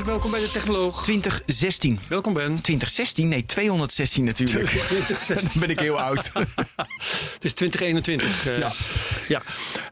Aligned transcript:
Hartelijk 0.00 0.22
welkom 0.22 0.40
bij 0.40 0.48
de 0.52 0.58
Technoloog. 0.58 1.02
2016. 1.02 1.98
Welkom 2.08 2.32
Ben. 2.32 2.60
2016? 2.60 3.28
Nee, 3.28 3.46
216 3.46 4.24
natuurlijk. 4.24 4.68
2016. 4.70 5.48
Dan 5.50 5.60
ben 5.60 5.70
ik 5.70 5.78
heel 5.80 6.00
oud. 6.00 6.30
Het 7.34 7.44
is 7.44 7.52
2021. 7.52 8.46
eh, 8.46 8.58
Ja. 8.58 8.72
ja. 9.28 9.42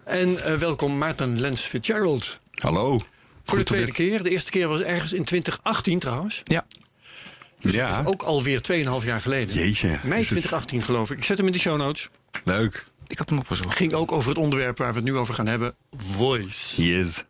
En 0.05 0.45
eh, 0.45 0.55
welkom 0.55 0.99
Maarten 0.99 1.41
Lens 1.41 1.61
Fitzgerald. 1.61 2.41
Hallo. 2.55 2.99
Voor 3.45 3.59
de 3.59 3.65
tweede 3.65 3.93
keer. 3.93 4.23
De 4.23 4.31
eerste 4.31 4.51
keer 4.51 4.69
was 4.69 4.81
ergens 4.81 5.13
in 5.13 5.25
2018 5.25 5.99
trouwens. 5.99 6.41
Ja. 6.45 6.67
Ja, 7.61 8.03
Ook 8.05 8.23
alweer 8.23 8.61
2,5 9.01 9.05
jaar 9.07 9.21
geleden. 9.21 9.55
Jeetje. 9.55 9.89
Mei 9.89 10.21
Is 10.21 10.31
het- 10.31 10.39
2018 10.39 10.83
geloof 10.83 11.11
ik. 11.11 11.17
Ik 11.17 11.25
zet 11.25 11.37
hem 11.39 11.47
in 11.47 11.53
de 11.53 11.59
show 11.59 11.77
notes. 11.79 12.09
leuk. 12.45 12.87
Ik 13.07 13.19
had 13.19 13.29
hem 13.29 13.39
opgezocht. 13.39 13.77
Ging 13.77 13.93
ook 13.93 14.13
over 14.13 14.29
het 14.29 14.39
onderwerp 14.39 14.79
waar 14.79 14.91
we 14.91 14.97
het 14.97 15.05
nu 15.05 15.17
over 15.17 15.35
gaan 15.35 15.47
hebben. 15.47 15.75
Voice. 15.97 16.85
Yes. 16.85 17.25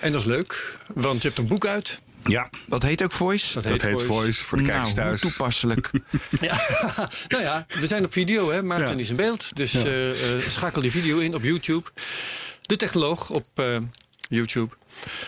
En 0.00 0.12
dat 0.12 0.20
is 0.20 0.26
leuk, 0.26 0.72
want 0.94 1.22
je 1.22 1.28
hebt 1.28 1.40
een 1.40 1.46
boek 1.46 1.66
uit. 1.66 2.00
Ja, 2.24 2.50
Dat 2.66 2.82
heet 2.82 3.02
ook 3.02 3.12
Voice? 3.12 3.54
Dat 3.54 3.62
dat 3.62 3.82
heet 3.82 4.02
Voice 4.02 4.44
voor 4.44 4.58
de 4.58 4.64
kijkers 4.64 4.94
nou, 4.94 5.06
thuis. 5.08 5.20
toepasselijk. 5.20 5.90
Ja, 6.40 6.60
nou 7.28 7.42
ja, 7.42 7.66
we 7.68 7.86
zijn 7.86 8.04
op 8.04 8.12
video, 8.12 8.50
hè. 8.50 8.62
Maarten 8.62 8.90
Ja. 8.96 8.98
is 9.02 9.10
in 9.10 9.16
beeld. 9.16 9.56
Dus 9.56 9.74
eh, 9.74 10.34
eh, 10.34 10.40
schakel 10.50 10.82
die 10.82 10.90
video 10.90 11.18
in 11.18 11.34
op 11.34 11.42
YouTube. 11.42 11.90
De 12.62 12.76
Technoloog 12.76 13.30
op 13.30 13.46
eh, 13.54 13.78
YouTube. 14.28 14.74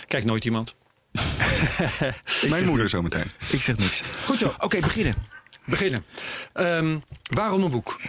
Kijkt 0.06 0.26
nooit 0.26 0.44
iemand. 0.44 0.74
Mijn 2.48 2.64
moeder 2.64 2.88
zometeen. 2.88 3.30
ik 3.50 3.60
zeg 3.60 3.76
niks. 3.76 4.02
Goed 4.24 4.38
zo. 4.38 4.54
Oké, 4.58 4.80
beginnen. 4.80 5.14
Beginnen. 5.64 6.04
Ehm, 6.52 6.98
waarom 7.22 7.62
een 7.62 7.70
boek? 7.70 8.00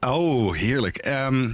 Oh, 0.00 0.54
heerlijk. 0.54 0.96
Ehm, 0.96 1.50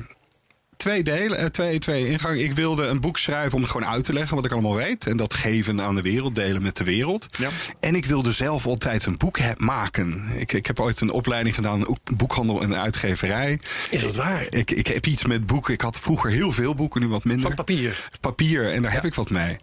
twee 0.79 1.03
delen, 1.03 1.39
eh, 1.39 1.47
twee, 1.47 1.79
twee 1.79 2.09
ingangen. 2.09 2.45
Ik 2.45 2.53
wilde 2.53 2.87
een 2.87 3.01
boek 3.01 3.19
schrijven 3.19 3.55
om 3.55 3.63
het 3.63 3.71
gewoon 3.71 3.87
uit 3.87 4.05
te 4.05 4.13
leggen 4.13 4.37
wat 4.37 4.45
ik 4.45 4.53
allemaal 4.53 4.75
weet. 4.75 5.07
En 5.07 5.17
dat 5.17 5.35
geven 5.35 5.81
aan 5.81 5.95
de 5.95 6.03
wereld, 6.03 6.35
delen 6.35 6.63
met 6.63 6.77
de 6.77 6.85
wereld. 6.85 7.27
Ja. 7.39 7.49
En 7.81 7.95
ik 7.95 8.07
wilde 8.07 8.33
zelf 8.33 8.67
altijd 8.67 9.07
een 9.07 9.17
boek 9.17 9.39
maken. 9.57 10.25
Ik, 10.35 10.53
ik 10.53 10.67
heb 10.67 10.81
ooit 10.81 11.01
een 11.01 11.11
opleiding 11.11 11.55
gedaan, 11.55 11.99
boekhandel 12.15 12.63
en 12.63 12.77
uitgeverij. 12.77 13.61
Is 13.91 14.03
dat 14.03 14.17
waar? 14.17 14.47
Ik, 14.51 14.71
ik 14.71 14.87
heb 14.87 15.07
iets 15.07 15.25
met 15.25 15.47
boeken. 15.47 15.75
Ik 15.75 15.81
had 15.81 15.99
vroeger 15.99 16.31
heel 16.31 16.53
veel 16.53 16.75
boeken, 16.75 17.01
nu 17.01 17.09
wat 17.09 17.25
minder. 17.25 17.47
Van 17.47 17.55
papier. 17.55 18.09
papier 18.21 18.73
en 18.73 18.83
daar 18.83 18.93
heb 18.93 19.05
ik 19.05 19.15
wat 19.15 19.31
mee. 19.31 19.57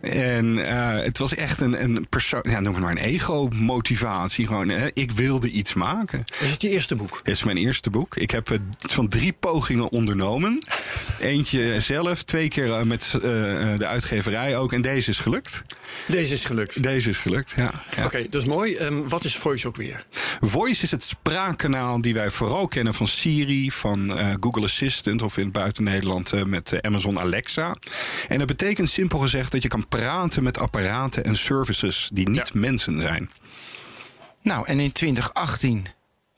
En 0.00 0.66
eh, 0.68 1.04
het 1.04 1.18
was 1.18 1.34
echt 1.34 1.60
een, 1.60 1.82
een 1.82 2.06
persoon, 2.08 2.44
ja, 2.48 2.60
noem 2.60 2.74
het 2.74 2.82
maar 2.82 2.90
een 2.90 2.98
ego-motivatie. 2.98 4.46
Gewoon, 4.46 4.68
hè. 4.68 4.88
ik 4.92 5.10
wilde 5.10 5.50
iets 5.50 5.74
maken. 5.74 6.24
Is 6.40 6.50
het 6.50 6.62
je 6.62 6.70
eerste 6.70 6.96
boek? 6.96 7.20
Dit 7.22 7.34
is 7.34 7.44
mijn 7.44 7.56
eerste 7.56 7.90
boek. 7.90 8.16
Ik 8.16 8.30
heb 8.30 8.58
iets 8.82 8.94
van 8.94 9.08
drie 9.08 9.32
pogingen 9.32 9.92
ondernomen. 9.92 10.57
Eentje 11.20 11.80
zelf, 11.80 12.22
twee 12.22 12.48
keer 12.48 12.72
eh, 12.72 12.82
met 12.82 13.10
eh, 13.14 13.20
de 13.78 13.86
uitgeverij 13.86 14.56
ook. 14.56 14.72
En 14.72 14.82
deze 14.82 15.10
is 15.10 15.18
gelukt. 15.18 15.62
Deze 16.06 16.34
is 16.34 16.44
gelukt. 16.44 16.82
Deze 16.82 17.08
is 17.08 17.18
gelukt, 17.18 17.52
ja. 17.56 17.70
ja. 17.96 18.04
Oké, 18.04 18.26
dat 18.30 18.40
is 18.40 18.48
mooi. 18.48 18.76
Ehm, 18.76 19.08
wat 19.08 19.24
is 19.24 19.36
Voice 19.36 19.66
ook 19.66 19.76
weer? 19.76 20.04
Voice 20.40 20.82
is 20.82 20.90
het 20.90 21.02
spraakkanaal 21.04 22.00
die 22.00 22.14
wij 22.14 22.30
vooral 22.30 22.66
kennen 22.66 22.94
van 22.94 23.06
Siri, 23.06 23.70
van 23.70 24.18
eh, 24.18 24.34
Google 24.40 24.64
Assistant 24.64 25.22
of 25.22 25.36
in 25.36 25.50
buiten 25.50 25.84
Nederland 25.84 26.32
eh, 26.32 26.42
met 26.42 26.72
eh, 26.72 26.78
Amazon 26.80 27.18
Alexa. 27.18 27.76
En 28.28 28.38
dat 28.38 28.46
betekent 28.46 28.88
simpel 28.88 29.18
gezegd 29.18 29.52
dat 29.52 29.62
je 29.62 29.68
kan 29.68 29.88
praten 29.88 30.42
met 30.42 30.58
apparaten 30.58 31.24
en 31.24 31.36
services 31.36 32.10
die 32.12 32.28
niet 32.28 32.54
mensen 32.54 33.00
zijn. 33.00 33.30
Nou, 34.42 34.66
en 34.66 34.80
in 34.80 34.92
2018, 34.92 35.86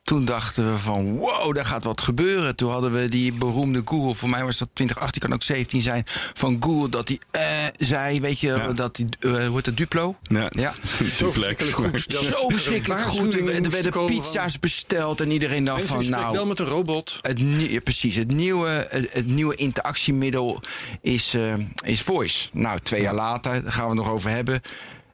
toen 0.03 0.25
dachten 0.25 0.71
we 0.71 0.78
van 0.78 1.16
wow, 1.16 1.55
daar 1.55 1.65
gaat 1.65 1.84
wat 1.84 2.00
gebeuren. 2.00 2.56
Toen 2.56 2.71
hadden 2.71 2.93
we 2.93 3.09
die 3.09 3.33
beroemde 3.33 3.83
Google, 3.84 4.15
voor 4.15 4.28
mij 4.28 4.44
was 4.44 4.59
dat 4.59 4.69
2018, 4.72 5.22
kan 5.22 5.33
ook 5.33 5.43
17 5.43 5.81
zijn, 5.81 6.05
van 6.34 6.56
Google 6.61 6.88
dat 6.88 7.06
die 7.06 7.19
eh, 7.31 7.66
zei, 7.77 8.21
weet 8.21 8.41
je, 8.41 8.47
Ja. 8.47 8.72
dat 8.72 8.97
die, 8.97 9.09
eh, 9.21 9.31
hoe 9.47 9.56
heet 9.56 9.66
het, 9.66 9.77
Duplo? 9.77 10.16
Ja, 10.22 10.47
Ja. 10.50 10.72
Zo 11.19 11.31
verschrikkelijk 11.31 11.75
goed. 11.77 12.06
Zo 12.09 12.49
verschrikkelijk 12.49 13.00
goed. 13.00 13.34
Er 13.34 13.71
werden 13.71 14.06
pizza's 14.06 14.59
besteld 14.59 15.21
en 15.21 15.31
iedereen 15.31 15.65
dacht 15.65 15.78
Mensen, 15.91 16.12
van 16.12 16.21
nou... 16.21 16.33
wel 16.33 16.47
met 16.47 16.59
een 16.59 16.66
robot. 16.66 17.19
Het, 17.21 17.41
ja, 17.41 17.81
precies. 17.81 18.15
Het 18.15 18.33
nieuwe, 18.33 18.87
het, 18.91 19.09
het 19.12 19.27
nieuwe 19.27 19.55
interactiemiddel 19.55 20.62
is, 21.00 21.34
eh, 21.34 21.55
is 21.84 22.03
voice. 22.03 22.49
Nou, 22.53 22.78
twee 22.83 23.03
jaar 23.03 23.15
later, 23.15 23.62
daar 23.62 23.72
gaan 23.72 23.84
we 23.84 23.91
het 23.91 23.99
nog 24.05 24.10
over 24.15 24.31
hebben. 24.31 24.62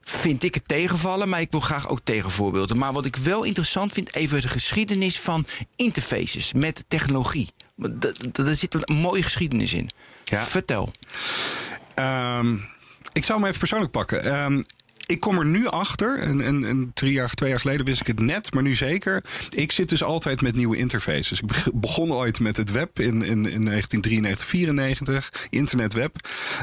Vind 0.09 0.43
ik 0.43 0.55
het 0.55 0.69
tegenvallen, 0.69 1.28
maar 1.28 1.41
ik 1.41 1.50
wil 1.50 1.61
graag 1.61 1.89
ook 1.89 2.00
tegenvoorbeelden. 2.05 2.78
Maar 2.78 2.93
wat 2.93 3.05
ik 3.05 3.17
wel 3.17 3.44
interessant 3.44 3.93
vind, 3.93 4.15
even 4.15 4.41
de 4.41 4.49
geschiedenis 4.49 5.21
van 5.21 5.47
interfaces 5.77 6.53
met 6.53 6.84
technologie. 6.89 7.50
Daar 8.33 8.55
zit 8.55 8.75
een 8.75 8.95
mooie 8.95 9.22
geschiedenis 9.22 9.72
in. 9.72 9.91
Ja. 10.25 10.45
Vertel. 10.45 10.91
Ehm, 11.95 12.55
ik 13.12 13.25
zou 13.25 13.39
hem 13.39 13.49
even 13.49 13.59
persoonlijk 13.59 13.91
pakken. 13.93 14.25
Ehm, 14.25 14.62
ik 15.06 15.21
kom 15.21 15.39
er 15.39 15.47
nu 15.47 15.67
achter, 15.67 16.19
en, 16.19 16.41
en, 16.41 16.65
en 16.65 16.91
drie 16.94 17.12
jaar, 17.12 17.31
twee 17.31 17.49
jaar 17.50 17.61
geleden 17.61 17.87
wist 17.87 18.00
ik 18.00 18.06
het 18.06 18.21
net, 18.21 18.55
maar 18.55 18.62
nu 18.62 18.75
zeker. 18.75 19.25
Ik 19.50 19.72
zit 19.72 19.89
dus 19.89 20.03
altijd 20.03 20.41
met 20.43 20.55
nieuwe 20.56 20.77
interfaces. 20.77 21.41
Ik 21.41 21.47
beg- 21.47 21.69
begon 21.75 22.12
ooit 22.12 22.41
met 22.41 22.56
het 22.56 22.71
web 22.71 22.99
in, 23.00 23.15
in, 23.22 23.47
in 23.47 23.65
1993, 23.65 24.47
94, 24.47 25.31
internetweb. 25.50 26.16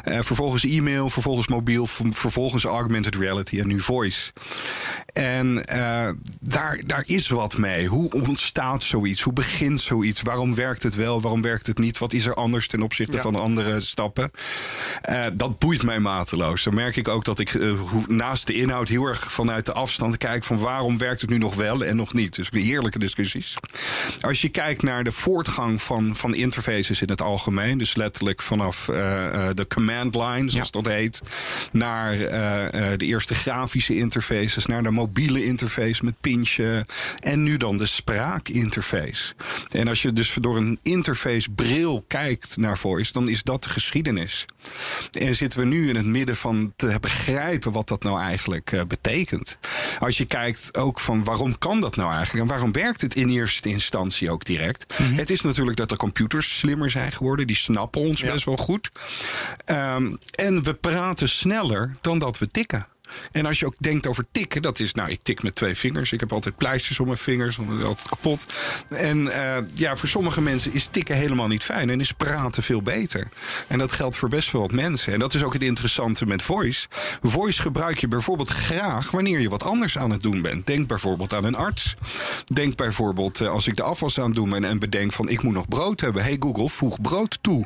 Eh, 0.03 0.19
vervolgens 0.21 0.63
e-mail, 0.63 1.09
vervolgens 1.09 1.47
mobiel, 1.47 1.85
vervolgens 2.09 2.63
augmented 2.63 3.15
reality 3.15 3.59
en 3.59 3.67
nu 3.67 3.79
voice. 3.79 4.31
En 5.13 5.65
eh, 5.65 6.09
daar, 6.39 6.81
daar 6.85 7.03
is 7.05 7.27
wat 7.27 7.57
mee. 7.57 7.87
Hoe 7.87 8.11
ontstaat 8.11 8.83
zoiets? 8.83 9.21
Hoe 9.21 9.33
begint 9.33 9.81
zoiets? 9.81 10.21
Waarom 10.21 10.55
werkt 10.55 10.83
het 10.83 10.95
wel? 10.95 11.21
Waarom 11.21 11.41
werkt 11.41 11.67
het 11.67 11.77
niet? 11.77 11.97
Wat 11.97 12.13
is 12.13 12.25
er 12.25 12.33
anders 12.33 12.67
ten 12.67 12.81
opzichte 12.81 13.15
Ja. 13.15 13.21
van 13.21 13.35
andere 13.35 13.81
stappen? 13.81 14.31
Eh, 15.01 15.25
dat 15.33 15.59
boeit 15.59 15.83
mij 15.83 15.99
mateloos. 15.99 16.63
Dan 16.63 16.73
merk 16.73 16.95
ik 16.95 17.07
ook 17.07 17.25
dat 17.25 17.39
ik 17.39 17.49
hoe, 17.89 18.03
naast 18.33 18.47
de 18.47 18.53
inhoud 18.53 18.89
heel 18.89 19.05
erg 19.05 19.31
vanuit 19.31 19.65
de 19.65 19.73
afstand 19.73 20.17
kijk 20.17 20.43
van 20.43 20.57
waarom 20.57 20.97
werkt 20.97 21.21
het 21.21 21.29
nu 21.29 21.37
nog 21.37 21.55
wel 21.55 21.83
en 21.83 21.95
nog 21.95 22.13
niet. 22.13 22.35
Dus 22.35 22.49
heerlijke 22.51 22.99
discussies. 22.99 23.57
Als 24.21 24.41
je 24.41 24.49
kijkt 24.49 24.83
naar 24.83 25.03
de 25.03 25.11
voortgang 25.11 25.81
van, 25.81 26.15
van 26.15 26.35
interfaces 26.35 27.01
in 27.01 27.09
het 27.09 27.21
algemeen, 27.21 27.77
dus 27.77 27.95
letterlijk 27.95 28.41
vanaf 28.41 28.87
eh, 28.87 29.27
eh, 29.27 29.55
de 29.55 29.67
command 29.67 30.15
line, 30.15 30.49
zoals 30.49 30.71
dat 30.71 30.85
heet, 30.85 31.21
naar 31.71 32.11
eh, 32.11 32.97
de 32.97 33.05
eerste 33.05 33.35
grafische 33.35 33.95
interfaces, 33.95 34.65
naar 34.65 34.83
de 34.83 34.91
mobiele 34.91 35.45
interface 35.45 36.05
met 36.05 36.19
pintje 36.21 36.85
en 37.19 37.43
nu 37.43 37.57
dan 37.57 37.77
de 37.77 37.85
spraakinterface. 37.85 39.33
En 39.71 39.87
als 39.87 40.01
je 40.01 40.13
dus 40.13 40.37
door 40.41 40.57
een 40.57 40.79
interface 40.81 41.49
bril 41.49 42.05
kijkt 42.07 42.57
naar 42.57 42.77
voice, 42.77 43.11
dan 43.11 43.29
is 43.29 43.43
dat 43.43 43.63
de 43.63 43.69
geschiedenis. 43.69 44.45
En 45.11 45.35
zitten 45.35 45.59
we 45.59 45.65
nu 45.65 45.89
in 45.89 45.95
het 45.95 46.05
midden 46.05 46.35
van 46.35 46.73
te 46.75 46.97
begrijpen 47.01 47.71
wat 47.71 47.87
dat 47.87 48.03
nou 48.03 48.21
eigenlijk 48.27 48.71
eh, 48.71 48.81
betekent. 48.87 49.57
Als 49.99 50.17
je 50.17 50.25
kijkt 50.25 50.77
ook 50.77 50.99
van 50.99 51.23
waarom 51.23 51.57
kan 51.57 51.81
dat 51.81 51.95
nou 51.95 52.11
eigenlijk 52.13 52.43
en 52.43 52.49
waarom 52.49 52.71
werkt 52.71 53.01
het 53.01 53.15
in 53.15 53.29
eerste 53.29 53.69
instantie 53.69 54.31
ook 54.31 54.45
direct. 54.45 54.93
Het 54.97 55.29
is 55.29 55.41
natuurlijk 55.41 55.77
dat 55.77 55.89
de 55.89 55.97
computers 55.97 56.57
slimmer 56.57 56.91
zijn 56.91 57.11
geworden, 57.11 57.47
die 57.47 57.55
snappen 57.55 58.01
ons 58.01 58.21
Ja. 58.21 58.31
best 58.31 58.45
wel 58.45 58.57
goed. 58.57 58.91
Ehm, 59.65 60.15
en 60.35 60.63
we 60.63 60.73
praten 60.73 61.29
sneller 61.29 61.91
dan 62.01 62.19
dat 62.19 62.37
we 62.37 62.51
tikken. 62.51 62.87
En 63.31 63.45
als 63.45 63.59
je 63.59 63.65
ook 63.65 63.75
denkt 63.79 64.07
over 64.07 64.25
tikken, 64.31 64.61
dat 64.61 64.79
is, 64.79 64.93
nou, 64.93 65.09
ik 65.09 65.21
tik 65.21 65.43
met 65.43 65.55
twee 65.55 65.75
vingers. 65.75 66.11
Ik 66.11 66.19
heb 66.19 66.31
altijd 66.31 66.57
pleisters 66.57 66.99
op 66.99 67.05
mijn 67.05 67.17
vingers, 67.17 67.55
want 67.55 67.79
is 67.79 67.85
altijd 67.85 68.07
kapot. 68.09 68.45
En 68.89 69.27
eh, 69.33 69.63
ja, 69.73 69.95
voor 69.95 70.09
sommige 70.09 70.41
mensen 70.41 70.73
is 70.73 70.85
tikken 70.85 71.15
helemaal 71.15 71.47
niet 71.47 71.63
fijn 71.63 71.89
en 71.89 71.99
is 71.99 72.11
praten 72.11 72.63
veel 72.63 72.81
beter. 72.81 73.27
En 73.67 73.79
dat 73.79 73.91
geldt 73.91 74.15
voor 74.15 74.29
best 74.29 74.51
wel 74.51 74.61
wat 74.61 74.71
mensen. 74.71 75.13
En 75.13 75.19
dat 75.19 75.33
is 75.33 75.43
ook 75.43 75.53
het 75.53 75.61
interessante 75.61 76.25
met 76.25 76.41
voice. 76.41 76.87
Voice 77.21 77.61
gebruik 77.61 77.97
je 77.97 78.07
bijvoorbeeld 78.07 78.49
graag 78.49 79.11
wanneer 79.11 79.39
je 79.39 79.49
wat 79.49 79.63
anders 79.63 79.97
aan 79.97 80.09
het 80.09 80.21
doen 80.21 80.41
bent. 80.41 80.67
Denk 80.67 80.87
bijvoorbeeld 80.87 81.33
aan 81.33 81.43
een 81.43 81.55
arts. 81.55 81.95
Denk 82.53 82.75
bijvoorbeeld 82.75 83.41
eh, 83.41 83.49
als 83.49 83.67
ik 83.67 83.75
de 83.75 83.83
afwas 83.83 84.19
aan 84.19 84.25
het 84.25 84.33
doen 84.33 84.49
ben 84.49 84.63
en 84.63 84.79
bedenk 84.79 85.11
van 85.11 85.29
ik 85.29 85.41
moet 85.41 85.53
nog 85.53 85.67
brood 85.67 86.01
hebben. 86.01 86.23
Hey 86.23 86.37
Google, 86.39 86.69
voeg 86.69 87.01
brood 87.01 87.37
toe. 87.41 87.65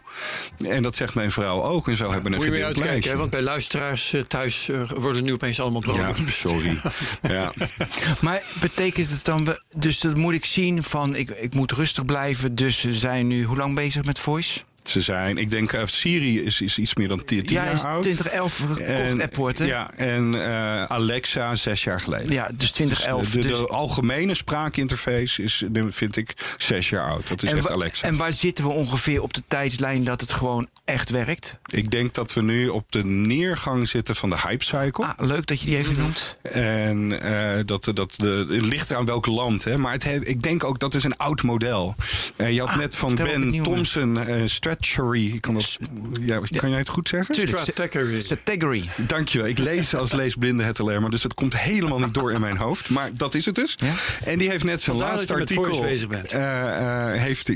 En 0.65 0.83
dat 0.83 0.95
zegt 0.95 1.15
mijn 1.15 1.31
vrouw 1.31 1.63
ook. 1.63 1.87
En 1.87 1.95
zo 1.95 2.11
hebben 2.11 2.23
we 2.23 2.29
een 2.29 2.35
Moet 2.35 2.45
je 2.45 2.51
gedeeld 2.51 2.77
uitkijken, 2.77 3.11
hè? 3.11 3.17
want 3.17 3.29
bij 3.29 3.41
luisteraars 3.41 4.13
eh, 4.13 4.21
thuis 4.21 4.69
worden 4.95 5.23
nu 5.23 5.36
opeens 5.37 5.61
allemaal 5.61 5.81
broden. 5.81 6.07
Ja, 6.07 6.31
sorry. 6.47 6.77
ja. 7.21 7.51
Maar 8.21 8.41
betekent 8.61 9.09
het 9.09 9.25
dan, 9.25 9.45
we- 9.45 9.61
dus 9.77 9.99
dat 9.99 10.17
moet 10.17 10.33
ik 10.33 10.45
zien 10.45 10.83
van 10.83 11.15
ik, 11.15 11.29
ik 11.29 11.53
moet 11.55 11.71
rustig 11.71 12.05
blijven. 12.05 12.55
Dus 12.55 12.81
we 12.81 12.93
zijn 12.93 13.27
nu 13.27 13.43
hoe 13.43 13.57
lang 13.57 13.75
bezig 13.75 14.03
met 14.03 14.19
voice? 14.19 14.59
Ze 14.87 15.01
zijn, 15.01 15.37
ik 15.37 15.49
denk, 15.49 15.73
uh, 15.73 15.81
Siri 15.85 16.41
is, 16.43 16.61
is 16.61 16.77
iets 16.77 16.95
meer 16.95 17.07
dan 17.07 17.23
10 17.25 17.43
Ja, 17.45 17.63
jaar 17.65 17.85
oud. 17.85 18.01
2011 18.01 18.55
gekocht, 18.57 19.21
Apport, 19.21 19.57
hè? 19.57 19.65
ja, 19.65 19.89
en 19.95 20.45
eh, 20.45 20.83
Alexa 20.83 21.55
zes 21.55 21.83
jaar 21.83 22.01
geleden. 22.01 22.31
Ja, 22.31 22.49
dus 22.57 22.71
2011. 22.71 23.29
de, 23.29 23.39
de, 23.39 23.47
dus- 23.47 23.67
algemene 23.67 24.33
spraakinterface 24.33 25.43
is, 25.43 25.63
eh, 25.73 25.83
vind 25.89 26.17
ik, 26.17 26.33
zes 26.57 26.89
jaar 26.89 27.09
oud. 27.09 27.27
Dat 27.27 27.43
is 27.43 27.51
en, 27.51 27.57
echt 27.57 27.69
Alexa. 27.69 28.07
en 28.07 28.17
waar 28.17 28.33
zitten 28.33 28.65
we 28.65 28.71
ongeveer 28.71 29.21
op 29.21 29.33
de 29.33 29.43
tijdslijn 29.47 30.03
dat 30.03 30.21
het 30.21 30.31
gewoon 30.31 30.67
echt 30.85 31.09
werkt? 31.09 31.57
ik 31.65 31.91
denk 31.91 32.13
dat 32.13 32.33
we 32.33 32.41
nu 32.41 32.67
op 32.67 32.85
de 32.91 33.05
neergang 33.05 33.87
zitten 33.87 34.15
van 34.15 34.29
de 34.29 34.37
hype 34.47 34.63
cycle. 34.63 35.05
Ah, 35.05 35.27
leuk 35.27 35.45
dat 35.47 35.59
je 35.61 35.65
die 35.65 35.77
even 35.77 35.97
noemt. 35.97 36.35
En 36.51 37.21
eh, 37.21 37.63
dat, 37.65 37.91
dat 37.93 38.13
de, 38.17 38.45
het 38.49 38.65
ligt 38.65 38.89
eraan 38.89 39.05
welk 39.05 39.25
land. 39.25 39.63
Hè? 39.63 39.77
Maar 39.77 39.91
het 39.93 40.05
ik 40.27 40.41
denk 40.41 40.63
ook 40.63 40.79
dat 40.79 40.95
is 40.95 41.03
een 41.03 41.17
oud 41.17 41.43
model. 41.43 41.95
Eh, 42.35 42.51
je 42.51 42.59
had 42.59 42.69
Ah, 42.69 42.77
net 42.77 42.95
van 42.95 43.15
Ben. 43.15 43.63
Thompson, 43.63 44.19
eh 44.79 44.83
Stretchery. 44.87 45.39
Kan, 45.39 45.53
dat, 45.53 45.77
ja, 46.21 46.39
kan 46.57 46.69
jij 46.69 46.79
het 46.79 46.89
goed 46.89 47.07
zeggen? 47.07 47.35
Stratechery. 47.35 48.21
Category. 48.21 48.89
Dankjewel. 48.97 49.47
Ik 49.47 49.57
lees 49.57 49.95
als 49.95 50.11
leesblinde 50.11 50.63
het 50.63 50.79
alleen 50.79 51.01
maar. 51.01 51.09
Dus 51.09 51.23
het 51.23 51.33
komt 51.33 51.59
helemaal 51.59 51.99
niet 51.99 52.13
door 52.13 52.31
in 52.31 52.41
mijn 52.41 52.57
hoofd. 52.57 52.89
Maar 52.89 53.09
dat 53.13 53.33
is 53.35 53.45
het 53.45 53.55
dus. 53.55 53.75
Ja? 53.77 53.91
En 54.23 54.37
die 54.37 54.49
heeft 54.49 54.63
net 54.63 54.81
zijn 54.81 54.97
Vandaar 54.97 55.15
laatste 55.15 55.37
dat 55.37 55.49
je 55.49 55.55
met 55.55 55.65
artikel. 55.65 55.85
voice 55.87 56.07
bezig 56.07 56.07
bent. 56.09 56.31
eh, 56.31 57.11
eh, 57.13 57.21
heeft, 57.21 57.49
eh, 57.49 57.55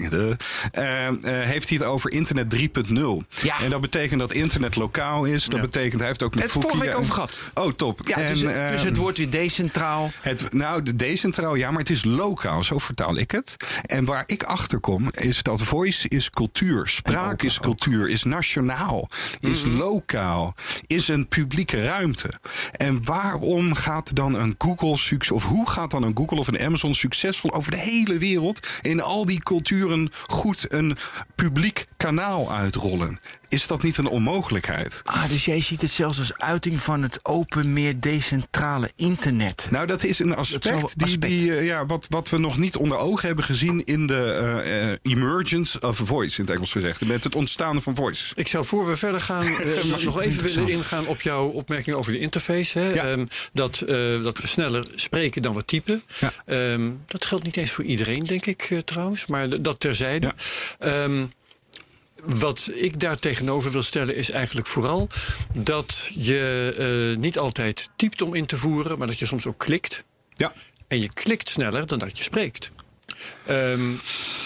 heeft 1.24 1.70
hij 1.70 1.78
het 1.78 1.84
over 1.88 2.12
internet 2.12 2.50
3.0. 2.50 3.24
Ja. 3.42 3.60
En 3.62 3.70
dat 3.70 3.82
betekent 3.82 4.20
dat 4.20 4.34
internet 4.34 4.76
lokaal 4.76 5.26
is. 5.26 5.46
Dat 5.46 5.62
betekent, 5.62 5.98
hij 6.00 6.08
heeft 6.08 6.24
ook 6.24 6.34
met 6.36 6.44
Het 6.44 6.52
vorige 6.52 6.80
week 6.80 6.96
over 6.98 7.14
gehad. 7.14 7.40
Oh, 7.54 7.72
top. 7.72 8.00
Ja, 8.08 8.16
en, 8.18 8.34
dus, 8.34 8.42
het- 8.42 8.72
dus 8.72 8.84
het 8.84 8.98
wordt 8.98 9.18
weer 9.18 9.30
decentraal. 9.30 10.12
het, 10.22 10.54
nou, 10.54 10.84
de 10.84 10.96
decentraal, 10.96 11.56
ja, 11.56 11.70
maar 11.72 11.80
het 11.80 11.90
is 11.90 12.04
lokaal. 12.04 12.64
Zo 12.64 12.78
vertaal 12.78 13.18
ik 13.18 13.32
het. 13.32 13.56
En 13.86 14.06
waar 14.06 14.24
ik 14.26 14.44
achter 14.44 14.80
kom, 14.80 15.10
is 15.12 15.44
dat 15.44 15.62
voice 15.62 16.08
is 16.08 16.30
cultuur. 16.30 17.00
Spraak 17.06 17.42
is 17.42 17.60
cultuur, 17.60 18.10
is 18.10 18.24
nationaal, 18.24 19.08
is 19.40 19.64
Mhm. 19.64 19.78
lokaal, 19.78 20.56
is 20.88 21.08
een 21.08 21.28
publieke 21.28 21.84
ruimte. 21.84 22.30
En 22.72 23.06
waarom 23.06 23.74
gaat 23.74 24.16
dan 24.16 24.34
een 24.36 24.56
Google 24.58 24.98
succes, 24.98 25.32
of 25.32 25.46
hoe 25.46 25.70
gaat 25.70 25.92
dan 25.92 26.04
een 26.04 26.18
Google 26.18 26.40
of 26.40 26.48
een 26.48 26.60
Amazon 26.60 26.94
succesvol 26.96 27.54
over 27.54 27.72
de 27.72 27.78
hele 27.78 28.18
wereld 28.18 28.68
in 28.82 29.02
al 29.02 29.26
die 29.26 29.40
culturen 29.44 30.10
goed 30.26 30.66
een 30.68 30.98
publiek 31.36 31.86
kanaal 31.98 32.52
uitrollen? 32.52 33.20
Is 33.52 33.68
dat 33.68 33.84
niet 33.84 33.98
een 33.98 34.08
onmogelijkheid? 34.08 35.02
Ah, 35.04 35.30
dus 35.30 35.46
jij 35.46 35.62
ziet 35.62 35.82
het 35.82 35.92
zelfs 35.92 36.20
als 36.20 36.38
uiting 36.38 36.82
van 36.82 37.02
het 37.02 37.20
open, 37.24 37.74
meer 37.74 38.00
decentrale 38.00 38.92
internet. 38.96 39.68
Nou, 39.70 39.88
dat 39.88 40.04
is 40.04 40.20
een 40.20 40.30
is 40.30 40.36
aspect, 40.36 40.64
die, 40.64 40.84
aspect. 40.84 41.22
die, 41.22 41.56
eh, 41.56 41.66
ja, 41.66 41.86
wat, 41.86 42.06
wat 42.10 42.30
we 42.30 42.38
nog 42.38 42.58
niet 42.58 42.76
onder 42.76 42.98
ogen 42.98 43.28
hebben 43.28 43.46
gezien 43.46 43.84
in 43.84 44.08
de 44.08 44.24
eh, 44.24 44.92
eh, 44.92 44.98
emergence 45.02 45.80
of 45.80 45.98
voice, 45.98 46.40
in 46.40 46.46
het 46.46 46.54
Engels 46.54 46.72
gezegd. 46.72 47.06
Met 47.06 47.24
het 47.24 47.36
ontstaan 47.36 47.82
van 47.82 47.96
voice. 47.96 48.34
Ik 48.36 48.48
zou 48.48 48.66
voor 48.66 48.88
we 48.88 48.98
verder 48.98 49.22
gaan 49.22 49.46
eh, 49.56 50.04
nog 50.04 50.22
even 50.22 50.44
willen 50.44 50.70
ingaan 50.70 51.08
op 51.08 51.22
jouw 51.22 51.48
opmerking 51.48 51.96
over 51.96 52.12
de 52.12 52.20
interface. 52.20 52.80
Hè? 52.80 52.94
Ja. 52.94 53.04
Ehm, 53.04 53.26
dat, 53.54 53.82
eh, 53.82 54.24
dat 54.24 54.42
we 54.42 54.48
sneller 54.48 54.86
spreken 54.96 55.42
dan 55.42 55.56
we 55.56 55.66
typen. 55.66 56.04
Ja. 56.20 56.32
Ehm, 56.46 56.92
dat 57.06 57.26
geldt 57.26 57.44
niet 57.44 57.58
eens 57.58 57.72
voor 57.72 57.84
iedereen, 57.84 58.24
denk 58.24 58.46
ik 58.46 58.82
trouwens. 58.86 59.26
Maar 59.26 59.62
dat 59.62 59.80
terzijde. 59.80 60.34
Ehm, 60.80 61.26
wat 62.26 62.70
ik 62.74 63.00
daar 63.00 63.18
tegenover 63.20 63.72
wil 63.72 63.84
stellen 63.84 64.16
is 64.16 64.30
eigenlijk 64.32 64.68
vooral 64.68 65.08
dat 65.60 66.12
je 66.16 66.74
eh, 67.14 67.20
niet 67.20 67.38
altijd 67.38 67.90
typt 67.96 68.22
om 68.22 68.34
in 68.36 68.46
te 68.46 68.58
voeren, 68.58 68.98
maar 68.98 69.08
dat 69.08 69.20
je 69.20 69.26
soms 69.26 69.46
ook 69.46 69.58
klikt. 69.58 70.04
Ja. 70.36 70.54
En 70.88 71.02
je 71.02 71.14
klikt 71.14 71.50
sneller 71.50 71.88
dan 71.88 72.00
dat 72.00 72.18
je 72.18 72.24
spreekt. 72.24 72.72
Ehm, 73.46 73.82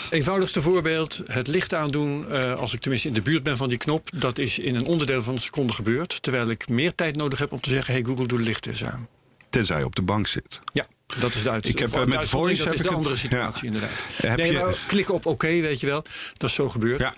eenvoudigste 0.10 0.62
voorbeeld, 0.62 1.22
het 1.26 1.48
licht 1.48 1.74
aandoen 1.74 2.32
eh, 2.32 2.54
als 2.60 2.74
ik 2.74 2.80
tenminste 2.82 3.08
in 3.08 3.14
de 3.14 3.22
buurt 3.22 3.44
ben 3.44 3.58
van 3.58 3.70
die 3.70 3.78
knop. 3.78 4.10
Dat 4.16 4.38
is 4.38 4.60
in 4.60 4.76
een 4.76 4.86
onderdeel 4.86 5.24
van 5.24 5.34
een 5.34 5.40
seconde 5.40 5.74
gebeurd. 5.74 6.22
Terwijl 6.22 6.50
ik 6.50 6.68
meer 6.70 6.96
tijd 6.96 7.16
nodig 7.16 7.40
heb 7.40 7.52
om 7.52 7.62
te 7.62 7.70
zeggen, 7.70 7.94
hey 7.94 8.04
Google, 8.04 8.28
doe 8.28 8.38
de 8.38 8.44
licht 8.44 8.66
eens 8.66 8.84
aan. 8.84 9.08
Tenzij 9.50 9.78
je 9.80 9.86
op 9.86 9.96
de 9.96 10.02
bank 10.02 10.28
zit. 10.28 10.60
Ja, 10.74 10.86
dat 11.20 11.34
is 11.36 11.44
de 11.44 11.50
uit- 11.50 11.68
Ik 11.68 11.80
heb, 11.80 11.94
eh, 11.94 12.06
met 12.06 12.24
voice 12.24 12.64
Dat 12.64 12.74
is 12.74 12.80
heb 12.80 12.84
de 12.84 12.90
ik 12.90 12.96
andere 12.96 13.10
het- 13.14 13.20
situatie 13.24 13.60
ja. 13.68 13.74
inderdaad. 13.74 14.00
Heb 14.16 14.38
nee, 14.38 14.52
je- 14.52 14.60
maar 14.60 14.84
klikken 14.88 15.14
op 15.14 15.26
oké, 15.26 15.48
weet 15.48 15.80
je 15.80 15.88
wel. 15.88 16.02
Dat 16.34 16.50
is 16.50 16.56
zo 16.56 16.70
gebeurd. 16.70 17.00
Ja. 17.00 17.14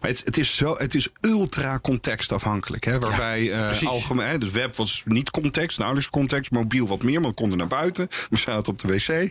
Maar 0.00 0.10
het, 0.10 0.22
het 0.24 0.38
is 0.38 0.56
zo, 0.56 0.76
het 0.78 0.94
is 0.94 1.08
ultra 1.20 1.78
contextafhankelijk. 1.78 2.84
Hè, 2.84 2.98
waarbij 2.98 3.52
eh 3.52 3.66
precies. 3.66 3.88
algemeen, 3.88 4.28
het 4.28 4.52
web 4.52 4.76
was 4.76 5.02
niet 5.04 5.30
context, 5.30 5.78
nauwelijks 5.78 6.10
context, 6.10 6.50
mobiel 6.50 6.86
wat 6.86 7.02
meer, 7.02 7.20
maar 7.20 7.30
we 7.30 7.36
konden 7.36 7.58
naar 7.58 7.66
buiten. 7.66 8.08
We 8.30 8.36
zaten 8.36 8.72
op 8.72 8.78
de 8.78 8.88
wc. 8.88 9.08
Eh, 9.08 9.30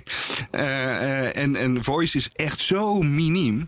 eh, 0.51 1.35
en, 1.37 1.55
en 1.55 1.83
voice 1.83 2.17
is 2.17 2.29
echt 2.35 2.59
zo 2.59 3.01
miniem. 3.01 3.63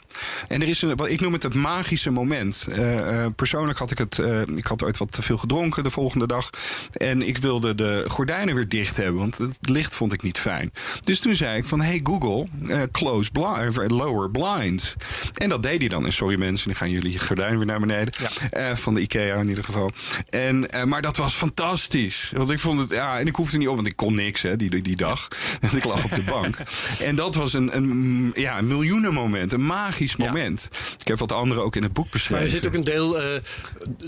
En 0.48 0.62
er 0.62 0.68
is 0.68 0.82
een, 0.82 0.96
wat 0.96 1.10
ik 1.10 1.20
noem 1.20 1.34
het 1.34 1.44
het 1.44 1.54
magische 1.54 2.12
moment. 2.12 2.68
Eh, 2.72 3.24
eh, 3.24 3.32
persoonlijk 3.36 3.80
had 3.80 3.92
ik 3.92 3.98
het, 3.98 4.20
eh, 4.20 4.42
ik 4.42 4.66
had 4.66 4.84
ooit 4.84 4.98
wat 4.98 5.12
te 5.12 5.22
veel 5.22 5.38
gedronken 5.38 5.84
de 5.84 5.90
volgende 5.90 6.28
dag. 6.28 6.50
En 6.92 7.28
ik 7.28 7.38
wilde 7.38 7.76
de 7.76 8.04
gordijnen 8.08 8.56
weer 8.56 8.70
dicht 8.70 8.98
hebben, 8.98 9.20
want 9.20 9.38
het 9.38 9.58
licht 9.62 9.94
vond 9.96 10.14
ik 10.14 10.22
niet 10.22 10.38
fijn. 10.40 10.72
Dus 11.04 11.20
toen 11.20 11.36
zei 11.36 11.58
ik 11.58 11.68
van, 11.68 11.82
hey 11.82 12.00
Google, 12.04 12.46
eh, 12.68 12.82
close 12.92 13.32
blind, 13.32 13.78
eh, 13.78 13.98
lower 13.98 14.32
blind. 14.32 14.96
En 15.34 15.50
dat 15.50 15.64
deed 15.64 15.80
hij 15.80 15.90
dan. 15.90 16.06
En 16.06 16.14
sorry 16.14 16.40
mensen, 16.40 16.59
dan 16.64 16.76
gaan 16.76 16.90
jullie 16.90 17.20
gordijnen 17.20 17.58
weer 17.58 17.66
naar 17.66 17.80
beneden. 17.80 18.14
Eh, 18.50 18.76
van 18.76 18.94
de 18.94 19.02
IKEA 19.02 19.36
in 19.36 19.48
ieder 19.50 19.64
geval. 19.64 19.92
En, 20.30 20.70
eh, 20.70 20.84
maar 20.84 21.02
dat 21.02 21.18
was 21.18 21.34
fantastisch. 21.34 22.32
Want 22.36 22.52
ik 22.52 22.60
vond 22.60 22.80
het, 22.80 22.92
ja, 22.92 23.20
en 23.20 23.28
ik 23.28 23.36
hoefde 23.36 23.58
niet 23.58 23.68
op, 23.68 23.76
want 23.76 23.88
ik 23.88 23.96
kon 23.96 24.16
niks 24.16 24.42
hè, 24.42 24.56
die, 24.56 24.82
die 24.82 24.96
dag. 24.96 25.28
En 25.72 25.78
ik 25.78 25.84
lag 25.84 26.04
op 26.04 26.16
de 26.16 26.22
bank. 26.24 26.58
En 27.00 27.16
dat 27.16 27.36
was 27.36 27.54
een, 27.54 27.76
een, 27.76 28.32
ja, 28.36 28.58
een 28.58 28.68
miljoenenmoment, 28.68 29.54
een 29.54 29.66
magisch 29.66 30.14
Ja. 30.18 30.26
moment. 30.26 30.70
Ik 31.00 31.08
heb 31.08 31.20
wat 31.20 31.32
andere 31.32 31.62
ook 31.62 31.76
in 31.76 31.84
het 31.84 31.94
boek 31.94 32.04
Maar 32.04 32.14
beschreven. 32.14 32.44
er 32.44 32.50
zit 32.50 32.68
ook 32.68 32.74
een 32.74 32.84
deel, 32.84 33.22
eh, 33.22 33.42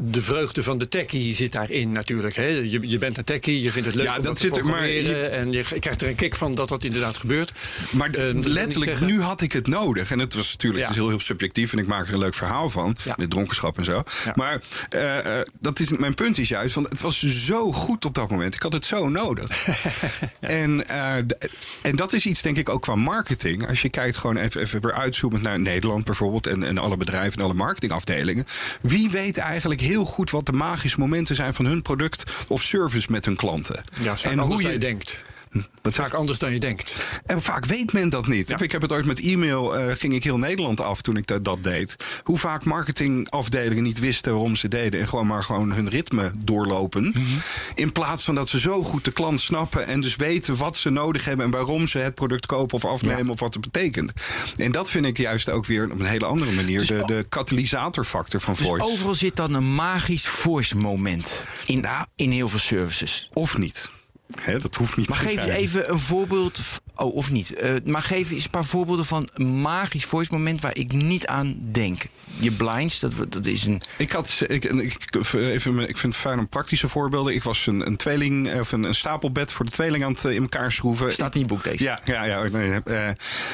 de 0.01 0.21
vreugde 0.21 0.63
van 0.63 0.77
de 0.77 0.87
techie 0.87 1.33
zit 1.33 1.51
daarin 1.51 1.91
natuurlijk. 1.91 2.35
Hè? 2.35 2.45
Je, 2.47 2.79
je 2.89 2.97
bent 2.97 3.17
een 3.17 3.23
techie, 3.23 3.61
je 3.61 3.71
vindt 3.71 3.87
het 3.87 3.95
leuk 3.95 4.05
Ja, 4.05 4.11
om 4.11 4.23
dat 4.23 4.25
dat 4.25 4.35
te 4.35 4.41
zit 4.41 4.57
er, 4.57 4.65
maar. 4.65 4.83
En 4.83 5.51
je 5.51 5.63
krijgt 5.79 6.01
er 6.01 6.07
een 6.07 6.15
kick 6.15 6.35
van 6.35 6.55
dat 6.55 6.69
dat 6.69 6.83
inderdaad 6.83 7.17
gebeurt. 7.17 7.51
Maar 7.91 8.09
letterlijk, 8.33 8.99
nu 8.99 9.21
had 9.21 9.41
ik 9.41 9.51
het 9.51 9.67
nodig. 9.67 10.11
En 10.11 10.19
het 10.19 10.33
was 10.33 10.51
natuurlijk 10.51 10.81
Ja. 10.83 10.87
het 10.87 10.95
is 10.97 11.01
heel, 11.01 11.09
heel 11.11 11.19
subjectief. 11.19 11.71
En 11.73 11.79
ik 11.79 11.87
maak 11.87 12.07
er 12.07 12.13
een 12.13 12.19
leuk 12.19 12.33
verhaal 12.45 12.69
van. 12.69 12.95
Ja. 13.03 13.13
Met 13.17 13.29
dronkenschap 13.29 13.77
en 13.77 13.85
zo. 13.85 14.03
Ja. 14.25 14.31
Maar 14.35 14.61
eh, 14.89 15.39
eh, 15.39 15.47
dat 15.59 15.79
is, 15.79 15.89
mijn 15.89 16.13
punt 16.13 16.37
is 16.37 16.47
juist. 16.47 16.75
Want 16.75 16.89
het 16.89 17.01
was 17.01 17.19
zo 17.45 17.71
goed 17.71 18.05
op 18.05 18.13
dat 18.13 18.29
moment. 18.29 18.55
Ik 18.55 18.61
had 18.61 18.73
het 18.73 18.85
zo 18.85 19.09
nodig. 19.09 19.67
en, 20.39 20.87
eh, 20.87 21.15
en 21.81 21.95
dat 21.95 22.13
is 22.13 22.25
iets 22.25 22.41
denk 22.41 22.57
ik 22.57 22.69
ook 22.69 22.81
qua 22.81 22.95
marketing. 22.95 23.67
Als 23.67 23.81
je 23.81 23.89
kijkt 23.89 24.17
gewoon 24.17 24.37
even, 24.37 24.61
even 24.61 24.81
weer 24.81 24.93
uitzoomend 24.93 25.43
naar 25.43 25.59
Nederland 25.59 26.03
bijvoorbeeld. 26.03 26.47
En, 26.47 26.63
en 26.63 26.77
alle 26.77 26.97
bedrijven 26.97 27.39
en 27.39 27.45
alle 27.45 27.53
marketingafdelingen. 27.53 28.45
Wie 28.81 29.09
weet 29.09 29.37
eigenlijk 29.37 29.81
heel 29.81 30.05
goed 30.05 30.31
wat 30.31 30.45
de 30.45 30.51
magische 30.51 30.99
momenten 30.99 31.35
zijn 31.35 31.53
van 31.53 31.65
hun 31.65 31.81
product 31.81 32.23
of 32.47 32.61
service 32.61 33.11
met 33.11 33.25
hun 33.25 33.35
klanten. 33.35 33.83
Ja, 34.01 34.15
en 34.23 34.37
dan 34.37 34.57
je 34.57 34.77
denkt. 34.77 35.23
Wat 35.81 35.93
Vaak 35.93 36.13
anders 36.13 36.39
dan 36.39 36.53
je 36.53 36.59
denkt. 36.59 36.95
en 37.25 37.41
vaak 37.41 37.65
weet 37.65 37.93
men 37.93 38.09
dat 38.09 38.27
niet. 38.27 38.61
Ik 38.61 38.71
heb 38.71 38.81
het 38.81 38.91
ooit 38.91 39.05
met 39.05 39.19
e-mail, 39.19 39.77
eh, 39.77 39.95
ging 39.95 40.13
ik 40.13 40.23
heel 40.23 40.37
Nederland 40.37 40.81
af 40.81 41.01
toen 41.01 41.17
ik 41.17 41.27
dat, 41.27 41.45
dat 41.45 41.63
deed. 41.63 41.95
Hoe 42.23 42.37
vaak 42.37 42.63
marketingafdelingen 42.65 43.83
niet 43.83 43.99
wisten 43.99 44.31
waarom 44.31 44.55
ze 44.55 44.67
deden. 44.67 44.99
En 44.99 45.07
gewoon 45.07 45.27
maar 45.27 45.43
gewoon 45.43 45.71
hun 45.71 45.89
ritme 45.89 46.31
doorlopen. 46.35 47.03
Mhm. 47.03 47.21
In 47.75 47.91
plaats 47.91 48.23
van 48.23 48.35
dat 48.35 48.49
ze 48.49 48.59
zo 48.59 48.83
goed 48.83 49.05
de 49.05 49.11
klant 49.11 49.39
snappen. 49.39 49.87
En 49.87 50.01
dus 50.01 50.15
weten 50.15 50.57
wat 50.57 50.77
ze 50.77 50.89
nodig 50.89 51.25
hebben. 51.25 51.45
En 51.45 51.51
waarom 51.51 51.87
ze 51.87 51.97
het 51.97 52.15
product 52.15 52.45
kopen 52.45 52.75
of 52.75 52.85
afnemen. 52.85 53.29
Of 53.29 53.39
wat 53.39 53.53
het 53.53 53.71
betekent. 53.71 54.13
En 54.57 54.71
dat 54.71 54.89
vind 54.89 55.05
ik 55.05 55.17
juist 55.17 55.49
ook 55.49 55.65
weer 55.65 55.91
op 55.91 55.99
een 55.99 56.05
hele 56.05 56.25
andere 56.25 56.51
manier. 56.51 56.85
de, 56.87 57.03
de 57.05 57.25
katalysatorfactor 57.29 58.39
van 58.39 58.53
Dus 58.53 58.65
voice. 58.65 58.85
overal 58.85 59.15
zit 59.15 59.35
dan 59.35 59.53
een 59.53 59.75
magisch 59.75 60.27
voice 60.27 60.77
moment 60.77 61.45
in, 61.65 61.85
in 62.15 62.31
heel 62.31 62.47
veel 62.47 62.59
services. 62.59 63.27
Of 63.33 63.57
niet. 63.57 63.89
Dat 64.61 64.75
hoeft 64.75 64.97
niet 64.97 65.09
Maar 65.09 65.17
te 65.17 65.27
geef 65.27 65.45
je 65.45 65.51
even 65.51 65.91
een 65.91 65.99
voorbeeld. 65.99 66.81
Oh, 66.95 67.15
of 67.15 67.31
niet. 67.31 67.53
Eh, 67.53 67.73
maar 67.85 68.01
geef 68.01 68.31
eens 68.31 68.43
een 68.43 68.49
paar 68.49 68.65
voorbeelden 68.65 69.05
van 69.05 69.29
een 69.33 69.61
magisch 69.61 70.05
voice 70.05 70.31
moment 70.31 70.61
waar 70.61 70.77
ik 70.77 70.91
niet 70.91 71.27
aan 71.27 71.57
denk. 71.71 72.03
Je 72.39 72.51
blinds, 72.51 72.99
dat, 72.99 73.11
dat 73.29 73.45
is 73.45 73.65
een. 73.65 73.81
Ik, 73.97 74.11
had, 74.11 74.43
ik, 74.47 74.65
ik, 74.65 75.15
even, 75.33 75.89
ik 75.89 75.97
vind 75.97 76.13
het 76.13 76.21
fijn 76.21 76.39
om 76.39 76.47
praktische 76.47 76.87
voorbeelden. 76.87 77.33
Ik 77.33 77.43
was 77.43 77.67
een, 77.67 77.87
een 77.87 77.97
tweeling, 77.97 78.59
of 78.59 78.71
een, 78.71 78.83
een 78.83 78.95
stapelbed 78.95 79.51
voor 79.51 79.65
de 79.65 79.71
tweeling 79.71 80.03
aan 80.03 80.11
het 80.11 80.25
eh, 80.25 80.35
in 80.35 80.41
elkaar 80.41 80.71
schroeven. 80.71 81.11
Staat 81.11 81.35
in 81.35 81.41
je 81.41 81.47
boek 81.47 81.63
deze. 81.63 81.83
Ja, 81.83 81.99
ja, 82.03 82.23
ja. 82.23 82.47
nee, 82.51 82.81
eh, 82.83 83.07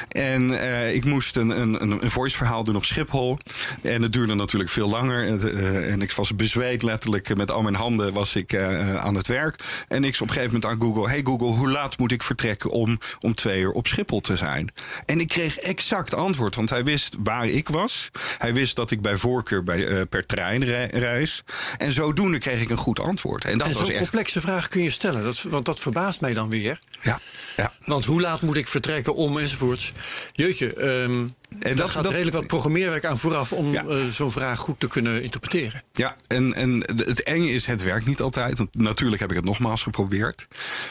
en 0.09 0.59
eh, 0.59 0.95
ik 0.95 1.05
moest 1.05 1.35
een, 1.35 1.49
een, 1.49 1.81
een 1.81 2.11
voice 2.11 2.37
verhaal 2.37 2.63
doen 2.63 2.75
op 2.75 2.85
Schiphol. 2.85 3.37
En 3.81 4.01
het 4.01 4.13
duurde 4.13 4.35
natuurlijk 4.35 4.69
veel 4.69 4.89
langer. 4.89 5.27
En, 5.27 5.91
en 5.91 6.01
ik 6.01 6.11
was 6.11 6.35
bezweet 6.35 6.83
letterlijk. 6.83 7.35
Met 7.35 7.51
al 7.51 7.61
mijn 7.61 7.75
handen 7.75 8.13
was 8.13 8.35
ik 8.35 8.55
aan 8.95 9.15
het 9.15 9.27
werk. 9.27 9.63
En 9.87 10.03
ik 10.03 10.15
op 10.15 10.21
een 10.21 10.33
gegeven 10.33 10.53
moment 10.53 10.71
aan 10.71 10.81
Google. 10.81 11.09
Hey 11.09 11.21
Google, 11.23 11.47
hoe 11.47 11.69
laat 11.69 11.97
moet 11.97 12.11
ik 12.11 12.23
vertrekken 12.23 12.69
om, 12.69 12.99
om 13.19 13.33
twee 13.33 13.61
uur 13.61 13.71
op 13.71 13.87
Schiphol 13.87 14.19
te 14.19 14.37
zijn? 14.37 14.71
En 15.05 15.19
ik 15.19 15.27
kreeg 15.27 15.57
exact 15.57 16.13
antwoord. 16.13 16.55
Want 16.55 16.69
hij 16.69 16.83
wist 16.83 17.15
waar 17.23 17.47
ik 17.47 17.69
was. 17.69 18.09
Hij 18.37 18.53
wist 18.53 18.66
dat 18.73 18.91
ik 18.91 19.01
bij 19.01 19.15
voorkeur 19.17 19.63
bij, 19.63 19.87
eh, 19.87 20.01
per 20.09 20.25
trein 20.25 20.63
re- 20.65 20.87
reis. 20.91 21.43
En 21.77 21.91
zodoende 21.91 22.37
kreeg 22.37 22.61
ik 22.61 22.69
een 22.69 22.77
goed 22.77 22.99
antwoord. 22.99 23.45
En 23.45 23.57
dat 23.57 23.67
en 23.67 23.73
zo'n 23.73 23.89
echt... 23.89 23.97
complexe 23.97 24.41
vraag 24.41 24.67
kun 24.67 24.83
je 24.83 24.89
stellen. 24.91 25.23
Dat, 25.23 25.41
want 25.41 25.65
dat 25.65 25.79
verbaast 25.79 26.21
mij 26.21 26.33
dan 26.33 26.49
weer. 26.49 26.79
Ja, 27.01 27.19
ja. 27.55 27.73
Want 27.85 28.05
hoe 28.05 28.21
laat 28.21 28.41
moet 28.41 28.55
ik 28.57 28.67
vertrekken 28.67 29.15
om 29.15 29.37
enzovoorts. 29.37 29.91
Jeetje, 30.31 30.73
ehm, 30.73 31.27
En 31.59 31.75
Daar 31.75 31.89
gaat 31.89 32.05
redelijk 32.09 32.35
wat 32.35 32.47
programmeerwerk 32.47 33.05
aan 33.05 33.17
vooraf 33.17 33.53
om 33.53 33.71
Ja. 33.71 33.83
eh, 33.85 34.05
zo'n 34.07 34.31
vraag 34.31 34.59
goed 34.59 34.79
te 34.79 34.87
kunnen 34.87 35.23
interpreteren. 35.23 35.83
Ja, 35.91 36.15
en, 36.27 36.53
en 36.53 36.83
het 36.95 37.23
enge 37.23 37.49
is, 37.49 37.65
het 37.65 37.83
werkt 37.83 38.05
niet 38.05 38.21
altijd. 38.21 38.57
Want 38.57 38.75
natuurlijk 38.75 39.21
heb 39.21 39.29
ik 39.29 39.35
het 39.35 39.45
nogmaals 39.45 39.83
geprobeerd. 39.83 40.47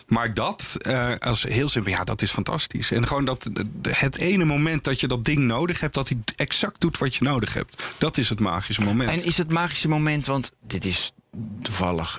Maar 0.07 0.35
dat, 0.35 0.77
eh, 0.79 1.13
als 1.19 1.43
heel 1.43 1.69
simpel, 1.69 1.93
ja, 1.93 2.05
dat 2.05 2.23
is 2.23 2.31
fantastisch. 2.31 2.91
En 2.91 3.07
gewoon 3.07 3.25
dat 3.25 3.51
het 3.89 4.17
ene 4.17 4.45
moment 4.45 4.85
dat 4.85 5.01
je 5.01 5.09
dat 5.09 5.25
ding 5.25 5.39
nodig 5.39 5.81
hebt, 5.81 5.95
dat 5.95 6.09
hij 6.09 6.19
exact 6.37 6.81
doet 6.81 6.99
wat 6.99 7.15
je 7.15 7.25
nodig 7.25 7.55
hebt. 7.55 7.83
Dat 7.99 8.17
is 8.19 8.29
het 8.29 8.41
magische 8.41 8.83
moment. 8.83 9.11
En 9.11 9.25
is 9.25 9.37
het 9.37 9.51
magische 9.51 9.89
moment, 9.89 10.27
want 10.27 10.53
dit 10.67 10.85
is 10.85 11.13
toevallig 11.62 12.19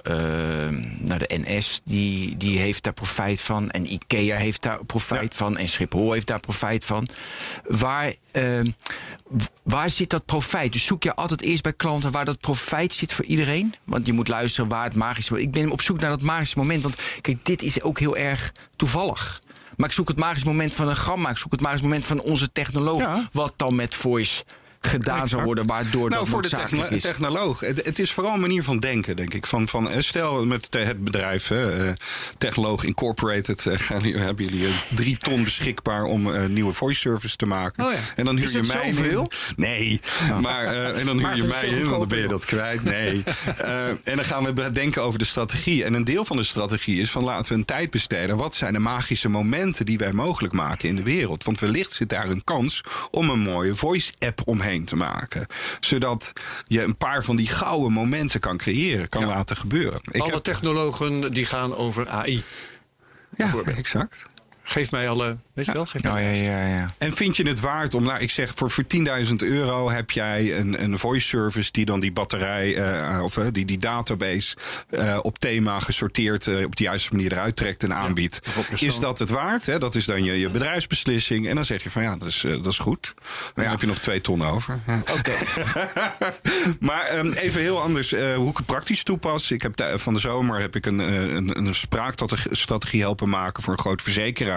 nou, 0.99 1.17
de 1.17 1.39
NS, 1.45 1.81
die, 1.83 2.37
die 2.37 2.57
heeft 2.59 2.83
daar 2.83 2.93
profijt 2.93 3.41
van. 3.41 3.71
En 3.71 3.93
IKEA 3.93 4.35
heeft 4.35 4.61
daar 4.61 4.85
profijt 4.85 5.35
van. 5.35 5.57
En 5.57 5.67
Schiphol 5.69 6.11
heeft 6.11 6.27
daar 6.27 6.39
profijt 6.39 6.85
van. 6.85 7.07
Waar, 7.67 8.13
eh, 8.31 8.59
w- 9.27 9.43
waar 9.63 9.89
zit 9.89 10.09
dat 10.09 10.25
profijt? 10.25 10.71
Dus 10.71 10.85
zoek 10.85 11.03
je 11.03 11.15
altijd 11.15 11.41
eerst 11.41 11.63
bij 11.63 11.73
klanten 11.73 12.11
waar 12.11 12.25
dat 12.25 12.39
profijt 12.39 12.93
zit 12.93 13.13
voor 13.13 13.25
iedereen? 13.25 13.75
Want 13.83 14.05
je 14.05 14.13
moet 14.13 14.27
luisteren 14.27 14.69
waar 14.69 14.83
het 14.83 14.95
magische... 14.95 15.41
Ik 15.41 15.51
ben 15.51 15.71
op 15.71 15.81
zoek 15.81 15.99
naar 15.99 16.09
dat 16.09 16.21
magische 16.21 16.57
moment. 16.57 16.83
Want 16.83 16.95
kijk, 17.21 17.45
dit 17.45 17.63
is 17.63 17.81
ook 17.81 17.99
heel 17.99 18.17
erg 18.17 18.51
toevallig. 18.75 19.41
Maar 19.77 19.87
ik 19.89 19.95
zoek 19.95 20.07
het 20.07 20.19
magische 20.19 20.47
moment 20.47 20.75
van 20.75 20.87
een 20.87 20.95
gamma. 20.95 21.29
Ik 21.29 21.37
zoek 21.37 21.51
het 21.51 21.61
magische 21.61 21.83
moment 21.85 22.05
van 22.05 22.21
onze 22.21 22.51
technoloog. 22.51 22.99
Ja. 23.01 23.27
Wat 23.31 23.53
dan 23.55 23.75
met 23.75 23.95
voice 23.95 24.43
gedaan 24.81 25.27
zou 25.27 25.43
worden, 25.43 25.65
waardoor 25.67 26.09
nou, 26.09 26.21
dat 26.21 26.29
voor 26.29 26.41
de 26.41 26.49
noodzakelijk 26.49 26.81
techno- 26.83 26.95
is. 26.97 27.03
technoloog. 27.03 27.59
Het, 27.59 27.85
het 27.85 27.99
is 27.99 28.11
vooral 28.11 28.33
een 28.33 28.39
manier 28.39 28.63
van 28.63 28.79
denken, 28.79 29.15
denk 29.15 29.33
ik. 29.33 29.45
Van, 29.45 29.67
van, 29.67 29.89
eh, 29.89 30.01
stel 30.01 30.45
met 30.45 30.67
het 30.69 31.03
bedrijf 31.03 31.47
hè, 31.47 31.87
eh, 31.87 31.93
Technoloog 32.37 32.83
Incorporated... 32.83 33.65
eh, 33.65 33.79
gaan 33.79 34.03
hebben 34.03 34.45
jullie 34.45 34.73
drie 34.95 35.17
ton 35.17 35.43
beschikbaar 35.43 36.03
om 36.03 36.27
een 36.27 36.53
nieuwe 36.53 36.73
voice 36.73 36.99
service 36.99 37.35
te 37.35 37.45
maken. 37.45 37.85
Oh 37.85 37.91
ja. 37.91 37.97
En 38.15 38.25
dan 38.25 38.35
huur 38.35 38.45
Is 38.45 38.51
je 38.51 38.57
dat 38.61 38.67
mij 38.67 38.91
zoveel? 38.91 39.21
in. 39.21 39.53
Nee, 39.55 40.01
maar 40.41 40.65
eh, 40.65 40.99
en 40.99 41.05
dan 41.05 41.17
huur 41.19 41.35
je 41.35 41.43
mij 41.43 41.59
veel 41.59 41.69
in, 41.71 41.85
want 41.87 41.99
dan 41.99 42.07
ben 42.07 42.19
je 42.19 42.27
dat 42.27 42.45
kwijt. 42.45 42.83
Nee. 42.83 43.23
Eh, 43.57 43.87
en 43.87 44.15
dan 44.15 44.23
gaan 44.25 44.43
we 44.43 44.53
bedenken 44.53 45.01
over 45.01 45.19
de 45.19 45.25
strategie. 45.25 45.83
En 45.83 45.93
een 45.93 46.03
deel 46.03 46.25
van 46.25 46.37
de 46.37 46.43
strategie 46.43 47.01
is 47.01 47.11
van 47.11 47.23
laten 47.23 47.51
we 47.53 47.59
een 47.59 47.65
tijd 47.65 47.89
besteden. 47.89 48.37
Wat 48.37 48.55
zijn 48.55 48.73
de 48.73 48.79
magische 48.79 49.29
momenten 49.29 49.85
die 49.85 49.97
wij 49.97 50.13
mogelijk 50.13 50.53
maken 50.53 50.89
in 50.89 50.95
de 50.95 51.03
wereld? 51.03 51.43
Want 51.43 51.59
wellicht 51.59 51.91
zit 51.91 52.09
daar 52.09 52.29
een 52.29 52.43
kans 52.43 52.83
om 53.11 53.29
een 53.29 53.39
mooie 53.39 53.75
voice-app 53.75 54.41
omheen 54.45 54.66
te 54.85 54.95
maken. 54.95 55.45
Zodat 55.79 56.33
je 56.65 56.81
een 56.83 56.97
paar 56.97 57.23
van 57.23 57.35
die 57.35 57.47
gouden 57.47 57.91
momenten 57.91 58.39
kan 58.39 58.57
creëren, 58.57 59.09
kan 59.09 59.25
laten 59.25 59.55
gebeuren. 59.57 59.99
Ik 60.11 60.21
Alle 60.21 60.31
heb- 60.33 60.43
technologen 60.43 61.31
die 61.33 61.45
gaan 61.45 61.75
over 61.75 62.09
AI. 62.09 62.43
ja, 63.35 63.53
exact. 63.65 64.21
Geef 64.69 64.91
mij 64.91 65.09
alle, 65.09 65.37
weet 65.53 65.65
je 65.65 65.71
wel? 65.71 65.85
Geef 65.85 66.03
mij 66.03 66.23
Ja, 66.23 66.29
ja, 66.29 66.59
ja, 66.61 66.67
ja. 66.77 66.89
En 66.97 67.13
vind 67.13 67.37
je 67.37 67.47
het 67.47 67.59
waard 67.59 67.93
om, 67.93 68.03
nou, 68.03 68.19
ik 68.19 68.31
zeg 68.31 68.51
voor, 68.55 68.71
voor 68.71 68.83
10.000 69.27 69.35
euro 69.37 69.89
heb 69.89 70.11
jij 70.11 70.57
een, 70.59 70.83
een 70.83 70.97
voice 70.97 71.27
service 71.27 71.71
die 71.71 71.85
dan 71.85 71.99
die 71.99 72.11
batterij 72.11 72.75
eh, 72.75 73.23
of 73.23 73.37
eh, 73.37 73.45
die, 73.51 73.65
die 73.65 73.77
database 73.77 74.55
eh, 74.89 75.19
op 75.21 75.39
thema 75.39 75.79
gesorteerd 75.79 76.47
eh, 76.47 76.63
op 76.65 76.75
de 76.75 76.83
juiste 76.83 77.09
manier 77.15 77.31
eruit 77.31 77.55
trekt 77.55 77.83
en 77.83 77.95
aanbiedt. 77.95 78.39
is 78.79 78.99
dat 78.99 79.19
het 79.19 79.29
waard? 79.29 79.65
Hè? 79.65 79.77
Dat 79.79 79.95
is 79.95 80.05
dan 80.05 80.23
je, 80.23 80.39
je 80.39 80.49
bedrijfsbeslissing. 80.49 81.47
En 81.47 81.55
dan 81.55 81.65
zeg 81.65 81.83
je 81.83 81.89
van 81.89 82.01
ja, 82.03 82.15
dat 82.17 82.27
is, 82.27 82.41
dat 82.41 82.65
is 82.65 82.77
goed. 82.79 83.13
Dan 83.53 83.63
Ja. 83.63 83.69
heb 83.71 83.81
je 83.81 83.87
nog 83.87 83.97
twee 83.99 84.21
ton 84.21 84.43
over. 84.45 84.79
Ja. 84.87 85.01
Oké. 85.17 85.31
maar 86.87 87.05
ehm, 87.05 87.31
even 87.31 87.61
heel 87.61 87.81
anders 87.81 88.13
eh, 88.13 88.35
hoe 88.35 88.49
ik 88.49 88.57
het 88.57 88.65
praktisch 88.65 89.03
toepas. 89.03 89.51
Ik 89.51 89.61
heb 89.61 89.91
van 89.95 90.13
de 90.13 90.19
zomer 90.19 90.59
heb 90.59 90.75
ik 90.75 90.85
een, 90.85 90.99
een, 90.99 91.57
een 91.57 91.75
spraakstrategie 91.75 93.01
helpen 93.01 93.29
maken 93.29 93.63
voor 93.63 93.73
een 93.73 93.79
groot 93.79 94.01
verzekeraar. 94.01 94.55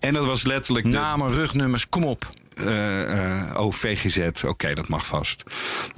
En 0.00 0.12
dat 0.12 0.26
was 0.26 0.44
letterlijk 0.44 0.84
de, 0.90 0.98
Namen, 0.98 1.30
rugnummers, 1.34 1.88
kom 1.88 2.04
op. 2.04 2.30
eh, 2.54 3.40
eh, 3.48 3.56
oh, 3.56 3.72
VGZ, 3.72 4.42
oké, 4.44 4.74
dat 4.74 4.88
mag 4.88 5.06
vast. 5.06 5.42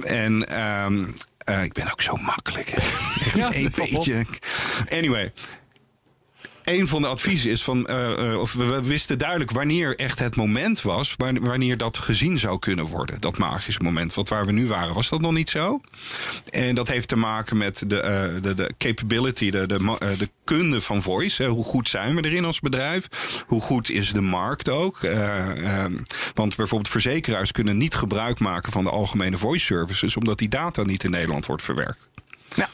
En 0.05 0.49
ehm, 0.49 1.05
eh, 1.39 1.63
ik 1.65 1.73
ben 1.73 1.91
ook 1.91 2.03
zo 2.03 2.17
makkelijk. 2.17 2.69
Echt 3.25 3.35
Ja, 3.35 3.51
top, 3.51 3.89
beetje. 3.91 4.25
Anyway. 4.91 5.33
Een 6.67 6.89
van 6.89 7.03
de 7.03 7.09
adviezen 7.09 7.51
is 7.51 7.63
van, 7.65 7.87
eh, 7.87 8.33
eh, 8.33 8.41
of 8.41 8.53
we, 8.53 8.83
wisten 8.85 9.19
duidelijk 9.19 9.51
wanneer 9.51 9.97
echt 9.99 10.19
het 10.19 10.37
moment 10.37 10.83
was, 10.83 11.15
wan- 11.17 11.41
wanneer 11.41 11.77
dat 11.77 11.99
gezien 11.99 12.39
zou 12.39 12.59
kunnen 12.59 12.85
worden, 12.85 13.21
dat 13.21 13.39
magische 13.39 13.83
moment. 13.83 14.15
Want 14.15 14.29
waar 14.29 14.47
we 14.47 14.53
nu 14.53 14.67
waren, 14.67 14.95
was 14.95 15.09
dat 15.09 15.21
nog 15.21 15.33
niet 15.33 15.49
zo. 15.51 15.81
En 16.51 16.75
dat 16.75 16.89
heeft 16.89 17.09
te 17.09 17.17
maken 17.17 17.57
met 17.57 17.83
de, 17.87 18.01
eh, 18.01 18.43
de, 18.43 18.55
de 18.55 18.71
capability, 18.79 19.51
de, 19.51 19.67
de, 19.67 19.97
de 20.19 20.31
kunde 20.45 20.81
van 20.81 21.03
voice. 21.03 21.45
Hoe 21.45 21.65
goed 21.65 21.89
zijn 21.89 22.15
we 22.15 22.25
erin 22.25 22.45
als 22.45 22.61
bedrijf? 22.61 23.09
Hoe 23.47 23.61
goed 23.61 23.91
is 23.91 24.13
de 24.13 24.21
markt 24.21 24.69
ook? 24.69 25.03
Eh, 25.03 25.83
ehm, 25.85 25.97
want 26.35 26.57
bijvoorbeeld 26.57 26.91
verzekeraars 26.91 27.53
kunnen 27.53 27.77
niet 27.77 27.95
gebruik 27.95 28.39
maken 28.39 28.73
van 28.73 28.85
de 28.85 28.91
algemene 28.91 29.37
voice 29.37 29.65
services, 29.65 30.17
omdat 30.17 30.39
die 30.39 30.49
data 30.49 30.83
niet 30.83 31.05
in 31.05 31.11
Nederland 31.11 31.47
wordt 31.47 31.63
verwerkt. 31.63 32.09
Ja, 32.55 32.69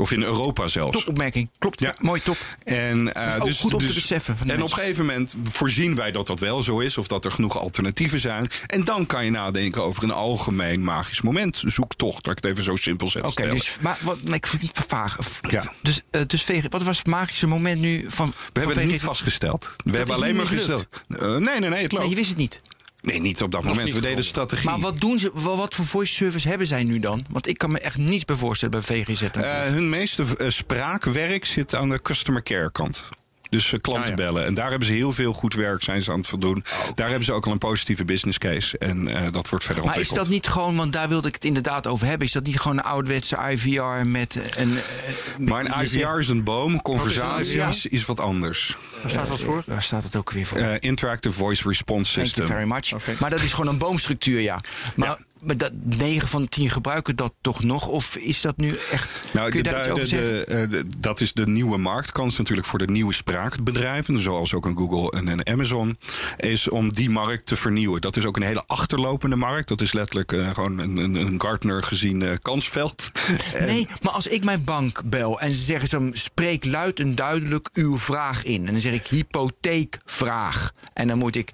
Of 0.00 0.12
in 0.12 0.22
Europa 0.22 0.68
zelfs. 0.68 0.96
topopmerking. 0.96 1.48
Klopt. 1.58 1.80
Ja. 1.80 1.94
Mooi, 1.98 2.20
top. 2.20 2.36
En, 2.64 3.12
eh, 3.14 3.42
ook 3.42 3.54
goed 3.54 3.74
om 3.74 3.80
te 3.80 3.92
beseffen 3.92 4.36
van 4.36 4.46
de 4.46 4.52
en 4.52 4.62
op 4.62 4.68
een 4.68 4.74
gegeven 4.74 5.06
moment 5.06 5.36
voorzien 5.52 5.94
wij 5.94 6.10
dat 6.10 6.26
dat 6.26 6.40
wel 6.40 6.62
zo 6.62 6.78
is, 6.78 6.98
of 6.98 7.06
dat 7.06 7.24
er 7.24 7.32
genoeg 7.32 7.58
alternatieven 7.58 8.20
zijn. 8.20 8.48
En 8.66 8.84
dan 8.84 9.06
kan 9.06 9.24
je 9.24 9.30
nadenken 9.30 9.82
over 9.82 10.02
een 10.02 10.10
algemeen 10.10 10.84
magisch 10.84 11.20
moment. 11.20 11.62
Zoektocht, 11.66 12.26
laat 12.26 12.36
ik 12.36 12.42
het 12.42 12.52
even 12.52 12.64
zo 12.64 12.76
simpel 12.76 13.08
zetten. 13.08 13.30
Oké, 13.30 13.50
dus 13.50 13.76
maar, 13.80 13.98
wat, 14.00 14.24
maar 14.24 14.36
ik 14.36 14.46
vind 14.46 14.62
het 14.62 14.70
vervagen. 14.74 15.24
Ja. 15.50 15.72
Dus, 15.82 16.02
eh, 16.10 16.22
dus 16.26 16.46
wat 16.68 16.82
was 16.82 16.98
het 16.98 17.06
magische 17.06 17.46
moment 17.46 17.80
nu 17.80 18.06
van. 18.08 18.28
We 18.28 18.34
van 18.34 18.62
hebben 18.62 18.78
het 18.78 18.90
niet 18.90 19.00
vastgesteld. 19.00 19.70
We 19.84 19.96
hebben 19.96 20.14
alleen 20.14 20.36
maar 20.36 20.50
niet 20.50 20.58
gesteld. 20.58 20.86
Eh, 21.08 21.18
nee, 21.20 21.60
nee, 21.60 21.70
nee, 21.70 21.82
het 21.82 21.92
loopt. 21.92 22.02
Nee, 22.02 22.10
je 22.10 22.16
wist 22.16 22.28
het 22.28 22.38
niet. 22.38 22.60
Nee, 23.00 23.20
niet 23.20 23.42
op 23.42 23.50
dat 23.50 23.64
moment. 23.64 23.78
We 23.78 23.84
deden 23.84 24.00
gevonden. 24.00 24.24
strategie. 24.24 24.70
Maar 24.70 24.78
wat 24.78 25.00
doen 25.00 25.18
ze? 25.18 25.30
Wat, 25.34 25.56
wat 25.56 25.74
voor 25.74 25.84
voice 25.84 26.14
service 26.14 26.48
hebben 26.48 26.66
zij 26.66 26.82
nu 26.84 26.98
dan? 26.98 27.24
Want 27.28 27.46
ik 27.46 27.58
kan 27.58 27.72
me 27.72 27.78
echt 27.78 27.96
niets 27.96 28.24
bij 28.24 28.36
voorstellen 28.36 28.80
bij 28.80 29.04
VGZ. 29.04 29.22
Eh, 29.22 29.62
hun 29.62 29.88
meeste 29.88 30.24
eh, 30.36 30.50
spraakwerk 30.50 31.44
zit 31.44 31.74
aan 31.74 31.88
de 31.88 32.02
customer 32.02 32.42
care 32.42 32.72
kant. 32.72 33.04
Dus 33.50 33.72
eh, 33.72 33.80
klanten 33.80 34.02
Ah, 34.12 34.18
ja. 34.18 34.24
bellen. 34.24 34.46
En 34.46 34.54
daar 34.54 34.70
hebben 34.70 34.86
ze 34.88 34.94
heel 34.94 35.12
veel 35.12 35.32
goed 35.32 35.54
werk 35.54 35.82
zijn 35.82 36.02
ze 36.02 36.12
aan 36.12 36.18
het 36.18 36.26
voldoen. 36.26 36.64
Daar 36.94 37.06
hebben 37.08 37.24
ze 37.24 37.32
ook 37.32 37.46
al 37.46 37.52
een 37.52 37.58
positieve 37.58 38.04
business 38.04 38.38
case. 38.38 38.78
En 38.78 39.08
eh, 39.08 39.32
dat 39.32 39.48
wordt 39.48 39.64
verder 39.64 39.84
maar 39.84 39.92
is 39.92 39.98
ontwikkeld. 39.98 40.14
dat 40.18 40.28
niet 40.28 40.46
gewoon, 40.46 40.76
want 40.76 40.92
daar 40.92 41.08
wilde 41.08 41.28
ik 41.28 41.34
het 41.34 41.44
inderdaad 41.44 41.86
over 41.86 42.06
hebben. 42.06 42.26
Is 42.26 42.32
dat 42.32 42.44
niet 42.46 42.60
gewoon 42.60 42.78
een 42.78 42.84
ouderwetse 42.84 43.36
IVR 43.50 44.08
met 44.08 44.38
een. 44.56 44.76
eh, 44.76 45.46
Maar 45.48 45.64
een 45.64 45.84
IVR 45.84 46.18
is 46.18 46.28
een 46.28 46.44
boom. 46.44 46.72
Wat 46.72 46.82
Conversatie 46.82 47.62
is 47.90 48.04
wat 48.04 48.20
anders. 48.20 48.76
Waar 49.02 49.10
staat 49.10 49.28
dat 49.28 49.40
voor? 49.40 49.62
Daar 49.66 49.82
staat 49.82 50.02
het 50.02 50.16
ook 50.16 50.30
weer 50.30 50.44
voor. 50.46 50.58
Eh, 50.58 50.74
interactive 50.78 51.34
Voice 51.36 51.68
Response 51.68 52.12
Thank 52.14 52.26
you 52.26 52.26
System. 52.26 52.56
very 52.56 52.96
much. 53.04 53.18
Maar 53.20 53.30
dat 53.30 53.40
is 53.42 53.52
gewoon 53.52 53.72
een 53.72 53.78
boomstructuur, 53.78 54.40
ja. 54.40 54.60
Maar, 54.94 55.18
maar 55.44 55.56
dat, 55.56 55.72
9 55.84 56.28
van 56.28 56.42
de 56.42 56.48
10 56.48 56.70
gebruiken 56.70 57.16
dat 57.16 57.32
toch 57.40 57.62
nog? 57.64 57.86
Of 57.86 58.16
is 58.16 58.40
dat 58.40 58.56
nu 58.56 58.76
echt. 58.90 59.10
Nou, 59.32 59.48
kun 59.50 59.56
je 59.58 59.62
de- 59.64 59.70
daar 59.70 59.78
iets 59.78 59.88
de- 59.88 59.92
over 59.94 60.04
de- 60.04 60.08
zeggen? 60.16 60.46
de- 60.46 60.54
eh, 60.54 60.70
de- 60.70 60.84
dat 60.98 61.20
is 61.20 61.32
de 61.32 61.46
nieuwe 61.46 61.78
marktkans 61.78 62.38
natuurlijk 62.38 62.66
voor 62.66 62.78
de 62.78 62.86
nieuwe 62.92 63.12
spraakbedrijven, 63.14 64.18
zoals 64.18 64.54
ook 64.54 64.66
een 64.66 64.76
Google 64.76 65.18
en 65.18 65.26
een 65.26 65.46
Amazon, 65.48 65.96
is 66.36 66.68
om 66.68 66.92
die 66.92 67.10
markt 67.10 67.46
te 67.46 67.56
vernieuwen. 67.56 68.00
Dat 68.00 68.16
is 68.16 68.24
ook 68.24 68.36
een 68.36 68.42
hele 68.42 68.62
achterlopende 68.66 69.36
markt. 69.36 69.68
Dat 69.68 69.80
is 69.80 69.92
letterlijk 69.92 70.32
eh, 70.32 70.50
gewoon 70.50 70.78
een, 70.78 70.96
een, 70.96 71.14
een 71.14 71.40
Gartner 71.40 71.82
gezien 71.82 72.22
eh, 72.22 72.30
kansveld. 72.42 73.10
Nee, 73.58 73.88
maar 74.02 74.12
als 74.12 74.26
ik 74.26 74.44
mijn 74.44 74.64
bank 74.64 75.02
bel 75.04 75.40
en 75.40 75.52
ze 75.52 75.64
zeggen 75.64 75.88
zo, 75.88 76.08
spreek 76.12 76.64
luid 76.64 77.00
en 77.00 77.14
duidelijk 77.14 77.68
uw 77.72 77.98
vraag 77.98 78.44
in. 78.44 78.66
En 78.66 78.72
dan 78.72 78.80
zeg 78.80 78.92
ik 78.92 79.06
hypotheekvraag. 79.06 80.72
En 80.94 81.08
dan 81.08 81.18
moet 81.18 81.36
ik. 81.36 81.50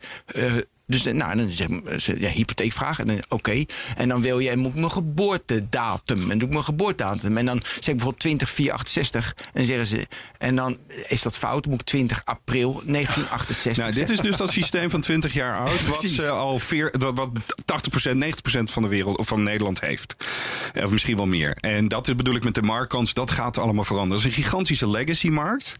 Dus 0.86 1.06
eh, 1.06 1.14
nou, 1.14 1.36
dan 1.36 1.48
zeg 1.50 1.68
ik 1.68 2.00
ze- 2.00 2.20
ja, 2.20 2.28
hypotheekvraag. 2.28 2.98
En 2.98 3.06
dan 3.06 3.22
oké. 3.28 3.64
En 3.96 4.08
dan 4.08 4.20
wil 4.22 4.38
je, 4.38 4.50
en 4.50 4.58
moet 4.58 4.70
ik 4.72 4.78
mijn 4.78 4.90
geboortedatum. 4.90 6.20
En 6.22 6.28
dan 6.28 6.38
doe 6.38 6.46
ik 6.46 6.52
mijn 6.52 6.64
geboortedatum. 6.64 7.36
En 7.36 7.46
dan 7.46 7.60
zeg 7.62 7.76
ik 7.76 7.84
bijvoorbeeld 7.84 8.20
20 8.20 8.50
468. 8.50 9.34
En 9.36 9.44
dan 9.52 9.64
zeggen 9.64 9.86
ze. 9.86 10.06
En 10.38 10.56
dan 10.56 10.78
is 11.08 11.22
dat 11.22 11.38
fout. 11.38 11.62
Dan 11.62 11.70
moet 11.72 11.80
ik 11.80 11.86
20 11.86 12.22
april 12.24 12.72
1968. 12.86 13.76
Nou, 13.84 13.92
dit 13.96 14.10
is 14.10 14.18
dus 14.20 14.36
dat 14.36 14.50
systeem 14.50 14.90
van 14.90 15.00
20 15.00 15.32
jaar 15.32 15.58
oud, 15.58 15.86
wat, 15.86 16.00
ze 16.02 16.28
al 16.28 16.58
veer, 16.58 16.94
wat, 16.98 17.14
wat 17.14 17.30
80%, 18.10 18.14
90% 18.14 18.62
van 18.62 18.82
de 18.82 18.88
wereld 18.88 19.18
of 19.18 19.26
van 19.26 19.42
Nederland 19.42 19.80
heeft. 19.80 20.14
Of 20.82 20.90
misschien 20.90 21.16
wel 21.16 21.26
meer. 21.26 21.52
En 21.60 21.88
dat 21.88 22.16
bedoel 22.16 22.34
ik 22.34 22.44
met 22.44 22.54
de 22.54 22.62
marktkans, 22.62 23.14
dat 23.14 23.30
gaat 23.30 23.58
allemaal 23.58 23.84
veranderen. 23.84 24.22
Dat 24.22 24.30
is 24.30 24.36
een 24.36 24.42
gigantische 24.42 24.90
legacy-markt. 24.90 25.74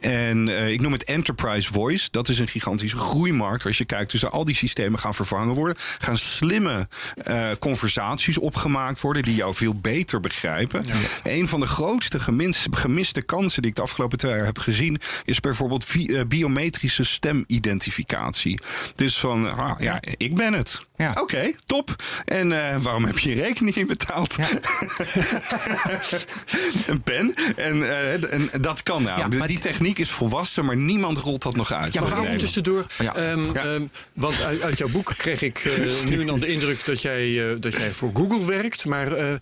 En 0.00 0.48
eh, 0.48 0.70
ik 0.72 0.80
noem 0.80 0.92
het 0.92 1.04
Enterprise 1.04 1.72
Voice. 1.72 2.08
Dat 2.10 2.28
is 2.28 2.38
een 2.38 2.48
gigantische 2.48 2.96
groeimarkt. 2.96 3.64
Als 3.64 3.78
je 3.78 3.84
kijkt, 3.84 4.10
dus 4.12 4.24
al 4.26 4.41
die 4.44 4.54
systemen 4.54 4.98
gaan 4.98 5.14
vervangen 5.14 5.54
worden. 5.54 5.76
Gaan 5.98 6.16
slimme 6.16 6.88
eh, 7.16 7.46
conversaties 7.58 8.38
opgemaakt 8.38 9.00
worden 9.00 9.22
die 9.22 9.34
jou 9.34 9.54
veel 9.54 9.74
beter 9.74 10.20
begrijpen. 10.20 10.84
Een 11.24 11.48
van 11.48 11.60
de 11.60 11.66
grootste 11.66 12.20
gemis- 12.20 12.66
gemiste 12.70 13.22
kansen 13.22 13.62
die 13.62 13.70
ik 13.70 13.76
de 13.76 13.82
afgelopen 13.82 14.18
twee 14.18 14.32
jaar 14.36 14.44
heb 14.44 14.58
gezien, 14.58 15.00
is 15.24 15.40
bijvoorbeeld 15.40 15.86
eh, 15.94 16.20
biometrische 16.28 17.04
stemidentificatie. 17.04 18.60
Dus 18.94 19.18
van, 19.18 19.56
ah, 19.56 19.80
ja, 19.80 20.00
ik 20.16 20.34
ben 20.34 20.52
het. 20.52 20.78
Ja. 21.02 21.20
Oké, 21.20 21.52
top. 21.64 22.02
En 22.24 22.52
eh, 22.52 22.76
waarom 22.82 23.04
heb 23.04 23.18
je 23.18 23.28
je 23.28 23.42
rekening 23.42 23.74
niet 23.74 23.86
betaald? 23.86 24.34
Ja. 24.34 24.48
een 26.86 27.00
pen. 27.00 27.34
En, 27.56 27.88
eh, 27.88 28.32
en 28.32 28.50
dat 28.60 28.82
kan 28.82 29.02
nou. 29.02 29.18
Ja, 29.18 29.38
maar 29.38 29.48
die 29.48 29.58
techniek 29.58 29.98
is 29.98 30.10
volwassen, 30.10 30.64
maar 30.64 30.76
niemand 30.76 31.18
rolt 31.18 31.42
dat 31.42 31.56
nog 31.56 31.72
uit. 31.72 31.92
Ja, 31.92 32.00
maar 32.00 32.10
waarom 32.10 32.38
tussendoor. 32.38 32.86
Ehm, 32.98 33.56
ehm, 33.56 33.86
want 34.12 34.42
uit, 34.42 34.62
uit 34.62 34.78
jouw 34.78 34.88
boek 34.88 35.14
kreeg 35.16 35.42
ik 35.42 35.58
eh, 35.58 35.84
nu 36.10 36.20
en 36.20 36.26
dan 36.26 36.40
de 36.40 36.46
indruk 36.46 36.84
dat 36.84 37.02
jij, 37.02 37.56
dat 37.60 37.72
jij 37.72 37.92
voor 37.92 38.10
Google 38.14 38.44
werkt. 38.44 38.84
Maar 38.84 39.38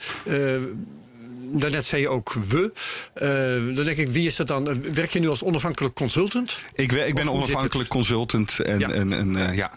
daarnet 1.53 1.85
zei 1.85 2.01
je 2.01 2.09
ook 2.09 2.33
we. 2.33 2.73
Dan 3.75 3.85
denk 3.85 3.97
ik, 3.97 4.09
wie 4.09 4.27
is 4.27 4.37
dat 4.37 4.47
dan? 4.47 4.83
Werk 4.93 5.13
je 5.13 5.21
nu 5.21 5.29
als 5.29 5.43
onafhankelijk 5.43 5.95
consultant? 5.95 6.59
Ik, 6.75 6.93
ik 6.93 7.15
ben 7.15 7.29
onafhankelijk 7.29 7.89
consultant 7.89 8.59
en, 8.59 8.79
Ja. 8.79 8.91
en, 8.91 9.13
en 9.13 9.55
ja, 9.55 9.73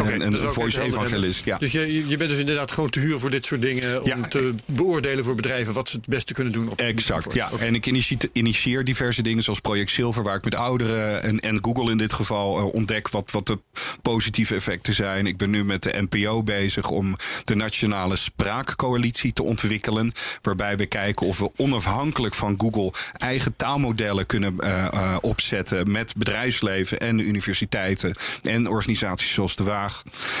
Ook 0.00 0.08
een 0.10 0.40
voice 0.40 0.80
even 0.80 0.80
helder 0.80 0.98
evangelist. 0.98 1.44
Ja. 1.44 1.58
Dus 1.58 1.72
je, 1.72 2.08
je 2.08 2.16
bent 2.16 2.30
dus 2.30 2.38
inderdaad 2.38 2.72
gewoon 2.72 2.90
te 2.90 3.00
huur 3.00 3.18
voor 3.18 3.30
dit 3.30 3.44
soort 3.46 3.62
dingen... 3.62 4.02
om 4.02 4.08
Ja. 4.08 4.28
te 4.28 4.54
beoordelen 4.66 5.24
voor 5.24 5.34
bedrijven 5.34 5.72
wat 5.74 5.88
ze 5.88 5.96
het 5.96 6.06
beste 6.06 6.32
kunnen 6.34 6.52
doen. 6.52 6.70
Op 6.70 6.80
Exact, 6.80 7.34
ja. 7.34 7.48
Oké. 7.52 7.64
En 7.64 7.74
ik 7.74 7.86
initi- 7.86 8.18
initieer 8.32 8.84
diverse 8.84 9.22
dingen 9.22 9.42
zoals 9.42 9.60
Project 9.60 9.90
Silver, 9.90 10.22
waar 10.22 10.36
ik 10.36 10.44
met 10.44 10.54
ouderen 10.54 11.22
en, 11.22 11.40
en 11.40 11.58
Google 11.64 11.90
in 11.90 11.98
dit 11.98 12.12
geval 12.12 12.58
eh, 12.58 12.74
ontdek 12.74 13.08
wat, 13.08 13.30
wat 13.30 13.46
de 13.46 13.58
positieve 14.02 14.54
effecten 14.54 14.94
zijn. 14.94 15.26
Ik 15.26 15.36
ben 15.36 15.50
nu 15.50 15.64
met 15.64 15.82
de 15.82 16.06
NPO 16.10 16.42
bezig 16.42 16.90
om 16.90 17.16
de 17.44 17.54
Nationale 17.54 18.16
Spraakcoalitie 18.16 19.32
te 19.32 19.42
ontwikkelen. 19.42 20.12
Waarbij 20.42 20.76
we 20.76 20.86
kijken 20.86 21.26
of 21.26 21.38
we 21.38 21.50
onafhankelijk 21.56 22.34
van 22.34 22.54
Google 22.58 22.92
eigen 23.12 23.56
taalmodellen 23.56 24.26
kunnen 24.26 24.60
eh, 24.60 24.84
eh, 24.86 25.16
opzetten 25.20 25.90
met 25.90 26.14
bedrijfsleven 26.16 26.98
en 26.98 27.18
universiteiten 27.18 28.14
en 28.42 28.68
organisaties 28.68 29.32
zoals 29.32 29.56
de 29.56 29.62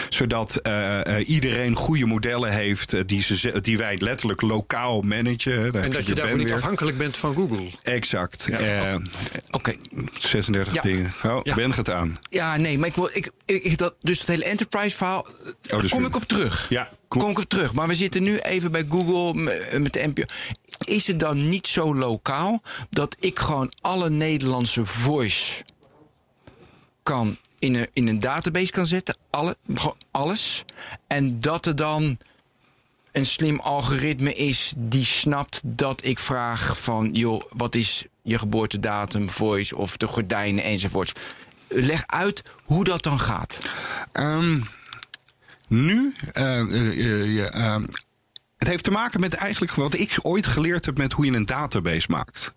Zodat 0.08 0.56
eh, 0.56 1.18
eh, 1.18 1.28
iedereen 1.28 1.74
goede 1.74 2.06
modellen 2.06 2.52
heeft 2.52 2.92
eh, 2.92 3.00
die, 3.06 3.22
ze, 3.22 3.60
die 3.60 3.78
wij 3.78 3.96
letterlijk 3.98 4.40
lokaal 4.40 5.00
managen. 5.00 5.64
En 5.64 5.90
dat 5.90 5.92
de 5.92 6.06
je 6.06 6.14
daarvoor 6.14 6.36
niet 6.38 6.46
weer. 6.46 6.56
afhankelijk 6.56 6.98
bent 6.98 7.16
van 7.16 7.34
Google. 7.34 7.70
Exact. 7.82 8.48
Oké. 9.50 9.74
36 10.18 10.74
Ja. 10.74 10.82
dingen. 10.82 11.12
Oh, 11.26 11.40
Ja. 11.42 11.54
Ben 11.54 11.74
gaat 11.74 11.90
aan. 11.90 12.18
Ja, 12.30 12.56
nee, 12.56 12.78
maar 12.78 12.88
ik 12.88 12.94
wil. 12.94 13.10
Ik, 13.12 13.30
ik, 13.44 13.78
dat, 13.78 13.94
dus 14.00 14.18
het 14.18 14.28
hele 14.28 14.44
enterprise 14.44 14.96
verhaal. 14.96 15.26
daar 15.60 15.80
dus 15.80 15.90
kom 15.90 16.04
ik 16.04 16.16
op 16.16 16.24
terug. 16.24 16.66
Ja, 16.68 16.88
kom. 17.08 17.20
Kom 17.20 17.30
ik 17.30 17.38
op 17.38 17.48
terug. 17.48 17.72
Maar 17.72 17.88
we 17.88 17.94
zitten 17.94 18.22
nu 18.22 18.38
even 18.38 18.72
bij 18.72 18.84
Google 18.88 19.34
met 19.78 19.92
de 19.92 20.06
NPO. 20.06 20.22
Is 20.84 21.06
het 21.06 21.20
dan 21.20 21.48
niet 21.48 21.66
zo 21.66 21.94
lokaal 21.94 22.62
dat 22.90 23.16
ik 23.20 23.38
gewoon 23.38 23.72
alle 23.80 24.10
Nederlandse 24.10 24.84
voice 24.84 25.62
kan 27.02 27.36
in 27.62 27.74
een, 27.74 27.88
in 27.92 28.08
een 28.08 28.18
database 28.18 28.72
kan 28.72 28.86
zetten? 28.86 29.16
Alle, 29.30 29.56
alles. 30.10 30.64
En 31.06 31.40
dat 31.40 31.66
er 31.66 31.76
dan 31.76 32.18
een 33.12 33.26
slim 33.26 33.60
algoritme 33.60 34.34
is 34.34 34.72
die 34.76 35.04
snapt 35.04 35.60
dat 35.64 36.04
ik 36.04 36.18
vraag 36.18 36.82
van... 36.82 37.10
joh, 37.12 37.42
wat 37.50 37.74
is 37.74 38.04
je 38.22 38.38
geboortedatum, 38.38 39.28
voice 39.28 39.76
of 39.76 39.96
de 39.96 40.06
gordijnen 40.06 40.64
enzovoorts. 40.64 41.12
Leg 41.68 42.04
uit 42.06 42.42
hoe 42.64 42.84
dat 42.84 43.02
dan 43.02 43.18
gaat. 43.18 43.58
Ehm, 44.12 44.60
nu, 45.68 46.14
eh, 46.32 46.60
eh, 46.60 47.38
eh, 47.38 47.54
ehm, 47.54 47.84
het 48.62 48.70
heeft 48.70 48.84
te 48.84 48.90
maken 48.90 49.20
met 49.20 49.34
eigenlijk 49.34 49.72
wat 49.72 49.94
ik 49.94 50.18
ooit 50.22 50.46
geleerd 50.46 50.86
heb 50.86 50.98
met 50.98 51.12
hoe 51.12 51.24
je 51.24 51.32
een 51.32 51.46
database 51.46 52.06
maakt. 52.10 52.52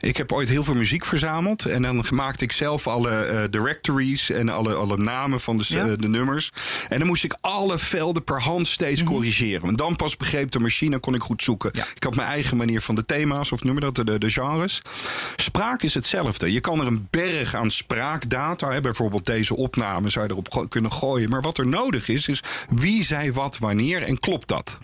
Ik 0.00 0.16
heb 0.16 0.32
ooit 0.32 0.48
heel 0.48 0.64
veel 0.64 0.74
muziek 0.74 1.04
verzameld 1.04 1.64
en 1.64 1.82
dan 1.82 2.04
maakte 2.10 2.44
ik 2.44 2.52
zelf 2.52 2.86
alle 2.86 3.10
eh, 3.10 3.42
directories 3.50 4.30
en 4.30 4.48
alle, 4.48 4.74
alle 4.74 4.96
namen 4.98 5.40
van 5.40 5.56
de, 5.56 5.64
Ja. 5.66 5.86
eh, 5.86 5.92
de 5.98 6.08
nummers. 6.08 6.50
En 6.88 6.98
dan 6.98 7.06
moest 7.08 7.24
ik 7.24 7.36
alle 7.40 7.78
velden 7.78 8.24
per 8.24 8.40
hand 8.40 8.66
steeds 8.66 9.02
corrigeren. 9.04 9.68
En 9.68 9.76
dan 9.76 9.96
pas 9.96 10.16
begreep 10.16 10.50
de 10.50 10.60
machine, 10.60 10.98
kon 10.98 11.14
ik 11.14 11.22
goed 11.22 11.42
zoeken. 11.42 11.70
Ja. 11.72 11.84
Ik 11.94 12.02
had 12.02 12.14
mijn 12.14 12.28
eigen 12.28 12.56
manier 12.56 12.80
van 12.80 12.94
de 12.94 13.04
thema's, 13.04 13.52
of 13.52 13.64
noem 13.64 13.74
je 13.74 13.80
dat, 13.80 13.94
de, 13.94 14.18
de 14.18 14.30
genres. 14.30 14.82
Spraak 15.36 15.82
is 15.82 15.94
hetzelfde. 15.94 16.52
Je 16.52 16.60
kan 16.60 16.80
er 16.80 16.86
een 16.86 17.06
berg 17.10 17.54
aan 17.54 17.70
spraakdata, 17.70 18.70
hè, 18.72 18.80
bijvoorbeeld 18.80 19.26
deze 19.26 19.56
opname, 19.56 20.08
zou 20.08 20.26
je 20.26 20.30
erop 20.32 20.66
kunnen 20.68 20.92
gooien. 20.92 21.30
Maar 21.30 21.42
wat 21.42 21.58
er 21.58 21.66
nodig 21.66 22.08
is, 22.08 22.28
is 22.28 22.42
wie 22.74 23.04
zei 23.04 23.32
wat 23.32 23.58
wanneer 23.58 24.02
en 24.02 24.18
klopt 24.18 24.48
dat? 24.48 24.78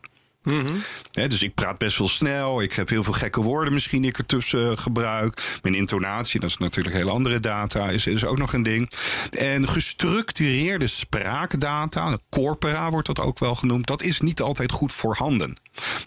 Hè, 1.13 1.29
dus 1.29 1.43
ik 1.43 1.55
praat 1.55 1.79
best 1.79 1.99
wel 1.99 2.09
snel. 2.09 2.63
Ik 2.63 2.73
heb 2.73 2.89
heel 2.89 3.03
veel 3.03 3.13
gekke 3.13 3.43
woorden 3.43 3.73
misschien 3.73 4.01
die 4.01 4.11
ik 4.11 4.19
ertussen 4.19 4.71
eh, 4.71 4.77
gebruik. 4.77 5.59
Mijn 5.63 5.75
intonatie, 5.75 6.41
dat 6.41 6.51
is 6.51 6.57
natuurlijk 6.57 6.97
hele 6.97 7.11
andere 7.11 7.41
data, 7.41 7.89
is, 7.89 8.07
is 8.07 8.25
ook 8.25 8.39
nog 8.39 8.53
een 8.53 8.63
ding. 8.63 8.91
En 9.31 9.69
gestructureerde 9.69 10.87
spraakdata, 10.87 12.19
corpora 12.31 12.91
wordt 12.91 13.07
dat 13.07 13.21
ook 13.21 13.39
wel 13.39 13.55
genoemd, 13.55 13.87
dat 13.87 14.03
is 14.03 14.21
niet 14.21 14.41
altijd 14.41 14.73
goed 14.73 14.93
voorhanden. 14.93 15.57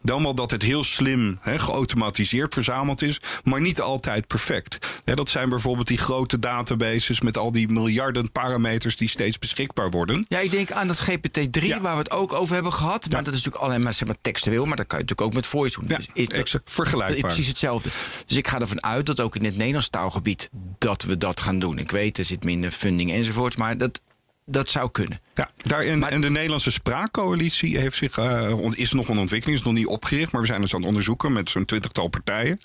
Dan 0.01 0.23
wel 0.23 0.35
dat 0.35 0.51
het 0.51 0.61
heel 0.61 0.83
slim 0.83 1.37
hè, 1.41 1.59
geautomatiseerd 1.59 2.53
verzameld 2.53 3.01
is, 3.01 3.19
maar 3.43 3.61
niet 3.61 3.81
altijd 3.81 4.27
perfect. 4.27 5.01
Dat 5.03 5.29
zijn 5.29 5.49
bijvoorbeeld 5.49 5.87
die 5.87 5.97
grote 5.97 6.39
databases 6.39 7.21
met 7.21 7.37
al 7.37 7.51
die 7.51 7.67
miljarden 7.69 8.31
parameters 8.31 8.97
die 8.97 9.09
steeds 9.09 9.39
beschikbaar 9.39 9.89
worden. 9.89 10.25
Ja, 10.29 10.39
ik 10.39 10.51
denk 10.51 10.71
aan 10.71 10.87
dat 10.87 10.99
GPT-3, 11.01 11.65
Ja. 11.65 11.81
waar 11.81 11.93
we 11.93 11.99
het 11.99 12.11
ook 12.11 12.33
over 12.33 12.53
hebben 12.53 12.73
gehad. 12.73 13.09
Maar 13.09 13.17
Ja. 13.17 13.23
dat 13.23 13.33
is 13.33 13.43
natuurlijk 13.43 13.63
alleen 13.63 13.81
maar, 13.81 13.93
zeg 13.93 14.07
maar 14.07 14.17
textueel, 14.21 14.65
maar 14.65 14.77
dat 14.77 14.87
kan 14.87 14.97
je 14.99 15.03
natuurlijk 15.03 15.29
ook 15.29 15.33
met 15.41 15.45
voice 15.51 15.79
doen. 15.79 15.89
Ja, 15.89 15.97
Dus 15.97 16.07
is- 16.13 16.27
exact. 16.27 16.71
Vergelijkbaar. 16.71 17.21
Precies 17.21 17.47
hetzelfde. 17.47 17.89
Dus 18.25 18.37
ik 18.37 18.47
ga 18.47 18.59
ervan 18.59 18.83
uit 18.83 19.05
dat 19.05 19.19
ook 19.19 19.35
in 19.35 19.43
het 19.45 19.57
Nederlands 19.57 19.89
taalgebied 19.89 20.49
dat 20.77 21.01
we 21.03 21.17
dat 21.17 21.39
gaan 21.41 21.59
doen. 21.59 21.77
Ik 21.77 21.91
weet, 21.91 22.17
er 22.17 22.25
zit 22.25 22.43
minder 22.43 22.71
funding 22.71 23.11
enzovoorts, 23.11 23.55
maar 23.55 23.77
dat, 23.77 24.01
dat 24.49 24.69
zou 24.69 24.91
kunnen. 24.91 25.19
Ja, 25.35 25.49
daar 25.61 25.81
en, 25.81 25.99
Maar- 25.99 26.09
en 26.09 26.21
de 26.21 26.29
Nederlandse 26.29 26.71
Spraakcoalitie 26.71 27.77
heeft 27.77 27.95
zich, 27.97 28.17
eh, 28.17 28.51
is 28.71 28.91
nog 28.91 29.07
een 29.07 29.17
ontwikkeling, 29.17 29.59
is 29.59 29.65
nog 29.65 29.73
niet 29.73 29.87
opgericht, 29.87 30.31
maar 30.31 30.41
we 30.41 30.47
zijn 30.47 30.61
dus 30.61 30.73
aan 30.73 30.79
het 30.79 30.87
onderzoeken 30.87 31.33
met 31.33 31.49
zo'n 31.49 31.65
twintigtal 31.65 32.07
partijen. 32.07 32.59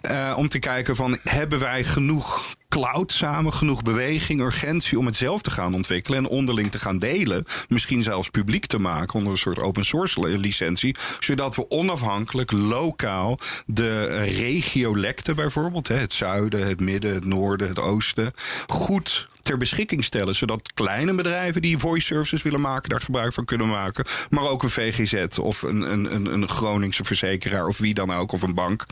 eh, 0.00 0.34
om 0.36 0.48
te 0.48 0.58
kijken 0.58 0.96
van, 0.96 1.18
hebben 1.24 1.58
wij 1.58 1.84
genoeg 1.84 2.54
cloud 2.68 3.12
samen, 3.12 3.52
genoeg 3.52 3.82
beweging, 3.82 4.40
urgentie 4.40 4.98
om 4.98 5.06
het 5.06 5.16
zelf 5.16 5.42
te 5.42 5.50
gaan 5.50 5.74
ontwikkelen 5.74 6.18
en 6.18 6.26
onderling 6.26 6.70
te 6.70 6.78
gaan 6.78 6.98
delen. 6.98 7.44
Misschien 7.68 8.02
zelfs 8.02 8.28
publiek 8.28 8.66
te 8.66 8.78
maken 8.78 9.14
onder 9.14 9.32
een 9.32 9.38
soort 9.38 9.58
open 9.58 9.84
source 9.84 10.20
licentie. 10.38 10.96
Zodat 11.20 11.56
we 11.56 11.70
onafhankelijk, 11.70 12.52
lokaal, 12.52 13.38
de 13.66 14.06
regiolecten 14.24 15.36
bijvoorbeeld, 15.36 15.88
hè, 15.88 15.96
het 15.96 16.12
zuiden, 16.12 16.66
het 16.66 16.80
midden, 16.80 17.14
het 17.14 17.24
noorden, 17.24 17.68
het 17.68 17.78
oosten, 17.78 18.32
goed 18.66 19.28
ter 19.42 19.56
beschikking 19.58 20.04
stellen. 20.04 20.34
Zodat 20.34 20.72
kleine 20.72 21.14
bedrijven 21.14 21.62
die 21.62 21.78
voice 21.78 22.06
services 22.06 22.42
willen 22.42 22.60
maken, 22.60 22.88
daar 22.90 23.00
gebruik 23.00 23.32
van 23.32 23.44
kunnen 23.44 23.68
maken. 23.68 24.04
Maar 24.30 24.48
ook 24.48 24.62
een 24.62 24.70
VGZ 24.70 25.38
of 25.38 25.62
een, 25.62 25.80
een, 25.92 26.14
een, 26.14 26.26
een 26.32 26.48
Groningse 26.48 27.04
verzekeraar 27.04 27.66
of 27.66 27.78
wie 27.78 27.94
dan 27.94 28.12
ook, 28.12 28.32
of 28.32 28.42
een 28.42 28.54
bank. 28.54 28.84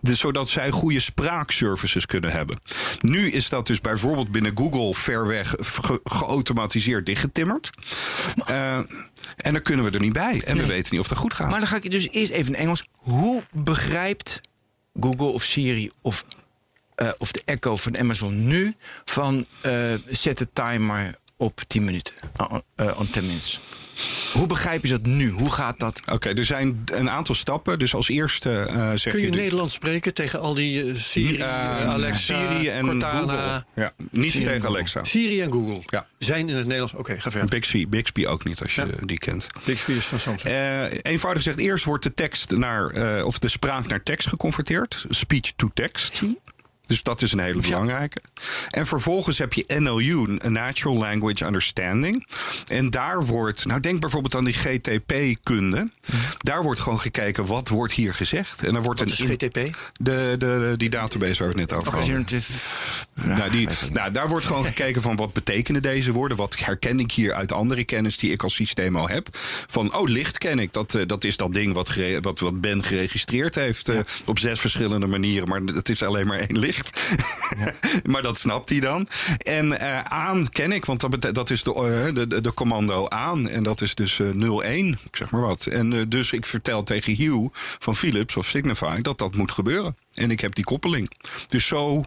Dus 0.00 0.18
zodat 0.18 0.48
zij 0.48 0.70
goede 0.70 1.00
spraakservices 1.00 2.06
kunnen 2.06 2.30
hebben. 2.32 2.60
Nu 3.00 3.30
is 3.30 3.48
dat 3.48 3.66
dus 3.66 3.80
bijvoorbeeld 3.80 4.30
binnen 4.30 4.52
Google 4.56 4.94
ver 4.94 5.26
weg 5.26 5.54
ge- 5.58 6.00
geautomatiseerd 6.04 7.06
dichtgetimmerd. 7.06 7.70
Eh, 8.46 8.76
en 9.36 9.52
dan 9.52 9.62
kunnen 9.62 9.84
we 9.84 9.90
er 9.90 10.00
niet 10.00 10.12
bij. 10.12 10.42
En 10.44 10.56
we 10.56 10.66
weten 10.66 10.88
niet 10.90 11.00
of 11.00 11.08
dat 11.08 11.18
goed 11.18 11.34
gaat. 11.34 11.50
Maar 11.50 11.58
dan 11.58 11.68
ga 11.68 11.76
ik 11.76 11.90
dus 11.90 12.08
eerst 12.10 12.32
even 12.32 12.54
in 12.54 12.60
Engels. 12.60 12.88
Hoe 12.96 13.42
begrijpt 13.52 14.40
Google 15.00 15.26
of 15.26 15.42
Siri 15.42 15.90
of, 16.02 16.24
eh, 17.00 17.08
of 17.18 17.32
de 17.32 17.42
Echo 17.44 17.76
van 17.76 17.98
Amazon 17.98 18.46
nu 18.46 18.74
van 19.04 19.46
eh, 19.62 19.92
zet 20.08 20.38
de 20.38 20.48
timer 20.52 21.14
op 21.36 21.60
10 21.66 21.84
minuten, 21.84 22.14
uh, 22.40 22.58
uh, 22.76 22.98
on 22.98 23.10
10 23.10 23.26
minutes? 23.26 23.60
Hoe 24.32 24.46
begrijpen 24.46 24.88
ze 24.88 25.00
dat 25.00 25.12
nu? 25.12 25.30
Hoe 25.30 25.50
gaat 25.52 25.78
dat? 25.78 26.00
Oké, 26.12 26.28
er 26.28 26.44
zijn 26.44 26.82
een 26.84 27.10
aantal 27.10 27.34
stappen. 27.34 27.78
Dus 27.78 27.94
als 27.94 28.08
eerste 28.08 28.50
eh 28.52 28.92
zeg 28.94 29.12
Kun 29.12 29.22
je 29.22 29.30
de- 29.30 29.36
Nederlands 29.36 29.74
spreken 29.74 30.14
tegen 30.14 30.40
al 30.40 30.54
die 30.54 30.82
eh, 30.90 30.94
Siri, 30.94 31.36
Eh, 31.36 31.42
eh, 31.82 31.88
Alexa, 31.88 32.50
Siri 32.50 32.68
en 32.68 32.86
Cortana? 32.86 33.18
Google. 33.18 33.64
Ja, 33.74 33.92
niet 34.10 34.30
Siri 34.32 34.44
tegen. 34.44 34.68
Alexa. 34.68 35.04
Siri 35.04 35.40
en 35.40 35.52
Google 35.52 35.80
Ja. 35.86 36.06
zijn 36.18 36.48
in 36.48 36.54
het 36.54 36.64
Nederlands. 36.64 36.94
Oké, 36.94 37.20
ga 37.20 37.30
verder. 37.30 37.48
Bixby, 37.48 37.88
Bixby 37.88 38.26
ook 38.26 38.44
niet, 38.44 38.62
als 38.62 38.74
je 38.74 38.80
Ja. 38.80 39.06
die 39.06 39.18
kent. 39.18 39.46
Bixby 39.64 39.92
is 39.92 40.04
van 40.04 40.20
Samsung. 40.20 40.54
Eh, 40.54 40.84
eenvoudig 41.02 41.42
gezegd, 41.42 41.58
eerst 41.58 41.84
wordt 41.84 42.02
de 42.04 42.14
tekst 42.14 42.50
naar, 42.50 42.86
eh, 42.90 43.26
of 43.26 43.38
de 43.38 43.48
spraak 43.48 43.86
naar 43.88 44.02
tekst 44.02 44.28
geconverteerd. 44.28 45.04
Speech 45.08 45.52
to 45.56 45.70
text. 45.74 46.22
Dus 46.90 47.02
dat 47.02 47.22
is 47.22 47.32
een 47.32 47.38
hele 47.38 47.60
belangrijke. 47.60 48.20
En 48.70 48.86
vervolgens 48.86 49.38
heb 49.38 49.52
je 49.52 49.64
NLU, 49.78 50.38
een 50.38 50.52
Natural 50.52 50.96
Language 50.96 51.44
Understanding. 51.44 52.26
En 52.66 52.90
daar 52.90 53.24
wordt, 53.24 53.66
nou 53.66 53.80
denk 53.80 54.00
bijvoorbeeld 54.00 54.34
aan 54.34 54.44
die 54.44 54.54
GTP-kunde. 54.54 55.90
Daar 56.38 56.62
wordt 56.62 56.80
gewoon 56.80 57.00
gekeken, 57.00 57.46
wat 57.46 57.68
wordt 57.68 57.92
hier 57.92 58.14
gezegd? 58.14 58.64
En 58.64 58.72
dan 58.72 58.82
wordt 58.82 59.00
Wat 59.00 59.18
een 59.18 59.26
is 59.26 59.32
GTP? 59.32 59.76
De, 59.92 60.34
de, 60.38 60.74
die 60.76 60.90
database 60.90 61.44
waar 61.44 61.54
we 61.54 61.60
het 61.60 61.70
net 61.70 61.78
over 61.78 61.92
hadden. 61.92 62.24
Nou, 63.24 63.50
die, 63.50 63.68
nou, 63.92 64.12
daar 64.12 64.28
wordt 64.28 64.46
gewoon 64.46 64.64
gekeken 64.64 65.02
van 65.02 65.16
wat 65.16 65.32
betekenen 65.32 65.82
deze 65.82 66.12
woorden? 66.12 66.36
Wat 66.36 66.58
herken 66.58 67.00
ik 67.00 67.12
hier 67.12 67.32
uit 67.32 67.52
andere 67.52 67.84
kennis 67.84 68.18
die 68.18 68.30
ik 68.30 68.42
als 68.42 68.54
systeem 68.54 68.96
al 68.96 69.08
heb? 69.08 69.28
Van, 69.66 69.94
oh, 69.94 70.08
licht 70.08 70.38
ken 70.38 70.58
ik. 70.58 70.72
Dat, 70.72 70.94
eh, 70.94 71.06
dat 71.06 71.24
is 71.24 71.36
dat 71.36 71.52
ding 71.52 71.74
wat, 71.74 71.92
wat, 72.20 72.38
wat 72.38 72.60
Ben 72.60 72.82
geregistreerd 72.82 73.54
heeft 73.54 73.88
eh, 73.88 73.98
op 74.24 74.38
zes 74.38 74.60
verschillende 74.60 75.06
manieren. 75.06 75.48
Maar 75.48 75.60
het 75.60 75.88
is 75.88 76.02
alleen 76.02 76.26
maar 76.26 76.38
één 76.38 76.58
licht. 76.58 77.00
maar 78.10 78.22
dat 78.22 78.38
snapt 78.38 78.68
hij 78.68 78.80
dan. 78.80 79.08
En 79.38 79.80
eh, 79.80 80.00
aan 80.00 80.48
ken 80.48 80.72
ik, 80.72 80.84
want 80.84 81.00
dat, 81.00 81.34
dat 81.34 81.50
is 81.50 81.62
de, 81.62 82.10
de, 82.28 82.40
de, 82.40 82.54
commando 82.54 83.08
aan. 83.08 83.48
En 83.48 83.62
dat 83.62 83.80
is 83.80 83.94
dus 83.94 84.20
eh 84.20 84.58
01, 84.60 84.98
ik 85.04 85.16
zeg 85.16 85.30
maar 85.30 85.40
wat. 85.40 85.66
En 85.66 86.08
dus 86.08 86.32
ik 86.32 86.46
vertel 86.46 86.82
tegen 86.82 87.14
Hugh 87.14 87.48
van 87.78 87.96
Philips 87.96 88.36
of 88.36 88.46
Signify 88.46 89.00
dat 89.00 89.18
dat 89.18 89.34
moet 89.34 89.52
gebeuren. 89.52 89.96
En 90.14 90.30
ik 90.30 90.40
heb 90.40 90.54
die 90.54 90.64
koppeling. 90.64 91.10
Dus 91.48 91.66
zo 91.66 92.04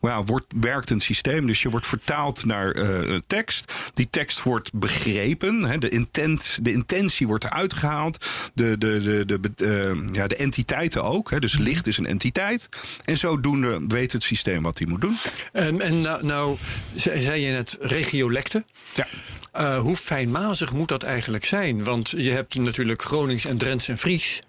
ja, 0.00 0.22
wordt, 0.22 0.47
werkt 0.60 0.90
een 0.90 1.00
systeem. 1.00 1.46
Dus 1.46 1.62
je 1.62 1.70
wordt 1.70 1.86
vertaald 1.86 2.44
naar 2.44 2.70
eh, 2.70 3.16
tekst. 3.26 3.72
Die 3.94 4.08
tekst 4.10 4.42
wordt 4.42 4.72
begrepen. 4.72 5.62
Hè, 5.64 5.78
de, 5.78 5.88
intent, 5.88 6.58
de 6.62 6.72
intentie 6.72 7.26
wordt 7.26 7.44
eruit 7.44 7.72
gehaald. 7.72 8.26
De, 8.54 8.78
de, 8.78 9.24
de, 9.26 9.40
de, 9.40 9.64
eh, 9.66 10.14
ja, 10.14 10.26
de 10.26 10.36
entiteiten 10.36 11.04
ook. 11.04 11.30
Hè, 11.30 11.38
dus 11.40 11.58
licht 11.58 11.86
is 11.86 11.96
een 11.98 12.06
entiteit. 12.06 12.68
En 13.04 13.16
zodoende 13.16 13.80
weet 13.88 14.12
het 14.12 14.22
systeem 14.22 14.62
wat 14.62 14.78
hij 14.78 14.86
moet 14.86 15.00
doen. 15.00 15.16
Ehm, 15.52 15.80
en 15.80 16.00
nou, 16.00 16.24
nou 16.24 16.56
ze- 16.96 17.22
zei 17.22 17.40
je 17.40 17.52
net 17.52 17.76
regiolecten. 17.80 18.64
Ja. 18.94 19.06
Eh, 19.52 19.78
hoe 19.80 19.96
fijnmazig 19.96 20.72
moet 20.72 20.88
dat 20.88 21.02
eigenlijk 21.02 21.44
zijn? 21.44 21.84
Want 21.84 22.10
je 22.10 22.30
hebt 22.30 22.54
natuurlijk 22.54 23.02
Gronings 23.02 23.44
en 23.44 23.58
Drents 23.58 23.88
en 23.88 23.98
Fries. 23.98 24.40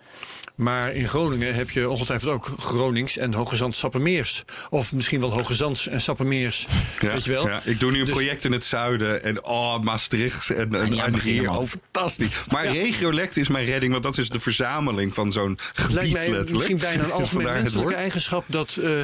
Maar 0.60 0.94
in 0.94 1.08
Groningen 1.08 1.56
heb 1.56 1.70
je 1.70 1.90
ongetwijfeld 1.90 2.32
ook 2.32 2.52
Gronings 2.60 3.18
en 3.18 3.34
Hoogezand 3.34 3.76
Sappemeers. 3.76 4.44
Of 4.70 4.94
misschien 4.94 5.20
wel 5.20 5.32
Hoogezands 5.32 5.88
en 5.88 6.02
Sappemeers. 6.02 6.68
Weet 7.00 7.24
je 7.24 7.32
wel? 7.32 7.48
Ja, 7.48 7.62
ik 7.64 7.80
doe 7.80 7.92
nu 7.92 8.00
een 8.00 8.06
Dus- 8.06 8.14
project 8.14 8.46
in 8.46 8.52
het 8.52 8.64
zuiden. 8.64 9.24
En 9.24 9.44
oh, 9.44 9.80
Maastricht. 9.80 10.50
En, 10.50 10.76
en, 10.76 10.94
ja, 10.94 11.06
en. 11.06 11.50
Oh, 11.50 11.66
fantastisch. 11.66 12.44
Maar 12.52 12.68
regiolect 12.68 13.38
is 13.38 13.48
mijn 13.48 13.66
redding. 13.66 13.92
Want 13.92 14.04
dat 14.04 14.18
is 14.18 14.30
de 14.30 14.40
verzameling 14.40 15.14
van 15.14 15.32
zo'n 15.32 15.58
gebied. 15.74 15.94
Lijkt 15.94 16.14
mij 16.14 16.22
letterlijk. 16.22 16.52
misschien 16.52 16.78
bijna 16.78 17.04
een 17.04 17.12
algemeen 17.22 17.54
menselijke 17.54 17.96
eigenschap 17.96 18.44
dat 18.48 18.78
eh, 18.78 19.02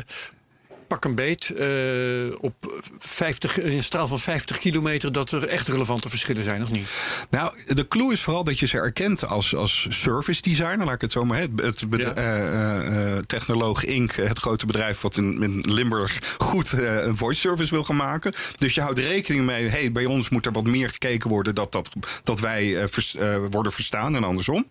pak 0.87 1.05
een 1.05 1.15
beet 1.15 1.49
eh, 1.49 1.67
op 2.41 2.83
50, 2.97 3.59
in 3.59 3.71
een 3.71 3.83
straal 3.83 4.07
van 4.07 4.19
50 4.19 4.57
kilometer 4.57 5.11
dat 5.11 5.31
er 5.31 5.47
echt 5.47 5.67
relevante 5.67 6.09
verschillen 6.09 6.43
zijn, 6.43 6.61
of 6.61 6.71
niet? 6.71 6.87
Nou, 7.29 7.53
de 7.65 7.87
clue 7.87 8.11
is 8.11 8.21
vooral 8.21 8.43
dat 8.43 8.59
je 8.59 8.65
ze 8.67 8.77
erkent 8.77 9.27
als, 9.27 9.55
als 9.55 9.87
service 9.89 10.41
designer. 10.41 10.85
Laat 10.85 10.95
ik 10.95 11.01
het 11.01 11.11
zo 11.11 11.25
maar. 11.25 11.39
Het, 11.39 11.51
het 11.61 11.85
Ja. 11.97 12.13
eh, 12.13 13.15
eh, 13.17 13.23
Technoloog 13.27 13.83
Inc., 13.83 14.11
het 14.15 14.39
grote 14.39 14.65
bedrijf 14.65 15.01
wat 15.01 15.17
in, 15.17 15.43
in 15.43 15.73
Limburg 15.73 16.35
goed 16.37 16.71
een 16.71 17.17
voice 17.17 17.39
service 17.39 17.73
wil 17.73 17.83
gaan 17.83 17.95
maken. 17.95 18.33
Dus 18.55 18.75
je 18.75 18.81
houdt 18.81 18.99
rekening 18.99 19.45
mee. 19.45 19.67
Hey, 19.67 19.91
bij 19.91 20.05
ons 20.05 20.29
moet 20.29 20.45
er 20.45 20.51
wat 20.51 20.63
meer 20.63 20.89
gekeken 20.89 21.29
worden 21.29 21.55
dat, 21.55 21.71
dat, 21.71 21.89
dat 22.23 22.39
wij 22.39 22.87
vers- 22.87 23.15
worden 23.49 23.71
verstaan 23.71 24.15
en 24.15 24.23
andersom. 24.23 24.65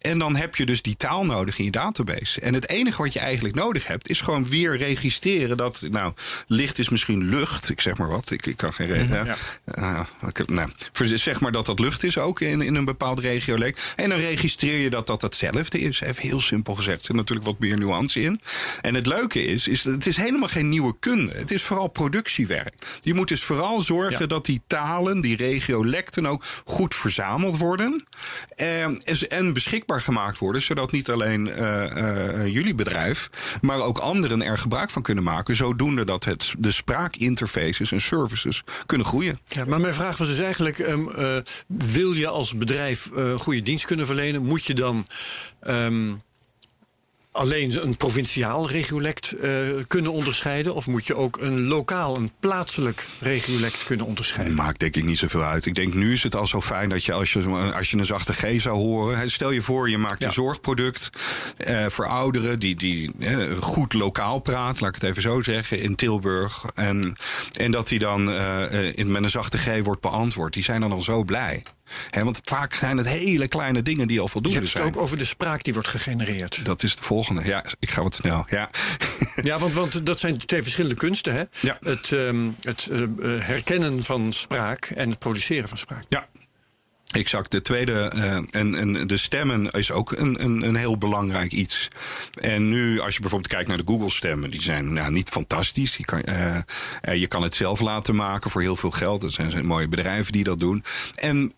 En 0.00 0.18
dan 0.18 0.36
heb 0.36 0.56
je 0.56 0.66
dus 0.66 0.82
die 0.82 0.96
taal 0.96 1.24
nodig 1.24 1.58
in 1.58 1.64
je 1.64 1.70
database. 1.70 2.40
En 2.40 2.54
het 2.54 2.68
enige 2.68 3.02
wat 3.02 3.12
je 3.12 3.18
eigenlijk 3.18 3.54
nodig 3.54 3.86
hebt, 3.86 4.08
is 4.08 4.20
gewoon 4.20 4.46
weer 4.48 4.72
registreren 4.80 5.56
dat, 5.56 5.82
nou, 5.90 6.12
licht 6.46 6.78
is 6.78 6.88
misschien 6.88 7.28
lucht, 7.28 7.70
ik 7.70 7.80
zeg 7.80 7.96
maar 7.96 8.08
wat, 8.08 8.30
ik, 8.30 8.46
ik 8.46 8.56
kan 8.56 8.72
geen 8.72 8.86
reden. 8.86 9.24
Ja. 9.24 9.36
Uh, 9.78 10.00
ik 10.28 10.48
nou, 10.48 10.70
zeg 11.18 11.40
maar 11.40 11.52
dat 11.52 11.66
dat 11.66 11.78
lucht 11.78 12.02
is 12.02 12.18
ook 12.18 12.40
in, 12.40 12.62
in 12.62 12.74
een 12.74 12.84
bepaald 12.84 13.20
regiolect. 13.20 13.92
En 13.96 14.08
dan 14.08 14.18
registreer 14.18 14.78
je 14.78 14.90
dat 14.90 15.06
dat 15.06 15.22
hetzelfde 15.22 15.80
is. 15.80 16.00
Even 16.00 16.22
heel 16.22 16.40
simpel 16.40 16.74
gezegd. 16.74 16.98
Er 16.98 17.04
zit 17.04 17.16
natuurlijk 17.16 17.46
wat 17.46 17.58
meer 17.58 17.78
nuance 17.78 18.20
in. 18.20 18.40
En 18.80 18.94
het 18.94 19.06
leuke 19.06 19.44
is, 19.44 19.68
is 19.68 19.84
het 19.84 20.06
is 20.06 20.16
helemaal 20.16 20.48
geen 20.48 20.68
nieuwe 20.68 20.94
kunde. 20.98 21.32
Het 21.32 21.50
is 21.50 21.62
vooral 21.62 21.88
productiewerk. 21.88 22.74
Je 23.00 23.14
moet 23.14 23.28
dus 23.28 23.42
vooral 23.42 23.80
zorgen 23.80 24.18
Ja. 24.20 24.26
dat 24.26 24.44
die 24.44 24.62
talen, 24.66 25.20
die 25.20 25.36
regiolecten 25.36 26.26
ook 26.26 26.44
goed 26.64 26.94
verzameld 26.94 27.58
worden. 27.58 28.04
En, 28.56 29.02
en 29.28 29.52
beschikbaar 29.52 30.00
gemaakt 30.00 30.38
worden. 30.38 30.62
Zodat 30.62 30.92
niet 30.92 31.10
alleen 31.10 31.48
eh, 31.48 32.42
eh, 32.42 32.46
jullie 32.46 32.74
bedrijf, 32.74 33.30
maar 33.60 33.80
ook 33.80 33.98
anderen 33.98 34.42
er 34.42 34.58
gebruik 34.58 34.69
van 34.70 35.02
kunnen 35.02 35.24
maken. 35.24 35.56
Zodoende 35.56 36.04
dat 36.04 36.24
het, 36.24 36.54
de 36.58 36.72
spraakinterfaces 36.72 37.92
en 37.92 38.00
services 38.00 38.62
kunnen 38.86 39.06
groeien. 39.06 39.38
Ja, 39.48 39.64
maar 39.64 39.80
mijn 39.80 39.94
vraag 39.94 40.18
was 40.18 40.28
dus 40.28 40.38
eigenlijk: 40.38 40.78
ehm, 40.78 41.08
eh, 41.08 41.36
wil 41.66 42.12
je 42.12 42.26
als 42.26 42.56
bedrijf 42.56 43.10
eh, 43.10 43.34
goede 43.34 43.62
dienst 43.62 43.84
kunnen 43.84 44.06
verlenen, 44.06 44.42
moet 44.42 44.64
je 44.64 44.74
dan 44.74 45.06
ehm, 45.60 46.12
alleen 47.32 47.86
een 47.86 47.96
provinciaal 47.96 48.68
regiolect 48.70 49.32
eh, 49.32 49.50
kunnen 49.86 50.12
onderscheiden? 50.12 50.74
Of 50.74 50.86
moet 50.86 51.06
je 51.06 51.16
ook 51.16 51.36
een 51.40 51.60
lokaal, 51.66 52.16
een 52.16 52.32
plaatselijk 52.40 53.06
regiolect 53.20 53.84
kunnen 53.84 54.06
onderscheiden? 54.06 54.56
Maakt 54.56 54.80
denk 54.80 54.96
ik 54.96 55.04
niet 55.04 55.18
zoveel 55.18 55.42
uit. 55.42 55.66
Ik 55.66 55.74
denk 55.74 55.94
nu 55.94 56.12
is 56.12 56.22
het 56.22 56.36
al 56.36 56.46
zo 56.46 56.60
fijn 56.60 56.88
dat 56.88 57.04
je 57.04 57.12
als 57.12 57.32
je, 57.32 57.72
als 57.76 57.90
je 57.90 57.96
een 57.96 58.04
zachte 58.04 58.32
G 58.32 58.60
zou 58.60 58.76
horen. 58.78 59.30
Stel 59.30 59.50
je 59.50 59.62
voor, 59.62 59.90
je 59.90 59.98
maakt 59.98 60.20
Ja. 60.20 60.26
een 60.26 60.32
zorgproduct 60.32 61.10
eh, 61.56 61.86
voor 61.86 62.06
ouderen 62.06 62.58
die, 62.58 62.74
die 62.76 63.10
goed 63.60 63.92
lokaal 63.92 64.38
praat, 64.38 64.80
laat 64.80 64.94
ik 64.94 65.00
het 65.00 65.10
even 65.10 65.22
zo 65.22 65.40
zeggen, 65.40 65.80
in 65.80 65.94
Tilburg. 65.96 66.64
En, 66.74 67.16
en 67.56 67.70
dat 67.70 67.88
die 67.88 67.98
dan 67.98 68.32
eh, 68.32 68.92
in, 68.98 69.10
met 69.10 69.22
een 69.22 69.30
zachte 69.30 69.58
G 69.58 69.82
wordt 69.82 70.00
beantwoord. 70.00 70.52
Die 70.52 70.64
zijn 70.64 70.80
dan 70.80 70.92
al 70.92 71.02
zo 71.02 71.24
blij. 71.24 71.62
Want 72.10 72.40
vaak 72.44 72.74
zijn 72.74 72.96
het 72.96 73.08
hele 73.08 73.48
kleine 73.48 73.82
dingen 73.82 74.08
die 74.08 74.18
al 74.18 74.24
Je 74.24 74.30
voldoende 74.30 74.58
hebt 74.58 74.72
het 74.72 74.82
zijn. 74.82 74.94
ook 74.94 75.02
over 75.02 75.16
de 75.18 75.24
spraak 75.24 75.62
die 75.62 75.72
wordt 75.72 75.88
gegenereerd. 75.88 76.64
Dat 76.64 76.82
is 76.82 76.96
de 76.96 77.02
volgende. 77.02 77.44
Ja, 77.44 77.64
ik 77.78 77.90
ga 77.90 78.02
wat 78.02 78.14
snel. 78.14 78.46
Ja. 78.48 78.70
Ja, 79.42 79.58
want, 79.58 79.72
want 79.72 80.06
dat 80.06 80.20
zijn 80.20 80.38
twee 80.38 80.62
verschillende 80.62 80.96
kunsten. 80.96 81.34
Hè? 81.34 81.42
Ja. 81.60 81.78
Het, 81.80 82.12
ehm, 82.12 82.50
het 82.60 82.88
eh, 82.92 83.06
herkennen 83.38 84.04
van 84.04 84.32
spraak 84.32 84.84
en 84.84 85.10
het 85.10 85.18
produceren 85.18 85.68
van 85.68 85.78
spraak. 85.78 86.04
Ja. 86.08 86.28
Exact. 87.10 87.50
De 87.50 87.62
tweede, 87.62 87.92
eh, 87.92 88.36
en, 88.50 88.74
en 88.74 89.06
de 89.06 89.16
stemmen 89.16 89.70
is 89.70 89.90
ook 89.90 90.12
een, 90.12 90.44
een, 90.44 90.62
een 90.62 90.76
heel 90.76 90.98
belangrijk 90.98 91.52
iets. 91.52 91.88
En 92.40 92.68
nu, 92.68 93.00
als 93.00 93.14
je 93.14 93.20
bijvoorbeeld 93.20 93.52
kijkt 93.52 93.68
naar 93.68 93.76
de 93.76 93.82
Google-stemmen, 93.86 94.50
die 94.50 94.62
zijn 94.62 94.92
nou, 94.92 95.12
niet 95.12 95.28
fantastisch. 95.28 95.96
Je 95.96 96.04
kan, 96.04 96.22
eh, 96.22 97.14
je 97.14 97.26
kan 97.26 97.42
het 97.42 97.54
zelf 97.54 97.80
laten 97.80 98.14
maken 98.14 98.50
voor 98.50 98.60
heel 98.60 98.76
veel 98.76 98.90
geld. 98.90 99.22
Er 99.22 99.30
zijn, 99.30 99.50
zijn 99.50 99.66
mooie 99.66 99.88
bedrijven 99.88 100.32
die 100.32 100.44
dat 100.44 100.58
doen. 100.58 100.84
En 101.14 101.52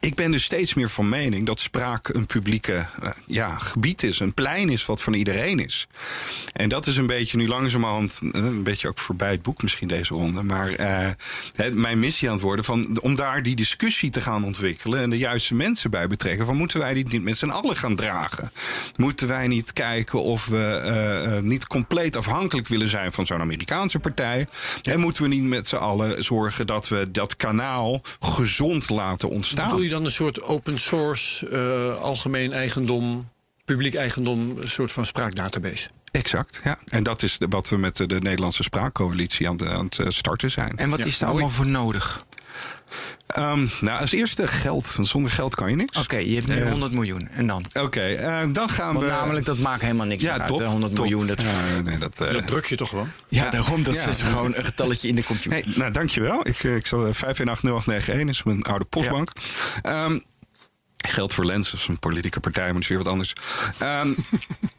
ik 0.00 0.14
ben 0.14 0.30
dus 0.30 0.44
steeds 0.44 0.74
meer 0.74 0.90
van 0.90 1.08
mening 1.08 1.46
dat 1.46 1.60
spraak 1.60 2.08
een 2.08 2.26
publieke 2.26 2.86
eh, 3.02 3.10
ja, 3.26 3.58
gebied 3.58 4.02
is. 4.02 4.20
Een 4.20 4.34
plein 4.34 4.68
is 4.68 4.86
wat 4.86 5.02
van 5.02 5.12
iedereen 5.12 5.58
is. 5.58 5.86
En 6.52 6.68
dat 6.68 6.86
is 6.86 6.96
een 6.96 7.06
beetje 7.06 7.36
nu 7.36 7.48
langzamerhand, 7.48 8.20
eh, 8.22 8.44
een 8.44 8.62
beetje 8.62 8.88
ook 8.88 8.98
voorbij 8.98 9.30
het 9.30 9.42
boek 9.42 9.62
misschien 9.62 9.88
deze 9.88 10.14
ronde. 10.14 10.42
Maar 10.42 10.70
eh, 10.70 11.08
mijn 11.72 11.98
missie 11.98 12.28
aan 12.28 12.34
het 12.34 12.42
worden 12.42 12.64
van, 12.64 13.00
om 13.00 13.14
daar 13.14 13.42
die 13.42 13.56
discussie 13.56 14.10
te 14.10 14.20
gaan 14.20 14.44
ontwikkelen. 14.44 15.00
En 15.00 15.10
de 15.10 15.18
juiste 15.18 15.54
mensen 15.54 15.90
bij 15.90 16.06
betrekken. 16.06 16.46
Van 16.46 16.56
moeten 16.56 16.78
wij 16.78 16.94
dit 16.94 17.12
niet 17.12 17.22
met 17.22 17.38
z'n 17.38 17.48
allen 17.48 17.76
gaan 17.76 17.96
dragen? 17.96 18.50
Moeten 18.96 19.28
wij 19.28 19.46
niet 19.46 19.72
kijken 19.72 20.22
of 20.22 20.46
we 20.46 21.40
niet 21.42 21.66
compleet 21.66 22.16
afhankelijk 22.16 22.68
willen 22.68 22.88
zijn 22.88 23.12
van 23.12 23.26
zo'n 23.26 23.40
Amerikaanse 23.40 23.98
partij? 23.98 24.46
En 24.82 25.00
moeten 25.00 25.22
we 25.22 25.28
niet 25.28 25.42
met 25.42 25.68
z'n 25.68 25.76
allen 25.76 26.24
zorgen 26.24 26.66
dat 26.66 26.88
we 26.88 27.10
dat 27.10 27.36
kanaal 27.36 28.00
gezond 28.18 28.88
laten 28.88 29.28
ontstaan? 29.28 29.87
Dan 29.88 30.04
een 30.04 30.10
soort 30.12 30.42
open 30.42 30.78
source, 30.80 31.48
eh, 31.50 32.00
algemeen 32.00 32.52
eigendom, 32.52 33.28
publiek 33.64 33.94
eigendom, 33.94 34.58
een 34.58 34.68
soort 34.70 34.92
van 34.92 35.06
spraakdatabase? 35.06 35.88
Exact, 36.10 36.60
ja. 36.64 36.78
En 36.88 37.02
dat 37.02 37.22
is 37.22 37.38
de- 37.38 37.46
wat 37.48 37.68
we 37.68 37.76
met 37.76 37.96
de, 37.96 38.06
de 38.06 38.20
Nederlandse 38.20 38.62
Spraakcoalitie 38.62 39.48
aan, 39.48 39.56
de- 39.56 39.68
aan 39.68 39.84
het 39.84 39.98
eh, 39.98 40.06
starten 40.08 40.50
zijn. 40.50 40.76
En 40.76 40.90
wat 40.90 40.98
Ja, 40.98 41.04
is 41.04 41.18
daar 41.18 41.28
allemaal 41.28 41.50
voor 41.50 41.66
nodig? 41.66 42.24
Ehm, 43.26 43.66
nou, 43.80 44.00
als 44.00 44.12
eerste 44.12 44.48
geld. 44.48 44.96
Zonder 45.00 45.30
geld 45.30 45.54
kan 45.54 45.70
je 45.70 45.76
niks. 45.76 45.98
Oké, 45.98 46.16
je 46.16 46.34
hebt 46.34 46.46
nu 46.46 46.54
Eh, 46.56 46.70
100 46.70 46.92
miljoen. 46.92 47.28
En 47.28 47.46
dan? 47.46 47.64
Oké, 47.80 48.00
eh, 48.00 48.40
dan 48.52 48.68
gaan 48.68 48.92
Want 48.94 49.04
we... 49.06 49.10
namelijk, 49.10 49.46
dat 49.46 49.58
maakt 49.58 49.82
helemaal 49.82 50.06
niks 50.06 50.22
ja, 50.22 50.38
uit. 50.38 50.46
top, 50.48 50.58
hè, 50.58 50.64
100 50.66 50.94
top. 50.94 51.04
miljoen, 51.04 51.26
dat, 51.26 51.42
nee, 51.84 51.98
dat, 51.98 52.20
eh, 52.20 52.32
Dat 52.32 52.46
druk 52.46 52.64
je 52.64 52.76
toch 52.76 52.88
gewoon? 52.88 53.10
ja, 53.28 53.44
ja. 53.44 53.50
daarom, 53.50 53.82
dat 53.82 53.94
Ja. 53.94 54.08
is 54.08 54.22
gewoon 54.22 54.54
een 54.54 54.64
getalletje 54.64 55.08
in 55.08 55.14
de 55.14 55.24
computer. 55.24 55.50
Hey, 55.52 55.64
nou, 55.76 55.90
dankjewel. 55.92 56.48
Ik, 56.48 56.64
eh, 56.64 56.76
ik 56.76 56.86
zal 56.86 57.06
eh, 57.06 57.12
5180891 57.12 58.28
is 58.28 58.42
mijn 58.42 58.62
oude 58.62 58.84
postbank. 58.84 59.32
Ehm, 59.82 60.18
geld 60.96 61.34
voor 61.34 61.44
Lens, 61.44 61.70
dat 61.70 61.80
is 61.80 61.88
een 61.88 61.98
politieke 61.98 62.40
partij, 62.40 62.64
maar 62.64 62.72
dat 62.72 62.82
is 62.82 62.88
weer 62.88 62.98
wat 62.98 63.08
anders. 63.08 63.32
Ehm, 63.78 64.08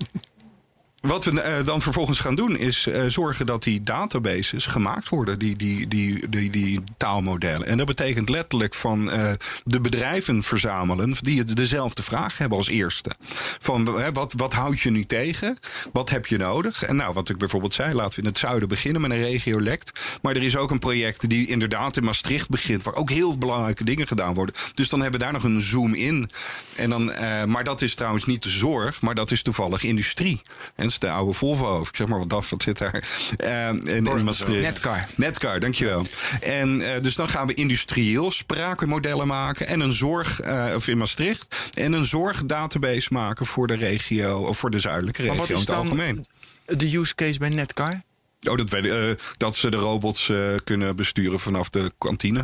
Wat 1.02 1.26
we 1.26 1.42
eh, 1.42 1.66
dan 1.66 1.82
vervolgens 1.82 2.20
gaan 2.20 2.36
doen 2.36 2.58
is 2.58 2.88
eh, 2.88 3.04
zorgen 3.08 3.46
dat 3.46 3.64
die 3.64 3.82
databases 3.82 4.66
gemaakt 4.66 5.10
worden, 5.10 5.40
die, 5.40 5.56
die, 5.56 5.88
die, 5.88 6.30
die, 6.30 6.50
die 6.50 6.84
taalmodellen. 6.98 7.68
En 7.68 7.78
dat 7.78 7.86
betekent 7.86 8.30
letterlijk 8.30 8.74
van 8.74 9.12
eh, 9.12 9.32
de 9.64 9.82
bedrijven 9.82 10.44
verzamelen 10.44 11.16
die 11.22 11.44
dezelfde 11.44 12.04
vraag 12.04 12.38
hebben 12.38 12.58
als 12.58 12.68
eerste. 12.68 13.12
Van 13.60 14.14
wat, 14.14 14.34
wat 14.38 14.54
houd 14.54 14.80
je 14.80 14.90
nu 14.90 15.06
tegen? 15.06 15.58
Wat 15.94 16.10
heb 16.10 16.26
je 16.26 16.38
nodig? 16.38 16.84
En 16.84 16.96
nou, 16.96 17.14
wat 17.14 17.30
ik 17.30 17.38
bijvoorbeeld 17.38 17.74
zei, 17.74 17.94
laten 17.94 18.16
we 18.16 18.22
in 18.22 18.28
het 18.28 18.38
zuiden 18.38 18.68
beginnen 18.68 19.02
met 19.02 19.12
een 19.12 19.18
regiolect. 19.18 20.18
Maar 20.22 20.36
er 20.36 20.44
is 20.44 20.58
ook 20.58 20.72
een 20.72 20.80
project 20.80 21.30
die 21.30 21.48
inderdaad 21.48 21.98
in 21.98 22.04
Maastricht 22.04 22.50
begint, 22.50 22.84
waar 22.84 22.96
ook 22.96 23.10
heel 23.10 23.38
belangrijke 23.38 23.84
dingen 23.84 24.08
gedaan 24.08 24.34
worden. 24.34 24.56
Dus 24.74 24.90
dan 24.90 25.02
hebben 25.02 25.20
we 25.20 25.26
daar 25.26 25.34
nog 25.34 25.44
een 25.44 25.62
zoom 25.62 25.94
in. 25.94 26.30
En 26.76 26.90
dan, 26.90 27.06
maar 27.48 27.64
dat 27.64 27.82
is 27.82 27.96
trouwens 27.96 28.26
niet 28.26 28.44
de 28.44 28.50
zorg, 28.50 29.02
maar 29.02 29.16
dat 29.16 29.32
is 29.32 29.42
toevallig 29.42 29.84
industrie. 29.84 30.42
De 30.98 31.10
oude 31.10 31.34
Volvo. 31.34 31.82
Ik 31.82 31.96
zeg 31.96 32.08
maar 32.08 32.20
wat 32.20 32.30
DAF, 32.30 32.50
wat 32.50 32.64
zit 32.64 32.78
daar? 32.78 33.04
Eh, 33.38 33.68
in, 33.68 34.06
in 34.06 34.24
Maastricht. 34.24 34.62
Netcar. 34.62 35.06
Netcar, 35.16 35.60
dankjewel. 35.60 36.06
En 36.42 36.94
eh, 36.94 37.02
dus 37.02 37.16
dan 37.16 37.30
gaan 37.30 37.48
we 37.48 37.54
industrieel 37.54 38.32
spraakmodellen 38.32 39.28
maken. 39.28 39.68
En 39.68 39.80
een 39.80 39.94
zorg, 39.94 40.40
eh, 40.40 40.72
of 40.76 40.88
in 40.88 40.98
Maastricht. 40.98 41.70
En 41.74 41.94
een 41.94 42.06
zorgdatabase 42.06 43.10
maken 43.14 43.46
voor 43.46 43.68
de 43.68 43.76
regio, 43.76 44.40
of 44.40 44.58
voor 44.58 44.70
de 44.70 44.80
zuidelijke 44.80 45.24
Maar 45.24 45.36
regio 45.36 45.54
in 45.54 45.60
het 45.60 45.68
dan 45.68 45.78
algemeen. 45.78 46.26
de 46.66 46.98
use 46.98 47.16
case 47.16 47.40
bij 47.40 47.50
Netcar? 47.50 48.02
Oh, 48.48 48.58
dat 48.58 48.70
weet 48.70 48.86
eh, 48.86 49.26
dat 49.38 49.56
ze 49.56 49.70
de 49.70 49.78
robots 49.78 50.30
eh, 50.30 50.38
kunnen 50.64 50.96
besturen 50.96 51.40
vanaf 51.40 51.70
de 51.70 51.92
kantine. 51.98 52.44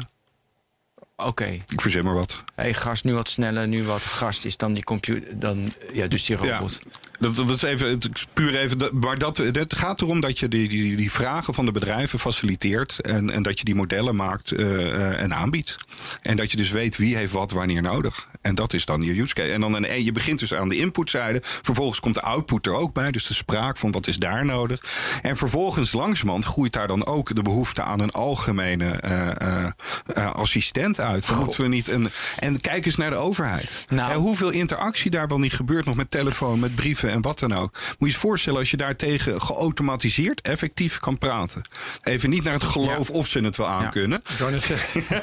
Oké. 1.18 1.46
Ik 1.46 1.82
verzin 1.82 2.04
maar 2.04 2.14
wat. 2.14 2.44
Hey, 2.56 2.74
gast, 2.74 3.04
nu 3.04 3.14
wat 3.14 3.30
sneller, 3.30 3.68
nu 3.68 3.84
wat 3.84 4.02
gast 4.02 4.46
is 4.46 4.58
dan 4.58 4.74
die 4.74 4.84
computer. 4.84 5.40
Dan, 5.40 5.74
ja, 5.94 6.08
dus 6.08 6.26
die 6.26 6.36
robot. 6.36 6.80
Ja, 6.84 6.90
dat, 7.20 7.50
is 7.50 7.62
even, 7.62 8.00
puur 8.34 8.56
even. 8.56 9.00
Maar 9.00 9.18
dat, 9.18 9.38
het 9.38 9.76
gaat 9.76 10.02
erom 10.02 10.20
dat 10.20 10.40
je 10.40 10.48
die, 10.48 10.70
die, 10.70 10.96
die 10.96 11.12
vragen 11.12 11.54
van 11.54 11.66
de 11.66 11.72
bedrijven 11.72 12.20
faciliteert. 12.20 13.00
En, 13.00 13.30
en 13.30 13.44
dat 13.44 13.60
je 13.60 13.66
die 13.66 13.76
modellen 13.76 14.16
maakt 14.16 14.52
eh, 14.52 14.88
eh, 14.88 15.22
en 15.22 15.34
aanbiedt. 15.34 15.76
En 16.22 16.36
dat 16.36 16.52
je 16.52 16.58
dus 16.58 16.72
weet 16.72 16.98
wie 16.98 17.16
heeft 17.16 17.32
wat 17.32 17.52
wanneer 17.52 17.82
nodig. 17.82 18.30
En 18.46 18.56
dat 18.56 18.74
is 18.74 18.86
dan 18.86 19.02
je 19.02 19.22
use 19.22 19.34
case. 19.34 19.52
En 19.52 19.62
dan 19.62 19.76
een, 19.76 20.04
je 20.04 20.12
begint 20.12 20.40
dus 20.40 20.54
aan 20.54 20.70
de 20.70 20.78
inputzijde. 20.78 21.40
Vervolgens 21.42 22.00
komt 22.00 22.14
de 22.14 22.22
output 22.22 22.66
er 22.66 22.74
ook 22.74 22.94
bij. 22.94 23.12
Dus 23.12 23.28
de 23.28 23.34
spraak 23.34 23.78
van 23.78 23.92
wat 23.92 24.08
is 24.08 24.18
daar 24.18 24.46
nodig. 24.46 24.84
En 25.22 25.38
vervolgens 25.38 25.92
langzamerhand 25.92 26.46
groeit 26.46 26.74
daar 26.74 26.88
dan 26.88 27.06
ook 27.06 27.36
de 27.36 27.42
behoefte 27.42 27.82
aan 27.82 28.00
een 28.00 28.12
algemene 28.12 28.90
eh, 28.90 29.30
eh, 29.42 29.72
eh, 30.06 30.32
assistent 30.32 31.00
uit. 31.00 31.30
Moeten 31.30 31.62
we 31.62 31.68
niet 31.68 31.88
een. 31.88 32.10
En 32.40 32.62
kijk 32.62 32.86
eens 32.86 32.96
naar 32.96 33.10
de 33.10 33.16
overheid. 33.16 33.86
Nou. 33.90 34.12
Eh, 34.12 34.18
hoeveel 34.18 34.50
interactie 34.50 35.12
daar 35.12 35.28
wel 35.28 35.40
niet 35.40 35.54
gebeurt 35.54 35.86
nog 35.86 35.96
met 35.96 36.12
telefoon, 36.12 36.60
met 36.60 36.76
brieven 36.76 37.12
en 37.12 37.22
wat 37.22 37.40
dan 37.40 37.54
ook. 37.54 37.72
Moet 37.74 38.10
je 38.10 38.16
je 38.16 38.22
voorstellen 38.22 38.60
als 38.60 38.72
je 38.72 38.78
daartegen 38.78 39.42
geautomatiseerd 39.42 40.42
effectief 40.42 41.00
kan 41.00 41.18
praten. 41.18 41.62
Even 42.04 42.30
niet 42.30 42.44
naar 42.44 42.54
het 42.54 42.64
geloof 42.64 43.10
of 43.10 43.28
ze 43.28 43.40
het 43.40 43.56
wel 43.56 43.68
aankunnen. 43.68 44.22
Zeggen. 44.56 45.04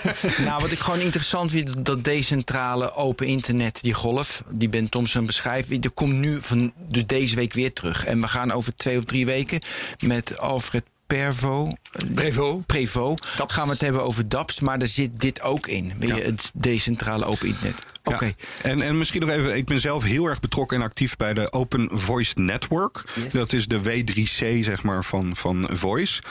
Nou, 0.44 0.60
wat 0.62 0.70
ik 0.70 0.78
gewoon 0.78 1.00
interessant 1.00 1.50
vind, 1.50 1.84
dat 1.84 2.04
decentrale 2.04 2.92
open 3.12 3.26
internet, 3.26 3.82
die 3.82 3.94
golf, 3.94 4.44
die 4.48 4.68
Ben 4.68 4.88
Thompson 4.88 5.26
beschrijft, 5.26 5.68
die 5.68 5.90
komt 5.90 6.14
nu 6.14 6.40
van 6.40 6.72
deze 7.06 7.36
week 7.36 7.52
weer 7.52 7.72
terug. 7.72 8.04
En 8.04 8.20
we 8.20 8.28
gaan 8.28 8.50
over 8.50 8.76
twee 8.76 8.98
of 8.98 9.04
drie 9.04 9.26
weken 9.26 9.60
met 9.98 10.38
Alfred 10.38 10.84
Pervo. 11.12 11.70
Prevo. 12.14 12.62
Prevo. 12.66 13.14
gaan 13.46 13.64
we 13.66 13.72
het 13.72 13.80
hebben 13.80 14.04
over 14.04 14.28
DAPS, 14.28 14.60
maar 14.60 14.78
daar 14.78 14.88
zit 14.88 15.10
dit 15.20 15.42
ook 15.42 15.66
in. 15.66 15.92
Weet 15.98 16.08
je, 16.08 16.16
Ja. 16.16 16.22
Het 16.22 16.50
decentrale 16.54 17.24
open 17.24 17.48
internet. 17.48 17.84
Ja. 18.02 18.14
Oké. 18.14 18.34
En, 18.62 18.82
en 18.82 18.98
misschien 18.98 19.20
nog 19.20 19.30
even, 19.30 19.56
ik 19.56 19.64
ben 19.64 19.80
zelf 19.80 20.02
heel 20.02 20.26
erg 20.26 20.40
betrokken 20.40 20.76
en 20.76 20.82
actief 20.82 21.16
bij 21.16 21.34
de 21.34 21.52
Open 21.52 21.88
Voice 21.92 22.32
Network. 22.40 23.04
Yes. 23.14 23.32
Dat 23.32 23.52
is 23.52 23.66
de 23.66 23.80
W3C, 23.82 24.64
zeg 24.64 24.82
maar, 24.82 25.04
van, 25.04 25.36
van 25.36 25.68
Voice. 25.70 26.22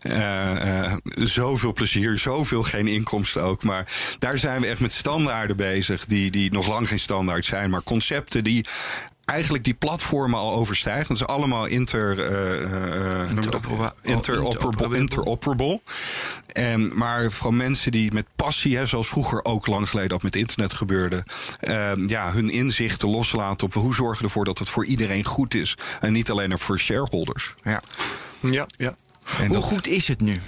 Eh, 0.00 0.84
eh, 0.84 0.92
zoveel 1.14 1.72
plezier, 1.72 2.18
zoveel 2.18 2.62
geen 2.62 2.86
inkomsten 2.86 3.42
ook. 3.42 3.62
Maar 3.62 3.92
daar 4.18 4.38
zijn 4.38 4.60
we 4.60 4.66
echt 4.66 4.80
met 4.80 4.92
standaarden 4.92 5.56
bezig, 5.56 6.06
die, 6.06 6.30
die 6.30 6.52
nog 6.52 6.68
lang 6.68 6.88
geen 6.88 6.98
standaard 6.98 7.44
zijn. 7.44 7.70
Maar 7.70 7.82
concepten 7.82 8.44
die 8.44 8.64
eigenlijk 9.26 9.64
die 9.64 9.74
platformen 9.74 10.38
al 10.38 10.52
overstijgen. 10.54 11.08
Dat 11.08 11.16
is 11.16 11.26
allemaal 11.26 11.66
inter, 11.66 12.20
eh, 12.20 12.62
eh, 12.62 13.18
dat? 13.18 13.28
Interoperable- 13.30 13.92
interoperable. 14.02 14.98
interoperable. 14.98 15.80
En, 16.52 16.92
maar 16.94 17.30
van 17.30 17.56
mensen 17.56 17.92
die 17.92 18.12
met 18.12 18.26
passie, 18.36 18.76
hè, 18.76 18.86
zoals 18.86 19.08
vroeger 19.08 19.44
ook 19.44 19.66
lang 19.66 19.88
geleden 19.88 20.10
dat 20.10 20.22
met 20.22 20.36
internet 20.36 20.72
gebeurde, 20.72 21.24
eh, 21.60 21.92
ja, 22.06 22.32
hun 22.32 22.50
inzichten 22.50 23.08
loslaten 23.08 23.66
op 23.66 23.74
hoe 23.74 23.94
zorgen 23.94 24.18
we 24.18 24.24
ervoor 24.24 24.44
dat 24.44 24.58
het 24.58 24.68
voor 24.68 24.84
iedereen 24.84 25.24
goed 25.24 25.54
is. 25.54 25.74
En 26.00 26.12
niet 26.12 26.30
alleen 26.30 26.50
er 26.52 26.58
voor 26.58 26.78
shareholders. 26.78 27.54
Ja. 27.62 27.82
Ja, 28.40 28.66
ja. 28.76 28.94
En 29.38 29.46
Hoe 29.46 29.54
dat, 29.54 29.64
goed 29.64 29.86
is 29.86 30.08
het 30.08 30.20
nu? 30.20 30.40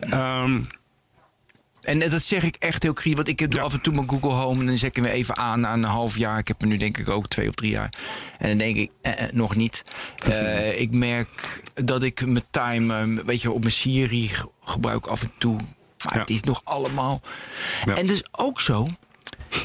ehm, 0.00 0.60
En 1.82 1.98
dat 1.98 2.22
zeg 2.22 2.42
ik 2.42 2.56
echt 2.58 2.82
heel 2.82 2.92
kritisch. 2.92 3.14
Want 3.16 3.28
ik 3.28 3.38
heb 3.40 3.52
Ja. 3.52 3.62
af 3.62 3.72
en 3.72 3.80
toe 3.80 3.94
mijn 3.94 4.08
Google 4.08 4.30
Home. 4.30 4.60
En 4.60 4.66
dan 4.66 4.76
zet 4.76 4.88
ik 4.96 5.02
hem 5.04 5.12
even 5.12 5.36
aan 5.36 5.60
na 5.60 5.72
een 5.72 5.82
half 5.84 6.16
jaar. 6.18 6.38
Ik 6.38 6.48
heb 6.48 6.60
hem 6.60 6.68
nu 6.68 6.76
denk 6.76 6.98
ik 6.98 7.08
ook 7.08 7.28
twee 7.28 7.48
of 7.48 7.54
drie 7.54 7.70
jaar. 7.70 7.92
En 8.38 8.48
dan 8.48 8.58
denk 8.58 8.76
ik, 8.76 8.90
eh, 9.02 9.22
eh, 9.22 9.32
nog 9.32 9.54
niet. 9.56 9.82
Eh, 10.26 10.80
ik 10.80 10.90
merk 10.94 11.62
dat 11.74 12.02
ik 12.02 12.26
mijn 12.26 12.44
time, 12.50 13.22
weet 13.24 13.42
je, 13.42 13.50
op 13.50 13.60
mijn 13.60 13.72
Siri 13.72 14.28
ge- 14.28 14.48
gebruik 14.64 15.06
af 15.06 15.22
en 15.22 15.32
toe. 15.38 15.56
Maar 16.04 16.14
Ja. 16.14 16.20
het 16.20 16.30
is 16.30 16.42
nog 16.42 16.60
allemaal. 16.64 17.20
Ja. 17.84 17.96
En 17.96 18.06
dus 18.06 18.22
ook 18.30 18.60
zo. 18.60 18.86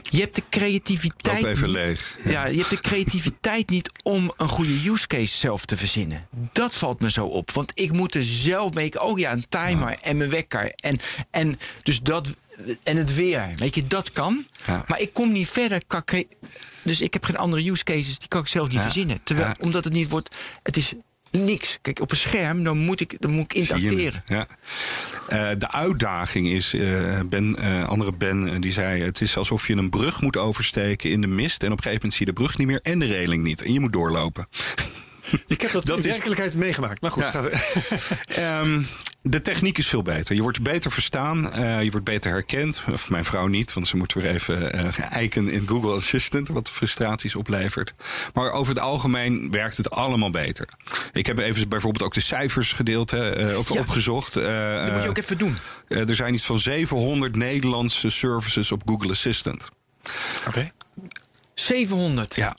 Je 0.10 0.20
hebt 0.20 0.36
de 0.36 0.44
creativiteit. 0.50 1.44
Even 1.44 1.68
niet. 1.68 1.76
leeg. 1.76 2.18
Ja, 2.24 2.46
je 2.46 2.58
hebt 2.58 2.70
de 2.70 2.82
creativiteit 2.82 3.70
niet 3.70 3.90
om 4.04 4.34
een 4.38 4.50
goede 4.50 4.90
use 4.90 5.08
case 5.08 5.36
zelf 5.38 5.66
te 5.66 5.78
verzinnen. 5.78 6.28
Dat 6.54 6.74
valt 6.74 7.00
me 7.00 7.12
zo 7.12 7.26
op. 7.26 7.52
Want 7.52 7.72
ik 7.74 7.92
moet 7.92 8.16
er 8.16 8.24
zelf 8.24 8.74
mee. 8.74 9.02
Oh 9.02 9.20
ja, 9.20 9.32
een 9.32 9.46
timer 9.50 9.98
en 10.02 10.18
mijn 10.18 10.30
wekker. 10.30 10.72
En, 10.76 11.00
en, 11.32 11.60
dus 11.84 12.02
dat, 12.02 12.36
en 12.84 12.98
het 12.98 13.16
weer. 13.16 13.50
Weet 13.56 13.76
je, 13.76 13.88
dat 13.88 14.12
kan. 14.12 14.46
Ja. 14.66 14.84
Maar 14.88 15.00
ik 15.02 15.14
kom 15.14 15.32
niet 15.32 15.48
verder. 15.48 15.82
Dus 16.84 17.02
ik 17.02 17.14
heb 17.14 17.24
geen 17.24 17.38
andere 17.38 17.70
use 17.72 17.84
cases. 17.84 18.20
Die 18.20 18.28
kan 18.28 18.42
ik 18.42 18.48
zelf 18.48 18.68
niet 18.68 18.78
Ja. 18.78 18.84
verzinnen. 18.84 19.20
Terwijl, 19.24 19.48
Ja. 19.48 19.56
omdat 19.60 19.84
het 19.84 19.94
niet 19.94 20.10
wordt. 20.10 20.36
Het 20.64 20.78
is 20.78 20.94
niks. 21.32 21.78
Kijk, 21.82 22.00
op 22.02 22.12
een 22.12 22.18
scherm 22.18 22.64
dan 22.64 22.78
moet 22.78 23.00
ik, 23.00 23.16
dan 23.20 23.32
moet 23.32 23.44
ik 23.44 23.54
interacteren. 23.54 24.24
Ja. 24.28 24.48
Eh, 25.28 25.50
de 25.58 25.72
uitdaging 25.72 26.48
is, 26.48 26.74
eh, 26.74 27.20
ben, 27.30 27.56
eh, 27.60 27.88
andere 27.88 28.12
Ben 28.12 28.62
die 28.62 28.72
zei, 28.72 29.02
het 29.04 29.22
is 29.22 29.38
alsof 29.38 29.68
je 29.68 29.74
een 29.76 29.90
brug 29.90 30.22
moet 30.22 30.38
oversteken 30.38 31.10
in 31.12 31.22
de 31.22 31.28
mist. 31.28 31.64
En 31.64 31.72
op 31.72 31.78
een 31.78 31.84
gegeven 31.84 31.94
moment 32.02 32.14
zie 32.14 32.26
je 32.26 32.32
de 32.32 32.38
brug 32.40 32.58
niet 32.58 32.68
meer 32.68 32.80
en 32.84 33.00
de 33.00 33.06
reling 33.06 33.44
niet. 33.44 33.62
En 33.62 33.74
je 33.74 33.80
moet 33.80 33.94
doorlopen. 33.94 34.48
Ik 35.48 35.62
heb 35.62 35.72
dat, 35.72 35.86
Dat 35.86 35.98
in 35.98 36.04
is- 36.04 36.10
werkelijkheid 36.12 36.56
meegemaakt. 36.56 37.02
Maar 37.02 37.12
goed, 37.12 37.24
Ja. 37.24 37.30
gaan 37.30 37.44
we. 37.44 37.52
Ehm, 38.28 38.82
de 39.30 39.42
techniek 39.42 39.78
is 39.78 39.88
veel 39.88 40.02
beter. 40.02 40.36
Je 40.36 40.42
wordt 40.42 40.62
beter 40.62 40.92
verstaan, 40.92 41.52
eh, 41.52 41.84
je 41.84 41.92
wordt 41.92 42.06
beter 42.06 42.32
herkend. 42.32 42.84
Of 42.92 43.10
mijn 43.10 43.26
vrouw 43.26 43.48
niet, 43.48 43.74
want 43.74 43.88
ze 43.88 43.98
moet 43.98 44.14
weer 44.14 44.26
even 44.28 44.72
eiken 45.12 45.50
in 45.50 45.68
Google 45.68 45.96
Assistant, 45.96 46.48
wat 46.48 46.70
frustraties 46.70 47.36
oplevert. 47.36 47.94
Maar 48.34 48.52
over 48.52 48.74
het 48.74 48.84
algemeen 48.84 49.52
werkt 49.52 49.78
het 49.78 49.90
allemaal 49.90 50.30
beter. 50.30 50.68
Ik 51.12 51.26
heb 51.26 51.38
even 51.38 51.70
bijvoorbeeld 51.70 52.04
ook 52.04 52.14
de 52.14 52.20
cijfers 52.22 52.74
gedeeld, 52.74 53.12
hè, 53.12 53.30
eh, 53.52 53.58
of 53.58 53.74
Ja. 53.74 53.80
opgezocht. 53.80 54.34
Dat 54.34 54.94
moet 54.94 55.04
je 55.04 55.10
ook 55.10 55.18
even 55.18 55.38
doen. 55.38 55.58
er 55.88 56.16
zijn 56.16 56.34
iets 56.34 56.46
van 56.46 56.60
700 56.60 57.36
Nederlandse 57.36 58.10
services 58.10 58.72
op 58.72 58.82
Google 58.86 59.12
Assistant. 59.12 59.70
Oké. 60.48 60.72
700. 61.54 62.36
Ja, 62.36 62.56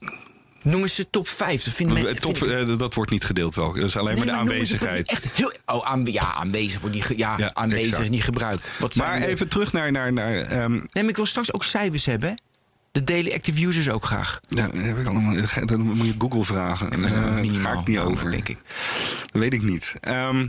Noem 0.62 0.82
eens 0.82 0.94
de 0.94 1.10
top 1.10 1.28
5. 1.28 1.64
Dat 1.64 1.74
vind, 1.74 1.92
vind 1.98 2.20
top, 2.20 2.36
ik- 2.36 2.42
eh, 2.68 2.78
dat 2.78 2.94
wordt 2.94 3.10
niet 3.10 3.24
gedeeld 3.24 3.54
wel. 3.54 3.72
Dat 3.72 3.84
is 3.84 3.96
alleen 3.96 4.14
Nee, 4.16 4.24
maar 4.24 4.34
de 4.34 4.40
aanwezigheid. 4.40 5.08
Echt 5.08 5.24
heel, 5.32 5.52
oh, 5.66 6.00
ja, 6.04 6.34
aanwezig 6.34 6.80
wordt 6.80 6.96
niet, 6.96 7.12
ja, 7.16 7.34
Ja, 7.38 7.50
aanwezig 7.54 7.86
exact. 7.88 8.10
niet 8.10 8.24
gebruikt. 8.24 8.72
Wat 8.78 8.94
Maar 8.94 9.20
de- 9.20 9.26
even 9.26 9.48
terug 9.48 9.72
naar. 9.72 9.92
naar, 9.92 10.12
naar 10.12 10.36
ehm, 10.38 10.72
Nee, 10.72 10.88
maar 10.92 11.08
ik 11.08 11.16
wil 11.16 11.26
straks 11.26 11.52
ook 11.52 11.64
cijfers 11.64 12.04
hebben. 12.06 12.40
De 12.92 13.04
daily 13.04 13.32
active 13.32 13.66
users 13.66 13.88
ook 13.88 14.04
graag. 14.04 14.40
Ja, 14.48 14.66
dat 14.66 14.76
heb 14.76 14.98
ik 14.98 15.06
allemaal. 15.06 15.36
Dan 15.64 15.80
moet 15.80 16.06
je 16.06 16.14
Google 16.18 16.42
vragen. 16.44 16.90
Eh, 16.92 17.00
daar 17.02 17.10
ga 17.54 17.72
ik 17.72 17.86
niet 17.86 17.98
over. 17.98 18.30
denk 18.30 18.48
ik. 18.48 18.58
Dat 19.32 19.40
weet 19.42 19.54
ik 19.54 19.62
niet. 19.62 19.94
Ehm, 20.00 20.46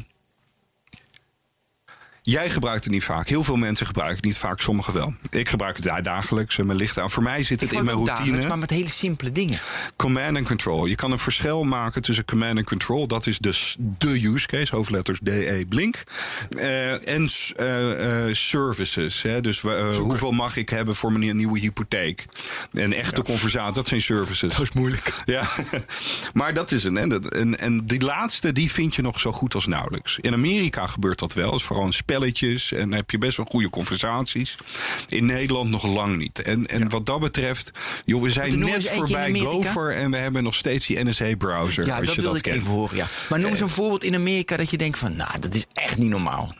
jij 2.30 2.50
gebruikt 2.50 2.84
het 2.84 2.94
niet 2.94 3.04
vaak. 3.04 3.28
Heel 3.28 3.44
veel 3.44 3.56
mensen 3.56 3.86
gebruiken 3.86 4.18
het 4.18 4.26
niet 4.26 4.38
vaak, 4.38 4.60
sommigen 4.60 4.94
wel. 4.94 5.13
Ik 5.30 5.50
gebruik 5.50 5.76
het 5.76 5.86
da- 5.86 6.02
dagelijks 6.02 6.58
en 6.58 6.65
mijn 6.65 6.78
licht 6.78 6.98
aan. 7.00 7.10
Voor 7.10 7.24
mij 7.24 7.44
zit 7.44 7.62
het 7.62 7.74
in 7.74 7.84
mijn 7.84 7.98
routine. 7.98 8.18
dagelijks, 8.18 8.48
maar 8.48 8.58
met 8.58 8.70
hele 8.70 8.88
simpele 8.88 9.32
dingen. 9.32 9.60
Command 9.96 10.38
and 10.38 10.48
control. 10.48 10.86
Je 10.86 10.96
kan 10.96 11.12
een 11.12 11.20
verschil 11.20 11.63
maken 11.63 12.02
tussen 12.02 12.26
command 12.26 12.58
and 12.58 12.65
control. 12.65 13.08
Dat 13.08 13.28
is 13.28 13.38
dus 13.38 13.76
de 13.80 14.26
use 14.28 14.48
case, 14.48 14.76
hoofdletters 14.76 15.20
DE 15.22 15.65
blink. 15.70 16.04
Eh, 16.50 17.08
en 17.08 17.30
eh, 17.56 18.28
eh, 18.28 18.36
services. 18.36 19.22
Hè? 19.22 19.42
Dus 19.42 19.62
hoeveel 19.98 20.32
mag 20.32 20.58
ik 20.58 20.70
hebben 20.70 20.96
voor 20.96 21.12
mijn 21.12 21.38
nieuwe 21.38 21.60
hypotheek? 21.60 22.26
En 22.74 22.94
echte 22.94 23.22
conversatie, 23.22 23.74
dat 23.74 23.88
zijn 23.88 24.02
services. 24.02 24.54
Dat 24.54 24.62
is 24.62 24.72
moeilijk. 24.72 25.13
Ja, 25.26 25.50
maar 26.34 26.54
dat 26.54 26.72
is 26.72 26.84
een. 26.84 26.98
En, 26.98 27.30
en, 27.30 27.60
en 27.60 27.86
die 27.86 28.02
laatste, 28.02 28.52
die 28.52 28.72
vind 28.72 28.96
je 28.96 29.02
nog 29.02 29.20
zo 29.20 29.32
goed 29.32 29.56
als 29.56 29.65
nauwelijks. 29.65 30.18
In 30.22 30.34
Amerika 30.34 30.88
gebeurt 30.88 31.20
dat 31.20 31.34
wel. 31.34 31.50
Dat 31.50 31.60
is 31.60 31.65
vooral 31.65 31.86
in 31.86 31.94
spelletjes. 32.19 32.71
En 32.71 32.93
heb 32.93 33.12
je 33.12 33.17
best 33.17 33.38
wel 33.38 33.45
goede 33.49 33.69
conversaties. 33.69 34.55
In 35.08 35.25
Nederland 35.25 35.69
nog 35.69 35.84
lang 35.88 36.17
niet. 36.17 36.41
En, 36.41 36.65
en 36.65 36.89
wat 36.89 37.05
dat 37.05 37.19
betreft, 37.19 37.71
joh, 38.05 38.21
we 38.21 38.29
zijn 38.29 38.60
net 38.60 38.89
voorbij. 38.89 39.34
Gopher 39.34 39.95
en 39.95 40.12
we 40.12 40.17
hebben 40.17 40.43
nog 40.43 40.55
steeds 40.55 40.88
die 40.88 41.03
NSA-browser. 41.03 41.86
Ja, 41.86 41.97
als 41.97 42.05
dat 42.05 42.15
je 42.15 42.21
wil 42.21 42.29
dat 42.29 42.39
ik 42.39 42.43
kent. 42.43 42.55
even 42.55 42.71
horen. 42.71 42.95
Ja. 42.95 43.08
Maar 43.29 43.39
noem 43.39 43.49
eens 43.49 43.60
een 43.60 43.69
voorbeeld 43.69 44.03
in 44.03 44.15
Amerika 44.15 44.58
dat 44.58 44.69
je 44.69 44.77
denkt 44.77 44.97
van... 44.97 45.15
nou, 45.15 45.39
dat 45.39 45.53
is 45.53 45.65
echt 45.73 45.97
niet 45.97 46.10
normaal. 46.10 46.55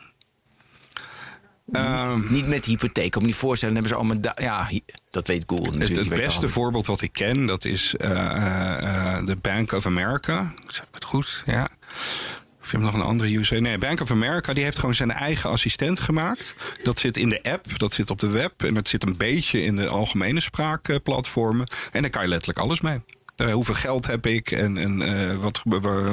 Ehm, 1.72 2.32
Niet 2.32 2.46
met 2.46 2.64
hypotheek. 2.64 3.16
Om 3.16 3.24
niet 3.24 3.34
voorstellen, 3.34 3.74
hebben 3.74 3.92
ze 3.92 3.98
allemaal... 3.98 4.34
Ja, 4.36 4.68
dat 5.10 5.26
weet 5.26 5.44
Google 5.46 5.64
het, 5.64 5.74
natuurlijk. 5.74 5.98
het 5.98 6.08
die 6.08 6.18
weet 6.18 6.26
beste 6.26 6.48
voorbeeld 6.48 6.86
wat 6.86 7.00
ik 7.00 7.12
ken, 7.12 7.46
dat 7.46 7.64
is 7.64 7.94
eh, 7.96 8.10
eh, 8.10 9.16
eh, 9.16 9.26
de 9.26 9.36
Bank 9.36 9.72
of 9.72 9.86
America. 9.86 10.52
Zeg 10.66 10.82
ik 10.82 10.94
het 10.94 11.04
goed? 11.04 11.42
Ja. 11.46 11.68
Je 12.70 12.76
hebt 12.76 12.92
nog 12.92 13.00
een 13.00 13.08
andere 13.08 13.36
user? 13.38 13.60
Nee, 13.60 13.78
Bank 13.78 14.00
of 14.00 14.10
America 14.10 14.52
die 14.52 14.64
heeft 14.64 14.78
gewoon 14.78 14.94
zijn 14.94 15.10
eigen 15.10 15.50
assistent 15.50 16.00
gemaakt. 16.00 16.54
Dat 16.82 16.98
zit 16.98 17.16
in 17.16 17.28
de 17.28 17.42
app, 17.42 17.78
dat 17.78 17.92
zit 17.92 18.10
op 18.10 18.20
de 18.20 18.28
web 18.28 18.62
en 18.62 18.74
dat 18.74 18.88
zit 18.88 19.02
een 19.02 19.16
beetje 19.16 19.62
in 19.64 19.76
de 19.76 19.88
algemene 19.88 20.40
spraakplatformen. 20.40 21.66
En 21.92 22.02
daar 22.02 22.10
kan 22.10 22.22
je 22.22 22.28
letterlijk 22.28 22.58
alles 22.58 22.80
mee. 22.80 23.00
Eh, 23.36 23.52
hoeveel 23.52 23.74
geld 23.74 24.06
heb 24.06 24.26
ik? 24.26 24.50
En, 24.50 24.78
en 24.78 25.02
eh, 25.02 25.36
wat, 25.36 25.62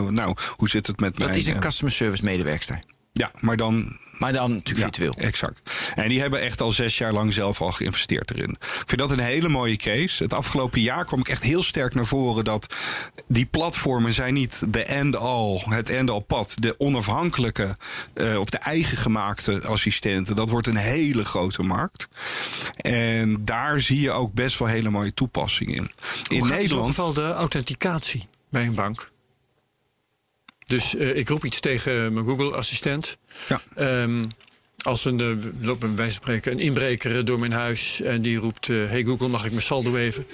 nou, 0.10 0.36
hoe 0.56 0.70
zit 0.70 0.88
het 0.88 1.00
met 1.00 1.18
Dat 1.18 1.28
mij? 1.28 1.38
is 1.38 1.46
een 1.46 1.60
customer 1.60 1.94
service 1.94 2.24
medewerkster. 2.24 2.80
Ja, 3.14 3.32
maar 3.40 3.58
dan 3.58 3.98
Maar 4.18 4.34
dan 4.34 4.52
natuurlijk 4.54 4.96
virtueel. 4.96 5.14
Exact. 5.14 5.72
En 5.96 6.10
die 6.10 6.20
hebben 6.20 6.42
echt 6.42 6.62
al 6.62 6.72
zes 6.72 6.98
jaar 6.98 7.14
lang 7.14 7.34
zelf 7.34 7.62
al 7.62 7.72
geïnvesteerd 7.72 8.32
erin. 8.32 8.50
Ik 8.60 8.84
vind 8.86 8.98
dat 8.98 9.12
een 9.12 9.20
hele 9.20 9.50
mooie 9.50 9.76
case. 9.76 10.24
Het 10.24 10.34
afgelopen 10.34 10.82
jaar 10.82 11.06
kwam 11.06 11.20
ik 11.20 11.30
echt 11.30 11.44
heel 11.44 11.64
sterk 11.64 11.94
naar 11.96 12.06
voren 12.06 12.44
dat 12.44 12.76
die 13.28 13.46
platformen 13.46 14.14
zijn 14.14 14.34
niet 14.34 14.64
de 14.74 14.84
end-all, 14.84 15.62
het 15.70 15.90
end-all 15.90 16.22
pad. 16.22 16.54
De 16.60 16.76
onafhankelijke 16.80 17.78
eh, 18.14 18.40
of 18.40 18.50
de 18.50 18.58
eigen 18.58 18.98
gemaakte 18.98 19.62
assistenten. 19.66 20.36
Dat 20.36 20.50
wordt 20.50 20.68
een 20.68 20.76
hele 20.76 21.26
grote 21.26 21.64
markt. 21.64 22.08
En 22.78 23.44
daar 23.46 23.80
zie 23.80 24.02
je 24.02 24.12
ook 24.12 24.34
best 24.34 24.60
wel 24.60 24.68
hele 24.68 24.90
mooie 24.90 25.14
toepassingen 25.14 25.76
in. 25.76 25.82
In 25.84 25.90
Hoe 25.90 25.92
gaat 26.28 26.40
in 26.40 26.42
zo'n 26.48 26.58
Nederland. 26.58 26.88
geval 26.90 27.14
de 27.14 27.34
authenticatie 27.34 28.26
bij 28.50 28.66
een 28.66 28.76
bank? 28.76 29.12
Dus 30.68 30.96
eh, 30.96 31.16
ik 31.16 31.30
roep 31.30 31.46
iets 31.46 31.60
tegen 31.60 32.14
mijn 32.14 32.26
Google-assistent. 32.26 33.18
Ja. 33.48 33.62
Ehm, 33.76 34.24
als 34.84 35.06
een, 35.06 35.54
loopt 35.62 35.80
bij 35.80 35.96
wijze 35.96 36.14
van 36.14 36.22
spreken 36.22 36.52
een 36.52 36.60
inbreker 36.60 37.26
door 37.26 37.40
mijn 37.40 37.52
huis 37.52 38.02
en 38.02 38.22
die 38.22 38.38
roept: 38.38 38.70
eh, 38.70 38.86
Hey 38.86 39.04
Google, 39.04 39.28
mag 39.28 39.46
ik 39.46 39.52
mijn 39.52 39.64
saldo 39.64 39.96
even? 39.96 40.28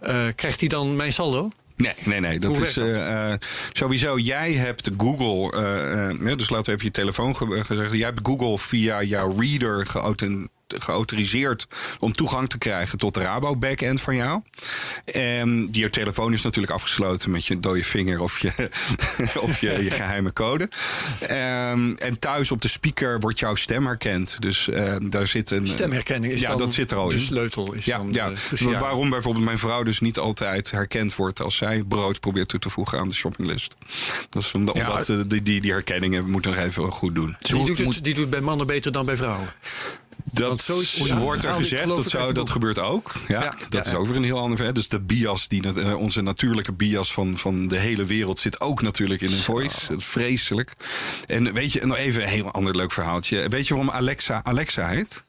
Eh, 0.00 0.26
krijgt 0.34 0.60
hij 0.60 0.68
dan 0.68 0.96
mijn 0.96 1.12
saldo? 1.12 1.48
Nee, 1.76 1.92
nee, 2.04 2.20
nee. 2.20 2.38
Dat 2.38 2.56
Hoe 2.56 2.66
is 2.66 2.76
eh, 2.76 3.30
eh, 3.32 3.38
sowieso. 3.72 4.18
Jij 4.18 4.52
hebt 4.52 4.90
Google. 4.98 5.52
eh, 5.58 6.10
eh, 6.30 6.38
dus 6.38 6.50
laten 6.50 6.64
we 6.66 6.72
even 6.72 6.84
je 6.84 6.90
telefoon 6.90 7.36
ge- 7.36 7.64
gezegd. 7.64 7.92
Jij 7.92 8.06
hebt 8.06 8.20
Google 8.22 8.58
via 8.58 9.02
jouw 9.02 9.34
reader 9.40 9.86
geauten- 9.86 10.50
geautoriseerd 10.78 11.66
om 11.98 12.12
toegang 12.12 12.48
te 12.48 12.58
krijgen 12.58 12.98
tot 12.98 13.14
de 13.14 13.20
Rabo 13.20 13.56
backend 13.56 14.00
van 14.00 14.16
jou. 14.16 14.40
En 15.04 15.68
je 15.72 15.90
telefoon 15.90 16.32
is 16.32 16.42
natuurlijk 16.42 16.72
afgesloten 16.72 17.30
met 17.30 17.46
je 17.46 17.60
dode 17.60 17.84
vinger 17.84 18.20
of 18.20 18.38
je, 18.38 18.52
of 19.46 19.60
je, 19.60 19.84
je 19.84 19.90
geheime 19.90 20.32
code. 20.32 20.68
Ehm, 21.20 21.92
en 21.94 22.18
thuis 22.18 22.50
op 22.50 22.62
de 22.62 22.68
speaker 22.68 23.20
wordt 23.20 23.38
jouw 23.38 23.54
stem 23.54 23.86
herkend. 23.86 24.36
Dus 24.38 24.68
eh, 24.68 24.94
daar 25.02 25.26
zit 25.26 25.50
een. 25.50 25.66
Stemherkenning 25.66 26.32
is 26.32 26.40
ja, 26.40 26.48
dan 26.48 26.58
dat 26.58 26.72
zit 26.72 26.90
er 26.90 26.96
al 26.96 27.08
de 27.08 27.14
in. 27.14 27.20
sleutel. 27.20 27.72
Is 27.72 27.84
Ja, 27.84 27.96
dan 27.96 28.12
ja. 28.12 28.30
eh, 28.30 28.36
cruciaal. 28.46 28.80
waarom 28.80 29.10
bijvoorbeeld 29.10 29.44
mijn 29.44 29.58
vrouw 29.58 29.82
dus 29.82 30.00
niet 30.00 30.18
altijd 30.18 30.70
herkend 30.70 31.14
wordt 31.14 31.40
als 31.42 31.56
zij 31.56 31.82
brood 31.88 32.20
probeert 32.20 32.48
toe 32.48 32.58
te 32.60 32.70
voegen 32.70 32.98
aan 32.98 33.08
de 33.08 33.14
shoppinglist. 33.14 33.74
Dat 34.30 34.42
is 34.42 34.52
omdat, 34.54 34.76
Ja, 34.76 34.98
eh, 34.98 35.06
die, 35.26 35.42
die, 35.42 35.60
die 35.60 35.72
herkenningen 35.72 36.30
moeten 36.30 36.50
nog 36.50 36.60
even 36.60 36.92
goed 36.92 37.14
doen. 37.14 37.36
die, 37.40 37.64
doet 37.64 37.78
het, 37.78 38.04
die 38.04 38.14
doet 38.14 38.16
het 38.22 38.30
bij 38.30 38.40
mannen 38.40 38.66
beter 38.66 38.92
dan 38.92 39.06
bij 39.06 39.16
vrouwen. 39.16 39.48
Dat 40.24 40.66
wordt 41.18 41.44
er 41.44 41.54
gezegd, 41.54 41.82
geloof 41.82 41.96
dat, 41.96 42.10
zou, 42.10 42.32
dat 42.32 42.50
gebeurt 42.50 42.78
ook. 42.78 43.12
Ja, 43.28 43.54
dat 43.68 43.86
is 43.86 43.94
over 43.94 44.16
een 44.16 44.24
heel 44.24 44.38
ander 44.38 44.58
ver. 44.58 44.74
Dus 44.74 44.88
de 44.88 45.00
bias, 45.00 45.48
die, 45.48 45.80
eh, 45.80 45.94
onze 45.94 46.20
natuurlijke 46.20 46.72
bias 46.72 47.12
van, 47.12 47.36
van 47.36 47.68
de 47.68 47.78
hele 47.78 48.04
wereld, 48.04 48.38
zit 48.38 48.60
ook 48.60 48.82
natuurlijk 48.82 49.20
in 49.20 49.32
een 49.32 49.38
voice. 49.38 49.94
Vreselijk. 49.96 50.72
En 51.26 51.52
weet 51.52 51.72
je, 51.72 51.86
nog 51.86 51.96
even 51.96 52.22
een 52.22 52.28
heel 52.28 52.50
ander 52.50 52.76
leuk 52.76 52.92
verhaaltje. 52.92 53.48
Weet 53.48 53.68
je 53.68 53.74
waarom 53.74 53.94
Alexa 53.94 54.40
Alexa 54.42 54.86
heet? 54.86 55.24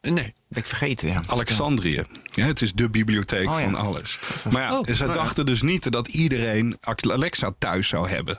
Nee. 0.00 0.34
Ben 0.48 0.62
ik 0.62 0.66
vergeten, 0.66 1.08
ja. 1.08 1.22
Alexandrië. 1.26 2.04
Ja, 2.24 2.46
het 2.46 2.62
is 2.62 2.72
de 2.72 2.90
bibliotheek 2.90 3.48
Oh, 3.48 3.58
ja. 3.60 3.64
van 3.64 3.74
alles. 3.74 4.18
Maar 4.50 4.62
ja, 4.62 4.78
Oh, 4.78 4.86
ze 4.86 5.06
ja. 5.06 5.12
dachten 5.12 5.46
dus 5.46 5.62
niet 5.62 5.92
dat 5.92 6.08
iedereen 6.08 6.76
Alexa 7.00 7.50
thuis 7.58 7.88
zou 7.88 8.08
hebben 8.08 8.38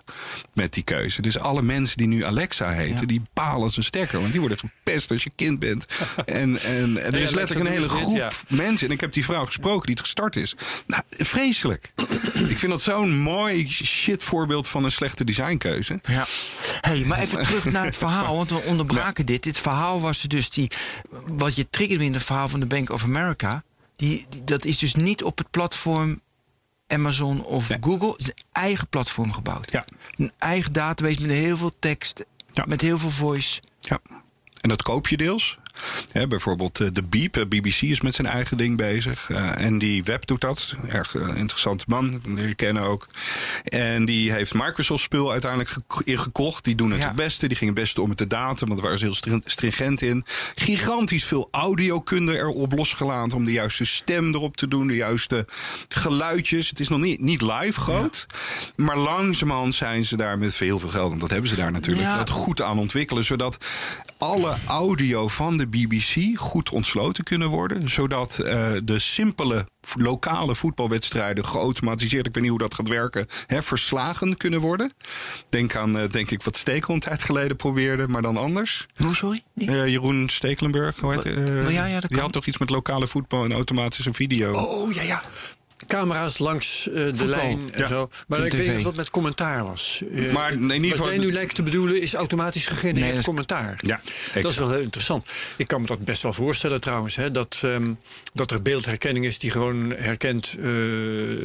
met 0.54 0.74
die 0.74 0.84
keuze. 0.84 1.22
Dus 1.22 1.39
alle 1.39 1.62
mensen 1.62 1.98
die 1.98 2.08
nu 2.08 2.24
Alexa 2.24 2.69
heten, 2.69 3.08
die 3.08 3.22
palen 3.34 3.72
zijn 3.72 3.86
stekker. 3.86 4.19
Want 4.19 4.32
die 4.32 4.39
worden 4.39 4.58
gepest 4.58 5.12
als 5.12 5.24
je 5.24 5.32
kind 5.36 5.60
bent. 5.60 5.86
En, 6.26 6.62
en, 6.62 6.62
en 6.62 6.98
er 6.98 7.06
is 7.06 7.13
Alexa 7.13 7.36
letterlijk 7.36 7.69
een 7.69 7.76
hele 7.76 7.89
groep 7.89 8.15
ja. 8.15 8.32
mensen. 8.48 8.88
En 8.88 8.93
ik 8.93 9.02
heb 9.02 9.13
die 9.13 9.26
vrouw 9.26 9.45
gesproken 9.45 9.86
die 9.86 9.95
het 9.95 10.04
gestart 10.04 10.36
is. 10.36 10.56
Nou, 10.88 11.04
vreselijk. 11.10 11.91
ik 12.34 12.58
vind 12.60 12.72
dat 12.72 12.82
zo'n 12.82 13.17
mooi 13.17 13.69
shit 13.69 14.24
voorbeeld 14.24 14.67
van 14.67 14.84
een 14.84 14.91
slechte 14.91 15.24
designkeuze. 15.24 16.00
Ja. 16.04 16.26
Hey, 16.82 17.04
maar 17.06 17.19
even 17.19 17.43
terug 17.43 17.65
naar 17.65 17.86
het 17.86 17.98
verhaal, 17.98 18.36
want 18.36 18.50
we 18.50 18.62
onderbraken 18.62 19.26
dit. 19.26 19.43
Dit 19.43 19.58
verhaal 19.58 20.02
was 20.02 20.22
dus 20.22 20.50
die. 20.50 20.72
Wat 21.28 21.56
je 21.56 21.69
triggerde 21.69 21.99
in 22.06 22.14
het 22.14 22.24
verhaal 22.24 22.48
van 22.48 22.60
de 22.60 22.66
Bank 22.66 22.90
of 22.90 23.04
America. 23.04 23.64
Die, 23.96 24.26
die- 24.30 24.44
dat 24.44 24.66
is 24.66 24.78
dus 24.78 24.96
niet 24.96 25.24
op 25.24 25.38
het 25.38 25.52
platform 25.52 26.22
Amazon 26.88 27.44
of 27.46 27.70
Nee. 27.70 27.78
Google. 27.82 28.12
Het 28.12 28.20
is 28.20 28.28
een 28.28 28.34
eigen 28.52 28.88
platform 28.88 29.32
gebouwd. 29.34 29.72
Ja. 29.72 29.86
Een 30.18 30.32
eigen 30.38 30.74
database 30.74 31.22
met 31.22 31.30
heel 31.32 31.58
veel 31.58 31.72
tekst, 31.80 32.24
Ja. 32.52 32.66
met 32.68 32.82
heel 32.82 32.98
veel 32.98 33.10
voice. 33.10 33.62
Ja. 33.80 34.00
En 34.62 34.70
dat 34.70 34.82
koop 34.82 35.08
je 35.08 35.18
deels. 35.18 35.58
Hè, 36.12 36.28
bijvoorbeeld 36.28 36.80
eh, 36.80 36.88
de 36.94 37.04
Beep, 37.04 37.38
eh, 37.38 37.46
BBC 37.46 37.82
is 37.82 38.02
met 38.02 38.15
zijn 38.15 38.28
eigen 38.28 38.58
ding 38.58 38.78
bezig. 38.78 39.30
Eh, 39.30 39.62
en 39.65 39.78
die 39.78 40.04
Web 40.04 40.26
doet 40.28 40.42
dat. 40.42 40.76
Erg 40.88 41.15
interessante 41.15 41.84
man, 41.88 42.22
die 42.36 42.56
kennen 42.56 42.84
ook. 42.84 43.08
En 43.63 44.06
die 44.06 44.32
heeft 44.32 44.54
Microsoft 44.54 45.04
spul 45.04 45.32
uiteindelijk 45.32 45.70
gek- 45.70 46.08
ingekocht. 46.08 46.63
Die 46.63 46.76
doen 46.76 46.92
het 46.92 47.00
Ja. 47.00 47.08
het 47.08 47.15
beste. 47.15 47.48
Die 47.48 47.58
gingen 47.58 47.74
het 47.74 47.84
beste 47.84 48.02
om 48.02 48.08
met 48.10 48.18
de 48.18 48.28
data, 48.28 48.65
want 48.65 48.72
daar 48.72 48.82
waren 48.82 48.98
ze 49.00 49.06
heel 49.06 49.15
strin- 49.15 49.42
stringent 49.46 50.02
in. 50.02 50.26
Gigantisch 50.56 51.26
veel 51.26 51.48
audiokunde 51.52 52.38
erop 52.38 52.72
losgelaten 52.72 53.38
om 53.38 53.46
de 53.46 53.52
juiste 53.52 53.86
stem 53.86 54.34
erop 54.34 54.58
te 54.58 54.68
doen. 54.68 54.88
De 54.88 54.96
juiste 54.96 55.46
geluidjes. 55.88 56.70
Het 56.70 56.80
is 56.80 56.88
nog 56.89 57.00
niet, 57.00 57.20
niet 57.20 57.42
live 57.42 57.80
groot. 57.80 58.26
Maar 58.76 58.98
langzamerhand 58.98 59.76
zijn 59.76 60.06
ze 60.06 60.18
daar 60.18 60.38
met 60.38 60.56
heel 60.60 60.80
veel 60.80 60.89
geld, 60.89 61.10
want 61.10 61.22
dat 61.22 61.30
hebben 61.30 61.50
ze 61.50 61.56
daar 61.56 61.72
natuurlijk, 61.72 62.08
Ja. 62.08 62.18
dat 62.18 62.30
goed 62.30 62.62
aan 62.62 62.80
ontwikkelen. 62.80 63.26
Zodat 63.26 63.58
alle 64.18 64.56
audio 64.68 65.28
van 65.28 65.58
de 65.58 65.68
BBC 65.70 66.38
goed 66.38 66.70
ontsloten 66.70 67.24
kunnen 67.24 67.48
worden. 67.48 67.90
Zodat 67.90 68.40
eh, 68.40 68.72
de 68.84 69.00
simpele 69.00 69.66
lokale 69.96 70.56
voetbalwedstrijden 70.56 71.46
geautomatiseerd, 71.46 72.26
ik 72.26 72.34
weet 72.34 72.44
niet 72.44 72.52
hoe 72.52 72.62
dat 72.62 72.74
gaat 72.74 72.88
werken, 72.88 73.26
hè, 73.46 73.62
verslagen 73.62 74.38
kunnen 74.38 74.60
worden. 74.60 74.94
Denk 75.50 75.76
aan, 75.76 75.98
eh, 75.98 76.10
denk 76.12 76.32
ik, 76.32 76.44
wat 76.44 76.58
Stekel 76.58 76.94
een 76.94 77.00
tijd 77.00 77.24
geleden 77.24 77.56
probeerde, 77.56 78.08
maar 78.08 78.22
dan 78.22 78.38
anders. 78.38 78.88
Hoe, 78.96 79.16
sorry? 79.16 79.44
Eh, 79.56 79.88
Jeroen 79.88 80.30
Stekelenburg, 80.30 81.00
hoe 81.00 81.14
heet, 81.14 81.24
ja, 81.74 81.86
ja, 81.86 81.94
dat 81.94 82.02
die 82.02 82.10
kan. 82.10 82.20
had 82.20 82.32
toch 82.32 82.46
iets 82.46 82.58
met 82.58 82.70
lokale 82.70 83.08
voetbal 83.08 83.44
en 83.44 83.54
automatische 83.54 84.14
video. 84.14 84.54
Oh 84.54 84.94
ja, 84.94 85.02
ja. 85.02 85.24
Camera's 85.88 86.38
langs 86.38 86.88
eh, 86.89 86.94
de 86.94 87.26
lijn 87.26 87.60
en 87.72 87.80
ja. 87.80 87.88
zo. 87.88 88.10
Maar 88.28 88.46
ik 88.46 88.52
weet 88.52 88.68
niet 88.68 88.78
of 88.78 88.84
dat 88.84 88.96
met 88.96 89.10
commentaar 89.10 89.63
was. 89.63 90.02
Eh, 90.13 90.32
Maar 90.32 90.52
in 90.52 90.62
ieder 90.62 90.80
wat 90.82 90.89
geval- 90.92 91.08
jij 91.10 91.18
nu 91.18 91.32
lijkt 91.32 91.56
te 91.56 91.63
bedoelen 91.63 92.02
is 92.02 92.13
automatisch 92.13 92.68
gegenereerd 92.68 93.13
Nee, 93.13 93.24
commentaar. 93.24 93.80
Ja, 93.86 94.00
dat 94.42 94.52
is 94.52 94.58
wel 94.58 94.70
heel 94.72 94.80
interessant. 94.82 95.30
Ik 95.56 95.68
kan 95.68 95.82
me 95.82 95.88
dat 95.88 96.04
best 96.04 96.22
wel 96.24 96.34
voorstellen 96.34 96.82
trouwens. 96.82 97.15
Hè, 97.15 97.32
dat, 97.32 97.60
ehm, 97.63 97.94
dat 98.34 98.52
er 98.52 98.62
beeldherkenning 98.62 99.26
is 99.26 99.39
die 99.39 99.52
gewoon 99.52 99.94
herkent 99.98 100.56
eh, 100.60 100.65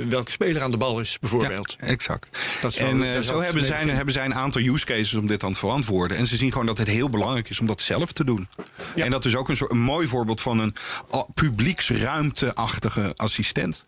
welke 0.08 0.30
speler 0.30 0.62
aan 0.62 0.70
de 0.70 0.76
bal 0.76 1.00
is, 1.00 1.18
bijvoorbeeld. 1.20 1.76
Ja, 1.80 1.86
exact. 1.86 2.38
Dat 2.60 2.74
en 2.74 3.24
zo 3.24 3.40
hebben 3.40 3.62
zij, 3.64 3.84
hebben 3.88 4.14
zij 4.14 4.24
een 4.24 4.34
aantal 4.34 4.62
use 4.62 4.84
cases 4.84 5.14
om 5.14 5.26
dit 5.26 5.44
aan 5.44 5.52
te 5.52 5.58
verantwoorden. 5.58 6.16
En 6.16 6.26
ze 6.26 6.36
zien 6.36 6.52
gewoon 6.52 6.66
dat 6.66 6.78
het 6.78 6.88
heel 6.88 7.08
belangrijk 7.10 7.50
is 7.50 7.60
om 7.60 7.66
dat 7.66 7.80
zelf 7.80 8.12
te 8.12 8.24
doen. 8.24 8.48
En 8.94 9.10
dat 9.10 9.24
is 9.24 9.36
ook 9.36 9.48
een, 9.48 9.56
soort, 9.56 9.70
een 9.70 9.78
mooi 9.78 10.06
voorbeeld 10.06 10.40
van 10.40 10.58
een 10.58 10.74
publieksruimteachtige 11.34 13.12
assistent. 13.16 13.84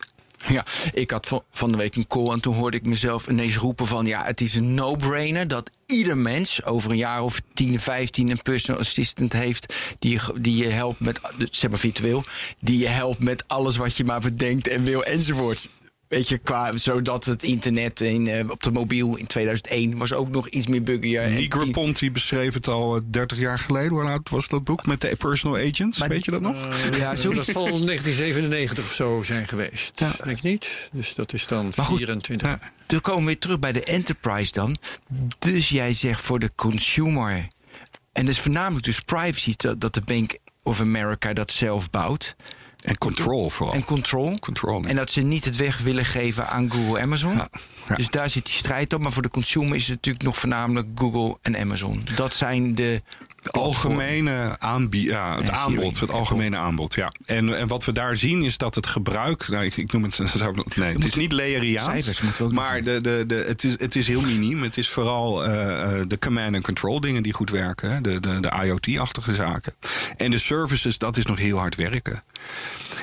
Ja, 0.56 0.64
ik 0.92 1.10
had 1.10 1.42
van- 1.50 1.70
de 1.70 1.76
week 1.76 1.96
een 1.96 2.06
call 2.06 2.30
en 2.30 2.40
toen 2.40 2.54
hoorde 2.54 2.76
ik 2.76 2.86
mezelf 2.86 3.26
ineens 3.28 3.56
roepen 3.56 3.86
van... 3.86 4.06
ja, 4.06 4.24
het 4.24 4.40
is 4.40 4.54
een 4.54 4.74
no-brainer 4.74 5.48
dat 5.48 5.70
ieder 5.86 6.18
mens 6.18 6.64
over 6.64 6.90
een 6.90 6.96
jaar 6.96 7.22
of 7.22 7.40
10, 7.54 7.80
15 7.80 8.30
een 8.30 8.42
personal 8.42 8.80
assistant 8.80 9.32
heeft... 9.32 9.74
die 9.98 10.20
die 10.40 10.56
je 10.64 10.68
helpt 10.68 11.00
met, 11.00 11.20
zeg 11.50 11.70
maar 11.70 11.78
virtueel, 11.78 12.24
die 12.60 12.78
je 12.78 12.88
helpt 12.88 13.18
met 13.18 13.44
alles 13.46 13.76
wat 13.76 13.96
je 13.96 14.04
maar 14.04 14.20
bedenkt 14.20 14.68
en 14.68 14.82
wil 14.82 15.04
enzovoort. 15.04 15.68
Weet 16.08 16.28
je, 16.28 16.38
qua, 16.38 16.76
zodat 16.76 17.24
het 17.24 17.42
internet 17.42 18.00
in, 18.00 18.28
eh, 18.28 18.50
op 18.50 18.62
de 18.62 18.70
mobiel 18.70 19.16
in 19.16 19.26
2001 19.26 19.96
was 19.98 20.12
ook 20.12 20.28
nog 20.28 20.48
iets 20.48 20.66
meer 20.66 20.82
buggier. 20.82 21.22
En 21.22 21.34
Nick 21.34 21.52
die- 21.60 21.70
Ponti 21.70 22.10
beschreef 22.10 22.54
het 22.54 22.68
al 22.68 22.96
eh, 22.96 23.02
30 23.10 23.38
jaar 23.38 23.58
geleden. 23.58 23.88
Hoe 23.90 24.02
oud 24.02 24.28
was 24.30 24.48
dat 24.48 24.64
boek 24.64 24.86
met 24.86 25.00
de 25.00 25.16
personal 25.16 25.56
agents? 25.56 25.98
Maar- 25.98 26.08
Weet 26.08 26.24
je 26.24 26.30
dat 26.30 26.40
nog? 26.40 26.68
ja, 26.98 27.12
Eh, 27.12 27.18
zo 27.18 27.34
dat 27.34 27.44
zal 27.44 27.64
1997 27.66 28.84
of 28.84 28.92
zo 28.92 29.22
zijn 29.22 29.48
geweest. 29.48 30.00
Ja. 30.00 30.12
Denk 30.24 30.36
ik 30.36 30.42
niet. 30.42 30.88
Dus 30.92 31.14
dat 31.14 31.32
is 31.32 31.46
dan 31.46 31.72
Maar 31.76 31.86
goed, 31.86 31.96
24. 31.96 32.48
Ja. 32.48 32.60
Toen 32.86 33.00
komen 33.00 33.20
we 33.20 33.26
weer 33.26 33.38
terug 33.38 33.58
bij 33.58 33.72
de 33.72 33.84
enterprise 33.84 34.52
dan. 34.52 34.76
Dus 35.38 35.68
jij 35.68 35.92
zegt 35.92 36.20
voor 36.20 36.38
de 36.38 36.50
consumer. 36.54 37.46
En 38.12 38.24
dat 38.26 38.34
is 38.34 38.40
voornamelijk 38.40 38.84
dus 38.84 39.00
privacy 39.00 39.52
dat, 39.56 39.80
dat 39.80 39.94
de 39.94 40.00
Bank 40.00 40.38
of 40.62 40.80
America 40.80 41.32
dat 41.32 41.50
zelf 41.50 41.90
bouwt. 41.90 42.36
En 42.86 42.98
control 42.98 43.50
vooral. 43.50 43.74
En 43.74 43.84
control. 43.84 44.38
Control. 44.38 44.84
En 44.84 44.96
dat 44.96 45.10
ze 45.10 45.20
niet 45.20 45.44
het 45.44 45.56
weg 45.56 45.78
willen 45.78 46.04
geven 46.04 46.48
aan 46.48 46.70
Google 46.70 47.00
Amazon. 47.00 47.32
Ja, 47.32 47.48
ja. 47.88 47.94
Dus 47.94 48.10
daar 48.10 48.30
zit 48.30 48.44
die 48.44 48.54
strijd 48.54 48.92
op. 48.92 49.00
Maar 49.00 49.12
voor 49.12 49.22
de 49.22 49.30
consumer 49.30 49.74
is 49.74 49.86
het 49.86 49.94
natuurlijk 49.94 50.24
nog 50.24 50.38
voornamelijk 50.38 50.88
Google 50.94 51.38
en 51.42 51.56
Amazon. 51.56 52.00
Dat 52.14 52.34
zijn 52.34 52.74
de 52.74 53.02
algemene 53.50 54.56
aanbie 54.58 55.04
ja, 55.04 55.36
het 55.36 55.48
En 55.48 55.54
aanbod, 55.54 56.00
het 56.00 56.10
algemene 56.10 56.56
aanbod, 56.56 56.94
ja. 56.94 57.12
En, 57.24 57.58
en 57.58 57.66
wat 57.66 57.84
we 57.84 57.92
daar 57.92 58.16
zien 58.16 58.42
is 58.42 58.56
dat 58.56 58.74
het 58.74 58.86
gebruik, 58.86 59.48
nou, 59.48 59.64
ik, 59.64 59.76
ik 59.76 59.92
noem 59.92 60.02
het, 60.02 60.18
nee, 60.76 60.92
het 60.92 61.04
is 61.04 61.14
niet 61.14 61.32
ook 62.40 62.52
maar 62.52 62.82
de, 62.82 63.00
de, 63.00 63.24
de, 63.26 63.44
het, 63.46 63.64
is, 63.64 63.74
het 63.78 63.96
is 63.96 64.06
heel 64.06 64.20
miniem. 64.20 64.62
Het 64.62 64.76
is 64.76 64.88
vooral 64.88 65.44
eh, 65.44 65.82
eh, 65.82 66.08
de 66.08 66.18
command 66.18 66.54
and 66.54 66.64
control 66.64 67.00
dingen 67.00 67.22
die 67.22 67.32
goed 67.32 67.50
werken, 67.50 67.90
hè, 67.90 68.00
de, 68.00 68.20
de, 68.20 68.40
de 68.40 68.52
IoT-achtige 68.64 69.34
zaken. 69.34 69.74
En 70.16 70.30
de 70.30 70.38
services, 70.38 70.98
dat 70.98 71.16
is 71.16 71.26
nog 71.26 71.38
heel 71.38 71.58
hard 71.58 71.74
werken. 71.74 72.22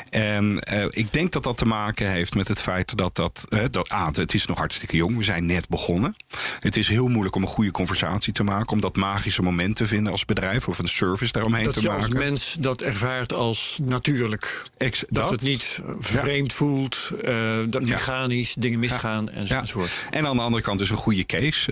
En 0.09 0.59
eh, 0.59 0.85
ik 0.89 1.13
denk 1.13 1.31
dat 1.31 1.43
dat 1.43 1.57
te 1.57 1.65
maken 1.65 2.09
heeft 2.11 2.35
met 2.35 2.47
het 2.47 2.61
feit 2.61 2.97
dat 2.97 3.15
dat, 3.15 3.45
eh, 3.49 3.59
dat 3.71 3.91
A, 3.91 4.11
het 4.13 4.33
is 4.33 4.45
nog 4.45 4.57
hartstikke 4.57 4.95
jong. 4.95 5.17
We 5.17 5.23
zijn 5.23 5.45
net 5.45 5.69
begonnen. 5.69 6.15
Het 6.59 6.77
is 6.77 6.87
heel 6.87 7.07
moeilijk 7.07 7.35
om 7.35 7.41
een 7.41 7.47
goede 7.47 7.71
conversatie 7.71 8.33
te 8.33 8.43
maken, 8.43 8.71
om 8.71 8.81
dat 8.81 8.95
magische 8.95 9.41
moment 9.41 9.75
te 9.75 9.87
vinden 9.87 10.11
als 10.11 10.25
bedrijf 10.25 10.67
of 10.67 10.79
een 10.79 10.87
service 10.87 11.31
daaromheen 11.31 11.63
Dat 11.63 11.73
te 11.73 11.81
je 11.81 11.89
als 11.89 12.01
maken. 12.01 12.17
mens 12.17 12.55
dat 12.59 12.81
ervaart 12.81 13.33
als 13.33 13.79
natuurlijk. 13.83 14.63
Ex- 14.77 15.03
Dat, 15.07 15.29
het 15.29 15.41
niet 15.41 15.81
vreemd 15.99 16.53
voelt, 16.53 17.11
eh, 17.23 17.57
dat 17.69 17.81
mechanisch 17.85 18.53
dingen 18.57 18.79
misgaan 18.79 19.29
en 19.29 19.45
Ja. 19.47 19.59
enzovoort. 19.59 20.07
En 20.09 20.27
aan 20.27 20.35
de 20.35 20.41
andere 20.41 20.63
kant 20.63 20.81
is 20.81 20.89
een 20.89 20.97
goede 20.97 21.25
case. 21.25 21.71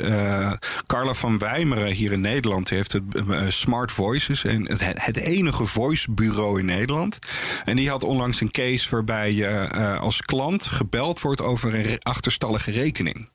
Carla 0.86 1.14
van 1.14 1.38
Wijmeren 1.38 1.92
hier 1.92 2.12
in 2.12 2.22
Nederland 2.22 2.70
heeft 2.70 2.92
het 2.92 3.04
Smart 3.48 3.92
Voices. 3.92 4.44
En 4.44 4.68
het, 4.68 4.82
het 5.04 5.18
enige 5.18 5.66
voicebureau 5.66 6.60
in 6.60 6.66
Nederland. 6.66 7.20
En 7.66 7.76
die 7.76 7.86
had 7.92 8.04
onlangs 8.04 8.42
een 8.42 8.52
case 8.52 8.90
waarbij 8.90 9.34
je 9.34 9.46
eh, 9.46 10.00
als 10.00 10.22
klant 10.22 10.66
gebeld 10.66 11.22
wordt 11.22 11.42
over 11.42 11.76
een 11.76 12.00
achterstallige 12.00 12.72
rekening. 12.72 13.30